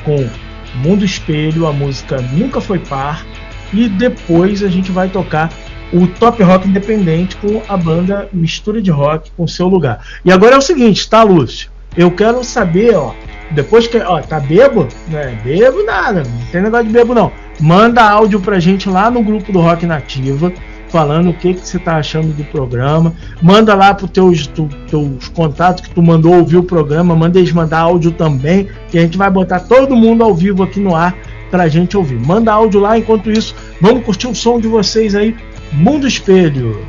com 0.04 0.28
Mundo 0.74 1.04
Espelho, 1.04 1.66
a 1.66 1.72
música 1.72 2.20
Nunca 2.32 2.60
Foi 2.60 2.78
Par, 2.78 3.24
e 3.72 3.88
depois 3.88 4.62
a 4.62 4.68
gente 4.68 4.90
vai 4.90 5.08
tocar 5.08 5.52
o 5.92 6.06
top 6.06 6.42
rock 6.42 6.68
independente 6.68 7.36
com 7.36 7.62
a 7.68 7.76
banda 7.76 8.28
mistura 8.32 8.80
de 8.80 8.90
rock 8.90 9.30
com 9.36 9.46
seu 9.46 9.68
lugar. 9.68 10.04
E 10.24 10.32
agora 10.32 10.54
é 10.54 10.58
o 10.58 10.62
seguinte, 10.62 11.08
tá, 11.08 11.22
Lúcio? 11.22 11.70
Eu 11.96 12.10
quero 12.10 12.44
saber, 12.44 12.94
ó, 12.94 13.12
depois 13.50 13.86
que, 13.86 13.98
ó, 13.98 14.20
tá 14.20 14.38
bebo? 14.38 14.86
Não 15.08 15.18
é 15.18 15.32
bebo 15.42 15.82
nada, 15.84 16.22
não 16.22 16.46
tem 16.52 16.62
negócio 16.62 16.86
de 16.86 16.92
bebo 16.92 17.14
não. 17.14 17.32
Manda 17.58 18.02
áudio 18.02 18.40
pra 18.40 18.60
gente 18.60 18.88
lá 18.88 19.10
no 19.10 19.22
grupo 19.22 19.52
do 19.52 19.60
Rock 19.60 19.84
Nativa, 19.84 20.52
falando 20.88 21.30
o 21.30 21.34
que, 21.34 21.54
que 21.54 21.66
você 21.66 21.78
tá 21.78 21.96
achando 21.96 22.32
do 22.32 22.44
programa. 22.44 23.12
Manda 23.42 23.74
lá 23.74 23.92
pro 23.92 24.06
teus, 24.06 24.46
tu, 24.46 24.68
teus 24.88 25.28
contatos 25.28 25.82
que 25.86 25.94
tu 25.94 26.02
mandou 26.02 26.34
ouvir 26.34 26.58
o 26.58 26.62
programa, 26.62 27.14
manda 27.16 27.38
eles 27.38 27.52
mandar 27.52 27.80
áudio 27.80 28.12
também, 28.12 28.68
que 28.88 28.98
a 28.98 29.02
gente 29.02 29.18
vai 29.18 29.30
botar 29.30 29.60
todo 29.60 29.96
mundo 29.96 30.22
ao 30.22 30.34
vivo 30.34 30.62
aqui 30.62 30.78
no 30.78 30.94
ar 30.94 31.16
pra 31.50 31.68
gente 31.68 31.96
ouvir. 31.96 32.18
Manda 32.18 32.52
áudio 32.52 32.80
lá, 32.80 32.96
enquanto 32.96 33.30
isso, 33.30 33.54
vamos 33.80 34.04
curtir 34.04 34.28
o 34.28 34.34
som 34.34 34.60
de 34.60 34.68
vocês 34.68 35.14
aí, 35.14 35.34
Mundo 35.72 36.06
Espelho. 36.06 36.84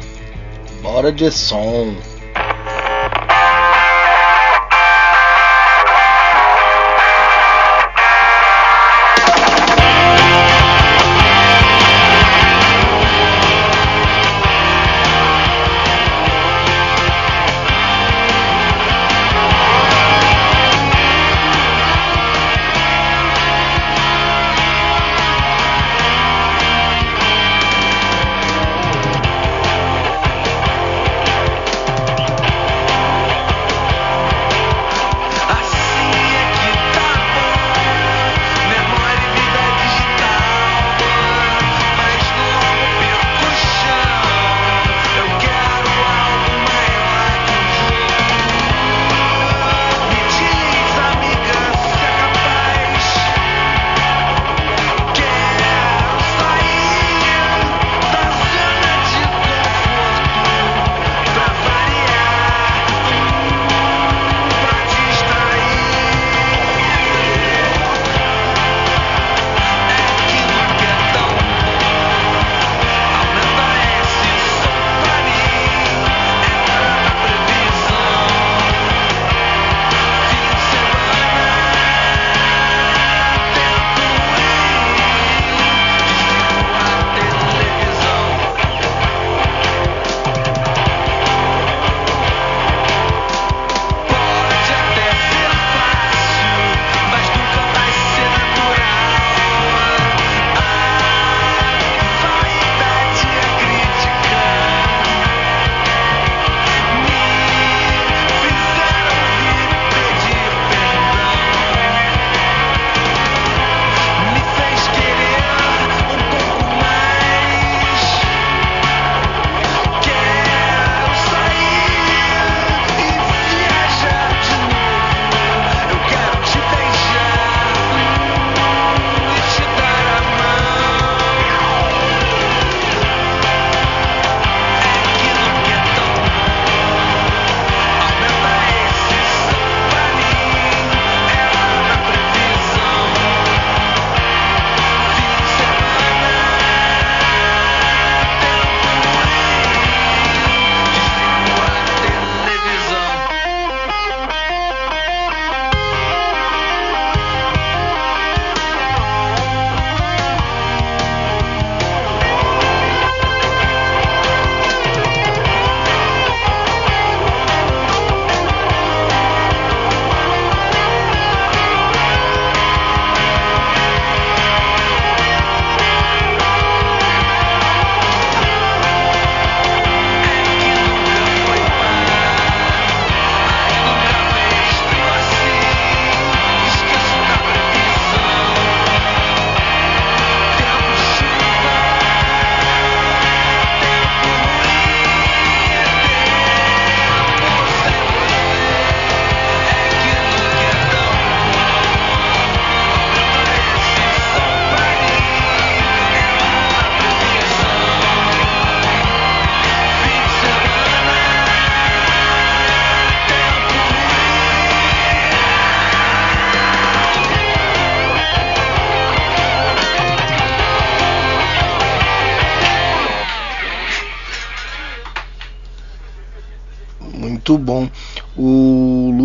Bora 0.82 1.12
de 1.12 1.30
som. 1.30 1.96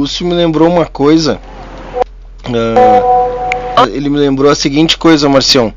Isso 0.04 0.24
me 0.24 0.34
lembrou 0.34 0.68
uma 0.68 0.86
coisa. 0.86 1.40
Uh, 2.48 3.88
ele 3.92 4.08
me 4.08 4.18
lembrou 4.18 4.50
a 4.50 4.54
seguinte 4.54 4.96
coisa, 4.96 5.28
Marcião. 5.28 5.72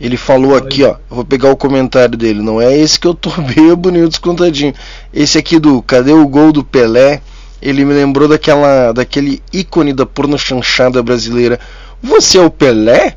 Ele 0.00 0.16
falou 0.16 0.56
aqui, 0.56 0.82
ó. 0.84 0.96
Vou 1.08 1.24
pegar 1.24 1.50
o 1.50 1.56
comentário 1.56 2.16
dele. 2.16 2.42
Não 2.42 2.60
é 2.60 2.76
esse 2.76 2.98
que 2.98 3.06
eu 3.06 3.14
tô 3.14 3.30
bebo 3.54 3.90
nem 3.90 4.02
o 4.02 4.08
descontadinho. 4.08 4.74
Esse 5.12 5.38
aqui 5.38 5.58
do 5.58 5.80
Cadê 5.82 6.12
o 6.12 6.26
gol 6.26 6.52
do 6.52 6.64
Pelé? 6.64 7.20
Ele 7.62 7.84
me 7.84 7.94
lembrou 7.94 8.28
daquela, 8.28 8.92
daquele 8.92 9.42
ícone 9.52 9.92
da 9.92 10.04
porno 10.04 10.38
chanchada 10.38 11.02
brasileira. 11.02 11.58
Você 12.02 12.36
é 12.38 12.42
o 12.42 12.50
Pelé? 12.50 13.16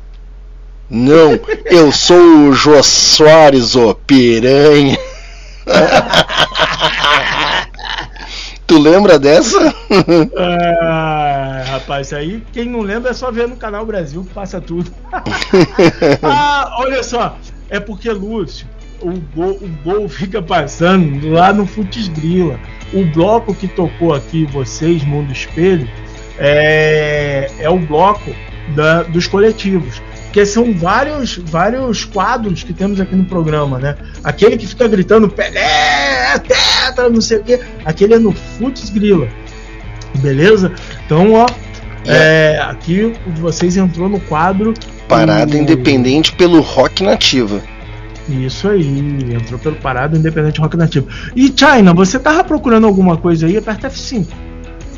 Não, 0.90 1.38
eu 1.66 1.92
sou 1.92 2.48
o 2.48 2.52
Jô 2.54 2.82
Soares, 2.82 3.76
ô 3.76 3.94
piranha. 3.94 4.98
Tu 8.68 8.78
lembra 8.78 9.18
dessa? 9.18 9.74
ah, 10.36 11.64
rapaz, 11.66 12.12
aí 12.12 12.42
quem 12.52 12.66
não 12.66 12.82
lembra 12.82 13.12
é 13.12 13.14
só 13.14 13.32
ver 13.32 13.48
no 13.48 13.56
canal 13.56 13.86
Brasil 13.86 14.22
que 14.22 14.34
passa 14.34 14.60
tudo. 14.60 14.92
ah, 16.22 16.76
olha 16.78 17.02
só, 17.02 17.38
é 17.70 17.80
porque 17.80 18.10
Lúcio, 18.10 18.68
o 19.00 19.12
gol, 19.34 19.58
o 19.62 19.68
gol 19.82 20.06
fica 20.06 20.42
passando 20.42 21.30
lá 21.30 21.50
no 21.50 21.66
Futs 21.66 22.08
Grila. 22.08 22.60
O 22.92 23.06
bloco 23.06 23.54
que 23.54 23.66
tocou 23.66 24.12
aqui, 24.12 24.44
vocês, 24.44 25.02
Mundo 25.02 25.32
Espelho, 25.32 25.88
é, 26.38 27.50
é 27.58 27.70
o 27.70 27.78
bloco 27.78 28.34
da, 28.76 29.02
dos 29.02 29.26
coletivos. 29.26 30.02
Que 30.32 30.44
são 30.44 30.74
vários, 30.74 31.36
vários 31.36 32.04
quadros 32.04 32.62
que 32.62 32.72
temos 32.72 33.00
aqui 33.00 33.16
no 33.16 33.24
programa, 33.24 33.78
né? 33.78 33.96
Aquele 34.22 34.56
que 34.56 34.66
fica 34.66 34.86
gritando 34.86 35.28
Pelé, 35.28 36.38
tetra, 36.38 37.08
não 37.08 37.20
sei 37.20 37.38
o 37.38 37.44
quê. 37.44 37.60
Aquele 37.84 38.14
é 38.14 38.18
no 38.18 38.32
Futs 38.32 38.90
Grila. 38.90 39.28
Beleza? 40.18 40.72
Então, 41.04 41.32
ó, 41.32 41.46
é, 42.06 42.58
aqui 42.62 43.14
vocês 43.36 43.76
entrou 43.76 44.08
no 44.08 44.20
quadro. 44.20 44.74
Parada. 45.08 45.56
Independente 45.56 46.32
pelo 46.32 46.60
Rock 46.60 47.02
Nativa. 47.02 47.62
Isso 48.28 48.68
aí, 48.68 49.34
entrou 49.34 49.58
pelo 49.58 49.76
Parada 49.76 50.16
Independente 50.16 50.60
Rock 50.60 50.76
Nativa. 50.76 51.06
E 51.34 51.52
China, 51.54 51.94
você 51.94 52.18
tava 52.18 52.44
procurando 52.44 52.86
alguma 52.86 53.16
coisa 53.16 53.46
aí? 53.46 53.56
Aperta 53.56 53.88
F5. 53.88 54.26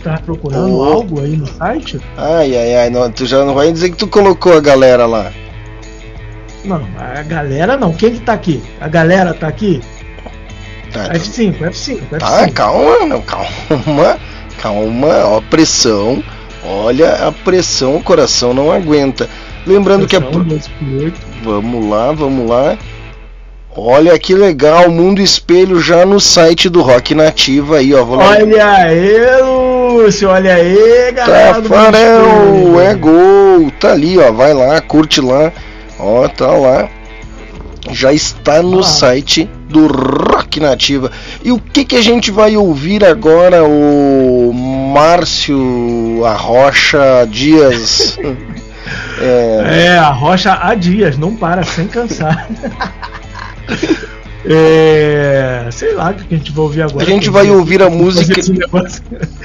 Tava 0.03 0.21
procurando 0.23 0.79
oh. 0.79 0.85
algo 0.85 1.21
aí 1.21 1.37
no 1.37 1.47
site? 1.47 2.01
Ai, 2.17 2.57
ai, 2.57 2.75
ai, 2.77 2.91
não, 2.91 3.11
tu 3.11 3.27
já 3.27 3.45
não 3.45 3.55
vai 3.55 3.71
dizer 3.71 3.91
que 3.91 3.97
tu 3.97 4.07
colocou 4.07 4.57
a 4.57 4.61
galera 4.61 5.07
lá. 5.07 5.31
Não, 6.65 6.87
a 6.99 7.23
galera 7.23 7.77
não. 7.77 7.93
Quem 7.93 8.13
que 8.13 8.21
tá 8.21 8.33
aqui? 8.33 8.63
A 8.81 8.89
galera 8.89 9.35
tá 9.35 9.49
aqui? 9.49 9.81
Tá, 10.93 11.13
F5, 11.15 11.59
F5, 11.59 12.01
F5. 12.11 12.19
Tá, 12.19 12.49
calma, 12.51 13.07
não, 13.07 13.23
calma, 13.23 14.19
calma, 14.61 15.25
ó, 15.25 15.41
pressão. 15.43 16.23
Olha 16.65 17.27
a 17.27 17.33
pressão, 17.33 17.97
o 17.97 18.03
coração 18.03 18.53
não 18.53 18.71
aguenta. 18.71 19.29
Lembrando 19.67 20.07
pressão, 20.07 20.45
que 20.45 21.07
a. 21.07 21.13
Vamos 21.45 21.89
lá, 21.89 22.13
vamos 22.13 22.49
lá. 22.49 22.77
Olha 23.77 24.19
que 24.19 24.35
legal, 24.35 24.91
Mundo 24.91 25.23
Espelho 25.23 25.81
já 25.81 26.05
no 26.05 26.19
site 26.19 26.69
do 26.69 26.83
Rock 26.83 27.15
Nativa 27.15 27.79
aí, 27.79 27.95
ó. 27.95 28.05
olha 28.05 28.67
aí, 28.67 29.17
Lúcio, 29.91 30.29
olha 30.29 30.55
aí, 30.55 31.13
galera. 31.13 31.61
Tafarel, 31.61 32.81
é 32.81 32.95
gol. 32.95 33.71
Tá 33.79 33.93
ali, 33.93 34.19
ó. 34.19 34.33
Vai 34.33 34.55
lá, 34.55 34.81
curte 34.81 35.21
lá. 35.21 35.53
Ó, 35.99 36.27
tá 36.29 36.47
lá. 36.47 36.89
Já 37.91 38.13
está 38.13 38.63
no 38.63 38.81
ah. 38.81 38.85
site 38.85 39.49
do 39.69 39.87
Rock 39.87 40.61
Nativa. 40.61 41.11
E 41.43 41.51
o 41.51 41.59
que 41.59 41.85
que 41.85 41.97
a 41.97 42.03
gente 42.03 42.31
vai 42.31 42.57
ouvir 42.57 43.05
agora, 43.05 43.65
o 43.65 44.53
Márcio 44.53 46.25
Arrocha 46.25 47.27
Dias? 47.29 48.19
é... 49.21 49.87
é, 49.87 49.99
a 49.99 50.11
Rocha 50.11 50.59
há 50.61 50.75
dias, 50.75 51.17
não 51.17 51.35
para, 51.35 51.63
sem 51.63 51.87
cansar. 51.87 52.49
É, 54.45 55.69
sei 55.71 55.95
lá 55.95 56.11
o 56.11 56.15
que 56.15 56.35
a 56.35 56.39
gente 56.39 56.51
vai 56.51 56.65
ouvir 56.65 56.83
agora. 56.83 57.05
A 57.05 57.09
gente 57.09 57.29
vai 57.29 57.51
ouvir 57.51 57.83
a 57.83 57.91
música. 57.91 58.41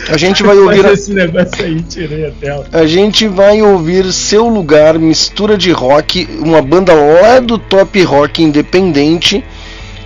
A 0.09 0.17
gente 0.17 0.41
vai 0.41 0.57
ouvir. 0.57 0.85
esse 0.85 1.13
negócio 1.13 1.65
aí, 1.65 1.81
tirei 1.81 2.27
a 2.27 2.31
tela. 2.31 2.65
A 2.71 2.85
gente 2.85 3.27
vai 3.27 3.61
ouvir 3.61 4.11
Seu 4.13 4.47
Lugar, 4.47 4.97
mistura 4.97 5.57
de 5.57 5.71
rock, 5.71 6.27
uma 6.39 6.61
banda 6.61 6.93
lá 6.93 7.39
do 7.39 7.57
top 7.57 8.01
rock 8.03 8.41
independente, 8.41 9.43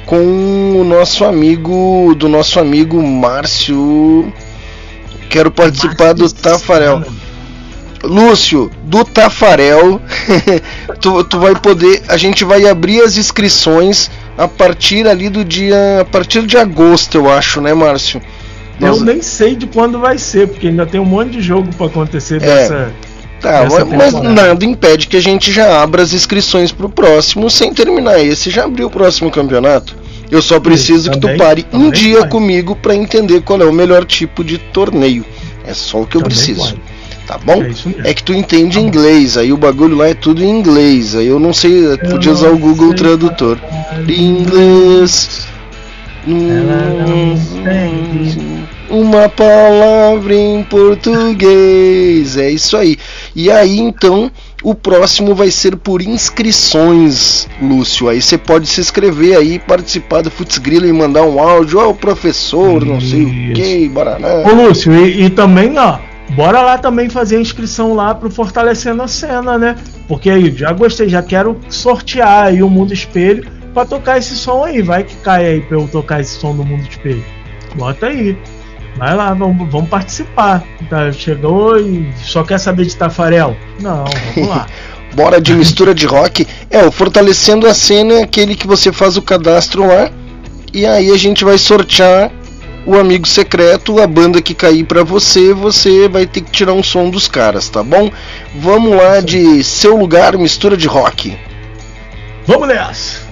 com 0.06 0.80
o 0.80 0.84
nosso 0.84 1.24
amigo, 1.24 2.16
do 2.18 2.28
nosso 2.28 2.60
amigo 2.60 3.02
Márcio. 3.02 4.34
Quero 5.30 5.52
participar 5.52 6.16
Márcio 6.16 6.16
do 6.16 6.34
Tafarel. 6.34 7.04
Lúcio, 8.02 8.72
do 8.84 9.04
Tafarel, 9.04 10.02
tu, 11.00 11.24
tu 11.26 11.40
vai 11.40 11.54
poder. 11.54 12.02
A 12.08 12.18
gente 12.18 12.44
vai 12.44 12.66
abrir 12.68 13.02
as 13.02 13.18
inscrições 13.18 14.10
a 14.40 14.48
partir 14.48 15.06
ali 15.06 15.30
do 15.30 15.44
dia. 15.44 16.00
A 16.02 16.06
partir 16.06 16.46
de 16.48 16.58
agosto, 16.58 17.16
eu 17.18 17.30
acho, 17.30 17.60
né, 17.60 17.74
Márcio? 17.74 18.22
Nós... 18.80 18.98
Eu 18.98 19.04
nem 19.04 19.22
sei 19.22 19.56
de 19.56 19.68
quando 19.68 20.00
vai 20.00 20.18
ser, 20.18 20.48
porque 20.48 20.68
ainda 20.68 20.86
tem 20.86 21.00
um 21.00 21.06
monte 21.06 21.32
de 21.32 21.42
jogo 21.42 21.68
para 21.76 21.88
acontecer 21.88 22.38
é, 22.38 22.46
dessa. 22.46 22.94
Tá, 23.42 23.66
mas 23.96 24.14
nada 24.14 24.66
impede 24.66 25.08
que 25.08 25.18
a 25.18 25.22
gente 25.22 25.52
já 25.52 25.82
abra 25.82 26.02
as 26.02 26.14
inscrições 26.14 26.72
pro 26.72 26.90
próximo 26.90 27.50
sem 27.50 27.74
terminar 27.74 28.20
esse, 28.20 28.50
já 28.50 28.66
abriu 28.66 28.88
o 28.88 28.90
próximo 28.90 29.30
campeonato. 29.30 29.96
Eu 30.32 30.42
só 30.42 30.60
preciso 30.60 31.10
que 31.12 31.20
também, 31.20 31.38
tu 31.38 31.40
pare 31.40 31.66
um 31.74 31.90
dia 31.90 32.22
vai. 32.22 32.30
comigo 32.30 32.76
para 32.76 32.96
entender 32.96 33.42
qual 33.42 33.62
é 33.62 33.66
o 33.66 33.74
melhor 33.74 34.06
tipo 34.06 34.44
de 34.44 34.58
torneio. 34.58 35.26
É 35.66 35.74
só 35.74 36.02
o 36.02 36.08
que 36.08 36.16
eu 36.16 36.22
também 36.22 36.36
preciso. 36.36 36.76
Vai 36.76 36.89
tá 37.30 37.38
bom? 37.38 37.62
É, 37.64 38.10
é, 38.10 38.14
que 38.16 38.24
tu 38.24 38.34
entende 38.34 38.80
tá 38.80 38.82
inglês, 38.82 39.38
aí 39.38 39.54
o 39.54 39.58
bagulho 39.58 39.96
lá 39.96 40.08
é 40.08 40.16
tudo 40.16 40.44
em 40.44 40.50
inglês, 40.50 41.16
aí 41.16 41.28
eu 41.28 41.40
não 41.40 41.54
sei, 41.54 41.86
eu 41.86 41.98
podia 42.00 42.32
usar 42.32 42.50
o 42.50 42.58
Google 42.58 42.96
Tradutor. 42.96 43.60
Inglês. 44.08 45.48
Uma 48.90 49.30
palavra 49.30 50.34
em 50.34 50.64
português, 50.64 52.36
é 52.36 52.50
isso 52.50 52.76
aí. 52.76 52.98
E 53.36 53.52
aí 53.52 53.78
então 53.78 54.32
o 54.64 54.74
próximo 54.74 55.36
vai 55.36 55.52
ser 55.52 55.76
por 55.76 56.02
inscrições, 56.02 57.48
Lúcio. 57.62 58.10
Aí 58.10 58.20
você 58.20 58.40
pode 58.40 58.66
se 58.66 58.82
inscrever 58.82 59.38
aí, 59.38 59.60
participar 59.60 60.24
do 60.24 60.32
Futs 60.32 60.58
Grilla 60.58 60.88
e 60.88 60.92
mandar 60.92 61.22
um 61.22 61.40
áudio, 61.40 61.80
ó, 61.80 61.90
oh, 61.90 61.94
professor, 61.94 62.84
não 62.84 63.00
sei 63.00 63.24
o 63.24 63.54
que, 63.54 63.88
Baraná. 63.88 64.44
Ô 64.50 64.56
Lúcio, 64.56 64.94
e, 64.96 65.26
e 65.26 65.30
também, 65.30 65.78
ó, 65.78 66.09
bora 66.36 66.62
lá 66.62 66.78
também 66.78 67.10
fazer 67.10 67.38
a 67.38 67.42
inscrição 67.42 67.94
lá 67.94 68.14
pro 68.14 68.30
Fortalecendo 68.30 69.02
a 69.02 69.08
Cena, 69.08 69.58
né? 69.58 69.76
Porque 70.08 70.30
aí, 70.30 70.52
já 70.56 70.72
gostei, 70.72 71.10
já 71.10 71.22
quero 71.22 71.60
sortear 71.70 72.46
aí 72.46 72.64
o 72.64 72.70
Mundo 72.70 72.94
Espelho 72.94 73.46
para 73.74 73.86
tocar 73.86 74.18
esse 74.18 74.36
som 74.36 74.64
aí. 74.64 74.82
Vai 74.82 75.04
que 75.04 75.16
cai 75.18 75.46
aí 75.46 75.62
pra 75.62 75.78
eu 75.78 75.88
tocar 75.88 76.22
esse 76.22 76.40
som 76.40 76.56
do 76.56 76.64
Mundo 76.64 76.88
Espelho. 76.90 77.24
Bota 77.76 78.08
aí. 78.08 78.38
Vai 78.98 79.16
lá, 79.16 79.34
vamos, 79.34 79.72
vamos 79.72 79.90
participar. 79.90 80.64
Tá, 80.90 81.12
chegou 81.12 81.80
e 81.80 82.12
só 82.18 82.44
quer 82.44 82.60
saber 82.60 82.86
de 82.86 82.96
Tafarel? 82.96 83.56
Não, 83.80 84.04
vamos 84.36 84.50
lá. 84.50 84.68
Bora 85.16 85.42
de 85.42 85.54
mistura 85.54 85.94
de 85.94 86.06
rock. 86.06 86.46
É, 86.70 86.84
o 86.84 86.92
Fortalecendo 86.92 87.68
a 87.68 87.74
Cena 87.74 88.14
é 88.16 88.24
aquele 88.24 88.56
que 88.56 88.68
você 88.68 88.92
faz 88.92 89.18
o 89.18 89.22
cadastro 89.22 89.88
lá. 89.88 90.12
E 90.74 90.86
aí 90.86 91.10
a 91.12 91.18
gente 91.18 91.44
vai 91.44 91.58
sortear 91.58 92.32
o 92.86 92.98
amigo 92.98 93.28
secreto, 93.28 94.00
a 94.00 94.08
banda 94.08 94.42
que 94.42 94.54
cair 94.54 94.84
para 94.84 95.04
você, 95.04 95.54
você 95.54 96.08
vai 96.08 96.26
ter 96.26 96.42
que 96.42 96.52
tirar 96.52 96.74
um 96.74 96.84
som 96.84 97.10
dos 97.10 97.28
caras, 97.28 97.70
tá 97.70 97.84
bom? 97.84 98.12
Vamos 98.56 98.96
lá 98.96 99.20
de 99.20 99.64
seu 99.64 99.96
lugar, 99.96 100.38
mistura 100.38 100.76
de 100.76 100.88
rock. 100.88 101.38
Vamos 102.46 102.68
nessa! 102.68 103.29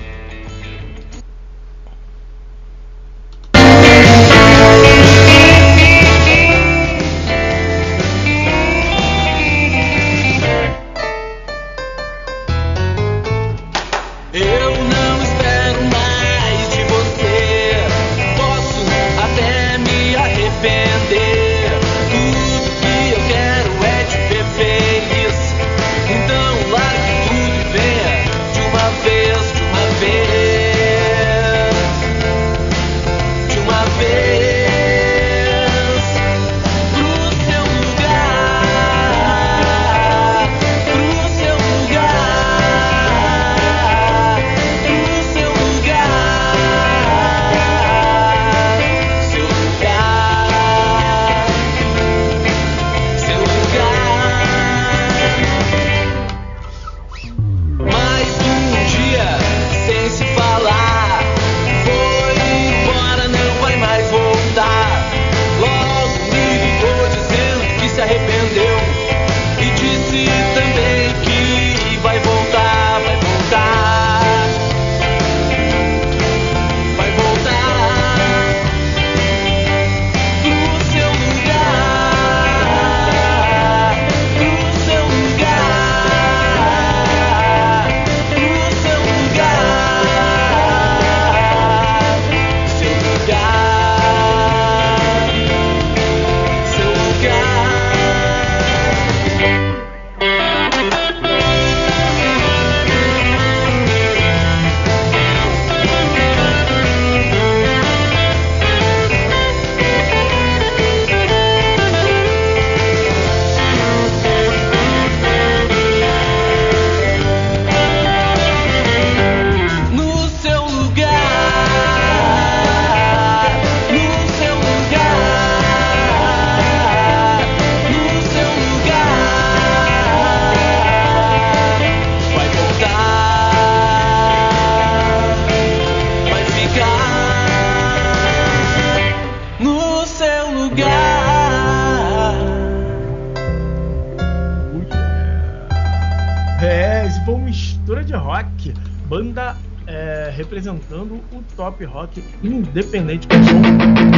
Independente 152.87 153.27
com 153.27 153.35
som 153.43 153.59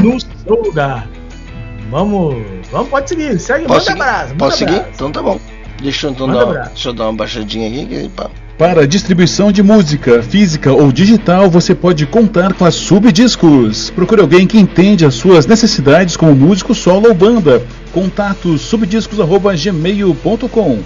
no 0.02 0.18
seu 0.20 0.62
lugar. 0.62 1.08
Vamos, 1.90 2.36
vamos, 2.72 2.90
pode 2.90 3.10
seguir, 3.10 3.40
segue, 3.40 3.66
Posso 3.66 3.90
manda 3.90 3.92
seguir? 3.92 4.02
Abraço, 4.02 4.36
Posso 4.36 4.58
seguir? 4.58 4.86
Então 4.94 5.12
tá 5.12 5.24
bom. 5.24 5.40
Deixa 5.82 6.08
eu, 6.08 6.12
então 6.12 6.28
dar, 6.28 6.68
deixa 6.68 6.90
eu 6.90 6.94
dar 6.94 7.06
uma 7.06 7.14
baixadinha 7.14 7.68
aqui. 7.68 8.10
Pá. 8.10 8.30
Para 8.58 8.86
distribuição 8.86 9.54
de 9.54 9.64
música, 9.64 10.22
física 10.22 10.74
ou 10.74 10.92
digital, 10.92 11.50
você 11.50 11.74
pode 11.74 12.06
contar 12.06 12.54
com 12.54 12.66
a 12.66 12.72
Subdiscos. 12.72 13.90
Procure 13.90 14.20
alguém 14.22 14.46
que 14.46 14.60
entende 14.60 15.06
as 15.06 15.14
suas 15.14 15.48
necessidades 15.48 16.18
como 16.18 16.36
músico 16.36 16.76
solo 16.76 17.08
ou 17.08 17.14
banda. 17.14 17.64
Contato 17.94 18.58
subdiscos@gmail.com. 18.58 20.80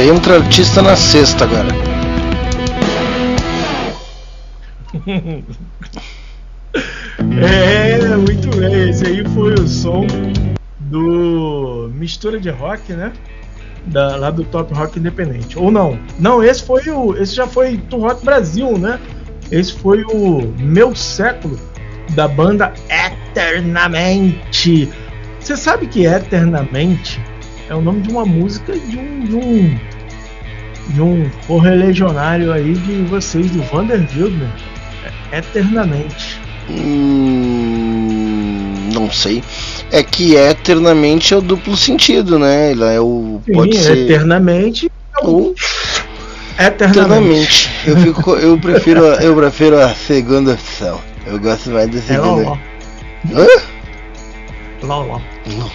entra 0.00 0.36
artista 0.36 0.80
na 0.80 0.96
sexta 0.96 1.44
agora. 1.44 1.68
é, 7.42 8.16
muito 8.16 8.48
bem. 8.56 8.90
Esse 8.90 9.06
aí 9.06 9.24
foi 9.28 9.54
o 9.54 9.66
som 9.66 10.06
do 10.78 11.90
Mistura 11.94 12.40
de 12.40 12.50
Rock, 12.50 12.92
né? 12.92 13.12
Da, 13.86 14.16
lá 14.16 14.30
do 14.30 14.44
Top 14.44 14.72
Rock 14.72 14.98
Independente. 14.98 15.58
Ou 15.58 15.70
não? 15.70 15.98
Não, 16.18 16.42
esse 16.42 16.64
foi 16.64 16.88
o. 16.88 17.16
Esse 17.16 17.34
já 17.34 17.46
foi 17.46 17.76
do 17.76 17.98
Rock 17.98 18.24
Brasil, 18.24 18.78
né? 18.78 18.98
Esse 19.50 19.74
foi 19.74 20.04
o 20.04 20.54
Meu 20.58 20.94
Século 20.94 21.58
da 22.14 22.28
banda 22.28 22.72
Eternamente. 22.88 24.88
Você 25.40 25.56
sabe 25.56 25.86
que 25.86 26.06
Eternamente 26.06 27.20
é 27.72 27.74
o 27.74 27.80
nome 27.80 28.02
de 28.02 28.10
uma 28.10 28.26
música 28.26 28.74
de 28.74 28.98
um, 28.98 29.20
de 29.24 29.34
um 29.34 29.78
de 30.88 31.00
um 31.00 31.30
correligionário 31.46 32.52
aí 32.52 32.74
de 32.74 33.02
vocês 33.02 33.50
do 33.50 33.62
Vanderbilt, 33.62 34.32
né? 34.32 34.50
Eternamente. 35.32 36.38
Hum, 36.68 38.10
não 38.92 39.10
sei. 39.10 39.42
É 39.90 40.02
que 40.02 40.34
eternamente 40.34 41.32
é 41.32 41.36
o 41.36 41.40
duplo 41.40 41.74
sentido, 41.76 42.38
né? 42.38 42.72
Ele 42.72 42.84
é 42.84 43.00
o. 43.00 43.40
Sim, 43.46 43.52
pode 43.52 43.78
ser. 43.78 43.96
Eternamente 43.98 44.92
é 45.20 45.24
o. 45.26 45.54
eternamente. 46.58 47.70
Eu, 47.86 47.96
fico, 47.96 48.34
eu, 48.36 48.58
prefiro, 48.58 49.00
eu 49.04 49.34
prefiro 49.34 49.80
a 49.80 49.94
segunda 49.94 50.52
opção. 50.52 51.00
Eu 51.26 51.38
gosto 51.38 51.70
mais 51.70 51.88
da 51.90 51.98
é 51.98 52.02
segunda. 52.02 52.42
É 53.30 53.34
Hã? 53.34 53.46
Loló. 54.82 55.20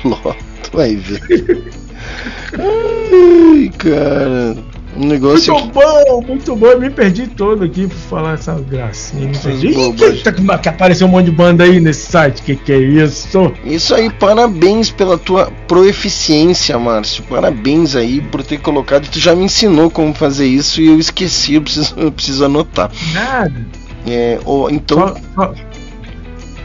Loló. 0.04 0.36
Tu 0.64 0.78
vai 0.78 0.96
ver. 0.96 1.87
Ai, 2.54 3.72
cara. 3.78 4.56
Um 4.98 5.06
negócio. 5.06 5.54
Muito 5.54 5.72
bom, 5.74 6.22
muito 6.26 6.56
bom. 6.56 6.66
Eu 6.68 6.80
me 6.80 6.90
perdi 6.90 7.28
todo 7.28 7.64
aqui 7.64 7.86
por 7.86 7.96
falar 7.96 8.34
essa 8.34 8.54
gracinha. 8.56 9.28
Me 9.28 9.38
perdi. 9.38 9.74
que, 9.94 10.32
que 10.64 10.70
apareceu 10.70 11.06
um 11.06 11.12
monte 11.12 11.26
de 11.26 11.32
banda 11.32 11.64
aí 11.64 11.80
nesse 11.80 12.12
site. 12.12 12.42
Que 12.42 12.56
que 12.56 12.72
é 12.72 12.80
isso? 12.80 13.54
Isso 13.64 13.94
aí, 13.94 14.10
parabéns 14.10 14.90
pela 14.90 15.18
tua 15.18 15.52
proeficiência, 15.68 16.80
Márcio. 16.80 17.24
Parabéns 17.30 17.96
aí 17.96 18.22
por 18.22 18.44
ter 18.44 18.58
colocado. 18.60 19.08
Tu 19.08 19.20
já 19.20 19.36
me 19.36 19.44
ensinou 19.44 19.92
como 19.92 20.14
fazer 20.16 20.48
isso 20.48 20.82
e 20.82 20.88
eu 20.88 20.98
esqueci. 20.98 21.54
Eu 21.54 21.62
preciso, 21.62 21.94
eu 21.96 22.12
preciso 22.12 22.46
anotar. 22.46 22.90
Nada. 23.14 23.68
É, 24.08 24.40
oh, 24.46 24.68
então. 24.70 25.10
Só, 25.10 25.16
só, 25.36 25.54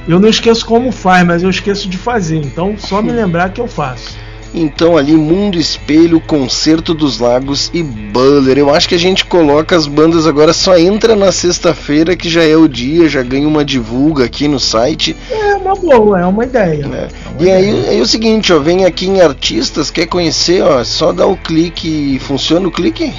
eu 0.09 0.19
não 0.19 0.29
esqueço 0.29 0.65
como 0.65 0.91
faz, 0.91 1.27
mas 1.27 1.43
eu 1.43 1.51
esqueço 1.51 1.89
de 1.89 1.99
fazer. 1.99 2.39
Então, 2.39 2.77
só 2.79 3.03
me 3.03 3.13
lembrar 3.13 3.53
que 3.53 3.61
eu 3.61 3.69
faço. 3.69 4.17
Então 4.55 4.97
ali 4.97 5.13
Mundo 5.13 5.59
Espelho, 5.59 6.21
Concerto 6.21 6.93
dos 6.93 7.19
Lagos 7.19 7.71
e 7.73 7.83
Buller. 7.83 8.59
Eu 8.59 8.75
acho 8.75 8.89
que 8.89 8.95
a 8.95 8.99
gente 8.99 9.25
coloca 9.25 9.75
as 9.75 9.87
bandas 9.87 10.27
agora 10.27 10.53
só 10.53 10.77
entra 10.79 11.17
na 11.17 11.33
sexta-feira 11.33 12.15
que 12.15 12.29
já 12.29 12.45
é 12.45 12.57
o 12.57 12.69
dia, 12.69 13.09
já 13.09 13.23
ganha 13.23 13.49
uma 13.49 13.65
divulga 13.65 14.25
aqui 14.25 14.47
no 14.47 14.61
site. 14.61 15.17
É 15.31 15.55
uma 15.55 15.75
boa, 15.75 16.21
é 16.21 16.27
uma 16.27 16.45
ideia. 16.45 16.85
É. 16.85 16.87
É 16.87 17.29
uma 17.31 17.39
e 17.39 17.43
ideia. 17.43 17.91
Aí, 17.91 17.99
é 17.99 18.03
o 18.03 18.07
seguinte, 18.07 18.53
ó, 18.53 18.59
vem 18.59 18.85
aqui 18.85 19.07
em 19.07 19.21
artistas, 19.21 19.91
quer 19.91 20.07
conhecer, 20.07 20.63
ó, 20.63 20.85
só 20.85 21.13
dá 21.13 21.27
o 21.27 21.37
clique. 21.37 22.19
Funciona 22.21 22.69
o 22.69 22.71
clique? 22.71 23.13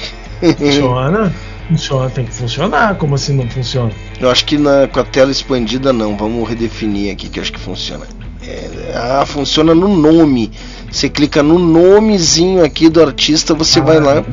Funciona. 0.58 1.34
Funciona, 1.68 2.10
tem 2.10 2.26
que 2.26 2.34
funcionar. 2.34 2.94
Como 2.96 3.14
assim 3.14 3.34
não 3.34 3.48
funciona? 3.48 3.90
Eu 4.20 4.30
acho 4.30 4.44
que 4.44 4.58
na, 4.58 4.86
com 4.86 5.00
a 5.00 5.04
tela 5.04 5.30
expandida 5.30 5.92
não. 5.92 6.16
Vamos 6.16 6.46
redefinir 6.46 7.10
aqui 7.12 7.28
que 7.28 7.38
eu 7.38 7.42
acho 7.42 7.52
que 7.52 7.60
funciona. 7.60 8.06
É, 8.46 8.92
ah, 8.94 9.24
funciona 9.26 9.74
no 9.74 9.88
nome. 9.88 10.50
Você 10.90 11.08
clica 11.08 11.42
no 11.42 11.58
nomezinho 11.58 12.64
aqui 12.64 12.88
do 12.88 13.02
artista, 13.02 13.52
você 13.52 13.80
vai 13.80 13.98
lá, 13.98 14.24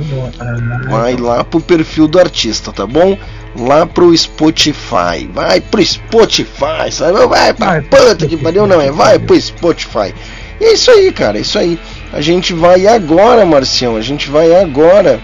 vai 0.90 1.16
lá 1.16 1.44
pro 1.44 1.60
perfil 1.60 2.08
do 2.08 2.20
artista, 2.20 2.72
tá 2.72 2.86
bom? 2.86 3.18
Lá 3.58 3.86
pro 3.86 4.16
Spotify, 4.16 5.28
vai 5.34 5.60
pro 5.60 5.84
Spotify, 5.84 6.92
sabe? 6.92 7.26
Vai 7.26 7.54
pra 7.54 7.82
puta 7.82 8.28
que 8.28 8.38
pariu, 8.38 8.68
não 8.68 8.80
é? 8.80 8.92
Vai 8.92 9.18
pro 9.18 9.40
Spotify. 9.42 10.14
E 10.60 10.66
é 10.66 10.74
isso 10.74 10.92
aí, 10.92 11.12
cara, 11.12 11.40
é 11.40 11.42
isso 11.42 11.58
aí. 11.58 11.80
A 12.14 12.22
gente 12.22 12.54
vai 12.54 12.86
agora, 12.86 13.44
Marcião, 13.46 13.96
a 13.96 14.02
gente 14.02 14.30
vai 14.30 14.54
agora. 14.54 15.20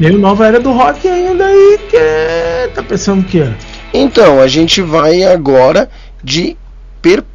Tem 0.00 0.16
nova 0.16 0.46
era 0.46 0.58
do 0.58 0.72
rock 0.72 1.06
ainda 1.06 1.44
aí, 1.44 1.78
que 1.90 2.74
tá 2.74 2.82
pensando 2.82 3.20
o 3.20 3.24
quê? 3.24 3.46
Então, 3.92 4.40
a 4.40 4.48
gente 4.48 4.80
vai 4.80 5.22
agora 5.24 5.90
de 6.22 6.56
Perpétua. 7.02 7.33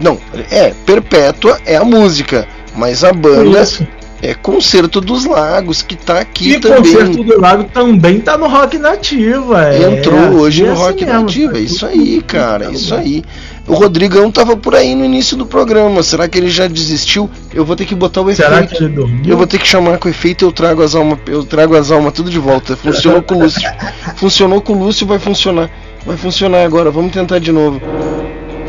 Não, 0.00 0.18
é, 0.50 0.72
Perpétua 0.84 1.58
é 1.64 1.76
a 1.76 1.84
música, 1.84 2.46
mas 2.74 3.04
a 3.04 3.12
banda 3.12 3.62
Isso. 3.62 3.86
é 4.20 4.34
Concerto 4.34 5.00
dos 5.00 5.24
Lagos, 5.24 5.82
que 5.82 5.94
tá 5.94 6.18
aqui 6.18 6.54
e 6.54 6.60
também. 6.60 6.78
Concerto 6.78 7.22
do 7.22 7.40
Lago 7.40 7.64
também 7.64 8.20
tá 8.20 8.36
no 8.36 8.48
Rock 8.48 8.78
Nativa. 8.78 9.72
É, 9.72 9.98
Entrou 9.98 10.18
é, 10.18 10.30
hoje 10.30 10.64
no 10.64 10.72
assim 10.72 10.82
Rock 10.82 11.04
mesmo, 11.04 11.20
Nativa, 11.20 11.52
tá 11.52 11.58
isso 11.60 11.86
aí, 11.86 12.22
cara, 12.22 12.72
isso 12.72 12.94
aí. 12.94 13.22
O 13.66 13.74
Rodrigão 13.74 14.30
tava 14.30 14.56
por 14.56 14.74
aí 14.74 14.94
no 14.94 15.04
início 15.04 15.36
do 15.36 15.46
programa. 15.46 16.02
Será 16.02 16.28
que 16.28 16.36
ele 16.36 16.50
já 16.50 16.66
desistiu? 16.66 17.30
Eu 17.52 17.64
vou 17.64 17.74
ter 17.74 17.86
que 17.86 17.94
botar 17.94 18.20
o 18.20 18.34
Será 18.34 18.56
efeito. 18.56 18.76
Que 18.76 18.84
ele 18.84 18.94
dormiu? 18.94 19.24
Eu 19.26 19.36
vou 19.38 19.46
ter 19.46 19.58
que 19.58 19.66
chamar 19.66 19.96
com 19.98 20.06
o 20.06 20.10
efeito 20.10 20.44
eu 20.44 20.52
trago 20.52 20.82
as 20.82 20.94
almas, 20.94 21.18
eu 21.26 21.44
trago 21.44 21.74
as 21.74 21.90
almas 21.90 22.12
tudo 22.12 22.30
de 22.30 22.38
volta. 22.38 22.76
Funcionou 22.76 23.22
com 23.22 23.36
o 23.36 23.42
Lúcio. 23.44 23.70
Funcionou 24.16 24.60
com 24.60 24.74
o 24.74 24.78
Lúcio, 24.84 25.06
vai 25.06 25.18
funcionar. 25.18 25.70
Vai 26.04 26.16
funcionar 26.16 26.62
agora. 26.64 26.90
Vamos 26.90 27.12
tentar 27.12 27.38
de 27.38 27.52
novo. 27.52 27.80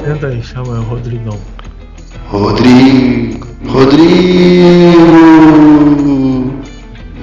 Tenta 0.05 0.27
aí, 0.27 0.39
chama 0.43 0.79
o 0.81 0.83
Rodrigão. 0.83 1.39
Rodrigo, 2.27 3.47
Rodrigo, 3.65 4.13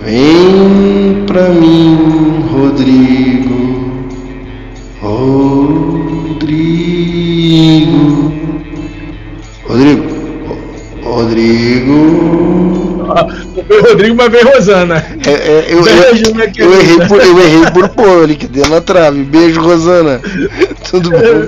vem 0.04 1.24
pra 1.24 1.50
mim, 1.50 2.44
Rodrigo, 2.50 4.00
Rodrigo, 5.00 6.72
Rodrigo, 9.68 10.56
Rodrigo. 11.04 12.32
Ah, 13.14 13.26
veio 13.68 13.82
Rodrigo, 13.82 14.16
mas 14.16 14.32
veio 14.32 14.48
Rosana. 14.56 14.96
É, 15.24 15.30
é, 15.30 15.66
eu, 15.72 15.84
Beijo, 15.84 16.24
eu, 16.58 16.72
eu, 16.72 16.80
errei 16.80 16.98
por, 17.06 17.20
eu 17.20 17.38
errei 17.38 17.70
por 17.70 17.88
ali 18.24 18.34
que 18.34 18.48
deu 18.48 18.68
na 18.68 18.80
trave. 18.80 19.22
Beijo, 19.22 19.60
Rosana. 19.60 20.20
Tudo 20.90 21.10
bom? 21.10 21.46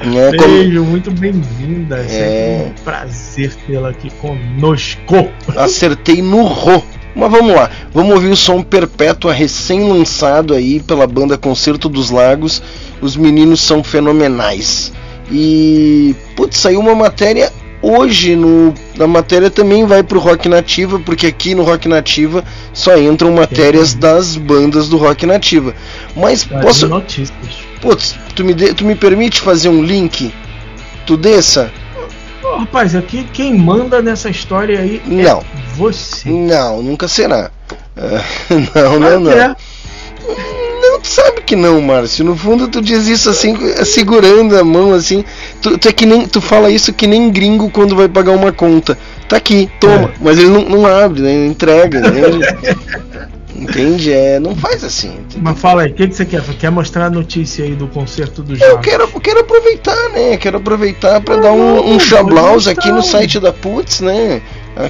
É, 0.00 0.30
Beijo, 0.30 0.80
como... 0.80 0.90
muito 0.90 1.10
bem-vinda. 1.10 1.96
É 1.96 2.70
um 2.70 2.82
prazer 2.82 3.54
tê-la 3.66 3.90
aqui 3.90 4.10
conosco. 4.10 5.28
Acertei 5.56 6.22
no 6.22 6.42
Rô. 6.42 6.82
Mas 7.14 7.30
vamos 7.30 7.54
lá, 7.54 7.70
vamos 7.94 8.14
ouvir 8.14 8.28
o 8.28 8.36
som 8.36 8.62
Perpétua 8.62 9.32
recém-lançado 9.32 10.52
aí 10.52 10.80
pela 10.80 11.06
banda 11.06 11.38
Concerto 11.38 11.88
dos 11.88 12.10
Lagos. 12.10 12.62
Os 13.00 13.16
meninos 13.16 13.62
são 13.62 13.82
fenomenais. 13.82 14.92
E, 15.32 16.14
putz, 16.36 16.58
saiu 16.58 16.78
uma 16.78 16.94
matéria 16.94 17.50
hoje 17.82 18.34
no, 18.34 18.74
na 18.96 19.06
matéria 19.06 19.50
também 19.50 19.86
vai 19.86 20.02
pro 20.02 20.18
Rock 20.18 20.48
Nativa, 20.48 20.98
porque 20.98 21.26
aqui 21.26 21.54
no 21.54 21.62
Rock 21.62 21.88
Nativa 21.88 22.44
só 22.72 22.96
entram 22.98 23.32
matérias 23.32 23.94
das 23.94 24.36
bandas 24.36 24.88
do 24.88 24.96
Rock 24.96 25.24
Nativa. 25.24 25.74
Mas 26.14 26.44
posso. 26.44 26.88
Putz, 27.80 28.16
tu 28.34 28.44
me, 28.44 28.54
de, 28.54 28.74
tu 28.74 28.84
me 28.84 28.94
permite 28.94 29.40
fazer 29.40 29.68
um 29.68 29.82
link? 29.82 30.32
Tu 31.06 31.16
desça? 31.16 31.70
Oh, 32.42 32.58
rapaz, 32.58 32.94
aqui 32.94 33.26
quem 33.32 33.54
manda 33.54 34.00
nessa 34.00 34.30
história 34.30 34.80
aí 34.80 35.02
é 35.04 35.10
não. 35.10 35.40
é 35.40 35.44
você. 35.74 36.28
Não, 36.28 36.82
nunca 36.82 37.08
será. 37.08 37.50
Uh, 37.96 38.54
não, 38.74 39.00
não, 39.00 39.20
não. 39.20 39.32
É. 39.32 39.56
Não, 40.80 41.00
tu 41.00 41.08
sabe 41.08 41.42
que 41.42 41.56
não, 41.56 41.80
Márcio. 41.80 42.24
No 42.24 42.36
fundo 42.36 42.68
tu 42.68 42.80
diz 42.80 43.06
isso 43.06 43.30
assim, 43.30 43.56
segurando 43.84 44.56
a 44.58 44.64
mão 44.64 44.92
assim. 44.92 45.24
Tu, 45.60 45.76
tu, 45.78 45.88
é 45.88 45.92
que 45.92 46.06
nem, 46.06 46.26
tu 46.26 46.40
fala 46.40 46.70
isso 46.70 46.92
que 46.92 47.06
nem 47.06 47.30
gringo 47.30 47.70
quando 47.70 47.96
vai 47.96 48.08
pagar 48.08 48.32
uma 48.32 48.52
conta. 48.52 48.96
Tá 49.28 49.36
aqui, 49.36 49.68
toma. 49.80 50.08
É. 50.08 50.12
Mas 50.20 50.38
ele 50.38 50.48
não, 50.48 50.62
não 50.62 50.86
abre, 50.86 51.22
né? 51.22 51.46
entrega. 51.46 52.00
Né? 52.00 53.28
Entende? 53.58 54.12
É, 54.12 54.38
não 54.38 54.54
faz 54.54 54.84
assim. 54.84 55.08
Entendeu? 55.08 55.40
Mas 55.42 55.58
fala 55.58 55.82
aí, 55.82 55.90
o 55.90 55.94
que, 55.94 56.08
que, 56.08 56.14
você 56.14 56.24
quer? 56.24 56.42
Quer 56.42 56.70
mostrar 56.70 57.06
a 57.06 57.10
notícia 57.10 57.64
aí 57.64 57.74
do 57.74 57.86
concerto 57.88 58.42
do 58.42 58.54
Jacques? 58.54 58.74
Eu 58.74 58.80
quero, 58.80 59.02
eu 59.04 59.20
quero 59.20 59.40
aproveitar, 59.40 60.08
né? 60.10 60.36
Quero 60.36 60.58
aproveitar 60.58 61.20
para 61.20 61.36
dar 61.36 61.52
um, 61.52 61.94
um 61.94 62.00
chablaus 62.00 62.68
aqui 62.68 62.90
no 62.90 63.02
site 63.02 63.40
da 63.40 63.52
Putz, 63.52 64.00
né? 64.00 64.42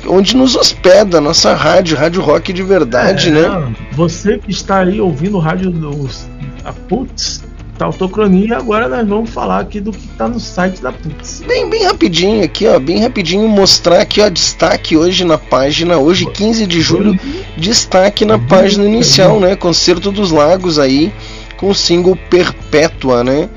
Onde 0.08 0.36
nos 0.36 0.56
hospeda 0.56 1.18
a 1.18 1.20
nossa 1.20 1.54
rádio, 1.54 1.96
Rádio 1.96 2.20
Rock 2.20 2.52
de 2.52 2.62
verdade, 2.62 3.28
é, 3.28 3.32
né? 3.32 3.74
Você 3.92 4.38
que 4.38 4.50
está 4.50 4.80
aí 4.80 5.00
ouvindo 5.00 5.36
o 5.36 5.40
rádio 5.40 5.70
dos 5.70 6.26
a 6.64 6.72
Putz, 6.72 7.45
Tautocronia 7.76 8.56
agora 8.56 8.88
nós 8.88 9.06
vamos 9.06 9.30
falar 9.30 9.60
aqui 9.60 9.80
do 9.80 9.92
que 9.92 10.06
está 10.06 10.26
no 10.26 10.40
site 10.40 10.82
da 10.82 10.92
Putz. 10.92 11.42
Bem, 11.46 11.68
bem 11.68 11.84
rapidinho 11.84 12.42
aqui, 12.44 12.66
ó, 12.66 12.78
bem 12.78 13.00
rapidinho 13.00 13.46
mostrar 13.48 14.00
aqui, 14.00 14.20
ó, 14.20 14.28
destaque 14.28 14.96
hoje 14.96 15.24
na 15.24 15.38
página, 15.38 15.98
hoje 15.98 16.26
15 16.26 16.66
de 16.66 16.80
julho, 16.80 17.18
destaque 17.56 18.24
na 18.24 18.38
página 18.38 18.84
inicial, 18.84 19.38
né, 19.38 19.54
Concerto 19.54 20.10
dos 20.10 20.30
Lagos 20.30 20.78
aí, 20.78 21.12
com 21.56 21.68
o 21.68 21.74
single 21.74 22.16
Perpétua, 22.30 23.22
né? 23.22 23.48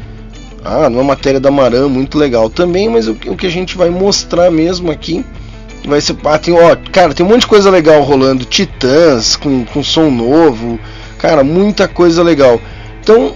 Ah, 0.63 0.89
numa 0.89 1.03
matéria 1.03 1.39
da 1.39 1.49
Maran, 1.49 1.87
muito 1.87 2.17
legal 2.17 2.49
também, 2.49 2.89
mas 2.89 3.07
o, 3.07 3.11
o 3.27 3.37
que 3.37 3.47
a 3.47 3.51
gente 3.51 3.77
vai 3.77 3.89
mostrar 3.89 4.51
mesmo 4.51 4.91
aqui 4.91 5.25
vai 5.85 6.01
ser, 6.01 6.17
ah, 6.25 6.37
tem, 6.37 6.53
ó, 6.53 6.75
cara, 6.91 7.13
tem 7.13 7.25
um 7.25 7.29
monte 7.29 7.41
de 7.41 7.47
coisa 7.47 7.71
legal 7.71 8.01
rolando, 8.03 8.43
Titãs 8.43 9.37
com, 9.37 9.63
com 9.65 9.81
som 9.81 10.11
novo, 10.11 10.77
cara, 11.17 11.43
muita 11.43 11.87
coisa 11.87 12.21
legal. 12.21 12.59
Então, 13.01 13.33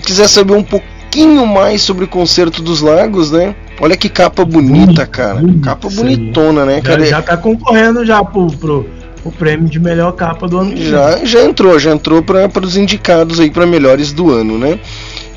quiser 0.00 0.28
saber 0.28 0.54
um 0.54 0.62
pouquinho 0.62 1.46
mais 1.46 1.82
sobre 1.82 2.04
o 2.04 2.08
Concerto 2.08 2.62
dos 2.62 2.80
Lagos, 2.80 3.30
né? 3.30 3.54
Olha 3.80 3.96
que 3.96 4.08
capa 4.08 4.44
bonita, 4.44 5.06
cara. 5.06 5.42
Capa 5.62 5.88
bonitona, 5.88 6.64
né, 6.64 6.80
cara? 6.80 7.00
Já, 7.00 7.16
já 7.16 7.22
tá 7.22 7.36
concorrendo 7.36 8.04
já 8.04 8.22
pro, 8.22 8.46
pro, 8.46 8.86
pro, 9.22 9.32
prêmio 9.32 9.68
de 9.68 9.80
melhor 9.80 10.12
capa 10.12 10.46
do 10.46 10.58
ano. 10.58 10.76
Já, 10.76 11.24
já 11.24 11.44
entrou, 11.44 11.78
já 11.78 11.92
entrou 11.92 12.22
para 12.22 12.48
os 12.64 12.76
indicados 12.76 13.40
aí 13.40 13.50
para 13.50 13.66
melhores 13.66 14.12
do 14.12 14.30
ano, 14.30 14.58
né? 14.58 14.78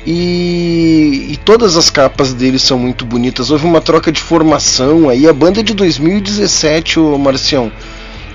E, 0.06 1.26
e, 1.32 1.36
todas 1.44 1.76
as 1.76 1.90
capas 1.90 2.32
deles 2.32 2.62
são 2.62 2.78
muito 2.78 3.04
bonitas. 3.04 3.50
Houve 3.50 3.66
uma 3.66 3.80
troca 3.80 4.10
de 4.10 4.20
formação 4.20 5.08
aí. 5.08 5.28
A 5.28 5.32
banda 5.32 5.60
é 5.60 5.62
de 5.62 5.74
2017, 5.74 6.98
o 6.98 7.18
Marcião. 7.18 7.70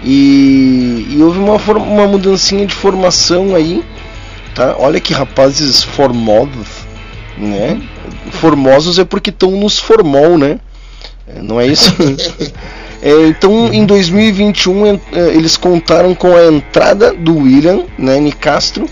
E, 0.03 1.07
e 1.09 1.23
houve 1.23 1.39
uma, 1.39 1.55
uma 1.55 2.05
mudancinha 2.07 2.65
de 2.65 2.75
formação 2.75 3.55
aí 3.55 3.81
tá? 4.53 4.75
Olha 4.77 4.99
que 4.99 5.13
rapazes 5.13 5.83
formosos, 5.83 6.67
né? 7.37 7.81
Formosos 8.31 8.99
é 8.99 9.05
porque 9.05 9.29
estão 9.29 9.51
nos 9.51 9.79
formol, 9.79 10.37
né? 10.37 10.59
Não 11.41 11.59
é 11.59 11.67
isso? 11.67 11.93
É, 13.05 13.27
então, 13.27 13.67
em 13.73 13.85
2021, 13.85 14.97
eles 15.35 15.57
contaram 15.57 16.15
com 16.15 16.37
a 16.37 16.45
entrada 16.45 17.13
do 17.13 17.39
William, 17.39 17.83
né, 17.97 18.17
Nicastro, 18.17 18.85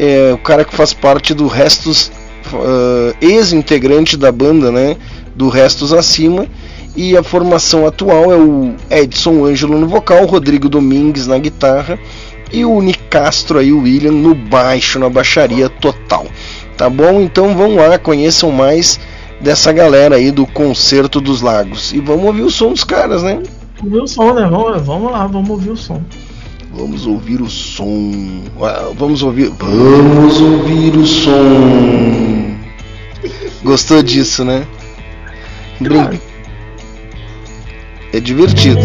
é, 0.00 0.32
o 0.34 0.38
cara 0.38 0.64
que 0.64 0.74
faz 0.74 0.92
parte 0.92 1.32
do 1.32 1.46
Restos, 1.46 2.10
uh, 2.52 3.14
ex-integrante 3.20 4.16
da 4.16 4.32
banda, 4.32 4.72
né, 4.72 4.96
do 5.36 5.48
Restos 5.48 5.92
Acima, 5.92 6.48
e 6.96 7.16
a 7.16 7.22
formação 7.22 7.86
atual 7.86 8.32
é 8.32 8.36
o 8.36 8.74
Edson 8.90 9.44
Ângelo 9.44 9.78
no 9.78 9.86
vocal, 9.86 10.26
Rodrigo 10.26 10.68
Domingues 10.68 11.28
na 11.28 11.38
guitarra 11.38 12.00
e 12.52 12.64
o 12.64 12.80
Nicastro 12.80 13.58
aí, 13.58 13.72
o 13.72 13.82
William, 13.82 14.12
no 14.12 14.34
baixo, 14.34 14.98
na 14.98 15.08
baixaria 15.08 15.68
total. 15.68 16.26
Tá 16.76 16.90
bom? 16.90 17.20
Então 17.20 17.56
vão 17.56 17.76
lá, 17.76 17.98
conheçam 17.98 18.50
mais 18.50 19.00
dessa 19.40 19.72
galera 19.72 20.16
aí 20.16 20.30
do 20.30 20.46
Concerto 20.46 21.20
dos 21.20 21.40
Lagos. 21.42 21.92
E 21.92 22.00
vamos 22.00 22.24
ouvir 22.26 22.42
o 22.42 22.50
som 22.50 22.70
dos 22.70 22.84
caras, 22.84 23.22
né? 23.22 23.42
Ouvir 23.82 24.02
o 24.02 24.06
som, 24.06 24.32
né? 24.34 24.46
Vamos, 24.48 24.82
vamos 24.82 25.12
lá, 25.12 25.26
vamos 25.26 25.50
ouvir 25.50 25.70
o 25.70 25.76
som. 25.76 26.02
Vamos 26.74 27.06
ouvir 27.06 27.40
o 27.40 27.48
som. 27.48 28.42
Vamos 28.96 29.22
ouvir. 29.22 29.50
Vamos 29.58 30.40
ouvir 30.40 30.96
o 30.96 31.06
som. 31.06 32.56
Gostou 33.62 34.02
disso, 34.02 34.44
né? 34.44 34.66
Brin... 35.80 36.18
É 38.12 38.20
divertido. 38.20 38.80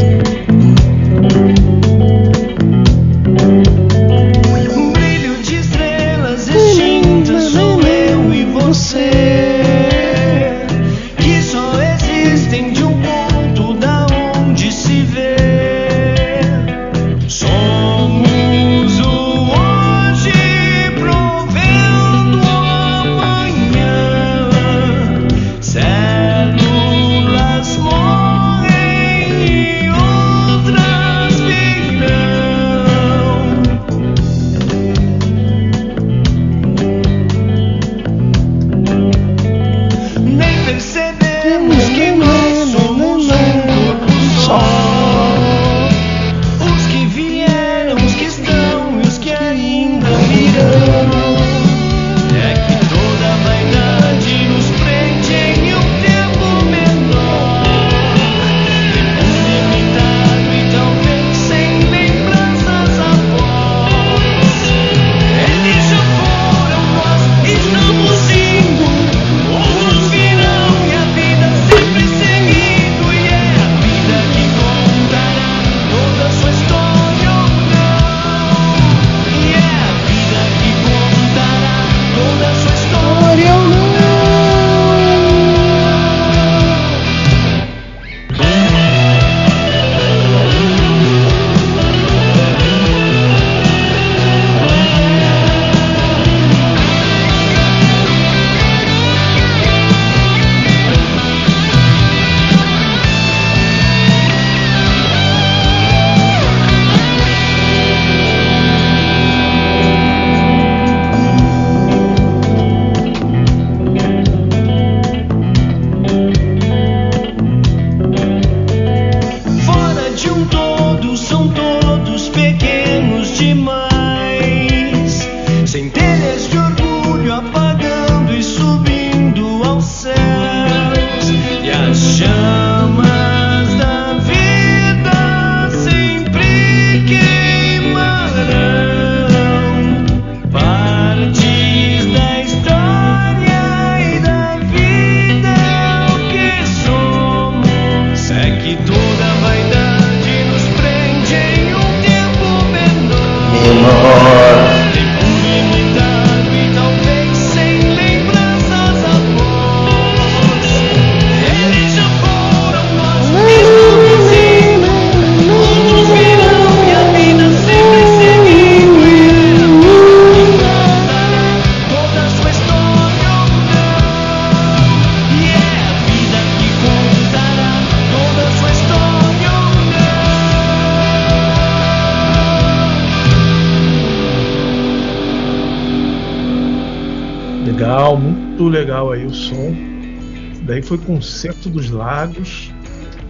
Concerto 191.08 191.70
dos 191.70 191.90
Lagos. 191.90 192.70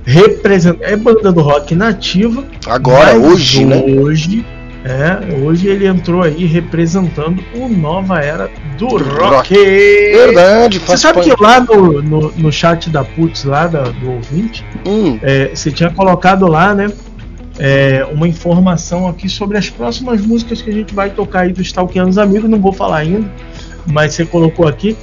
Represent... 0.04 0.80
É 0.82 0.96
banda 0.96 1.32
do 1.32 1.42
rock 1.42 1.76
nativa. 1.76 2.44
Agora, 2.66 3.16
hoje, 3.16 3.64
né? 3.64 3.84
Hoje, 4.02 4.44
é, 4.84 5.44
hoje 5.44 5.68
ele 5.68 5.86
entrou 5.86 6.24
aí 6.24 6.46
representando 6.46 7.44
o 7.54 7.68
Nova 7.68 8.20
Era 8.20 8.50
do 8.80 8.88
Rock. 8.88 9.54
Verdade, 9.54 10.80
Você 10.80 10.98
sabe 10.98 11.22
que 11.22 11.44
lá 11.44 11.60
no, 11.60 12.02
no, 12.02 12.32
no, 12.32 12.52
chat 12.52 12.90
da 12.90 13.04
Putz, 13.04 13.44
lá 13.44 13.68
da, 13.68 13.84
do 13.84 14.12
ouvinte, 14.14 14.66
hum. 14.86 15.20
é, 15.22 15.50
você 15.54 15.72
tinha 15.72 15.92
colocado 15.92 16.48
lá, 16.48 16.74
né? 16.74 16.92
É, 17.60 18.08
uma 18.12 18.28
informação 18.28 19.08
aqui 19.08 19.28
sobre 19.28 19.58
as 19.58 19.70
próximas 19.70 20.22
músicas 20.22 20.62
que 20.62 20.70
a 20.70 20.74
gente 20.74 20.94
vai 20.94 21.10
tocar 21.10 21.42
aí 21.42 21.52
do 21.52 21.62
Stalkeanos 21.62 22.18
Amigos, 22.18 22.50
não 22.50 22.62
vou 22.62 22.72
falar 22.72 22.98
ainda, 22.98 23.30
mas 23.86 24.14
você 24.14 24.26
colocou 24.26 24.68
aqui. 24.68 24.96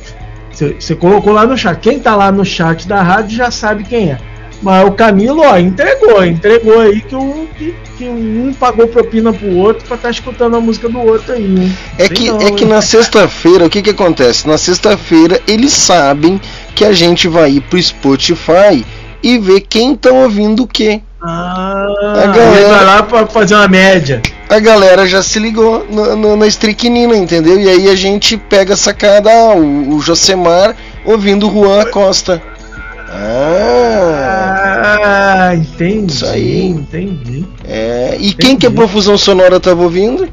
Você 0.55 0.94
colocou 0.94 1.32
lá 1.32 1.47
no 1.47 1.56
chat. 1.56 1.78
Quem 1.81 1.98
tá 1.98 2.14
lá 2.14 2.31
no 2.31 2.44
chat 2.44 2.86
da 2.86 3.02
rádio 3.02 3.36
já 3.36 3.51
sabe 3.51 3.85
quem 3.85 4.12
é. 4.12 4.18
Mas 4.62 4.86
o 4.86 4.93
Camilo, 4.93 5.43
ó, 5.43 5.59
entregou, 5.59 6.24
entregou 6.24 6.81
aí 6.81 7.01
que 7.02 7.14
um, 7.14 7.47
que, 7.59 7.74
que 7.98 8.09
um 8.09 8.52
pagou 8.59 8.89
propina 8.89 9.32
pro 9.32 9.55
outro 9.56 9.85
pra 9.85 9.97
estar 9.97 10.09
tá 10.09 10.10
escutando 10.10 10.56
a 10.56 10.60
música 10.60 10.89
do 10.89 10.98
outro 11.01 11.35
aí. 11.35 11.44
Hein? 11.44 11.76
É 11.98 12.09
que, 12.09 12.31
não, 12.31 12.40
é 12.40 12.51
que 12.51 12.64
na 12.64 12.81
sexta-feira, 12.81 13.66
o 13.66 13.70
que 13.70 13.82
que 13.82 13.90
acontece? 13.90 14.48
Na 14.48 14.56
sexta-feira 14.56 15.40
eles 15.47 15.72
sabem 15.72 16.40
que 16.74 16.85
a 16.85 16.93
gente 16.93 17.28
vai 17.28 17.52
ir 17.52 17.60
pro 17.60 17.82
Spotify 17.82 18.85
e 19.22 19.39
ver 19.39 19.60
quem 19.62 19.94
tá 19.94 20.10
ouvindo 20.10 20.62
o 20.62 20.66
quê. 20.66 21.02
Ah, 21.26 21.86
a 22.22 22.26
galera 22.26 22.68
vai 22.68 22.84
lá 22.84 23.02
pra 23.02 23.26
fazer 23.26 23.55
uma 23.55 23.66
média. 23.66 24.20
A 24.48 24.59
galera 24.59 25.06
já 25.06 25.22
se 25.22 25.38
ligou 25.38 25.86
no, 25.90 26.14
no, 26.14 26.36
na 26.36 26.46
estricnina, 26.46 27.16
entendeu? 27.16 27.59
E 27.59 27.66
aí 27.68 27.88
a 27.88 27.94
gente 27.94 28.36
pega 28.36 28.74
a 28.74 28.76
sacada, 28.76 29.30
ah, 29.30 29.55
o, 29.55 29.94
o 29.94 30.01
Josemar 30.01 30.76
ouvindo 31.05 31.48
o 31.48 31.52
Juan 31.52 31.86
Costa. 31.90 32.42
Ah. 33.09 34.34
Ah, 34.96 35.55
entendi. 35.55 36.12
Isso 36.12 36.26
aí. 36.26 36.66
Entendi. 36.66 37.46
É, 37.66 38.16
e 38.18 38.28
entendi. 38.28 38.34
quem 38.34 38.56
que 38.56 38.66
a 38.66 38.70
profusão 38.70 39.16
sonora 39.16 39.59
tava 39.59 39.82
ouvindo? 39.82 40.28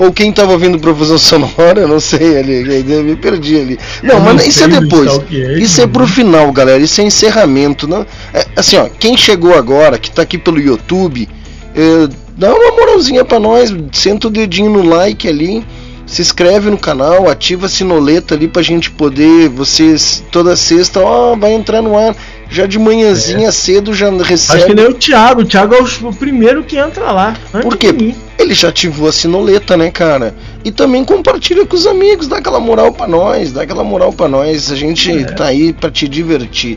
Ou 0.00 0.10
quem 0.10 0.32
tava 0.32 0.52
ouvindo 0.52 0.78
profusão 0.78 1.18
sonora, 1.18 1.82
eu 1.82 1.86
não 1.86 2.00
sei 2.00 2.38
ali, 2.38 2.82
me 3.02 3.14
perdi 3.16 3.60
ali. 3.60 3.78
Não, 4.02 4.18
mas 4.18 4.46
isso 4.46 4.64
é 4.64 4.68
depois. 4.68 5.20
Isso 5.30 5.78
é 5.82 5.86
pro 5.86 6.06
final, 6.06 6.50
galera. 6.52 6.82
Isso 6.82 7.02
é 7.02 7.04
encerramento. 7.04 7.86
Não, 7.86 8.06
é, 8.32 8.46
assim, 8.56 8.78
ó, 8.78 8.88
quem 8.88 9.14
chegou 9.14 9.54
agora, 9.54 9.98
que 9.98 10.10
tá 10.10 10.22
aqui 10.22 10.38
pelo 10.38 10.58
YouTube, 10.58 11.28
é, 11.74 12.08
dá 12.34 12.54
uma 12.54 12.70
moralzinha 12.72 13.26
para 13.26 13.38
nós, 13.38 13.74
senta 13.92 14.28
o 14.28 14.30
dedinho 14.30 14.70
no 14.70 14.82
like 14.82 15.28
ali 15.28 15.62
se 16.10 16.20
inscreve 16.20 16.68
no 16.70 16.76
canal, 16.76 17.30
ativa 17.30 17.66
a 17.66 17.68
sinoleta 17.68 18.34
ali 18.34 18.48
pra 18.48 18.62
gente 18.62 18.90
poder, 18.90 19.48
vocês 19.48 20.24
toda 20.32 20.56
sexta, 20.56 20.98
ó, 20.98 21.36
vai 21.36 21.52
entrar 21.52 21.80
no 21.80 21.96
ar. 21.96 22.16
Já 22.50 22.66
de 22.66 22.80
manhãzinha 22.80 23.46
é. 23.46 23.52
cedo 23.52 23.94
já 23.94 24.10
recebe. 24.10 24.58
Acho 24.58 24.66
que 24.66 24.74
nem 24.74 24.88
o 24.88 24.94
Thiago, 24.94 25.42
o 25.42 25.44
Thiago 25.44 25.72
é 25.72 25.78
o 25.80 26.12
primeiro 26.12 26.64
que 26.64 26.76
entra 26.76 27.12
lá. 27.12 27.36
Por 27.62 27.76
quê? 27.76 27.94
Ele 28.36 28.54
já 28.54 28.70
ativou 28.70 29.08
a 29.08 29.12
sinoleta, 29.12 29.76
né, 29.76 29.88
cara? 29.88 30.34
E 30.64 30.72
também 30.72 31.04
compartilha 31.04 31.64
com 31.64 31.76
os 31.76 31.86
amigos, 31.86 32.26
dá 32.26 32.38
aquela 32.38 32.58
moral 32.58 32.92
pra 32.92 33.06
nós, 33.06 33.52
dá 33.52 33.62
aquela 33.62 33.84
moral 33.84 34.12
pra 34.12 34.26
nós. 34.26 34.72
A 34.72 34.74
gente 34.74 35.12
é. 35.12 35.24
tá 35.26 35.46
aí 35.46 35.72
pra 35.72 35.92
te 35.92 36.08
divertir, 36.08 36.76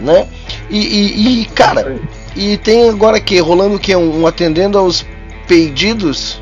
né? 0.00 0.24
E, 0.70 0.78
e, 0.78 1.40
e 1.42 1.44
cara, 1.46 1.96
e 2.36 2.56
tem 2.58 2.88
agora 2.88 3.18
que 3.18 3.40
rolando 3.40 3.74
o 3.74 3.78
que? 3.80 3.96
Um, 3.96 4.20
um 4.20 4.26
atendendo 4.28 4.78
aos 4.78 5.04
pedidos 5.48 6.40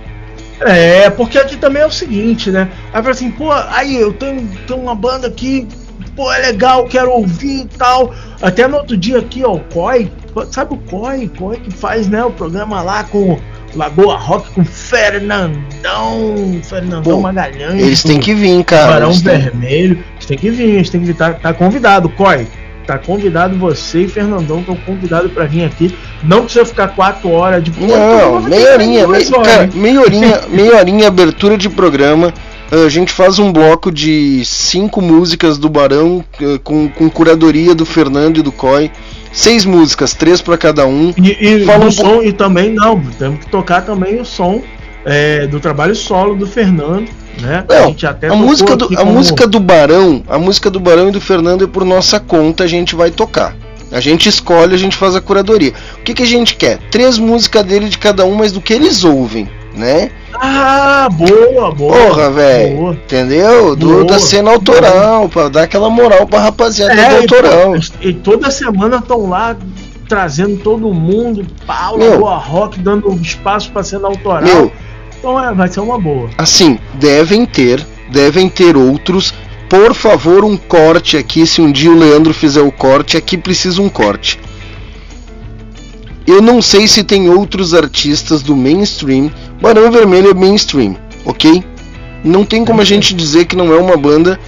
é, 0.60 1.10
porque 1.10 1.38
aqui 1.38 1.56
também 1.56 1.82
é 1.82 1.86
o 1.86 1.90
seguinte, 1.90 2.50
né? 2.50 2.68
Aí 2.92 3.02
fala 3.02 3.10
assim, 3.10 3.30
pô, 3.30 3.52
aí 3.52 3.96
eu 3.96 4.12
tenho, 4.12 4.48
tenho 4.66 4.80
uma 4.80 4.94
banda 4.94 5.26
aqui, 5.26 5.66
pô, 6.14 6.32
é 6.32 6.38
legal, 6.38 6.86
quero 6.86 7.10
ouvir 7.10 7.62
e 7.62 7.66
tal. 7.76 8.14
Até 8.40 8.66
no 8.66 8.78
outro 8.78 8.96
dia 8.96 9.18
aqui, 9.18 9.44
ó, 9.44 9.54
o 9.54 9.60
Coy, 9.60 10.10
sabe 10.50 10.74
o 10.74 10.78
Coy? 10.78 11.28
Coy 11.28 11.58
que 11.58 11.70
faz, 11.70 12.08
né, 12.08 12.24
o 12.24 12.30
programa 12.30 12.82
lá 12.82 13.04
com 13.04 13.38
Lagoa 13.74 14.16
Rock 14.16 14.50
com 14.50 14.64
Fernandão, 14.64 16.60
Fernandão 16.62 17.02
Pô, 17.02 17.20
Magalhães. 17.20 17.82
Eles 17.82 18.02
têm 18.02 18.18
que 18.18 18.34
vir, 18.34 18.64
cara. 18.64 18.92
Barão 18.92 19.12
Vermelho. 19.12 20.02
Eles 20.14 20.26
têm 20.26 20.38
que 20.38 20.50
vir, 20.50 20.70
eles 20.76 20.90
têm 20.90 21.00
que 21.00 21.06
vir. 21.08 21.14
Tá, 21.14 21.34
tá 21.34 21.52
convidado, 21.52 22.08
Coy. 22.08 22.46
Tá 22.86 22.98
convidado 22.98 23.56
você 23.56 24.02
e 24.02 24.08
Fernandão 24.08 24.60
estão 24.60 24.76
convidados 24.76 25.32
para 25.32 25.44
vir 25.44 25.64
aqui. 25.64 25.92
Não 26.22 26.42
precisa 26.42 26.64
ficar 26.64 26.88
quatro 26.88 27.30
horas 27.30 27.62
de 27.62 27.72
Não, 27.80 28.40
meia 28.42 28.74
horinha, 28.74 29.08
meia, 29.08 29.30
cara, 29.30 29.68
meia 29.74 30.00
horinha, 30.00 30.40
meia 30.48 30.76
horinha 30.76 31.08
abertura 31.08 31.58
de 31.58 31.68
programa. 31.68 32.32
A 32.70 32.88
gente 32.88 33.12
faz 33.12 33.38
um 33.38 33.52
bloco 33.52 33.90
de 33.90 34.44
cinco 34.44 35.00
músicas 35.00 35.58
do 35.58 35.68
Barão 35.68 36.24
eh, 36.40 36.58
com, 36.62 36.88
com 36.88 37.08
curadoria 37.08 37.74
do 37.74 37.86
Fernando 37.86 38.38
e 38.38 38.42
do 38.42 38.50
Coy. 38.50 38.90
Seis 39.32 39.64
músicas, 39.64 40.14
três 40.14 40.40
para 40.40 40.56
cada 40.56 40.86
um. 40.86 41.12
E, 41.16 41.30
e, 41.30 41.64
Fala 41.64 41.86
um 41.86 41.90
som, 41.90 42.22
e 42.22 42.32
também 42.32 42.72
não, 42.72 43.00
temos 43.18 43.40
que 43.40 43.50
tocar 43.50 43.82
também 43.82 44.20
o 44.20 44.24
som 44.24 44.62
é, 45.04 45.46
do 45.46 45.60
trabalho 45.60 45.94
solo 45.94 46.34
do 46.34 46.46
Fernando 46.46 47.08
né? 47.40 47.64
Não, 47.68 48.30
a, 48.30 48.32
a 48.32 48.36
música 48.36 48.76
do, 48.76 48.86
a 48.86 48.96
como... 48.96 49.12
música 49.12 49.46
do 49.46 49.60
Barão, 49.60 50.22
a 50.28 50.38
música 50.38 50.70
do 50.70 50.80
Barão 50.80 51.08
e 51.08 51.12
do 51.12 51.20
Fernando 51.20 51.64
é 51.64 51.66
por 51.66 51.84
nossa 51.84 52.18
conta, 52.20 52.64
a 52.64 52.66
gente 52.66 52.94
vai 52.94 53.10
tocar. 53.10 53.54
A 53.92 54.00
gente 54.00 54.28
escolhe, 54.28 54.74
a 54.74 54.78
gente 54.78 54.96
faz 54.96 55.14
a 55.14 55.20
curadoria. 55.20 55.72
O 55.98 56.02
que, 56.02 56.12
que 56.12 56.22
a 56.22 56.26
gente 56.26 56.56
quer? 56.56 56.78
Três 56.90 57.18
músicas 57.18 57.64
dele 57.64 57.88
de 57.88 57.98
cada 57.98 58.24
um, 58.24 58.34
mas 58.34 58.50
do 58.50 58.60
que 58.60 58.72
eles 58.72 59.04
ouvem, 59.04 59.48
né? 59.74 60.10
Ah, 60.34 61.08
boa, 61.10 61.72
boa. 61.72 61.96
Porra, 61.96 62.30
velho. 62.30 62.92
Entendeu? 62.92 63.76
Do, 63.76 64.04
da 64.04 64.18
cena 64.18 64.50
autoral, 64.50 65.28
pra 65.28 65.48
dar 65.48 65.62
aquela 65.62 65.88
moral 65.88 66.26
pra 66.26 66.40
rapaziada 66.40 66.94
é, 66.94 67.08
do 67.10 67.16
autoral. 67.16 67.76
E, 68.00 68.08
e 68.08 68.12
toda 68.12 68.50
semana 68.50 68.96
estão 68.96 69.28
lá 69.28 69.56
trazendo 70.08 70.56
todo 70.58 70.92
mundo, 70.92 71.46
Paulo, 71.66 72.18
boa 72.18 72.36
rock, 72.36 72.78
dando 72.78 73.12
espaço 73.14 73.70
pra 73.72 73.82
cena 73.82 74.08
autoral. 74.08 74.42
Meu, 74.42 74.72
então 75.26 75.42
é, 75.42 75.52
vai 75.52 75.66
ser 75.66 75.80
uma 75.80 75.98
boa. 75.98 76.30
Assim, 76.38 76.78
devem 76.94 77.44
ter, 77.44 77.84
devem 78.12 78.48
ter 78.48 78.76
outros. 78.76 79.34
Por 79.68 79.92
favor, 79.92 80.44
um 80.44 80.56
corte 80.56 81.16
aqui. 81.16 81.44
Se 81.44 81.60
um 81.60 81.72
dia 81.72 81.90
o 81.90 81.98
Leandro 81.98 82.32
fizer 82.32 82.62
o 82.62 82.70
corte, 82.70 83.16
aqui 83.16 83.36
precisa 83.36 83.82
um 83.82 83.88
corte. 83.88 84.38
Eu 86.24 86.40
não 86.40 86.62
sei 86.62 86.86
se 86.86 87.02
tem 87.02 87.28
outros 87.28 87.74
artistas 87.74 88.40
do 88.40 88.54
mainstream. 88.54 89.32
Barão 89.60 89.90
Vermelho 89.90 90.30
é 90.30 90.34
mainstream, 90.34 90.96
ok? 91.24 91.64
Não 92.22 92.44
tem 92.44 92.64
como 92.64 92.80
a 92.80 92.84
gente 92.84 93.12
dizer 93.12 93.46
que 93.46 93.56
não 93.56 93.74
é 93.74 93.78
uma 93.78 93.96
banda 93.96 94.38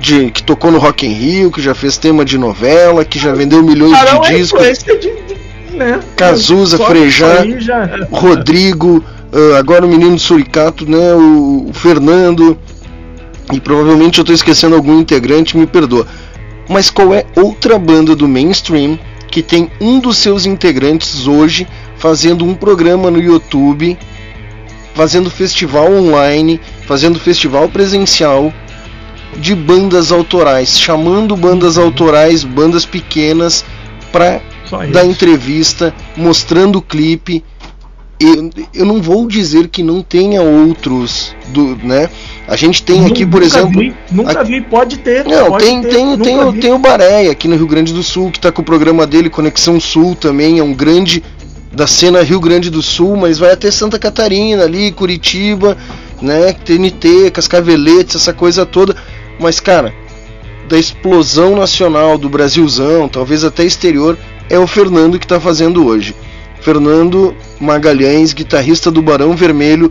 de, 0.00 0.30
que 0.30 0.42
tocou 0.42 0.70
no 0.70 0.78
Rock 0.78 1.06
in 1.06 1.12
Rio, 1.12 1.50
que 1.50 1.60
já 1.60 1.74
fez 1.74 1.98
tema 1.98 2.24
de 2.24 2.38
novela, 2.38 3.04
que 3.04 3.18
já 3.18 3.34
vendeu 3.34 3.62
milhões 3.62 3.92
Barão 3.92 4.20
de 4.22 4.32
é 4.32 4.36
discos. 4.38 4.78
De, 4.78 4.96
de, 4.96 5.76
né? 5.76 6.00
Cazuza, 6.16 6.78
Frejá, 6.78 7.44
Rodrigo, 8.10 8.98
uh, 8.98 9.15
agora 9.58 9.84
o 9.84 9.88
menino 9.88 10.18
Suricato, 10.18 10.88
né, 10.88 11.14
o, 11.14 11.66
o 11.68 11.72
Fernando, 11.72 12.58
e 13.52 13.60
provavelmente 13.60 14.18
eu 14.18 14.22
estou 14.22 14.34
esquecendo 14.34 14.74
algum 14.74 14.98
integrante, 14.98 15.56
me 15.56 15.66
perdoa. 15.66 16.06
Mas 16.68 16.90
qual 16.90 17.14
é 17.14 17.24
outra 17.36 17.78
banda 17.78 18.16
do 18.16 18.26
mainstream 18.26 18.98
que 19.30 19.42
tem 19.42 19.70
um 19.80 19.98
dos 19.98 20.18
seus 20.18 20.46
integrantes 20.46 21.26
hoje 21.26 21.66
fazendo 21.96 22.44
um 22.44 22.54
programa 22.54 23.10
no 23.10 23.20
YouTube, 23.20 23.96
fazendo 24.94 25.30
festival 25.30 25.92
online, 25.92 26.60
fazendo 26.86 27.20
festival 27.20 27.68
presencial 27.68 28.52
de 29.36 29.54
bandas 29.54 30.10
autorais, 30.10 30.78
chamando 30.78 31.36
bandas 31.36 31.76
autorais, 31.76 32.42
bandas 32.42 32.86
pequenas 32.86 33.64
para 34.10 34.40
dar 34.92 35.04
entrevista, 35.04 35.94
mostrando 36.16 36.78
o 36.78 36.82
clipe, 36.82 37.44
eu, 38.18 38.50
eu 38.72 38.84
não 38.86 39.00
vou 39.00 39.26
dizer 39.28 39.68
que 39.68 39.82
não 39.82 40.02
tenha 40.02 40.40
outros 40.40 41.34
do, 41.48 41.76
né? 41.76 42.08
A 42.48 42.56
gente 42.56 42.82
tem 42.82 43.04
aqui, 43.04 43.26
por 43.26 43.42
nunca 43.42 43.58
exemplo, 43.58 43.80
vi, 43.80 43.94
nunca 44.10 44.44
vi, 44.44 44.60
pode 44.62 44.98
ter. 44.98 45.24
Não, 45.24 45.48
pode 45.48 45.64
tem 45.64 45.82
ter, 45.82 45.88
tem 45.88 46.18
tem, 46.18 46.40
o, 46.40 46.52
tem 46.52 46.72
o 46.72 46.78
Baré 46.78 47.28
aqui 47.28 47.46
no 47.46 47.56
Rio 47.56 47.66
Grande 47.66 47.92
do 47.92 48.02
Sul 48.02 48.30
que 48.30 48.38
está 48.38 48.50
com 48.50 48.62
o 48.62 48.64
programa 48.64 49.06
dele 49.06 49.28
Conexão 49.28 49.78
Sul 49.78 50.14
também, 50.14 50.58
é 50.58 50.62
um 50.62 50.72
grande 50.72 51.22
da 51.72 51.86
cena 51.86 52.22
Rio 52.22 52.40
Grande 52.40 52.70
do 52.70 52.82
Sul, 52.82 53.16
mas 53.16 53.38
vai 53.38 53.52
até 53.52 53.70
Santa 53.70 53.98
Catarina 53.98 54.64
ali, 54.64 54.90
Curitiba, 54.92 55.76
né, 56.22 56.54
TNT, 56.54 57.30
Cascaveletes, 57.30 58.16
essa 58.16 58.32
coisa 58.32 58.64
toda. 58.64 58.96
Mas 59.38 59.60
cara, 59.60 59.92
da 60.68 60.78
explosão 60.78 61.54
nacional 61.54 62.16
do 62.16 62.30
Brasilzão, 62.30 63.08
talvez 63.08 63.44
até 63.44 63.62
exterior, 63.64 64.16
é 64.48 64.58
o 64.58 64.66
Fernando 64.66 65.18
que 65.18 65.26
está 65.26 65.38
fazendo 65.38 65.86
hoje. 65.86 66.14
Fernando 66.60 67.34
Magalhães, 67.60 68.32
guitarrista 68.32 68.90
do 68.90 69.02
Barão 69.02 69.34
Vermelho, 69.34 69.90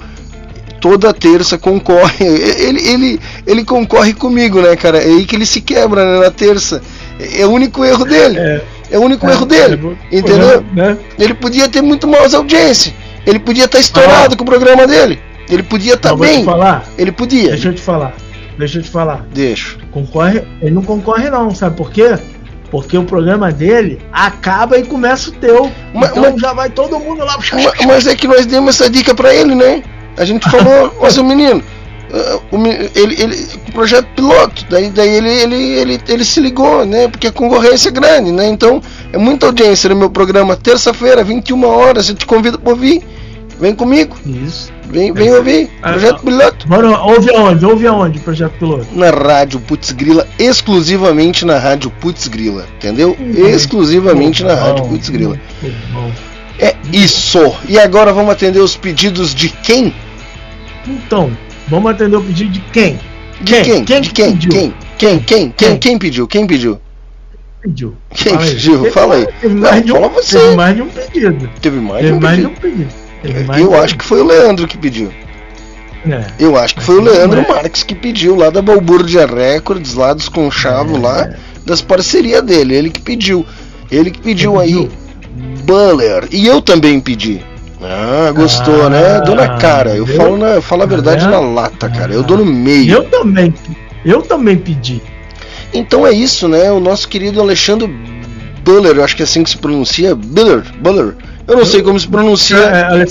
toda 0.81 1.13
terça 1.13 1.57
concorre. 1.57 2.25
Ele, 2.25 2.87
ele, 2.87 3.19
ele 3.45 3.63
concorre 3.63 4.13
comigo, 4.13 4.61
né, 4.61 4.75
cara? 4.75 4.97
É 4.97 5.05
aí 5.05 5.25
que 5.25 5.35
ele 5.35 5.45
se 5.45 5.61
quebra 5.61 6.03
né, 6.03 6.25
na 6.25 6.31
terça. 6.31 6.81
É 7.37 7.45
o 7.45 7.51
único 7.51 7.83
erro 7.83 8.05
dele. 8.05 8.37
É, 8.37 8.61
é 8.91 8.99
o 8.99 9.01
único 9.01 9.27
é, 9.27 9.31
erro 9.31 9.45
dele. 9.45 9.97
É, 10.11 10.17
entendeu? 10.17 10.63
Né? 10.73 10.97
Ele 11.17 11.33
podia 11.33 11.67
ter 11.69 11.81
muito 11.81 12.07
mais 12.07 12.33
audiência. 12.33 12.93
Ele 13.25 13.39
podia 13.39 13.65
estar 13.65 13.77
tá 13.77 13.81
estourado 13.81 14.33
ah, 14.33 14.37
com 14.37 14.43
o 14.43 14.45
programa 14.45 14.85
dele. 14.85 15.19
Ele 15.49 15.63
podia 15.63 15.93
estar 15.93 16.09
tá 16.09 16.15
bem. 16.15 16.43
Falar? 16.43 16.85
Ele 16.97 17.11
podia. 17.11 17.49
Deixa 17.49 17.69
eu 17.69 17.73
te 17.73 17.81
falar. 17.81 18.13
Deixa 18.57 18.79
eu 18.79 18.83
te 18.83 18.89
falar. 18.89 19.25
Deixa. 19.33 19.77
Concorre. 19.91 20.43
Ele 20.61 20.71
não 20.71 20.83
concorre, 20.83 21.29
não, 21.29 21.53
sabe 21.53 21.75
por 21.75 21.91
quê? 21.91 22.17
Porque 22.75 22.97
o 22.97 23.05
programa 23.05 23.53
dele 23.53 24.01
acaba 24.11 24.77
e 24.77 24.83
começa 24.83 25.29
o 25.29 25.31
teu. 25.31 25.71
Mas, 25.93 26.11
então 26.11 26.23
mas, 26.23 26.41
já 26.41 26.51
vai 26.51 26.69
todo 26.69 26.99
mundo 26.99 27.23
lá. 27.23 27.37
Mas, 27.53 27.85
mas 27.85 28.07
é 28.07 28.17
que 28.17 28.27
nós 28.27 28.45
demos 28.45 28.75
essa 28.75 28.89
dica 28.89 29.15
para 29.15 29.33
ele, 29.33 29.55
né? 29.55 29.81
A 30.17 30.25
gente 30.25 30.49
falou, 30.49 30.93
mas 31.01 31.17
o 31.17 31.23
menino, 31.23 31.63
uh, 32.11 32.41
o, 32.51 32.67
ele, 32.67 33.15
ele, 33.17 33.47
o 33.69 33.71
projeto 33.71 34.07
piloto, 34.13 34.65
daí, 34.69 34.89
daí 34.89 35.07
ele, 35.07 35.29
ele, 35.29 35.55
ele, 35.55 36.01
ele 36.05 36.25
se 36.25 36.41
ligou, 36.41 36.85
né? 36.85 37.07
Porque 37.07 37.27
a 37.27 37.31
concorrência 37.31 37.87
é 37.87 37.93
grande, 37.93 38.33
né? 38.33 38.45
Então 38.49 38.81
é 39.13 39.17
muita 39.17 39.45
audiência 39.45 39.89
no 39.89 39.95
meu 39.95 40.09
programa. 40.09 40.57
Terça-feira, 40.57 41.23
21 41.23 41.63
horas, 41.65 42.09
eu 42.09 42.15
te 42.15 42.25
convido 42.25 42.59
para 42.59 42.73
ouvir. 42.73 43.01
Vem 43.59 43.73
comigo. 43.73 44.15
Isso. 44.25 44.71
Vem, 44.89 45.11
vem 45.13 45.33
ouvir. 45.33 45.69
Ah, 45.81 45.91
projeto 45.91 46.23
Piloto. 46.23 46.69
Mano, 46.69 46.93
ouve 47.01 47.33
aonde? 47.33 47.65
Ouve 47.65 47.87
aonde, 47.87 48.19
Projeto 48.19 48.53
Piloto? 48.59 48.87
Na 48.93 49.09
Rádio 49.09 49.59
Putz 49.59 49.91
Grila, 49.91 50.27
exclusivamente 50.37 51.45
na 51.45 51.57
Rádio 51.57 51.89
Putz 51.89 52.27
Grila. 52.27 52.65
Entendeu? 52.77 53.15
Hum, 53.19 53.47
exclusivamente 53.47 54.43
na 54.43 54.55
Rádio 54.55 54.85
Putz 54.85 55.09
Grila. 55.09 55.39
É 56.59 56.75
isso. 56.91 57.39
E 57.67 57.79
agora 57.79 58.13
vamos 58.13 58.31
atender 58.31 58.59
os 58.59 58.75
pedidos 58.75 59.33
de 59.33 59.49
quem? 59.49 59.93
Então, 60.87 61.35
vamos 61.67 61.91
atender 61.91 62.15
o 62.15 62.23
pedido 62.23 62.51
de 62.51 62.59
quem? 62.71 62.99
De 63.41 63.53
quem? 63.53 63.63
Quem? 63.63 63.85
quem? 63.85 64.01
De 64.01 64.09
quem? 64.11 64.31
Pediu? 64.31 64.51
Quem? 64.51 64.73
Quem? 64.97 65.19
Quem? 65.19 65.49
Quem? 65.51 65.77
Quem 65.77 65.97
pediu? 65.97 66.27
Quem 66.27 66.47
pediu? 66.47 66.79
Pediu. 67.61 67.95
Quem 68.13 68.37
pediu? 68.37 68.91
Fala 68.91 69.15
aí. 69.15 69.27
Teve 69.41 69.55
mais, 69.55 69.83
de, 69.83 69.91
um, 69.91 69.95
fala 69.95 70.09
você. 70.09 70.39
teve 70.39 70.55
mais 70.55 70.75
de 70.75 70.81
um 70.83 70.89
pedido. 70.89 71.49
Teve 71.59 71.79
mais, 71.79 72.01
teve 72.01 72.11
de, 72.11 72.17
um 72.17 72.21
mais 72.21 72.39
de 72.39 72.45
um 72.45 72.53
pedido. 72.53 73.04
Eu 73.59 73.75
acho 73.81 73.97
que 73.97 74.05
foi 74.05 74.21
o 74.21 74.25
Leandro 74.25 74.67
que 74.67 74.77
pediu. 74.77 75.11
É. 76.07 76.25
Eu 76.39 76.55
acho 76.55 76.75
que 76.75 76.83
foi 76.83 76.97
o 76.97 77.01
Leandro 77.01 77.39
é. 77.39 77.47
Marques 77.47 77.83
que 77.83 77.95
pediu 77.95 78.35
lá 78.35 78.49
da 78.49 78.61
Balbúrdia 78.61 79.25
Records, 79.25 79.95
lá 79.95 80.13
dos 80.13 80.29
Conchavos, 80.29 80.97
é. 80.97 81.01
lá, 81.01 81.29
das 81.65 81.81
parcerias 81.81 82.43
dele, 82.43 82.75
ele 82.75 82.89
que 82.89 83.01
pediu. 83.01 83.45
Ele 83.89 84.11
que 84.11 84.19
pediu 84.19 84.59
aí 84.59 84.89
Buller. 85.63 86.27
E 86.31 86.45
eu 86.45 86.61
também 86.61 86.99
pedi. 86.99 87.41
Ah, 87.81 88.31
gostou, 88.31 88.89
né? 88.89 88.97
ah, 88.99 89.19
né? 89.19 89.21
Dou 89.21 89.35
na 89.35 89.57
cara. 89.57 89.95
Eu, 89.95 90.05
falo, 90.07 90.37
na, 90.37 90.47
eu 90.49 90.61
falo 90.61 90.83
a 90.83 90.85
verdade 90.85 91.25
é? 91.25 91.27
na 91.27 91.39
lata, 91.39 91.89
cara. 91.89 92.13
Eu 92.13 92.23
dou 92.23 92.37
no 92.37 92.45
meio. 92.45 92.91
Eu 92.91 93.03
também. 93.05 93.53
Eu 94.03 94.21
também 94.21 94.57
pedi. 94.57 95.01
Então 95.73 96.05
é 96.05 96.11
isso, 96.11 96.47
né? 96.47 96.71
O 96.71 96.79
nosso 96.79 97.07
querido 97.07 97.41
Alexandre 97.41 97.87
Buller, 98.63 98.95
eu 98.95 99.03
acho 99.03 99.15
que 99.15 99.21
é 99.21 99.25
assim 99.25 99.43
que 99.43 99.49
se 99.49 99.57
pronuncia. 99.57 100.15
Buller, 100.15 100.63
Buller. 100.79 101.15
Eu 101.47 101.57
não 101.57 101.65
sei 101.65 101.81
como 101.81 101.99
se 101.99 102.07
pronuncia. 102.07 102.57
É. 102.57 103.05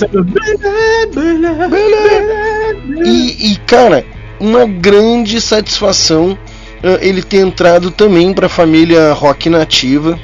E, 3.04 3.52
e, 3.52 3.56
cara, 3.66 4.04
uma 4.40 4.66
grande 4.66 5.40
satisfação 5.40 6.32
uh, 6.32 6.98
ele 7.00 7.22
ter 7.22 7.38
entrado 7.38 7.90
também 7.90 8.32
para 8.32 8.46
a 8.46 8.48
família 8.48 9.12
rock 9.12 9.48
nativa. 9.48 10.18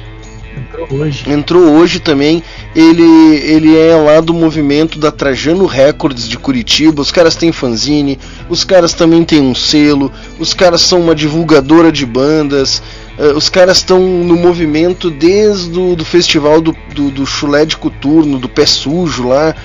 Entrou 0.57 0.99
hoje. 0.99 1.29
Entrou 1.29 1.63
hoje 1.73 1.99
também. 1.99 2.43
Ele, 2.75 3.03
ele 3.37 3.77
é 3.77 3.95
lá 3.95 4.19
do 4.19 4.33
movimento 4.33 4.99
da 4.99 5.11
Trajano 5.11 5.65
Records 5.65 6.27
de 6.27 6.37
Curitiba. 6.37 7.01
Os 7.01 7.11
caras 7.11 7.35
têm 7.35 7.51
fanzine, 7.51 8.19
os 8.49 8.63
caras 8.63 8.93
também 8.93 9.23
têm 9.23 9.41
um 9.41 9.55
selo, 9.55 10.11
os 10.39 10.53
caras 10.53 10.81
são 10.81 10.99
uma 10.99 11.15
divulgadora 11.15 11.91
de 11.91 12.05
bandas. 12.05 12.81
Uh, 13.17 13.35
os 13.35 13.49
caras 13.49 13.77
estão 13.77 13.99
no 13.99 14.35
movimento 14.35 15.09
desde 15.09 15.77
o 15.77 15.95
do 15.95 16.05
festival 16.05 16.61
do, 16.61 16.75
do, 16.93 17.11
do 17.11 17.25
chulé 17.25 17.65
de 17.65 17.77
coturno, 17.77 18.37
do 18.37 18.49
pé 18.49 18.65
sujo 18.65 19.27
lá. 19.27 19.55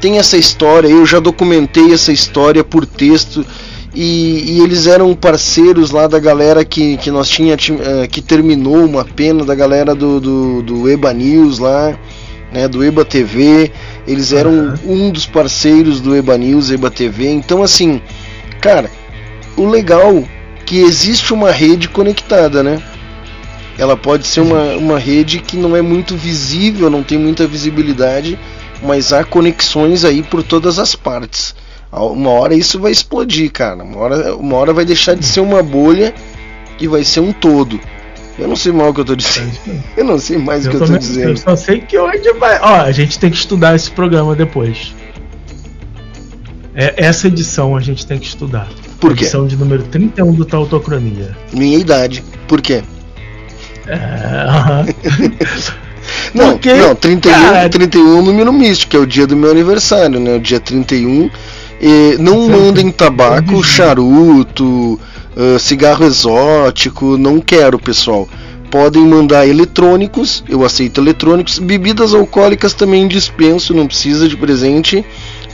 Tem 0.00 0.18
essa 0.18 0.36
história, 0.36 0.86
eu 0.86 1.04
já 1.04 1.18
documentei 1.18 1.92
essa 1.92 2.12
história 2.12 2.62
por 2.62 2.86
texto 2.86 3.44
e, 4.00 4.52
e, 4.52 4.60
eles 4.60 4.86
eram 4.86 5.12
parceiros 5.12 5.90
lá 5.90 6.06
da 6.06 6.20
galera 6.20 6.64
que, 6.64 6.96
que 6.98 7.10
nós 7.10 7.28
tinha 7.28 7.56
uh, 7.56 8.08
que 8.08 8.22
terminou 8.22 8.84
uma 8.84 9.04
pena 9.04 9.44
da 9.44 9.56
galera 9.56 9.92
do, 9.92 10.20
do, 10.20 10.62
do, 10.62 10.88
EBA 10.88 11.12
News 11.12 11.58
lá, 11.58 11.98
né, 12.52 12.68
do 12.68 12.84
EBA 12.84 13.04
TV. 13.04 13.72
Eles 14.06 14.32
eram 14.32 14.52
uhum. 14.52 15.06
um 15.06 15.10
dos 15.10 15.26
parceiros 15.26 16.00
do 16.00 16.14
EBA 16.14 16.38
News, 16.38 16.70
EBA 16.70 16.92
TV. 16.92 17.28
Então 17.28 17.60
assim, 17.60 18.00
cara, 18.60 18.88
o 19.56 19.66
legal 19.66 20.16
é 20.18 20.28
que 20.64 20.78
existe 20.78 21.34
uma 21.34 21.50
rede 21.50 21.88
conectada, 21.88 22.62
né? 22.62 22.80
Ela 23.76 23.96
pode 23.96 24.28
ser 24.28 24.42
uma, 24.42 24.76
uma 24.76 24.98
rede 24.98 25.40
que 25.40 25.56
não 25.56 25.74
é 25.74 25.82
muito 25.82 26.16
visível, 26.16 26.88
não 26.88 27.02
tem 27.02 27.18
muita 27.18 27.48
visibilidade, 27.48 28.38
mas 28.80 29.12
há 29.12 29.24
conexões 29.24 30.04
aí 30.04 30.22
por 30.22 30.44
todas 30.44 30.78
as 30.78 30.94
partes. 30.94 31.52
Uma 31.90 32.30
hora 32.30 32.54
isso 32.54 32.78
vai 32.78 32.92
explodir, 32.92 33.50
cara. 33.50 33.82
Uma 33.82 33.98
hora, 33.98 34.36
uma 34.36 34.56
hora 34.56 34.72
vai 34.72 34.84
deixar 34.84 35.14
de 35.14 35.24
ser 35.24 35.40
uma 35.40 35.62
bolha 35.62 36.14
e 36.78 36.86
vai 36.86 37.02
ser 37.02 37.20
um 37.20 37.32
todo. 37.32 37.80
Eu 38.38 38.46
não 38.46 38.54
sei 38.54 38.70
mal 38.72 38.90
o 38.90 38.94
que 38.94 39.00
eu 39.00 39.04
tô 39.04 39.16
dizendo. 39.16 39.50
Eu 39.96 40.04
não 40.04 40.18
sei 40.18 40.38
mais 40.38 40.64
eu 40.64 40.72
o 40.72 40.76
que 40.76 40.82
eu 40.82 40.86
tô 40.86 40.98
dizendo. 40.98 41.30
Eu 41.30 41.36
só 41.36 41.56
sei 41.56 41.80
que 41.80 41.98
hoje 41.98 42.32
vai. 42.34 42.58
Ó, 42.60 42.82
a 42.82 42.92
gente 42.92 43.18
tem 43.18 43.30
que 43.30 43.36
estudar 43.36 43.74
esse 43.74 43.90
programa 43.90 44.36
depois. 44.36 44.94
É, 46.74 46.94
essa 46.96 47.26
edição 47.26 47.76
a 47.76 47.80
gente 47.80 48.06
tem 48.06 48.18
que 48.18 48.26
estudar. 48.26 48.68
Por 49.00 49.14
quê? 49.14 49.24
Edição 49.24 49.46
de 49.46 49.56
número 49.56 49.82
31 49.84 50.32
do 50.32 50.44
Tautocronia. 50.44 51.36
Minha 51.52 51.78
idade. 51.78 52.22
Por 52.46 52.60
quê? 52.60 52.84
É, 53.86 53.94
uh 53.96 54.84
-huh. 54.86 55.74
não, 56.32 56.52
Porque, 56.52 56.74
não 56.74 56.94
31, 56.94 57.32
cara... 57.32 57.68
31 57.68 58.00
é 58.00 58.20
um 58.20 58.22
número 58.22 58.52
místico, 58.52 58.90
que 58.90 58.96
é 58.96 59.00
o 59.00 59.06
dia 59.06 59.26
do 59.26 59.34
meu 59.34 59.50
aniversário, 59.50 60.20
né? 60.20 60.36
O 60.36 60.40
dia 60.40 60.60
31 60.60 61.28
e 61.80 62.16
não 62.18 62.48
mandem 62.48 62.90
tabaco, 62.90 63.62
charuto, 63.62 64.98
uh, 65.36 65.58
cigarro 65.58 66.04
exótico, 66.04 67.16
não 67.16 67.40
quero, 67.40 67.78
pessoal. 67.78 68.28
Podem 68.70 69.02
mandar 69.02 69.46
eletrônicos, 69.46 70.44
eu 70.48 70.62
aceito 70.62 71.00
eletrônicos. 71.00 71.58
Bebidas 71.58 72.12
alcoólicas 72.12 72.74
também 72.74 73.08
dispenso, 73.08 73.72
não 73.72 73.86
precisa 73.86 74.28
de 74.28 74.36
presente. 74.36 75.04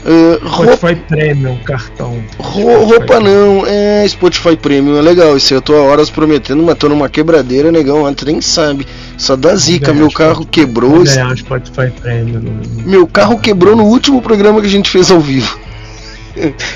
Uh, 0.05 0.35
Spotify 0.47 0.93
roupa... 0.93 0.95
Premium, 1.07 1.57
cartão. 1.63 2.23
roupa 2.37 3.19
não, 3.19 3.65
é 3.65 4.05
Spotify 4.07 4.57
Premium, 4.57 4.97
é 4.97 5.01
legal. 5.01 5.37
Isso 5.37 5.53
eu 5.53 5.61
tô 5.61 5.75
há 5.75 5.81
horas 5.81 6.09
prometendo, 6.09 6.61
mas 6.61 6.77
tô 6.77 6.89
numa 6.89 7.07
quebradeira, 7.07 7.71
negão, 7.71 8.05
antes 8.05 8.25
nem 8.25 8.41
sabe. 8.41 8.85
Só 9.17 9.35
dá 9.37 9.55
zica, 9.55 9.93
meu 9.93 10.11
carro 10.11 10.45
quebrou. 10.45 11.05
Spotify 11.05 11.89
Premium. 12.01 12.59
Meu 12.85 13.07
carro 13.07 13.39
quebrou 13.39 13.75
no 13.77 13.85
último 13.85 14.21
programa 14.21 14.59
que 14.59 14.67
a 14.67 14.69
gente 14.69 14.89
fez 14.89 15.09
ao 15.09 15.21
vivo. 15.21 15.64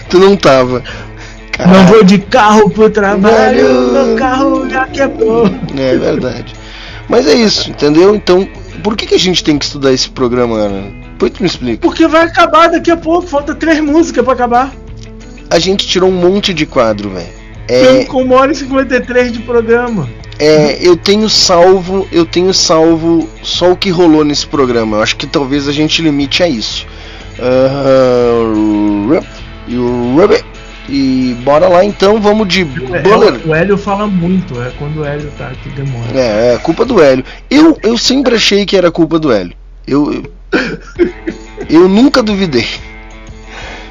Tu 0.10 0.20
não 0.20 0.36
tava. 0.36 0.84
Caralho. 1.52 1.78
Não 1.78 1.86
vou 1.88 2.04
de 2.04 2.18
carro 2.20 2.70
pro 2.70 2.90
trabalho, 2.90 3.92
meu 3.92 4.16
carro 4.16 4.70
já 4.70 4.88
quebrou. 4.88 5.46
É 5.78 5.98
verdade. 5.98 6.54
Mas 7.10 7.28
é 7.28 7.34
isso, 7.34 7.70
entendeu? 7.70 8.16
Então, 8.16 8.48
por 8.84 8.96
que, 8.96 9.06
que 9.06 9.16
a 9.16 9.20
gente 9.20 9.44
tem 9.44 9.58
que 9.58 9.66
estudar 9.66 9.92
esse 9.92 10.10
programa, 10.10 10.56
Ana? 10.56 10.92
Depois 11.12 11.32
tu 11.32 11.42
me 11.42 11.48
explica. 11.48 11.82
Porque 11.82 12.08
vai 12.08 12.24
acabar 12.24 12.70
daqui 12.70 12.92
a 12.92 12.98
pouco, 12.98 13.28
falta 13.28 13.54
três 13.54 13.80
músicas 13.82 14.24
pra 14.24 14.34
acabar. 14.34 14.74
A 15.50 15.60
gente 15.60 15.88
tirou 15.88 16.10
um 16.10 16.14
monte 16.14 16.54
de 16.54 16.66
quadro, 16.66 17.10
velho. 17.10 17.28
É... 17.68 18.06
Com 18.06 18.24
uma 18.24 18.36
hora 18.36 18.52
e 18.52 18.56
53 18.56 19.34
de 19.34 19.40
programa. 19.40 20.08
É, 20.40 20.78
eu 20.82 20.96
tenho 20.96 21.28
salvo, 21.28 22.08
eu 22.14 22.26
tenho 22.26 22.54
salvo 22.54 23.28
só 23.44 23.74
o 23.74 23.76
que 23.76 23.90
rolou 23.90 24.24
nesse 24.24 24.48
programa. 24.48 24.98
Eu 24.98 25.04
acho 25.04 25.18
que 25.18 25.28
talvez 25.28 25.68
a 25.68 25.74
gente 25.74 26.02
limite 26.02 26.42
a 26.42 26.48
isso. 26.48 26.88
Uh, 27.38 29.22
e 29.70 29.78
o 29.78 30.16
Ruby. 30.16 30.44
E 30.92 31.38
bora 31.44 31.68
lá 31.68 31.86
então, 31.86 32.20
vamos 32.20 32.48
de 32.48 32.66
Buller. 32.66 33.40
O 33.46 33.54
Hélio 33.54 33.78
fala 33.78 34.08
muito, 34.08 34.60
é 34.60 34.72
quando 34.80 35.02
o 35.02 35.06
Hélio 35.06 35.32
tá 35.38 35.48
aqui 35.48 35.70
demora. 35.70 36.10
É, 36.16 36.56
é 36.56 36.58
culpa 36.58 36.84
do 36.84 37.00
Hélio. 37.00 37.24
Eu, 37.48 37.78
eu 37.84 37.96
sempre 37.96 38.34
achei 38.34 38.66
que 38.66 38.76
era 38.76 38.90
culpa 38.92 39.20
do 39.20 39.32
Hélio. 39.32 39.54
Eu, 39.86 40.12
eu, 40.12 40.24
eu 41.70 41.88
nunca 41.88 42.24
duvidei. 42.24 42.66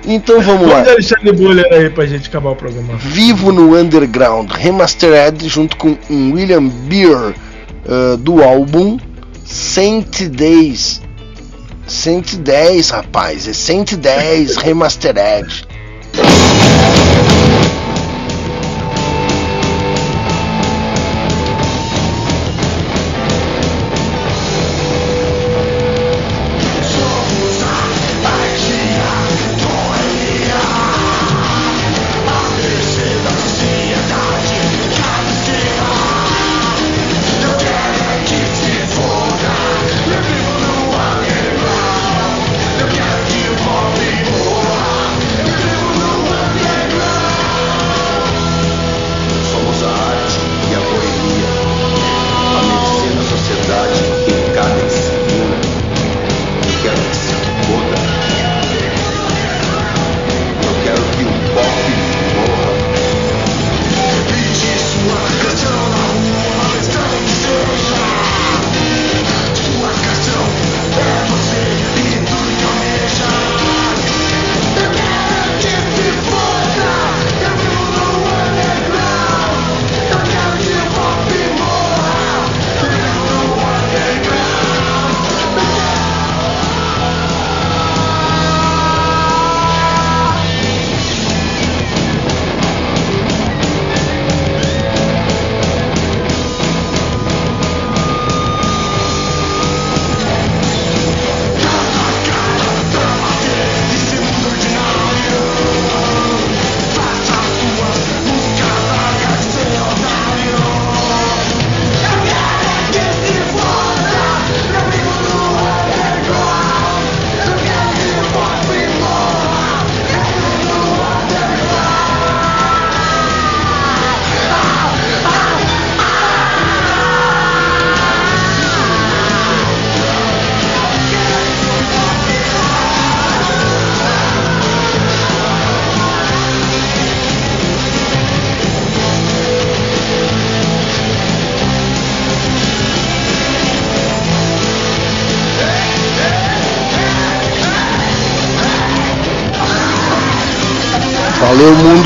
Então 0.05 0.41
vamos 0.41 0.69
lá. 0.69 0.81
Alexandre 0.81 1.31
Buller 1.33 1.67
aí 1.71 1.89
pra 1.89 2.05
gente 2.07 2.29
acabar 2.29 2.51
o 2.51 2.57
programa. 2.57 2.97
Vivo 2.97 3.53
no 3.53 3.79
Underground, 3.79 4.51
Remastered, 4.51 5.49
junto 5.49 5.77
com 5.77 5.97
um 6.11 6.33
William 6.33 6.67
Beer 6.67 7.35
uh, 7.87 8.17
do 8.17 8.43
álbum 8.43 8.99
Saint 9.45 10.23
Days 10.23 11.01
110, 11.87 12.91
rapaz. 12.91 13.47
É 13.47 13.53
110 13.53 14.57
Remastered. 14.57 15.68
Thank 16.21 17.53
you. 17.53 17.58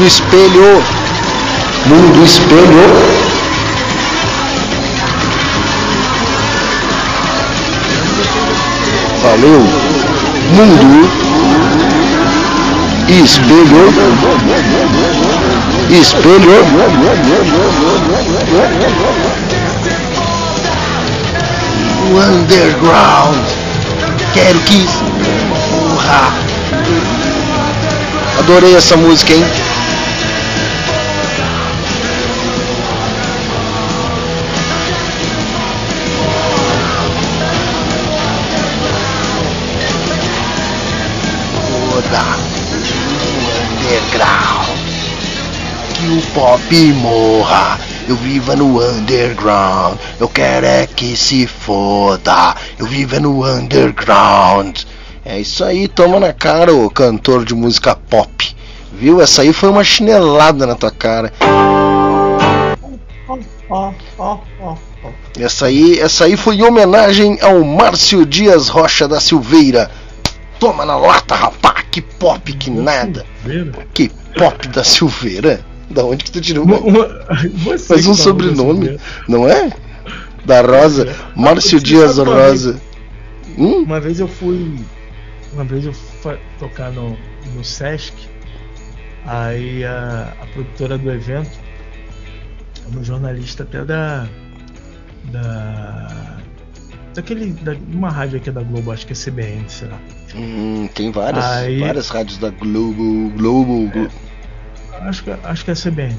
Mundo 0.03 0.09
espelho. 0.09 0.83
Mundo 1.87 2.24
espelho. 2.24 2.87
Valeu, 9.23 9.61
mundo 10.57 11.09
espelho. 13.09 13.95
Espelho. 15.89 16.57
Underground. 22.11 23.47
Quero 24.35 24.59
que. 24.62 24.89
Urra. 25.95 26.33
Adorei 28.41 28.74
essa 28.74 28.97
música, 28.97 29.33
hein? 29.33 29.61
Pop 46.73 46.93
morra. 46.94 47.78
Eu 48.09 48.16
vivo 48.16 48.57
no 48.57 48.81
underground. 48.81 49.99
Eu 50.19 50.28
quero 50.28 50.65
é 50.65 50.86
que 50.86 51.15
se 51.16 51.47
foda. 51.47 52.57
Eu 52.78 52.86
vivo 52.86 53.20
no 53.20 53.44
underground. 53.44 54.78
É 55.24 55.39
isso 55.39 55.62
aí, 55.62 55.86
toma 55.86 56.19
na 56.19 56.32
cara, 56.32 56.74
o 56.74 56.90
cantor 56.90 57.44
de 57.44 57.55
música 57.55 57.94
pop. 57.94 58.57
Viu? 58.94 59.20
Essa 59.20 59.43
aí 59.43 59.53
foi 59.53 59.69
uma 59.69 59.85
chinelada 59.85 60.66
na 60.66 60.74
tua 60.74 60.90
cara. 60.90 61.31
Essa 65.39 65.66
aí, 65.66 65.99
essa 66.01 66.24
aí 66.24 66.36
foi 66.36 66.57
em 66.57 66.62
homenagem 66.62 67.39
ao 67.43 67.62
Márcio 67.62 68.24
Dias 68.24 68.69
Rocha 68.69 69.07
da 69.07 69.20
Silveira. 69.20 69.90
Toma 70.59 70.86
na 70.86 70.97
lata, 70.97 71.35
rapá! 71.35 71.74
Que 71.90 72.01
pop, 72.01 72.51
que 72.55 72.70
nada! 72.70 73.27
Que 73.93 74.11
pop 74.35 74.69
da 74.69 74.82
Silveira! 74.82 75.72
Da 75.93 76.05
onde 76.05 76.24
que 76.24 76.32
tu 76.32 76.40
tirou? 76.40 76.66
Faz 77.86 78.06
um 78.06 78.14
sobrenome, 78.14 78.98
não 79.28 79.48
é? 79.48 79.70
Da 80.44 80.60
Rosa, 80.60 81.14
Márcio 81.36 81.81
Dias 81.81 82.19
Rosa. 82.19 82.81
Hum? 83.56 83.82
Uma 83.82 84.01
vez 84.01 84.19
eu 84.19 84.27
fui 84.27 84.77
uma 85.52 85.64
vez 85.64 85.85
eu 85.85 85.93
fui 85.93 86.39
tocar 86.59 86.90
no, 86.90 87.16
no 87.55 87.64
Sesc, 87.64 88.14
aí 89.27 89.85
a, 89.85 90.32
a 90.40 90.47
produtora 90.47 90.97
do 90.97 91.10
evento, 91.10 91.51
um 92.97 93.05
jornalista 93.05 93.62
até 93.62 93.85
da. 93.85 94.27
da. 95.24 96.39
daquele. 97.14 97.52
Da, 97.52 97.77
uma 97.93 98.10
rádio 98.10 98.39
aqui 98.39 98.51
da 98.51 98.62
Globo, 98.62 98.93
acho 98.93 99.06
que 99.06 99.12
é 99.12 99.16
CBN, 99.16 99.64
sei 99.69 99.89
lá. 99.89 100.01
Hum, 100.35 100.89
tem 100.94 101.12
várias, 101.12 101.44
aí, 101.44 101.81
várias 101.81 102.09
rádios 102.09 102.39
da 102.39 102.48
Globo. 102.48 103.31
Globo. 103.36 103.90
É, 103.94 104.09
acho, 105.09 105.24
que, 105.24 105.31
acho 105.31 105.65
que 105.65 105.70
é 105.70 105.74
CBN. 105.74 106.16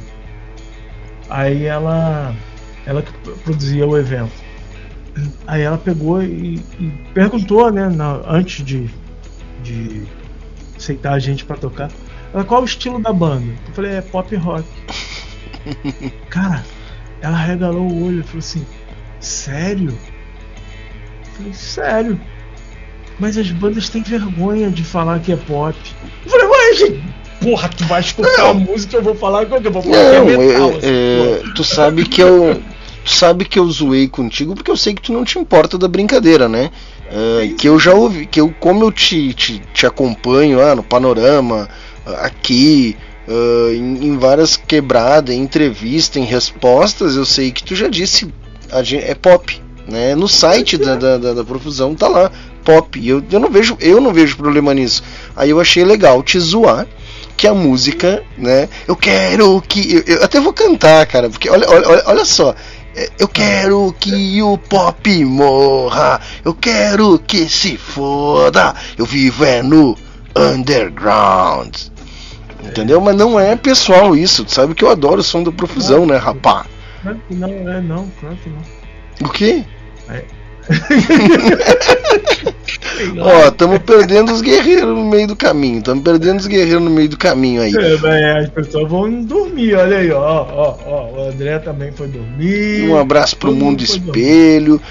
Aí 1.30 1.66
ela. 1.66 2.36
Ela 2.86 3.02
que 3.02 3.12
produzia 3.40 3.88
o 3.88 3.98
evento. 3.98 4.32
Aí 5.48 5.62
ela 5.62 5.78
pegou 5.78 6.22
e, 6.22 6.56
e 6.80 6.92
perguntou, 7.14 7.72
né, 7.72 7.88
na, 7.88 8.22
antes 8.28 8.66
de, 8.66 8.90
de 9.62 10.04
aceitar 10.76 11.14
a 11.14 11.20
gente 11.20 11.46
para 11.46 11.56
tocar. 11.56 11.90
Ela, 12.34 12.44
qual 12.44 12.62
o 12.62 12.66
estilo 12.66 13.00
da 13.00 13.14
banda? 13.14 13.54
Eu 13.68 13.74
falei, 13.74 13.92
é 13.92 14.02
pop 14.02 14.36
rock. 14.36 14.68
Cara, 16.30 16.64
ela 17.22 17.38
regalou 17.38 17.90
o 17.90 18.06
olho 18.06 18.20
e 18.20 18.24
falou 18.24 18.40
assim: 18.40 18.66
Sério? 19.20 19.98
Eu 21.26 21.32
falei, 21.34 21.54
sério. 21.54 22.22
Mas 23.20 23.38
as 23.38 23.50
bandas 23.52 23.90
têm 23.90 24.02
vergonha 24.02 24.70
de 24.70 24.84
falar 24.84 25.20
que 25.20 25.32
é 25.32 25.38
pop. 25.38 25.78
Eu 26.26 26.32
falei, 26.32 26.48
ué, 26.48 26.74
gente, 26.74 27.04
porra, 27.44 27.70
tu 27.70 27.84
vai 27.86 28.02
escutar 28.02 28.50
a 28.50 28.54
música, 28.54 28.98
eu 28.98 29.04
vou 29.04 29.16
falar 29.16 29.46
que 29.46 29.54
eu 29.54 29.72
vou 29.72 29.82
falar 29.82 29.98
não, 29.98 30.26
que 30.26 30.32
é 30.32 30.38
metal. 30.38 30.72
É, 30.72 30.78
assim, 30.78 30.80
é, 30.84 31.44
tu 31.54 31.64
sabe 31.64 32.06
que 32.06 32.22
eu. 32.22 32.62
Tu 33.04 33.12
sabe 33.12 33.44
que 33.44 33.60
eu 33.60 33.70
zoei 33.70 34.08
contigo 34.08 34.56
porque 34.56 34.72
eu 34.72 34.78
sei 34.78 34.94
que 34.94 35.02
tu 35.02 35.12
não 35.12 35.26
te 35.26 35.38
importa 35.38 35.78
da 35.78 35.90
brincadeira, 35.90 36.48
né? 36.48 36.72
Uh, 37.12 37.54
que 37.56 37.68
eu 37.68 37.78
já 37.78 37.94
ouvi, 37.94 38.26
que 38.26 38.40
eu, 38.40 38.54
como 38.62 38.86
eu 38.86 38.92
te, 38.94 39.34
te, 39.34 39.62
te 39.74 39.86
acompanho 39.86 40.62
ah, 40.62 40.74
no 40.74 40.82
panorama, 40.82 41.68
aqui, 42.22 42.96
uh, 43.28 43.74
em, 43.74 44.08
em, 44.08 44.18
várias 44.18 44.56
quebradas, 44.56 45.36
em 45.36 45.42
entrevista, 45.42 46.18
em 46.18 46.24
respostas, 46.24 47.18
eu 47.18 47.26
sei 47.26 47.52
que 47.52 47.62
tu 47.62 47.76
já 47.76 47.90
disse 47.90 48.34
é 48.94 49.14
pop, 49.14 49.62
né? 49.86 50.16
No 50.16 50.30
site 50.30 50.78
da, 50.78 50.96
da, 50.96 51.18
da, 51.18 51.34
da 51.34 51.44
profusão 51.44 51.94
tá 51.94 52.08
lá, 52.08 52.32
pop. 52.64 52.98
E 52.98 53.10
eu, 53.10 53.22
eu 53.30 53.40
não 53.40 53.50
vejo, 53.50 53.78
eu 53.82 54.00
não 54.00 54.14
vejo 54.14 54.38
problema 54.38 54.74
nisso. 54.74 55.04
Aí 55.36 55.50
eu 55.50 55.60
achei 55.60 55.84
legal 55.84 56.24
te 56.24 56.40
zoar 56.40 56.88
que 57.36 57.48
a 57.48 57.54
música, 57.54 58.24
né? 58.38 58.70
Eu 58.88 58.96
quero 58.96 59.62
que. 59.62 59.96
Eu, 59.96 60.18
eu 60.18 60.24
até 60.24 60.40
vou 60.40 60.54
cantar, 60.54 61.06
cara, 61.08 61.30
porque 61.30 61.50
olha, 61.50 61.70
olha, 61.70 62.04
olha 62.06 62.26
só. 62.26 62.56
Eu 63.18 63.28
quero 63.28 63.94
que 64.00 64.42
o 64.44 64.58
pop 64.58 65.26
morra. 65.26 66.22
Eu 66.46 66.54
quero 66.54 67.18
que 67.20 67.50
se 67.50 67.76
foda. 67.76 68.76
Eu 68.98 69.06
vivo 69.06 69.44
é 69.44 69.64
no 69.64 69.98
underground. 70.36 71.76
Entendeu? 72.64 73.02
Mas 73.02 73.16
não 73.16 73.40
é 73.40 73.56
pessoal 73.56 74.16
isso. 74.16 74.46
Tu 74.46 74.54
sabe 74.54 74.76
que 74.76 74.84
eu 74.84 74.90
adoro 74.90 75.22
o 75.22 75.24
som 75.24 75.44
da 75.44 75.52
profusão, 75.52 76.06
né, 76.06 76.18
rapá? 76.18 76.66
Não, 77.30 77.50
é 77.50 77.82
não, 77.82 78.10
claro 78.20 78.38
que 78.38 78.50
não. 78.50 79.28
O 79.28 79.30
quê? 79.30 79.66
É. 80.10 80.24
Ó, 83.20 83.48
estamos 83.48 83.80
perdendo 83.80 84.32
os 84.32 84.42
guerreiros 84.42 84.86
no 84.86 85.04
meio 85.06 85.28
do 85.28 85.36
caminho. 85.36 85.80
Estamos 85.80 86.04
perdendo 86.04 86.40
os 86.40 86.48
guerreiros 86.48 86.82
no 86.82 86.90
meio 86.90 87.10
do 87.10 87.18
caminho 87.18 87.62
aí. 87.62 87.74
É, 87.76 88.40
as 88.40 88.50
pessoas 88.50 88.90
vão 88.90 89.24
dormir, 89.24 89.76
olha 89.76 89.98
aí, 89.98 90.12
ó, 90.12 90.20
ó, 90.20 90.78
ó. 90.86 91.10
O 91.12 91.30
André 91.30 91.60
também 91.60 91.92
foi 91.92 92.08
dormir. 92.08 92.90
Um 92.90 92.98
abraço 92.98 93.36
pro 93.38 93.54
mundo 93.54 93.84
espelho. 93.84 94.82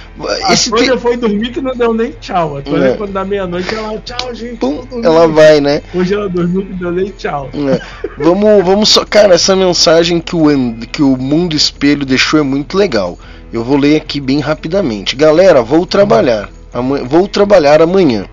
Esse 0.51 0.73
a 0.75 0.77
te... 0.77 0.99
foi 0.99 1.17
dormir 1.17 1.51
que 1.51 1.61
não 1.61 1.73
deu 1.73 1.95
nem 1.95 2.13
tchau. 2.13 2.57
A 2.57 2.61
é. 2.61 2.97
quando 2.97 3.13
dá 3.13 3.25
meia-noite, 3.25 3.75
ela, 3.75 3.99
tchau, 3.99 4.35
gente. 4.35 4.57
Pum, 4.57 4.83
ela 5.03 5.27
vai, 5.29 5.61
né? 5.61 5.83
Hoje 5.95 6.15
ela 6.15 6.29
dormiu 6.29 6.67
que 6.67 6.75
deu 6.75 6.93
nem 6.93 7.11
tchau. 7.11 7.51
É. 7.55 7.81
Vamos, 8.19 8.65
vamos 8.65 8.89
só. 8.91 9.05
Cara, 9.05 9.35
essa 9.35 9.55
mensagem 9.57 10.21
que 10.21 10.35
o, 10.35 10.75
que 10.91 11.03
o 11.03 11.17
mundo 11.17 11.57
espelho 11.57 12.05
deixou 12.05 12.41
é 12.41 12.43
muito 12.43 12.77
legal. 12.77 13.19
Eu 13.53 13.63
vou 13.63 13.77
ler 13.77 13.97
aqui 13.97 14.21
bem 14.21 14.41
rapidamente. 14.41 15.15
Galera, 15.15 15.63
vou 15.63 15.85
trabalhar. 15.85 16.51
Amanhã, 16.73 17.05
vou 17.05 17.29
trabalhar 17.29 17.83
amanhã. 17.83 18.27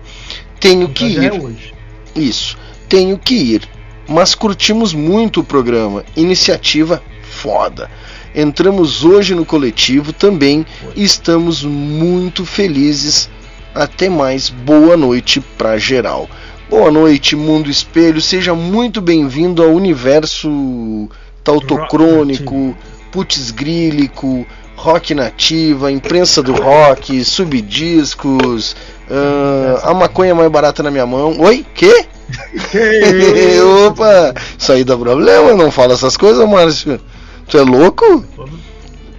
Tenho 0.58 0.88
que 0.88 1.04
ir. 1.04 1.24
É 1.24 1.32
hoje. 1.32 1.74
Isso. 2.16 2.56
Tenho 2.88 3.18
que 3.18 3.34
ir. 3.34 3.68
Mas 4.08 4.34
curtimos 4.34 4.94
muito 4.94 5.40
o 5.40 5.44
programa. 5.44 6.04
Iniciativa 6.16 7.02
foda. 7.22 7.90
Entramos 8.34 9.04
hoje 9.04 9.34
no 9.34 9.44
coletivo 9.44 10.12
também 10.12 10.64
e 10.96 11.04
estamos 11.04 11.62
muito 11.62 12.44
felizes. 12.46 13.28
Até 13.74 14.08
mais. 14.08 14.48
Boa 14.48 14.96
noite 14.96 15.40
para 15.40 15.78
geral. 15.78 16.28
Boa 16.70 16.90
noite, 16.90 17.36
Mundo 17.36 17.68
Espelho. 17.68 18.20
Seja 18.20 18.54
muito 18.54 19.00
bem-vindo 19.00 19.62
ao 19.62 19.70
universo 19.70 21.08
tautocrônico, 21.42 22.76
putz 23.10 23.50
grílico, 23.50 24.46
rock 24.80 25.14
nativa, 25.14 25.92
imprensa 25.92 26.42
do 26.42 26.54
rock, 26.54 27.22
subdiscos, 27.22 28.74
uh, 29.10 29.78
a 29.82 29.92
maconha 29.92 30.34
mais 30.34 30.50
barata 30.50 30.82
na 30.82 30.90
minha 30.90 31.04
mão. 31.04 31.38
Oi? 31.38 31.66
Quê? 31.74 32.06
Opa! 33.86 34.34
Isso 34.58 34.72
aí 34.72 34.82
dá 34.82 34.96
problema, 34.96 35.52
não 35.54 35.70
fala 35.70 35.92
essas 35.92 36.16
coisas, 36.16 36.48
Márcio. 36.48 36.98
Tu 37.46 37.58
é 37.58 37.62
louco? 37.62 38.24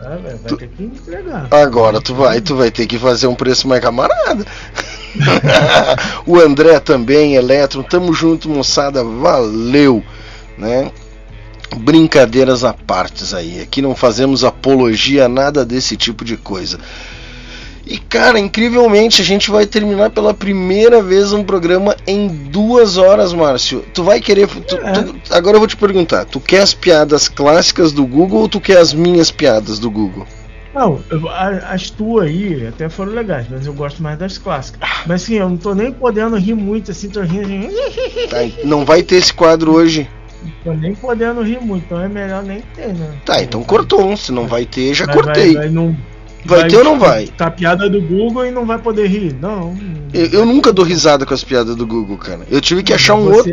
Ah, 0.02 0.18
vai 0.24 0.34
tu... 0.48 0.58
ter 0.58 0.68
que 0.70 0.84
entregar. 0.84 1.48
Agora 1.52 2.02
tu 2.02 2.16
vai, 2.16 2.42
tu 2.42 2.56
vai 2.56 2.72
ter 2.72 2.88
que 2.88 2.98
fazer 2.98 3.28
um 3.28 3.36
preço 3.36 3.68
mais 3.68 3.82
camarada. 3.82 4.44
o 6.26 6.40
André 6.40 6.80
também, 6.80 7.36
Eletro, 7.36 7.84
tamo 7.84 8.14
junto, 8.14 8.50
moçada, 8.50 9.04
valeu, 9.04 10.04
né? 10.58 10.92
Brincadeiras 11.76 12.64
à 12.64 12.74
partes 12.74 13.34
aí. 13.34 13.62
Aqui 13.62 13.82
não 13.82 13.96
fazemos 13.96 14.44
apologia 14.44 15.26
a 15.26 15.30
nada 15.30 15.66
desse 15.66 15.96
tipo 15.96 16.24
de 16.24 16.38
coisa. 16.38 16.80
E 17.86 17.98
cara, 17.98 18.40
incrivelmente 18.40 19.22
a 19.22 19.26
gente 19.26 19.50
vai 19.50 19.66
terminar 19.66 20.12
pela 20.12 20.34
primeira 20.34 21.02
vez 21.02 21.34
um 21.34 21.44
programa 21.44 21.96
em 22.06 22.28
duas 22.28 22.98
horas, 22.98 23.34
Márcio. 23.34 23.84
Tu 23.94 24.04
vai 24.04 24.22
querer. 24.22 24.48
Tu, 24.48 24.76
é. 24.76 24.92
tu, 24.94 25.16
agora 25.32 25.56
eu 25.56 25.60
vou 25.60 25.68
te 25.68 25.76
perguntar: 25.76 26.26
tu 26.26 26.40
quer 26.40 26.62
as 26.62 26.74
piadas 26.74 27.28
clássicas 27.28 27.92
do 27.92 28.06
Google 28.06 28.42
ou 28.42 28.50
tu 28.50 28.62
quer 28.62 28.78
as 28.78 28.94
minhas 28.94 29.32
piadas 29.32 29.80
do 29.80 29.90
Google? 29.90 30.28
Não, 30.74 31.02
eu, 31.10 31.28
as 31.28 31.90
tuas 31.90 32.28
aí 32.28 32.66
até 32.66 32.88
foram 32.88 33.12
legais, 33.12 33.46
mas 33.50 33.66
eu 33.66 33.74
gosto 33.74 34.02
mais 34.02 34.18
das 34.18 34.38
clássicas. 34.38 34.90
Mas 35.06 35.24
assim, 35.24 35.36
eu 35.36 35.50
não 35.50 35.58
tô 35.58 35.76
nem 35.76 35.92
podendo 35.92 36.38
rir 36.38 36.54
muito 36.54 36.92
assim, 36.92 37.10
tô 37.10 37.22
rindo. 37.22 37.74
Tá, 38.30 38.38
não 38.64 38.86
vai 38.86 39.04
ter 39.04 39.16
esse 39.16 39.34
quadro 39.34 39.74
hoje. 39.74 40.10
Tô 40.64 40.74
nem 40.74 40.94
podendo 40.94 41.42
rir 41.42 41.62
muito, 41.62 41.86
então 41.86 42.02
é 42.02 42.08
melhor 42.08 42.44
nem 42.44 42.62
ter, 42.76 42.94
né? 42.94 43.14
Tá, 43.26 43.42
então 43.42 43.64
cortou. 43.64 44.16
Se 44.16 44.32
não 44.32 44.48
vai 44.48 44.66
ter, 44.66 44.94
já 44.94 45.06
vai, 45.06 45.16
cortei. 45.16 45.54
Vai, 45.54 45.64
vai, 45.64 45.70
não, 45.70 45.98
vai, 46.46 46.68
ter 46.68 46.78
ou 46.78 46.84
não 46.84 47.00
vai? 47.00 47.28
Tá 47.28 47.50
piada 47.50 47.90
do 47.90 48.02
Google 48.02 48.46
e 48.46 48.52
não 48.52 48.66
vai 48.66 48.78
poder 48.78 49.08
rir. 49.08 49.36
Não. 49.40 49.78
Eu, 50.14 50.28
eu 50.28 50.46
nunca 50.46 50.74
dou 50.74 50.86
risada 50.86 51.26
com 51.26 51.34
as 51.34 51.44
piadas 51.44 51.76
do 51.76 51.86
Google, 51.86 52.18
cara. 52.18 52.42
Eu 52.50 52.62
tive 52.62 52.84
que 52.84 52.94
achar 52.94 53.16
um 53.16 53.32
outro. 53.32 53.52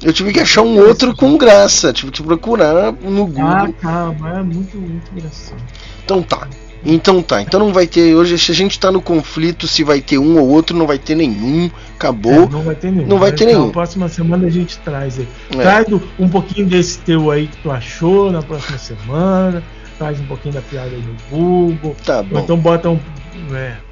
Eu 0.00 0.12
tive 0.12 0.32
que 0.32 0.40
achar 0.40 0.62
um 0.62 0.78
outro 0.78 1.14
com 1.14 1.36
graça. 1.36 1.92
Tive 1.92 2.12
que 2.12 2.22
procurar 2.22 2.92
no 2.92 3.26
Google. 3.26 3.46
Ah, 3.46 3.68
tá, 3.80 4.14
mas 4.18 4.38
é 4.38 4.42
muito, 4.42 4.76
muito 4.76 5.10
engraçado. 5.12 5.60
Então 6.04 6.22
tá. 6.22 6.46
Então 6.84 7.22
tá, 7.22 7.42
então 7.42 7.58
não 7.58 7.72
vai 7.72 7.86
ter. 7.86 8.14
Hoje 8.14 8.34
a 8.34 8.54
gente 8.54 8.78
tá 8.78 8.90
no 8.90 9.00
conflito 9.00 9.66
se 9.66 9.82
vai 9.82 10.00
ter 10.00 10.18
um 10.18 10.38
ou 10.38 10.48
outro, 10.48 10.76
não 10.76 10.86
vai 10.86 10.98
ter 10.98 11.14
nenhum. 11.14 11.70
Acabou. 11.94 12.44
É, 12.44 12.48
não 12.48 12.62
vai 12.62 12.74
ter 12.74 12.90
nenhum. 12.90 13.08
Não 13.08 13.18
vai 13.18 13.32
ter 13.32 13.46
nenhum. 13.46 13.66
Na 13.66 13.72
próxima 13.72 14.08
semana 14.08 14.46
a 14.46 14.50
gente 14.50 14.78
traz 14.78 15.18
aí. 15.18 15.28
É. 15.50 15.62
Traz 15.62 15.86
um 16.18 16.28
pouquinho 16.28 16.66
desse 16.66 16.98
teu 17.00 17.30
aí 17.30 17.46
que 17.46 17.56
tu 17.58 17.70
achou 17.70 18.30
na 18.30 18.42
próxima 18.42 18.78
semana. 18.78 19.62
Traz 19.98 20.20
um 20.20 20.26
pouquinho 20.26 20.54
da 20.54 20.62
piada 20.62 20.90
aí 20.90 21.02
no 21.02 21.16
Google. 21.36 21.96
Tá 22.04 22.22
bom. 22.22 22.38
então 22.38 22.56
bota 22.56 22.88
um. 22.90 23.00
É. 23.52 23.87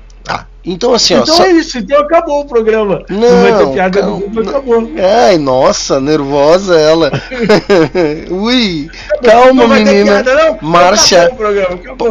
Então 0.66 0.92
assim, 0.92 1.14
ó. 1.14 1.22
Então 1.22 1.44
é 1.44 1.52
isso, 1.52 1.78
então 1.78 2.00
acabou 2.00 2.40
o 2.40 2.44
programa. 2.44 3.04
Não, 3.08 3.20
não 3.20 3.42
vai 3.42 3.58
ter 3.58 3.72
piada 3.72 4.02
no 4.02 4.18
Google, 4.18 4.48
acabou. 4.48 4.90
Ai, 5.28 5.38
nossa, 5.38 6.00
nervosa 6.00 6.76
ela. 6.76 7.12
Ui, 8.28 8.90
calma, 9.22 9.68
menina. 9.68 10.24
Piada, 10.24 10.58
Márcia. 10.60 11.30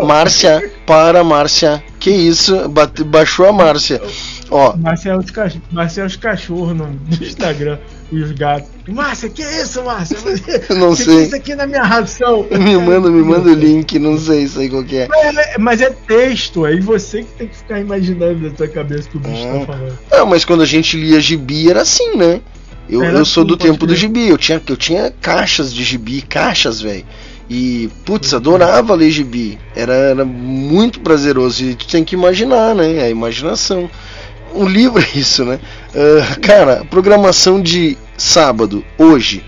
Márcia, 0.03 0.71
para, 0.85 1.21
Márcia. 1.21 1.83
Que 1.99 2.11
isso? 2.11 2.69
Baixou 3.05 3.47
a 3.47 3.51
Márcia. 3.51 4.01
Ó. 4.49 4.75
Márcia 4.77 5.11
é 5.11 5.17
os, 5.17 5.31
cach... 5.31 5.59
Márcia 5.71 6.01
é 6.01 6.05
os 6.05 6.15
cachorros 6.15 6.75
no 6.75 6.99
Instagram 7.21 7.77
e 8.11 8.21
os 8.21 8.31
gatos. 8.31 8.69
Márcia, 8.87 9.29
que 9.29 9.41
é 9.41 9.61
isso, 9.61 9.83
Márcia? 9.83 10.17
não 10.75 10.95
que 10.95 11.03
sei. 11.03 11.15
Que 11.15 11.23
isso 11.23 11.35
aqui 11.35 11.55
na 11.55 11.65
minha 11.65 11.83
ração. 11.83 12.45
Me 12.51 12.77
manda, 12.77 13.09
me 13.09 13.23
manda 13.23 13.49
o 13.49 13.53
link, 13.53 13.97
não 13.97 14.17
sei, 14.17 14.47
sei 14.47 14.69
qual 14.69 14.83
é. 14.83 15.07
Mas, 15.07 15.37
é. 15.37 15.57
mas, 15.57 15.81
é 15.81 15.89
texto, 15.89 16.65
aí 16.65 16.79
você 16.79 17.23
que 17.23 17.31
tem 17.33 17.47
que 17.47 17.55
ficar 17.55 17.79
imaginando 17.79 18.49
na 18.49 18.55
sua 18.55 18.67
cabeça 18.67 19.09
que 19.09 19.17
o 19.17 19.19
bicho 19.19 19.43
tá 19.43 19.55
ah. 19.55 19.59
tá 19.59 19.65
falando. 19.65 19.99
Ah, 20.11 20.25
mas 20.25 20.45
quando 20.45 20.61
a 20.61 20.65
gente 20.65 20.97
lia 20.97 21.19
gibi 21.19 21.69
era 21.69 21.81
assim, 21.81 22.15
né? 22.15 22.41
Eu, 22.87 23.03
eu 23.03 23.25
sou 23.25 23.41
assim, 23.41 23.47
do 23.47 23.57
tempo 23.57 23.87
do 23.87 23.95
gibi, 23.95 24.27
eu 24.27 24.37
tinha, 24.37 24.61
eu 24.67 24.77
tinha 24.77 25.11
caixas 25.19 25.73
de 25.73 25.83
gibi, 25.83 26.21
caixas, 26.21 26.79
velho. 26.79 27.03
E, 27.49 27.89
putz, 28.05 28.33
adorava 28.33 28.95
ler 28.95 29.11
gibi. 29.11 29.57
Era, 29.75 29.93
era 29.93 30.25
muito 30.25 30.99
prazeroso. 30.99 31.63
E 31.63 31.75
tu 31.75 31.87
tem 31.87 32.03
que 32.03 32.15
imaginar, 32.15 32.73
né? 32.73 33.03
A 33.03 33.09
imaginação 33.09 33.89
um 34.55 34.67
livro 34.67 35.01
é 35.01 35.17
isso, 35.17 35.43
né? 35.43 35.59
Uh, 35.93 36.39
cara, 36.41 36.85
programação 36.89 37.61
de 37.61 37.97
sábado, 38.17 38.83
hoje, 38.97 39.43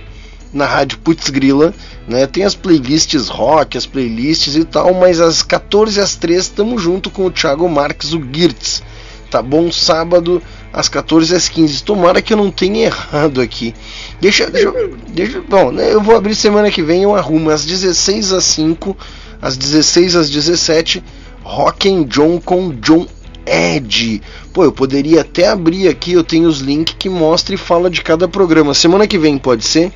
na 0.54 0.66
Rádio 0.66 1.00
Putz 1.00 1.30
Grila, 1.30 1.74
né? 2.08 2.26
Tem 2.28 2.44
as 2.44 2.56
playlists 2.56 3.28
rock, 3.28 3.78
as 3.78 3.86
playlists 3.86 4.56
e 4.56 4.64
tal, 4.64 4.94
mas 4.94 5.20
às 5.20 5.42
14 5.42 6.00
às 6.00 6.16
3 6.16 6.42
estamos 6.42 6.82
junto 6.82 7.10
com 7.10 7.26
o 7.26 7.32
Thiago 7.32 7.68
Marques, 7.70 8.14
o 8.14 8.22
Girtz. 8.22 8.84
Tá 9.30 9.42
bom? 9.42 9.70
Sábado, 9.72 10.42
às 10.72 10.88
14 10.88 11.36
às 11.36 11.50
15. 11.50 11.84
Tomara 11.84 12.22
que 12.22 12.32
eu 12.32 12.38
não 12.38 12.50
tenha 12.50 12.86
errado 12.86 13.42
aqui. 13.42 13.74
Deixa, 14.22 14.50
deixa, 14.50 14.72
deixa 15.10 15.42
bom, 15.42 15.72
né? 15.72 15.94
eu 15.94 16.02
vou 16.02 16.16
abrir 16.16 16.34
semana 16.34 16.72
que 16.72 16.82
vem, 16.82 17.04
eu 17.04 17.16
arrumo 17.16 17.50
às 17.50 17.66
16 17.66 18.32
às 18.32 18.46
5, 18.46 18.96
às 19.42 19.58
16 19.58 20.16
às 20.16 20.30
17, 20.30 21.04
Rock 21.44 21.90
and 21.90 22.04
John 22.04 22.40
com 22.40 22.72
John 22.80 23.06
Ed. 23.48 24.22
Pô, 24.54 24.64
eu 24.64 24.72
poderia 24.72 25.22
até 25.22 25.48
abrir 25.48 25.88
aqui, 25.88 26.14
eu 26.14 26.24
tenho 26.24 26.48
os 26.48 26.60
links 26.60 26.96
que 26.98 27.10
mostra 27.10 27.56
e 27.56 27.58
fala 27.58 27.90
de 27.90 28.02
cada 28.02 28.28
programa. 28.28 28.74
Semana 28.74 29.08
que 29.08 29.18
vem 29.18 29.38
pode 29.38 29.64
ser? 29.64 29.92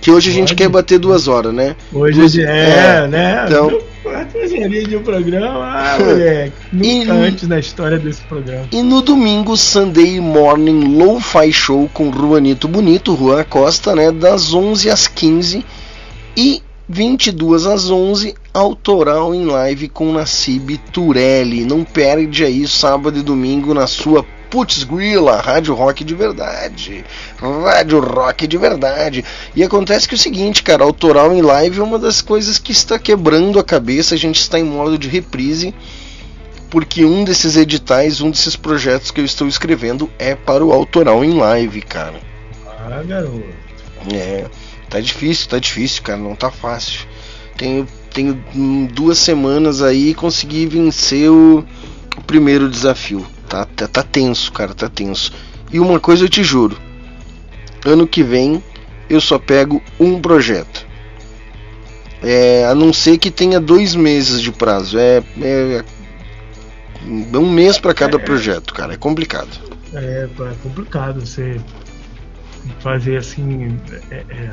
Que 0.00 0.10
hoje 0.10 0.30
a 0.30 0.32
gente 0.32 0.54
quer 0.54 0.68
bater 0.68 0.98
duas 0.98 1.26
horas, 1.26 1.52
né? 1.52 1.74
Hoje 1.92 2.18
duas, 2.18 2.38
é, 2.38 2.42
é, 2.42 3.08
né? 3.08 3.44
Então, 3.46 3.80
de 4.86 4.96
um 4.96 5.02
programa, 5.02 5.64
ah, 5.64 5.98
moleque, 5.98 6.52
nunca 6.72 6.86
e, 6.86 7.10
antes 7.10 7.48
na 7.48 7.58
história 7.58 7.98
desse 7.98 8.22
programa. 8.22 8.66
E 8.70 8.82
no 8.82 9.02
domingo, 9.02 9.56
Sunday 9.56 10.20
Morning 10.20 10.96
Lo-Fi 10.96 11.52
Show 11.52 11.90
com 11.92 12.12
Juanito 12.12 12.68
Bonito, 12.68 13.16
Juan 13.16 13.44
Costa, 13.44 13.94
né? 13.94 14.12
Das 14.12 14.54
11 14.54 14.90
às 14.90 15.08
15 15.08 15.64
e 16.36 16.62
22 16.88 17.66
às 17.66 17.90
11, 17.90 18.34
autoral 18.54 19.34
em 19.34 19.44
live 19.44 19.88
com 19.88 20.12
Nassib 20.12 20.78
Turelli. 20.92 21.64
Não 21.64 21.82
perde 21.82 22.44
aí 22.44 22.66
sábado 22.68 23.18
e 23.18 23.22
domingo 23.22 23.74
na 23.74 23.86
sua 23.88 24.24
Putz 24.48 24.84
Grilla, 24.84 25.40
Rádio 25.40 25.74
Rock 25.74 26.04
de 26.04 26.14
verdade. 26.14 27.04
Rádio 27.38 27.98
Rock 28.00 28.46
de 28.46 28.56
verdade. 28.56 29.24
E 29.54 29.64
acontece 29.64 30.06
que 30.06 30.14
é 30.14 30.16
o 30.16 30.20
seguinte, 30.20 30.62
cara, 30.62 30.84
autoral 30.84 31.34
em 31.34 31.42
live 31.42 31.80
é 31.80 31.82
uma 31.82 31.98
das 31.98 32.20
coisas 32.20 32.56
que 32.56 32.70
está 32.70 32.98
quebrando 32.98 33.58
a 33.58 33.64
cabeça. 33.64 34.14
A 34.14 34.18
gente 34.18 34.40
está 34.40 34.58
em 34.58 34.64
modo 34.64 34.96
de 34.96 35.08
reprise. 35.08 35.74
Porque 36.70 37.04
um 37.04 37.24
desses 37.24 37.56
editais, 37.56 38.20
um 38.20 38.30
desses 38.30 38.56
projetos 38.56 39.10
que 39.10 39.20
eu 39.20 39.24
estou 39.24 39.48
escrevendo 39.48 40.10
é 40.18 40.34
para 40.34 40.64
o 40.64 40.72
autoral 40.72 41.24
em 41.24 41.34
live, 41.34 41.80
cara. 41.82 42.20
Ah, 42.66 43.02
garoto. 43.02 43.42
É. 44.12 44.46
Tá 44.88 45.00
difícil, 45.00 45.48
tá 45.48 45.58
difícil, 45.58 46.02
cara, 46.02 46.18
não 46.18 46.34
tá 46.34 46.50
fácil. 46.50 47.06
Tenho, 47.56 47.86
tenho 48.12 48.42
duas 48.92 49.18
semanas 49.18 49.82
aí 49.82 50.10
e 50.10 50.14
consegui 50.14 50.66
vencer 50.66 51.30
o, 51.30 51.64
o 52.16 52.22
primeiro 52.22 52.68
desafio. 52.68 53.26
Tá, 53.48 53.64
tá, 53.64 53.88
tá 53.88 54.02
tenso, 54.02 54.52
cara, 54.52 54.74
tá 54.74 54.88
tenso. 54.88 55.32
E 55.72 55.80
uma 55.80 55.98
coisa 55.98 56.24
eu 56.24 56.28
te 56.28 56.42
juro: 56.44 56.78
ano 57.84 58.06
que 58.06 58.22
vem 58.22 58.62
eu 59.08 59.20
só 59.20 59.38
pego 59.38 59.82
um 59.98 60.20
projeto. 60.20 60.86
É, 62.22 62.64
a 62.66 62.74
não 62.74 62.92
ser 62.92 63.18
que 63.18 63.30
tenha 63.30 63.60
dois 63.60 63.94
meses 63.94 64.40
de 64.40 64.50
prazo. 64.50 64.98
É, 64.98 65.22
é, 65.40 65.84
é 67.32 67.38
um 67.38 67.50
mês 67.50 67.78
para 67.78 67.94
cada 67.94 68.16
é, 68.16 68.20
projeto, 68.20 68.74
cara. 68.74 68.94
É 68.94 68.96
complicado. 68.96 69.48
É, 69.92 70.28
é 70.28 70.54
complicado 70.62 71.20
você 71.20 71.60
fazer 72.80 73.18
assim. 73.18 73.78
É, 74.10 74.24
é 74.28 74.50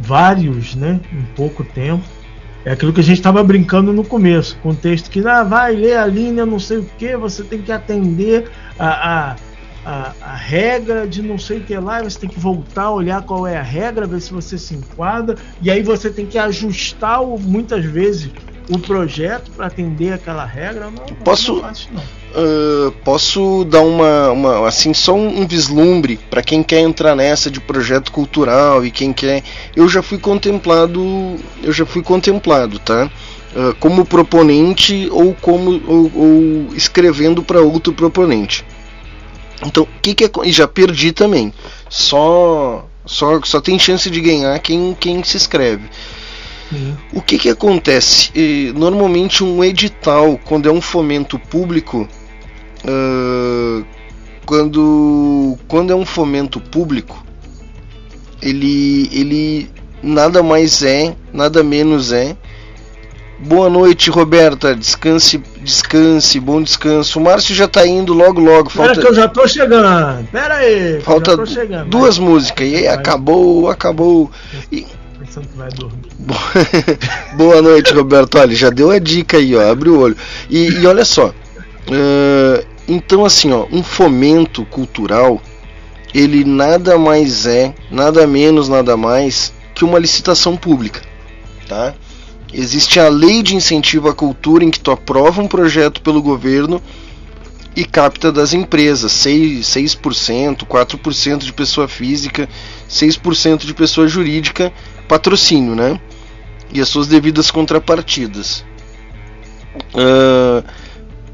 vários, 0.00 0.74
né, 0.74 1.00
em 1.12 1.22
pouco 1.36 1.62
tempo. 1.64 2.04
É 2.64 2.72
aquilo 2.72 2.92
que 2.92 3.00
a 3.00 3.04
gente 3.04 3.18
estava 3.18 3.42
brincando 3.42 3.92
no 3.92 4.04
começo, 4.04 4.56
com 4.62 4.70
o 4.70 4.74
texto 4.74 5.10
que 5.10 5.26
ah, 5.26 5.42
vai 5.42 5.74
ler 5.74 5.96
a 5.96 6.06
linha, 6.06 6.44
não 6.44 6.58
sei 6.58 6.78
o 6.78 6.86
que, 6.98 7.16
você 7.16 7.42
tem 7.42 7.62
que 7.62 7.72
atender 7.72 8.50
a, 8.78 8.88
a, 8.88 9.36
a, 9.84 10.12
a, 10.20 10.34
regra 10.34 11.06
de 11.06 11.22
não 11.22 11.38
sei 11.38 11.58
o 11.58 11.62
que 11.62 11.74
lá, 11.78 12.02
você 12.02 12.18
tem 12.18 12.28
que 12.28 12.38
voltar, 12.38 12.90
olhar 12.90 13.22
qual 13.22 13.46
é 13.46 13.56
a 13.56 13.62
regra, 13.62 14.06
ver 14.06 14.20
se 14.20 14.30
você 14.30 14.58
se 14.58 14.74
enquadra, 14.74 15.36
e 15.62 15.70
aí 15.70 15.82
você 15.82 16.10
tem 16.10 16.26
que 16.26 16.36
ajustar 16.36 17.22
muitas 17.22 17.82
vezes 17.82 18.30
o 18.68 18.78
projeto 18.78 19.50
para 19.52 19.66
atender 19.66 20.12
aquela 20.12 20.44
regra. 20.44 20.90
Não, 20.90 21.16
Posso, 21.24 21.52
não, 21.52 21.58
é 21.60 21.62
fácil, 21.62 21.90
não. 21.94 22.19
Uh, 22.32 22.92
posso 23.04 23.64
dar 23.64 23.80
uma, 23.80 24.30
uma 24.30 24.68
assim 24.68 24.94
só 24.94 25.12
um, 25.14 25.40
um 25.40 25.48
vislumbre 25.48 26.16
para 26.30 26.42
quem 26.42 26.62
quer 26.62 26.78
entrar 26.78 27.16
nessa 27.16 27.50
de 27.50 27.58
projeto 27.58 28.12
cultural 28.12 28.86
e 28.86 28.90
quem 28.92 29.12
quer? 29.12 29.42
Eu 29.74 29.88
já 29.88 30.00
fui 30.00 30.16
contemplado 30.16 31.00
eu 31.60 31.72
já 31.72 31.84
fui 31.84 32.02
contemplado 32.04 32.78
tá? 32.78 33.10
Uh, 33.52 33.74
como 33.80 34.04
proponente 34.04 35.08
ou 35.10 35.34
como 35.34 35.82
ou, 35.88 36.12
ou 36.14 36.74
escrevendo 36.76 37.42
para 37.42 37.62
outro 37.62 37.92
proponente. 37.92 38.64
Então 39.66 39.82
o 39.82 40.00
que, 40.00 40.14
que 40.14 40.24
é 40.24 40.30
e 40.44 40.52
já 40.52 40.68
perdi 40.68 41.10
também. 41.10 41.52
Só 41.88 42.86
só 43.04 43.40
só 43.42 43.60
tem 43.60 43.76
chance 43.76 44.08
de 44.08 44.20
ganhar 44.20 44.56
quem 44.60 44.96
quem 45.00 45.24
se 45.24 45.36
inscreve 45.36 45.88
o 47.12 47.20
que, 47.20 47.38
que 47.38 47.48
acontece? 47.48 48.30
normalmente 48.76 49.42
um 49.42 49.62
edital, 49.64 50.38
quando 50.44 50.68
é 50.68 50.72
um 50.72 50.80
fomento 50.80 51.38
público, 51.38 52.08
uh, 52.84 53.84
quando, 54.46 55.56
quando 55.68 55.92
é 55.92 55.96
um 55.96 56.04
fomento 56.04 56.60
público, 56.60 57.24
ele, 58.42 59.08
ele 59.12 59.70
nada 60.02 60.42
mais 60.42 60.82
é, 60.82 61.14
nada 61.32 61.62
menos 61.62 62.12
é. 62.12 62.36
Boa 63.42 63.70
noite, 63.70 64.10
Roberta. 64.10 64.76
Descanse, 64.76 65.42
descanse, 65.62 66.38
bom 66.38 66.62
descanso. 66.62 67.18
O 67.18 67.22
Márcio 67.22 67.54
já 67.54 67.66
tá 67.66 67.86
indo 67.86 68.12
logo, 68.12 68.38
logo. 68.38 68.68
Falta... 68.68 68.92
Pera 68.92 69.00
que 69.00 69.10
eu 69.10 69.14
já 69.14 69.28
tô 69.28 69.48
chegando. 69.48 70.28
Pera 70.30 70.56
aí. 70.56 71.00
Falta 71.00 71.46
chegando, 71.46 71.88
duas 71.88 72.18
vai. 72.18 72.26
músicas. 72.26 72.68
E 72.68 72.76
aí, 72.76 72.88
acabou, 72.88 73.70
acabou. 73.70 74.30
E... 74.70 74.86
Boa 77.34 77.62
noite, 77.62 77.94
Roberto. 77.94 78.36
Olha, 78.36 78.54
já 78.54 78.68
deu 78.68 78.90
a 78.90 78.98
dica 78.98 79.38
aí, 79.38 79.56
ó. 79.56 79.70
Abre 79.70 79.88
o 79.88 80.00
olho. 80.00 80.16
E, 80.50 80.68
e 80.68 80.86
olha 80.86 81.04
só. 81.04 81.32
Uh, 81.90 82.64
então, 82.86 83.24
assim, 83.24 83.50
ó, 83.52 83.66
um 83.70 83.82
fomento 83.82 84.64
cultural, 84.66 85.40
ele 86.14 86.44
nada 86.44 86.96
mais 86.98 87.46
é, 87.46 87.74
nada 87.90 88.26
menos, 88.26 88.68
nada 88.68 88.96
mais 88.96 89.52
que 89.74 89.84
uma 89.84 89.98
licitação 89.98 90.56
pública, 90.56 91.02
tá? 91.68 91.94
Existe 92.52 92.98
a 92.98 93.08
lei 93.08 93.42
de 93.42 93.54
incentivo 93.54 94.08
à 94.08 94.14
cultura 94.14 94.64
em 94.64 94.70
que 94.70 94.80
tu 94.80 94.90
aprova 94.90 95.40
um 95.40 95.46
projeto 95.46 96.00
pelo 96.02 96.20
governo 96.20 96.82
e 97.76 97.84
capta 97.84 98.32
das 98.32 98.52
empresas 98.52 99.12
6%, 99.12 99.60
6% 99.60 100.66
4% 100.66 101.38
de 101.38 101.52
pessoa 101.52 101.86
física, 101.86 102.48
6% 102.88 103.64
de 103.64 103.72
pessoa 103.72 104.08
jurídica, 104.08 104.72
patrocínio, 105.08 105.76
né? 105.76 106.00
E 106.72 106.80
as 106.80 106.88
suas 106.88 107.06
devidas 107.06 107.50
contrapartidas. 107.50 108.64
Uh, 109.94 110.64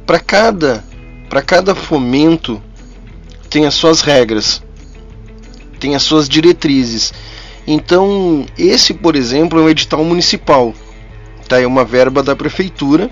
para 0.06 0.20
cada 0.20 0.84
para 1.28 1.42
cada 1.42 1.74
fomento 1.74 2.62
tem 3.50 3.66
as 3.66 3.74
suas 3.74 4.00
regras, 4.00 4.62
tem 5.80 5.94
as 5.94 6.02
suas 6.02 6.28
diretrizes. 6.28 7.12
Então, 7.66 8.46
esse, 8.56 8.94
por 8.94 9.16
exemplo, 9.16 9.58
é 9.58 9.62
um 9.62 9.68
edital 9.68 10.04
municipal. 10.04 10.72
Tá? 11.48 11.60
É 11.60 11.66
uma 11.66 11.84
verba 11.84 12.22
da 12.22 12.36
prefeitura 12.36 13.10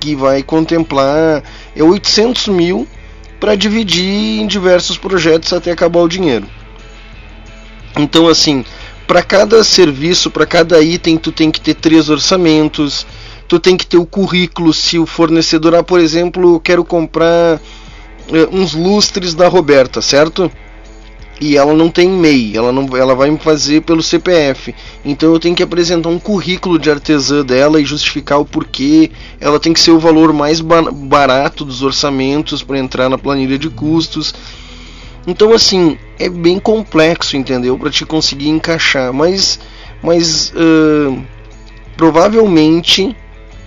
que 0.00 0.14
vai 0.14 0.42
contemplar 0.42 1.42
é 1.74 1.82
800 1.82 2.48
mil 2.48 2.86
para 3.40 3.56
dividir 3.56 4.40
em 4.40 4.46
diversos 4.46 4.96
projetos 4.96 5.52
até 5.52 5.70
acabar 5.70 6.00
o 6.00 6.08
dinheiro. 6.08 6.46
Então, 7.96 8.28
assim, 8.28 8.64
para 9.06 9.22
cada 9.22 9.62
serviço, 9.64 10.30
para 10.30 10.46
cada 10.46 10.80
item, 10.80 11.16
tu 11.16 11.32
tem 11.32 11.50
que 11.50 11.60
ter 11.60 11.74
três 11.74 12.08
orçamentos, 12.08 13.06
tu 13.48 13.58
tem 13.58 13.76
que 13.76 13.86
ter 13.86 13.96
o 13.96 14.06
currículo. 14.06 14.72
Se 14.72 14.98
o 14.98 15.06
fornecedor, 15.06 15.74
ah, 15.74 15.82
por 15.82 15.98
exemplo, 15.98 16.60
quero 16.60 16.84
comprar 16.84 17.60
eh, 18.32 18.48
uns 18.52 18.74
lustres 18.74 19.34
da 19.34 19.48
Roberta, 19.48 20.00
certo? 20.00 20.50
e 21.40 21.56
ela 21.56 21.72
não 21.72 21.88
tem 21.88 22.08
MEI, 22.08 22.56
ela 22.56 22.72
não, 22.72 22.96
ela 22.96 23.14
vai 23.14 23.30
me 23.30 23.38
fazer 23.38 23.82
pelo 23.82 24.02
CPF. 24.02 24.74
Então 25.04 25.32
eu 25.32 25.38
tenho 25.38 25.54
que 25.54 25.62
apresentar 25.62 26.08
um 26.08 26.18
currículo 26.18 26.78
de 26.78 26.90
artesã 26.90 27.44
dela 27.44 27.80
e 27.80 27.84
justificar 27.84 28.40
o 28.40 28.44
porquê. 28.44 29.10
Ela 29.40 29.60
tem 29.60 29.72
que 29.72 29.80
ser 29.80 29.92
o 29.92 29.98
valor 29.98 30.32
mais 30.32 30.60
barato 30.60 31.64
dos 31.64 31.82
orçamentos 31.82 32.62
para 32.62 32.78
entrar 32.78 33.08
na 33.08 33.16
planilha 33.16 33.58
de 33.58 33.70
custos. 33.70 34.34
Então 35.26 35.52
assim 35.52 35.96
é 36.18 36.28
bem 36.28 36.58
complexo, 36.58 37.36
entendeu, 37.36 37.78
para 37.78 37.90
te 37.90 38.04
conseguir 38.04 38.48
encaixar. 38.48 39.12
Mas, 39.12 39.60
mas 40.02 40.52
uh, 40.56 41.22
provavelmente 41.96 43.14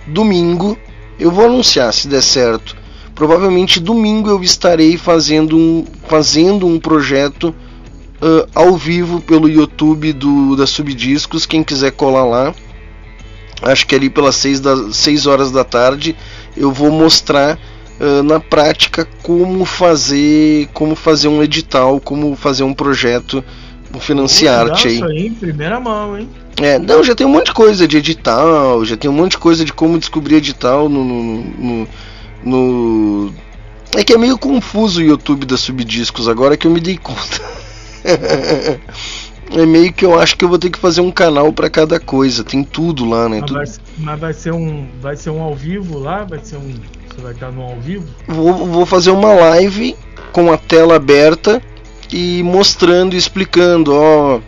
domingo 0.06 0.76
eu 1.18 1.30
vou 1.30 1.44
anunciar 1.44 1.92
se 1.92 2.08
der 2.08 2.22
certo 2.22 2.76
provavelmente 3.14 3.80
domingo 3.80 4.28
eu 4.28 4.42
estarei 4.42 4.96
fazendo 4.96 5.56
um, 5.56 5.84
fazendo 6.08 6.66
um 6.66 6.78
projeto 6.78 7.54
uh, 8.22 8.48
ao 8.54 8.76
vivo 8.76 9.20
pelo 9.20 9.48
YouTube 9.48 10.12
do, 10.12 10.56
da 10.56 10.66
Subdiscos. 10.66 11.44
Quem 11.44 11.62
quiser 11.62 11.92
colar 11.92 12.24
lá, 12.24 12.54
acho 13.62 13.86
que 13.86 13.94
ali 13.94 14.08
pelas 14.08 14.36
6, 14.36 14.60
da, 14.60 14.92
6 14.92 15.26
horas 15.26 15.50
da 15.50 15.64
tarde 15.64 16.16
eu 16.56 16.70
vou 16.70 16.90
mostrar 16.90 17.58
uh, 18.00 18.22
na 18.22 18.40
prática 18.40 19.06
como 19.22 19.64
fazer 19.64 20.68
como 20.72 20.94
fazer 20.94 21.28
um 21.28 21.42
edital, 21.42 22.00
como 22.00 22.34
fazer 22.36 22.62
um 22.62 22.74
projeto, 22.74 23.44
um 23.94 24.00
financiarte 24.00 24.88
aí. 24.88 24.94
Isso 24.94 25.04
aí 25.04 25.26
em 25.26 25.34
primeira 25.34 25.78
mão, 25.80 26.18
hein? 26.18 26.28
É, 26.62 26.78
não, 26.78 27.02
já 27.02 27.14
tem 27.14 27.26
um 27.26 27.30
monte 27.30 27.46
de 27.46 27.54
coisa 27.54 27.88
de 27.88 27.96
edital, 27.96 28.84
já 28.84 28.96
tem 28.96 29.10
um 29.10 29.14
monte 29.14 29.32
de 29.32 29.38
coisa 29.38 29.64
de 29.64 29.72
como 29.72 29.98
descobrir 29.98 30.36
edital 30.36 30.88
no, 30.88 31.04
no, 31.04 31.42
no 31.42 31.88
no. 32.44 33.32
É 33.96 34.04
que 34.04 34.12
é 34.12 34.18
meio 34.18 34.38
confuso 34.38 35.00
o 35.00 35.04
YouTube 35.04 35.44
da 35.44 35.56
Subdiscos 35.56 36.28
agora 36.28 36.56
que 36.56 36.66
eu 36.66 36.70
me 36.70 36.80
dei 36.80 36.96
conta. 36.96 37.40
é 39.50 39.66
meio 39.66 39.92
que 39.92 40.04
eu 40.04 40.18
acho 40.18 40.36
que 40.36 40.44
eu 40.44 40.48
vou 40.48 40.58
ter 40.58 40.70
que 40.70 40.78
fazer 40.78 41.00
um 41.00 41.10
canal 41.10 41.52
para 41.52 41.68
cada 41.68 42.00
coisa. 42.00 42.42
Tem 42.44 42.62
tudo 42.62 43.04
lá, 43.04 43.28
né? 43.28 43.40
Mas, 43.40 43.46
tudo... 43.48 43.56
vai, 43.56 43.66
mas 43.98 44.20
vai 44.20 44.32
ser 44.32 44.52
um, 44.52 44.88
vai 45.00 45.16
ser 45.16 45.30
um 45.30 45.42
ao 45.42 45.54
vivo 45.54 45.98
lá, 45.98 46.24
vai 46.24 46.38
ser 46.42 46.56
um, 46.56 46.72
você 47.08 47.20
vai 47.20 47.32
estar 47.32 47.50
no 47.50 47.62
ao 47.62 47.80
vivo? 47.80 48.06
Vou, 48.26 48.66
vou 48.66 48.86
fazer 48.86 49.10
uma 49.10 49.34
live 49.34 49.96
com 50.32 50.50
a 50.50 50.56
tela 50.56 50.96
aberta 50.96 51.60
e 52.12 52.42
mostrando, 52.42 53.16
explicando, 53.16 53.94
ó, 53.94 54.40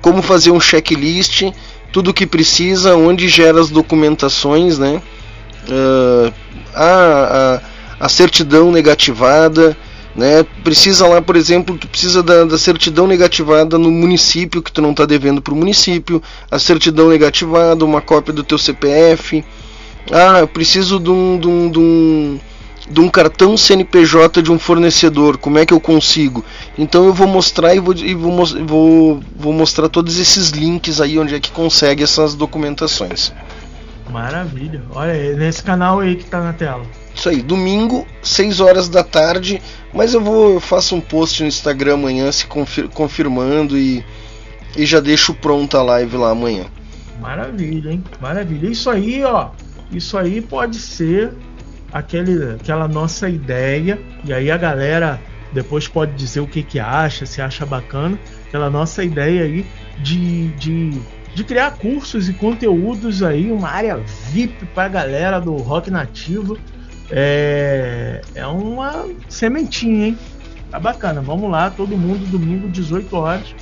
como 0.00 0.22
fazer 0.22 0.50
um 0.50 0.60
checklist, 0.60 1.44
tudo 1.92 2.10
o 2.10 2.14
que 2.14 2.26
precisa, 2.26 2.96
onde 2.96 3.28
gera 3.28 3.60
as 3.60 3.68
documentações, 3.68 4.78
né? 4.78 5.02
Uh, 5.68 6.32
a, 6.74 7.60
a, 8.00 8.06
a 8.06 8.08
certidão 8.08 8.72
negativada, 8.72 9.76
né? 10.16 10.44
Precisa 10.64 11.06
lá, 11.06 11.20
por 11.20 11.36
exemplo, 11.36 11.76
tu 11.76 11.86
precisa 11.86 12.22
da, 12.22 12.44
da, 12.44 12.58
certidão 12.58 13.06
negativada 13.06 13.78
no 13.78 13.90
município 13.90 14.62
que 14.62 14.72
tu 14.72 14.80
não 14.80 14.92
está 14.92 15.04
devendo 15.04 15.42
para 15.42 15.52
o 15.52 15.56
município, 15.56 16.22
a 16.50 16.58
certidão 16.58 17.08
negativada, 17.08 17.84
uma 17.84 18.00
cópia 18.00 18.32
do 18.32 18.42
teu 18.42 18.58
CPF. 18.58 19.44
Ah, 20.10 20.40
eu 20.40 20.48
preciso 20.48 20.98
de 20.98 21.10
um, 21.10 21.38
de 21.38 21.46
um, 21.46 21.70
de 21.70 21.78
um, 21.78 22.40
de 22.92 23.00
um 23.00 23.08
cartão 23.08 23.56
CNPJ 23.56 24.42
de 24.42 24.52
um 24.52 24.58
fornecedor. 24.58 25.38
Como 25.38 25.58
é 25.58 25.64
que 25.64 25.72
eu 25.72 25.80
consigo? 25.80 26.44
Então 26.76 27.06
eu 27.06 27.14
vou 27.14 27.26
mostrar 27.26 27.74
e 27.74 27.80
vou, 27.80 27.94
e 27.94 28.14
vou, 28.14 28.46
vou, 28.66 29.20
vou 29.34 29.52
mostrar 29.52 29.88
todos 29.88 30.18
esses 30.18 30.50
links 30.50 31.00
aí 31.00 31.18
onde 31.18 31.34
é 31.34 31.40
que 31.40 31.50
consegue 31.50 32.02
essas 32.02 32.34
documentações. 32.34 33.32
Maravilha. 34.10 34.82
Olha, 34.94 35.34
nesse 35.36 35.62
canal 35.62 36.00
aí 36.00 36.16
que 36.16 36.24
tá 36.24 36.40
na 36.40 36.52
tela. 36.52 36.84
Isso 37.14 37.30
aí, 37.30 37.40
domingo, 37.40 38.06
6 38.22 38.60
horas 38.60 38.88
da 38.90 39.02
tarde. 39.02 39.62
Mas 39.94 40.12
eu 40.12 40.20
vou, 40.20 40.54
eu 40.54 40.60
faço 40.60 40.94
um 40.94 41.00
post 41.00 41.42
no 41.42 41.48
Instagram 41.48 41.94
amanhã 41.94 42.30
se 42.30 42.46
confir, 42.46 42.88
confirmando 42.88 43.76
e, 43.78 44.04
e 44.76 44.84
já 44.84 45.00
deixo 45.00 45.32
pronta 45.32 45.78
a 45.78 45.82
live 45.82 46.16
lá 46.18 46.30
amanhã. 46.30 46.66
Maravilha, 47.20 47.90
hein? 47.90 48.04
Maravilha. 48.20 48.68
Isso 48.68 48.90
aí, 48.90 49.24
ó. 49.24 49.50
Isso 49.90 50.16
aí 50.18 50.40
pode 50.40 50.78
ser 50.78 51.32
aquele, 51.92 52.54
aquela 52.54 52.88
nossa 52.88 53.28
ideia. 53.28 53.98
E 54.24 54.32
aí 54.32 54.50
a 54.50 54.56
galera 54.56 55.20
depois 55.52 55.86
pode 55.86 56.12
dizer 56.14 56.40
o 56.40 56.46
que, 56.46 56.62
que 56.62 56.80
acha, 56.80 57.26
se 57.26 57.40
acha 57.42 57.66
bacana. 57.66 58.18
Aquela 58.48 58.70
nossa 58.70 59.04
ideia 59.04 59.44
aí 59.44 59.66
de, 60.02 60.48
de 60.54 61.00
de 61.34 61.44
criar 61.44 61.72
cursos 61.72 62.28
e 62.28 62.32
conteúdos 62.32 63.22
aí, 63.22 63.50
uma 63.50 63.68
área 63.68 63.96
VIP 64.30 64.66
para 64.66 64.84
a 64.84 64.88
galera 64.88 65.40
do 65.40 65.56
rock 65.56 65.90
nativo. 65.90 66.58
É, 67.10 68.20
é 68.34 68.46
uma 68.46 69.06
sementinha, 69.28 70.08
hein? 70.08 70.18
Tá 70.70 70.78
bacana. 70.78 71.20
Vamos 71.20 71.50
lá, 71.50 71.70
todo 71.70 71.96
mundo, 71.96 72.26
domingo, 72.30 72.68
18 72.68 73.16
horas, 73.16 73.54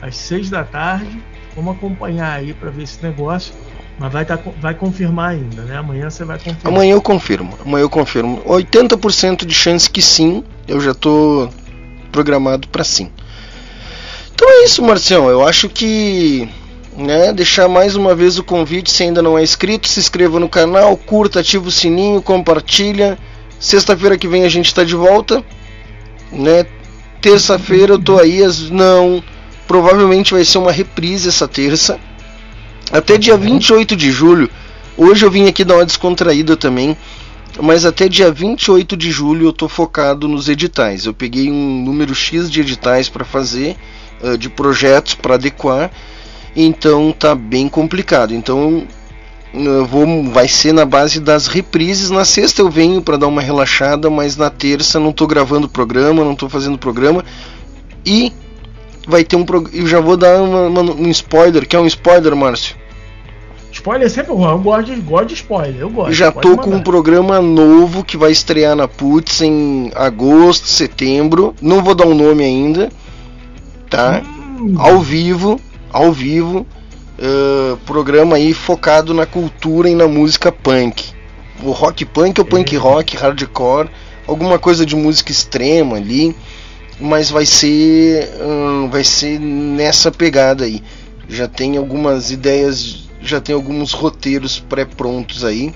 às 0.00 0.16
6 0.16 0.50
da 0.50 0.64
tarde. 0.64 1.22
Vamos 1.54 1.76
acompanhar 1.76 2.32
aí 2.32 2.52
para 2.52 2.70
ver 2.70 2.82
esse 2.82 3.02
negócio. 3.02 3.54
Mas 3.98 4.12
vai, 4.12 4.24
tá, 4.24 4.38
vai 4.60 4.74
confirmar 4.74 5.30
ainda, 5.30 5.62
né? 5.62 5.76
Amanhã 5.76 6.10
você 6.10 6.24
vai 6.24 6.38
confirmar. 6.38 6.72
Amanhã 6.72 6.92
eu 6.94 7.02
confirmo. 7.02 7.58
Amanhã 7.64 7.82
eu 7.82 7.90
confirmo. 7.90 8.42
80% 8.44 9.44
de 9.44 9.54
chance 9.54 9.88
que 9.88 10.02
sim. 10.02 10.42
Eu 10.66 10.80
já 10.80 10.92
tô 10.92 11.48
programado 12.10 12.68
para 12.68 12.82
sim. 12.82 13.10
Então 14.34 14.48
é 14.50 14.64
isso, 14.64 14.82
Marcião. 14.82 15.28
Eu 15.28 15.46
acho 15.46 15.68
que 15.68 16.48
né? 16.96 17.32
Deixar 17.32 17.68
mais 17.68 17.96
uma 17.96 18.14
vez 18.14 18.38
o 18.38 18.44
convite, 18.44 18.90
se 18.90 19.02
ainda 19.02 19.20
não 19.20 19.38
é 19.38 19.42
inscrito, 19.42 19.88
se 19.88 20.00
inscreva 20.00 20.38
no 20.38 20.48
canal, 20.48 20.96
curta, 20.96 21.40
ativa 21.40 21.66
o 21.68 21.72
sininho, 21.72 22.22
compartilha. 22.22 23.18
Sexta-feira 23.58 24.18
que 24.18 24.28
vem 24.28 24.44
a 24.44 24.48
gente 24.48 24.66
está 24.66 24.84
de 24.84 24.94
volta, 24.94 25.42
né? 26.30 26.66
Terça-feira 27.20 27.94
eu 27.94 27.98
tô 27.98 28.18
aí, 28.18 28.42
as 28.42 28.70
não, 28.70 29.22
provavelmente 29.66 30.34
vai 30.34 30.44
ser 30.44 30.58
uma 30.58 30.72
reprise 30.72 31.28
essa 31.28 31.48
terça. 31.48 31.98
Até 32.92 33.18
dia 33.18 33.36
28 33.36 33.96
de 33.96 34.10
julho. 34.10 34.50
Hoje 34.96 35.24
eu 35.24 35.30
vim 35.30 35.48
aqui 35.48 35.64
dar 35.64 35.76
uma 35.76 35.86
descontraída 35.86 36.56
também, 36.56 36.96
mas 37.60 37.84
até 37.84 38.08
dia 38.08 38.30
28 38.30 38.96
de 38.96 39.10
julho 39.10 39.48
eu 39.48 39.52
tô 39.52 39.68
focado 39.68 40.28
nos 40.28 40.48
editais. 40.48 41.06
Eu 41.06 41.14
peguei 41.14 41.50
um 41.50 41.82
número 41.82 42.14
X 42.14 42.50
de 42.50 42.60
editais 42.60 43.08
para 43.08 43.24
fazer, 43.24 43.76
uh, 44.22 44.38
de 44.38 44.48
projetos 44.48 45.14
para 45.14 45.34
adequar 45.34 45.90
então 46.56 47.12
tá 47.12 47.34
bem 47.34 47.68
complicado. 47.68 48.34
Então 48.34 48.86
vou, 49.88 50.24
vai 50.30 50.48
ser 50.48 50.72
na 50.72 50.84
base 50.84 51.20
das 51.20 51.46
reprises. 51.46 52.10
Na 52.10 52.24
sexta 52.24 52.62
eu 52.62 52.70
venho 52.70 53.02
para 53.02 53.16
dar 53.16 53.26
uma 53.26 53.40
relaxada, 53.40 54.08
mas 54.08 54.36
na 54.36 54.50
terça 54.50 55.00
não 55.00 55.10
estou 55.10 55.26
gravando 55.26 55.68
programa, 55.68 56.24
não 56.24 56.32
estou 56.32 56.48
fazendo 56.48 56.78
programa 56.78 57.24
e 58.06 58.32
vai 59.06 59.24
ter 59.24 59.36
um 59.36 59.44
eu 59.72 59.86
já 59.86 60.00
vou 60.00 60.16
dar 60.16 60.40
uma, 60.40 60.66
uma, 60.68 60.82
um 60.92 61.08
spoiler, 61.10 61.66
que 61.66 61.76
é 61.76 61.80
um 61.80 61.86
spoiler, 61.86 62.34
Márcio. 62.34 62.76
Spoiler 63.72 64.06
é 64.06 64.08
sempre 64.08 64.32
bom, 64.32 64.48
eu 64.48 64.58
gosto 64.58 64.94
de, 64.94 65.00
gosto 65.00 65.26
de 65.26 65.34
spoiler, 65.34 65.80
eu 65.80 65.90
gosto. 65.90 66.12
Já 66.12 66.30
tô 66.30 66.56
com 66.56 66.70
um 66.70 66.80
programa 66.80 67.40
novo 67.40 68.04
que 68.04 68.16
vai 68.16 68.30
estrear 68.30 68.76
na 68.76 68.86
Putz 68.86 69.40
em 69.42 69.90
agosto, 69.94 70.68
setembro. 70.68 71.54
Não 71.60 71.82
vou 71.82 71.94
dar 71.94 72.06
um 72.06 72.14
nome 72.14 72.44
ainda, 72.44 72.90
tá? 73.90 74.22
Hum. 74.60 74.74
Ao 74.78 75.00
vivo 75.00 75.60
ao 75.94 76.10
vivo, 76.10 76.66
uh, 77.20 77.76
programa 77.86 78.34
aí 78.34 78.52
focado 78.52 79.14
na 79.14 79.24
cultura 79.24 79.88
e 79.88 79.94
na 79.94 80.08
música 80.08 80.50
punk. 80.50 81.04
O 81.62 81.70
rock 81.70 82.04
punk 82.04 82.40
ou 82.40 82.44
punk 82.44 82.74
é. 82.74 82.78
rock, 82.78 83.16
hardcore, 83.16 83.88
alguma 84.26 84.58
coisa 84.58 84.84
de 84.84 84.96
música 84.96 85.30
extrema 85.30 85.96
ali, 85.96 86.34
mas 87.00 87.30
vai 87.30 87.46
ser, 87.46 88.30
uh, 88.40 88.88
vai 88.88 89.04
ser 89.04 89.38
nessa 89.40 90.10
pegada 90.10 90.64
aí. 90.64 90.82
Já 91.28 91.48
tem 91.48 91.76
algumas 91.76 92.30
ideias, 92.30 93.08
já 93.20 93.40
tem 93.40 93.54
alguns 93.54 93.92
roteiros 93.92 94.58
pré-prontos 94.58 95.44
aí. 95.44 95.74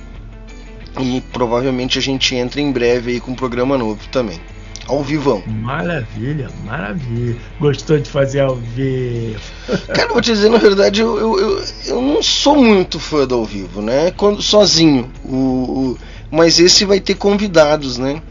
E 1.01 1.21
provavelmente 1.33 1.99
a 1.99 2.03
gente 2.03 2.35
entra 2.35 2.61
em 2.61 2.73
breve 2.73 3.13
aí 3.13 3.21
com 3.21 3.31
um 3.31 3.35
programa 3.35 3.79
novo 3.79 4.01
também. 4.11 4.41
Ao 4.87 5.03
vivão. 5.03 5.43
Maravilha, 5.47 6.49
maravilha. 6.65 7.37
Gostou 7.61 7.99
de 7.99 8.09
fazer 8.09 8.41
ao 8.41 8.57
vivo? 8.57 9.39
Cara, 9.95 10.09
vou 10.09 10.23
te 10.23 10.33
dizer, 10.33 10.49
na 10.49 10.57
verdade, 10.57 11.03
eu, 11.03 11.19
eu, 11.19 11.39
eu, 11.39 11.65
eu 11.87 12.03
não 12.03 12.23
sou 12.23 12.57
muito 12.57 12.99
fã 12.99 13.27
do 13.27 13.35
ao 13.35 13.45
vivo, 13.45 13.83
né? 13.83 14.11
Quando, 14.13 14.41
sozinho. 14.41 15.11
O, 15.25 15.37
o, 15.37 15.99
mas 16.31 16.59
esse 16.59 16.87
vai 16.87 17.01
ter 17.01 17.15
convidados, 17.15 17.99
né? 17.99 18.23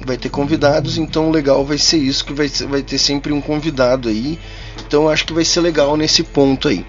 Vai 0.00 0.16
ter 0.16 0.28
convidados, 0.28 0.96
então 0.96 1.30
legal 1.30 1.64
vai 1.64 1.76
ser 1.76 1.98
isso, 1.98 2.24
que 2.24 2.32
vai, 2.32 2.48
vai 2.68 2.82
ter 2.82 2.98
sempre 2.98 3.32
um 3.32 3.40
convidado 3.40 4.08
aí. 4.08 4.38
Então 4.86 5.08
acho 5.08 5.26
que 5.26 5.32
vai 5.32 5.44
ser 5.44 5.60
legal 5.60 5.96
nesse 5.96 6.22
ponto 6.22 6.68
aí. 6.68 6.86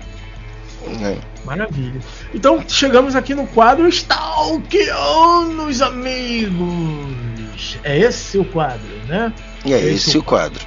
Né? 0.88 1.18
Maravilha. 1.44 1.99
Então 2.34 2.64
chegamos 2.68 3.15
aqui 3.15 3.34
no 3.34 3.48
quadro 3.48 3.88
Stalkeando 3.88 5.64
os 5.64 5.81
amigos. 5.81 7.77
É 7.84 7.98
esse 7.98 8.38
o 8.38 8.45
quadro, 8.45 8.88
né? 9.07 9.34
É, 9.65 9.72
é 9.72 9.80
esse, 9.80 10.10
esse 10.10 10.18
o 10.18 10.23
quadro. 10.23 10.65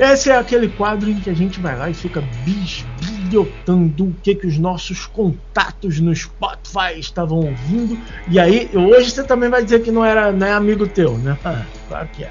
Esse 0.00 0.30
é 0.30 0.36
aquele 0.38 0.66
quadro 0.66 1.10
em 1.10 1.20
que 1.20 1.28
a 1.28 1.34
gente 1.34 1.60
vai 1.60 1.76
lá 1.76 1.90
e 1.90 1.92
fica 1.92 2.22
bisbilhotando 2.42 4.06
o 4.06 4.14
que, 4.22 4.34
que 4.34 4.46
os 4.46 4.56
nossos 4.56 5.04
contatos 5.04 6.00
no 6.00 6.16
Spotify 6.16 6.98
estavam 6.98 7.40
ouvindo. 7.40 7.98
E 8.26 8.40
aí, 8.40 8.70
hoje 8.72 9.10
você 9.10 9.22
também 9.22 9.50
vai 9.50 9.62
dizer 9.62 9.82
que 9.82 9.90
não 9.90 10.02
era 10.02 10.32
não 10.32 10.46
é 10.46 10.52
amigo 10.52 10.86
teu, 10.88 11.18
né? 11.18 11.36
Ah, 11.44 11.66
claro 11.86 12.08
que 12.14 12.24
é. 12.24 12.30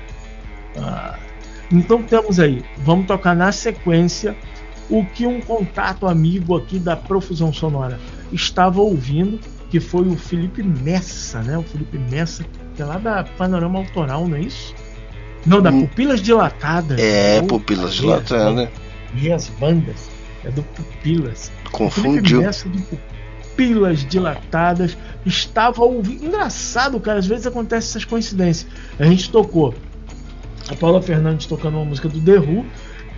Ah, 0.80 1.20
então 1.72 2.02
temos 2.02 2.40
aí, 2.40 2.64
vamos 2.80 3.06
tocar 3.06 3.36
na 3.36 3.52
sequência 3.52 4.36
o 4.90 5.06
que 5.06 5.28
um 5.28 5.40
contato 5.40 6.08
amigo 6.08 6.58
aqui 6.58 6.80
da 6.80 6.96
Profusão 6.96 7.54
Sonora 7.54 8.00
estava 8.32 8.82
ouvindo, 8.82 9.40
que 9.70 9.80
foi 9.80 10.08
o 10.08 10.18
Felipe 10.18 10.64
Messa, 10.64 11.44
né? 11.44 11.56
O 11.56 11.62
Felipe 11.62 12.00
Messa, 12.00 12.44
que 12.76 12.82
é 12.82 12.86
lá 12.86 12.98
da 12.98 13.24
Panorama 13.24 13.78
Autoral, 13.78 14.28
não 14.28 14.38
é 14.38 14.42
isso? 14.42 14.74
Não, 15.46 15.62
da 15.62 15.70
hum. 15.72 15.86
Pupilas 15.86 16.22
Dilatadas. 16.22 17.00
É, 17.00 17.42
Pupilas 17.42 17.94
Dilatadas. 17.94 18.70
E 19.16 19.32
as 19.32 19.50
bandas. 19.50 20.10
É 20.44 20.52
do 20.52 20.64
Pupilas. 20.64 21.52
Confundiu. 21.72 22.12
O 22.12 22.14
Felipe 22.14 22.46
Messa 22.46 22.70
de 22.70 22.82
Pupilas 22.82 24.06
Dilatadas 24.06 24.98
estava 25.26 25.84
ouvindo. 25.84 26.26
Engraçado, 26.26 27.00
cara, 27.00 27.20
às 27.20 27.28
vezes 27.28 27.46
acontecem 27.46 27.90
essas 27.90 28.06
coincidências. 28.06 28.70
A 28.98 29.06
gente 29.06 29.30
tocou 29.30 29.74
a 30.70 30.76
Paula 30.76 31.02
Fernandes 31.02 31.46
tocando 31.46 31.78
uma 31.78 31.86
música 31.86 32.08
do 32.08 32.22
The 32.22 32.40
Who 32.40 32.66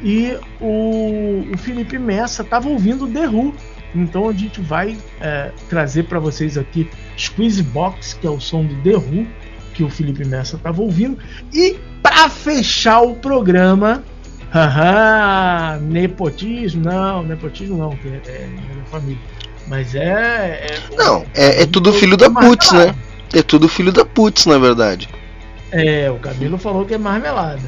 e 0.01 0.37
o, 0.59 1.53
o 1.53 1.57
Felipe 1.57 1.99
Messa 1.99 2.41
estava 2.41 2.69
ouvindo 2.69 3.07
The 3.07 3.27
Who. 3.27 3.53
Então 3.93 4.29
a 4.29 4.33
gente 4.33 4.61
vai 4.61 4.97
é, 5.19 5.51
trazer 5.69 6.03
para 6.03 6.17
vocês 6.19 6.57
aqui 6.57 6.89
Squeeze 7.17 7.61
Box, 7.61 8.13
que 8.13 8.25
é 8.25 8.29
o 8.29 8.39
som 8.39 8.63
do 8.65 8.75
The 8.81 8.95
Who, 8.95 9.27
que 9.73 9.83
o 9.83 9.89
Felipe 9.89 10.25
Messa 10.25 10.55
estava 10.55 10.81
ouvindo. 10.81 11.17
E 11.53 11.77
para 12.01 12.29
fechar 12.29 13.01
o 13.01 13.15
programa, 13.15 14.03
haha, 14.51 15.77
nepotismo, 15.81 16.83
não, 16.83 17.23
nepotismo 17.23 17.77
não, 17.77 17.95
que 17.95 18.07
é, 18.07 18.21
é 18.27 18.47
minha 18.47 18.85
família. 18.85 19.21
Mas 19.67 19.95
é. 19.95 19.99
é 20.01 20.79
não, 20.97 21.25
é, 21.33 21.63
é 21.63 21.65
tudo 21.65 21.93
filho 21.93 22.17
da 22.17 22.29
putz, 22.29 22.71
né? 22.71 22.95
É 23.33 23.41
tudo 23.41 23.69
filho 23.69 23.91
da 23.91 24.03
putz, 24.03 24.45
na 24.45 24.57
verdade. 24.57 25.07
É, 25.71 26.11
o 26.11 26.19
Camilo 26.19 26.57
falou 26.57 26.85
que 26.85 26.93
é 26.93 26.97
marmelada. 26.97 27.61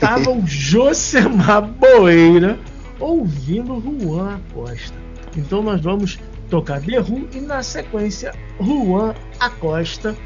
Tava 0.00 0.30
o 0.30 0.44
Josemar 0.44 1.62
Boeira 1.62 2.58
ouvindo 2.98 3.80
Juan 3.80 4.34
Acosta. 4.34 4.96
Então 5.36 5.62
nós 5.62 5.80
vamos 5.80 6.18
tocar 6.50 6.80
The 6.80 7.00
Who 7.00 7.28
e 7.32 7.40
na 7.40 7.62
sequência 7.62 8.32
Juan 8.60 9.14
Acosta. 9.38 10.16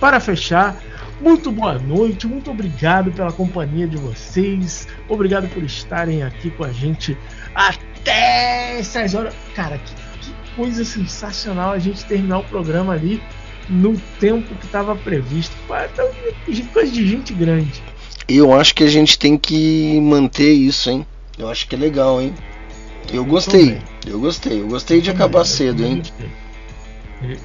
Para 0.00 0.20
fechar, 0.20 0.80
muito 1.20 1.50
boa 1.50 1.78
noite, 1.78 2.26
muito 2.26 2.50
obrigado 2.50 3.10
pela 3.10 3.32
companhia 3.32 3.86
de 3.86 3.96
vocês. 3.96 4.86
Obrigado 5.08 5.48
por 5.48 5.62
estarem 5.62 6.22
aqui 6.22 6.50
com 6.50 6.64
a 6.64 6.72
gente 6.72 7.16
até 7.54 8.78
essas 8.78 9.14
horas. 9.14 9.34
Cara, 9.54 9.78
que, 9.78 9.94
que 10.20 10.34
coisa 10.54 10.84
sensacional 10.84 11.72
a 11.72 11.78
gente 11.78 12.04
terminar 12.04 12.40
o 12.40 12.44
programa 12.44 12.92
ali 12.92 13.22
no 13.68 13.96
tempo 14.20 14.54
que 14.56 14.66
estava 14.66 14.94
previsto. 14.94 15.56
Coisa 16.72 16.92
de 16.92 17.06
gente 17.06 17.32
grande. 17.32 17.82
Eu 18.28 18.52
acho 18.52 18.74
que 18.74 18.84
a 18.84 18.88
gente 18.88 19.18
tem 19.18 19.38
que 19.38 20.00
manter 20.00 20.52
isso, 20.52 20.90
hein? 20.90 21.06
Eu 21.38 21.48
acho 21.48 21.66
que 21.66 21.74
é 21.74 21.78
legal, 21.78 22.20
hein? 22.20 22.34
Eu 23.12 23.24
gostei, 23.24 23.78
eu 24.04 24.18
gostei, 24.18 24.60
eu 24.60 24.66
gostei 24.66 25.00
de 25.00 25.10
acabar 25.10 25.44
cedo, 25.44 25.84
hein? 25.84 26.02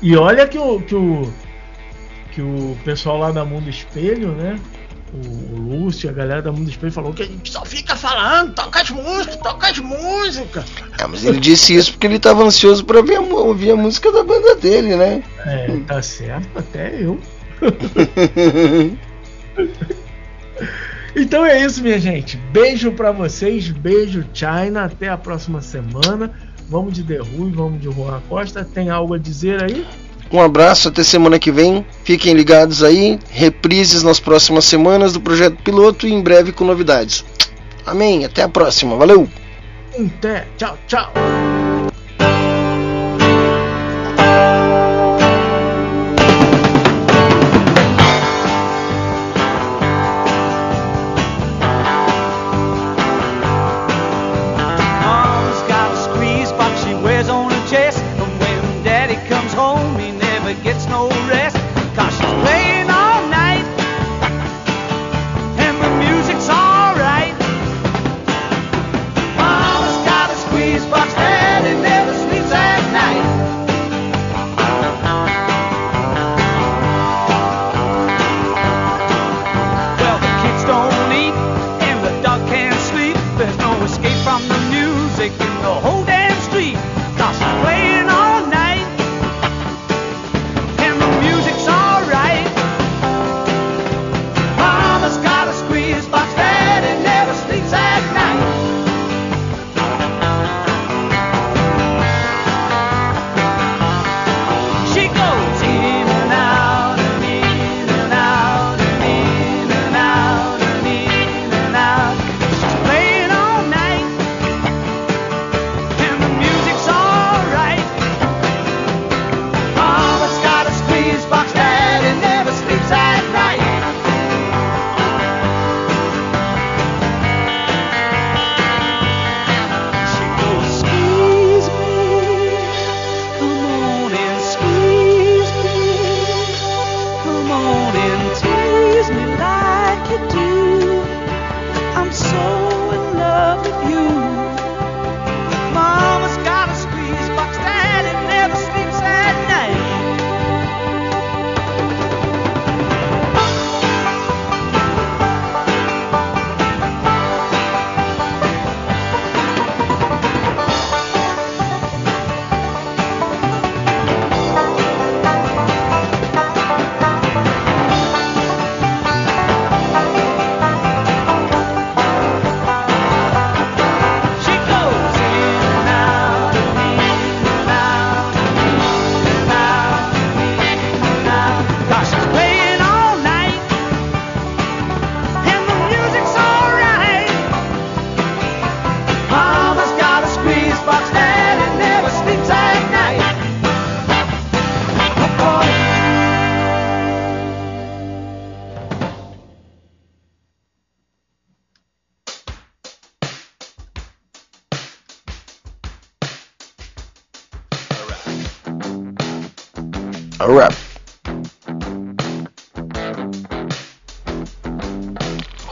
E 0.02 0.18
olha 0.18 0.48
que 0.48 0.58
o, 0.58 0.82
que 0.82 0.96
o 0.96 1.32
que 2.32 2.42
o 2.42 2.78
pessoal 2.84 3.18
lá 3.18 3.32
da 3.32 3.46
Mundo 3.46 3.70
Espelho, 3.70 4.30
né? 4.30 4.60
o 5.14 5.56
Lúcio, 5.58 6.10
a 6.10 6.14
galera 6.14 6.42
da 6.42 6.52
Mundo 6.52 6.70
Espelho 6.70 6.92
falou 6.92 7.14
que 7.14 7.24
a 7.24 7.26
gente 7.26 7.52
só 7.52 7.66
fica 7.66 7.96
falando, 7.96 8.54
toca 8.54 8.82
as 8.82 8.90
músicas, 8.90 9.36
toca 9.38 9.68
as 9.68 9.78
músicas. 9.80 10.66
É, 10.98 11.06
mas 11.06 11.26
ele 11.26 11.40
disse 11.40 11.76
isso 11.76 11.92
porque 11.92 12.08
ele 12.08 12.16
estava 12.16 12.44
ansioso 12.44 12.86
para 12.86 13.00
ouvir 13.00 13.72
a 13.72 13.76
música 13.76 14.10
da 14.12 14.24
banda 14.24 14.56
dele, 14.56 14.96
né? 14.96 15.22
É, 15.46 15.80
tá 15.86 16.02
certo, 16.02 16.48
até 16.58 16.96
eu. 17.02 17.20
então 21.16 21.46
é 21.46 21.64
isso, 21.64 21.84
minha 21.84 22.00
gente. 22.00 22.38
Beijo 22.54 22.94
para 22.94 23.12
vocês, 23.12 23.68
beijo 23.70 24.26
China, 24.34 24.86
até 24.86 25.10
a 25.10 25.18
próxima 25.18 25.62
semana. 25.62 26.32
Vamos 26.70 26.94
de 26.94 27.04
The 27.04 27.18
Rui, 27.18 27.52
vamos 27.52 27.82
de 27.82 27.92
Juan 27.92 28.22
Costa. 28.30 28.64
Tem 28.64 28.90
algo 28.90 29.14
a 29.14 29.18
dizer 29.18 29.62
aí? 29.62 29.86
Um 30.32 30.42
abraço, 30.42 30.88
até 30.88 31.04
semana 31.04 31.38
que 31.38 31.52
vem. 31.52 31.86
Fiquem 32.04 32.34
ligados 32.34 32.84
aí. 32.84 33.20
Reprises 33.30 34.02
nas 34.02 34.20
próximas 34.20 34.66
semanas 34.66 35.14
do 35.14 35.20
projeto 35.20 35.62
piloto 35.62 36.08
e 36.08 36.14
em 36.14 36.22
breve 36.22 36.52
com 36.52 36.64
novidades. 36.64 37.26
Amém. 37.86 38.24
Até 38.24 38.44
a 38.44 38.50
próxima. 38.50 38.96
Valeu. 38.96 39.28
Até. 39.98 40.48
Tchau, 40.58 40.78
tchau. 40.88 41.12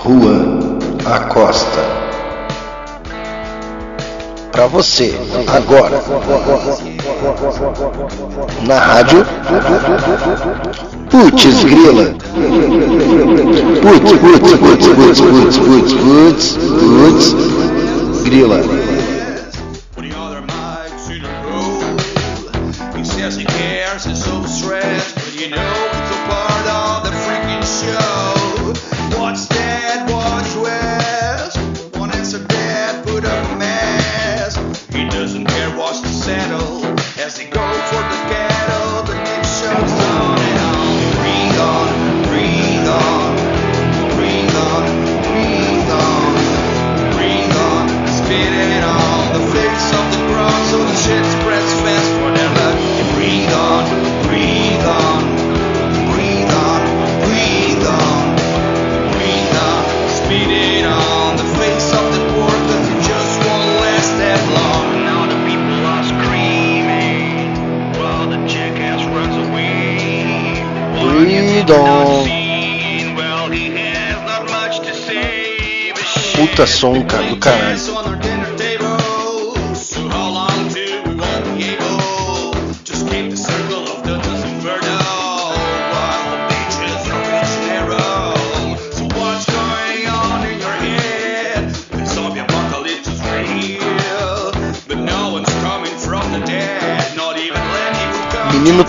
Rua 0.09 0.57
Acosta. 1.05 1.83
Pra 4.51 4.65
você, 4.65 5.13
agora. 5.47 6.01
Na 8.65 8.79
rádio. 8.79 9.23
Putz, 11.11 11.63
grila. 11.63 12.05
Putz, 13.83 14.11
putz, 14.13 14.49
putz, 14.57 14.87
putz, 14.95 15.21
putz, 15.21 15.57
putz, 15.59 15.93
putz, 15.93 17.33
putz, 17.35 18.23
grila. 18.23 18.88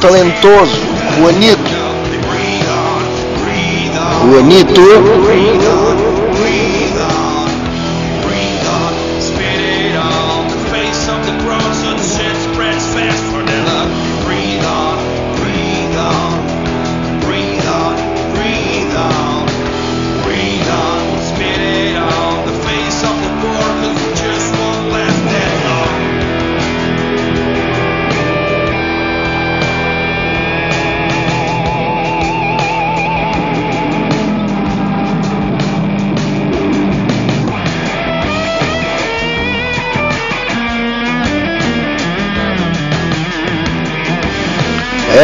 Talentoso, 0.00 0.80
Juanito. 1.18 1.70
Juanito. 4.24 5.89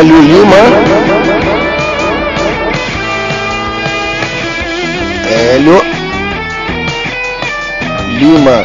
Hélio 0.07 0.21
Lima. 0.21 0.63
Hélio 5.29 5.83
Lima. 8.21 8.59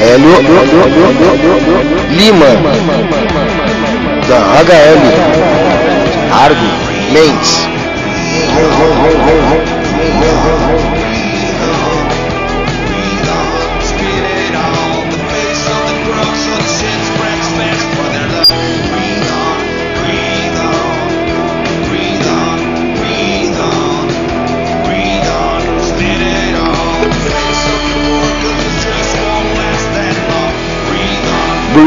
Hélio 0.00 0.36
Lima. 2.08 2.50
Da 4.28 4.38
HL. 4.62 5.00
Argo 6.32 6.68
Mendes. 7.12 7.71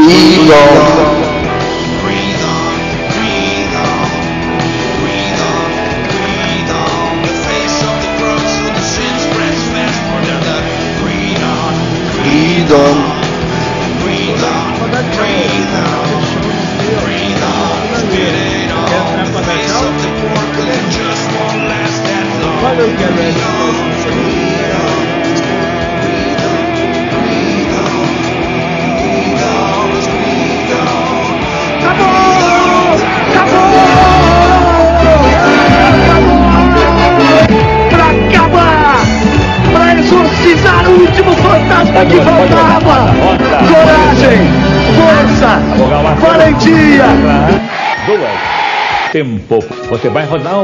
We 0.06 0.46
go. 0.46 1.05
Você 49.96 50.10
vai 50.10 50.26
rodar 50.26 50.58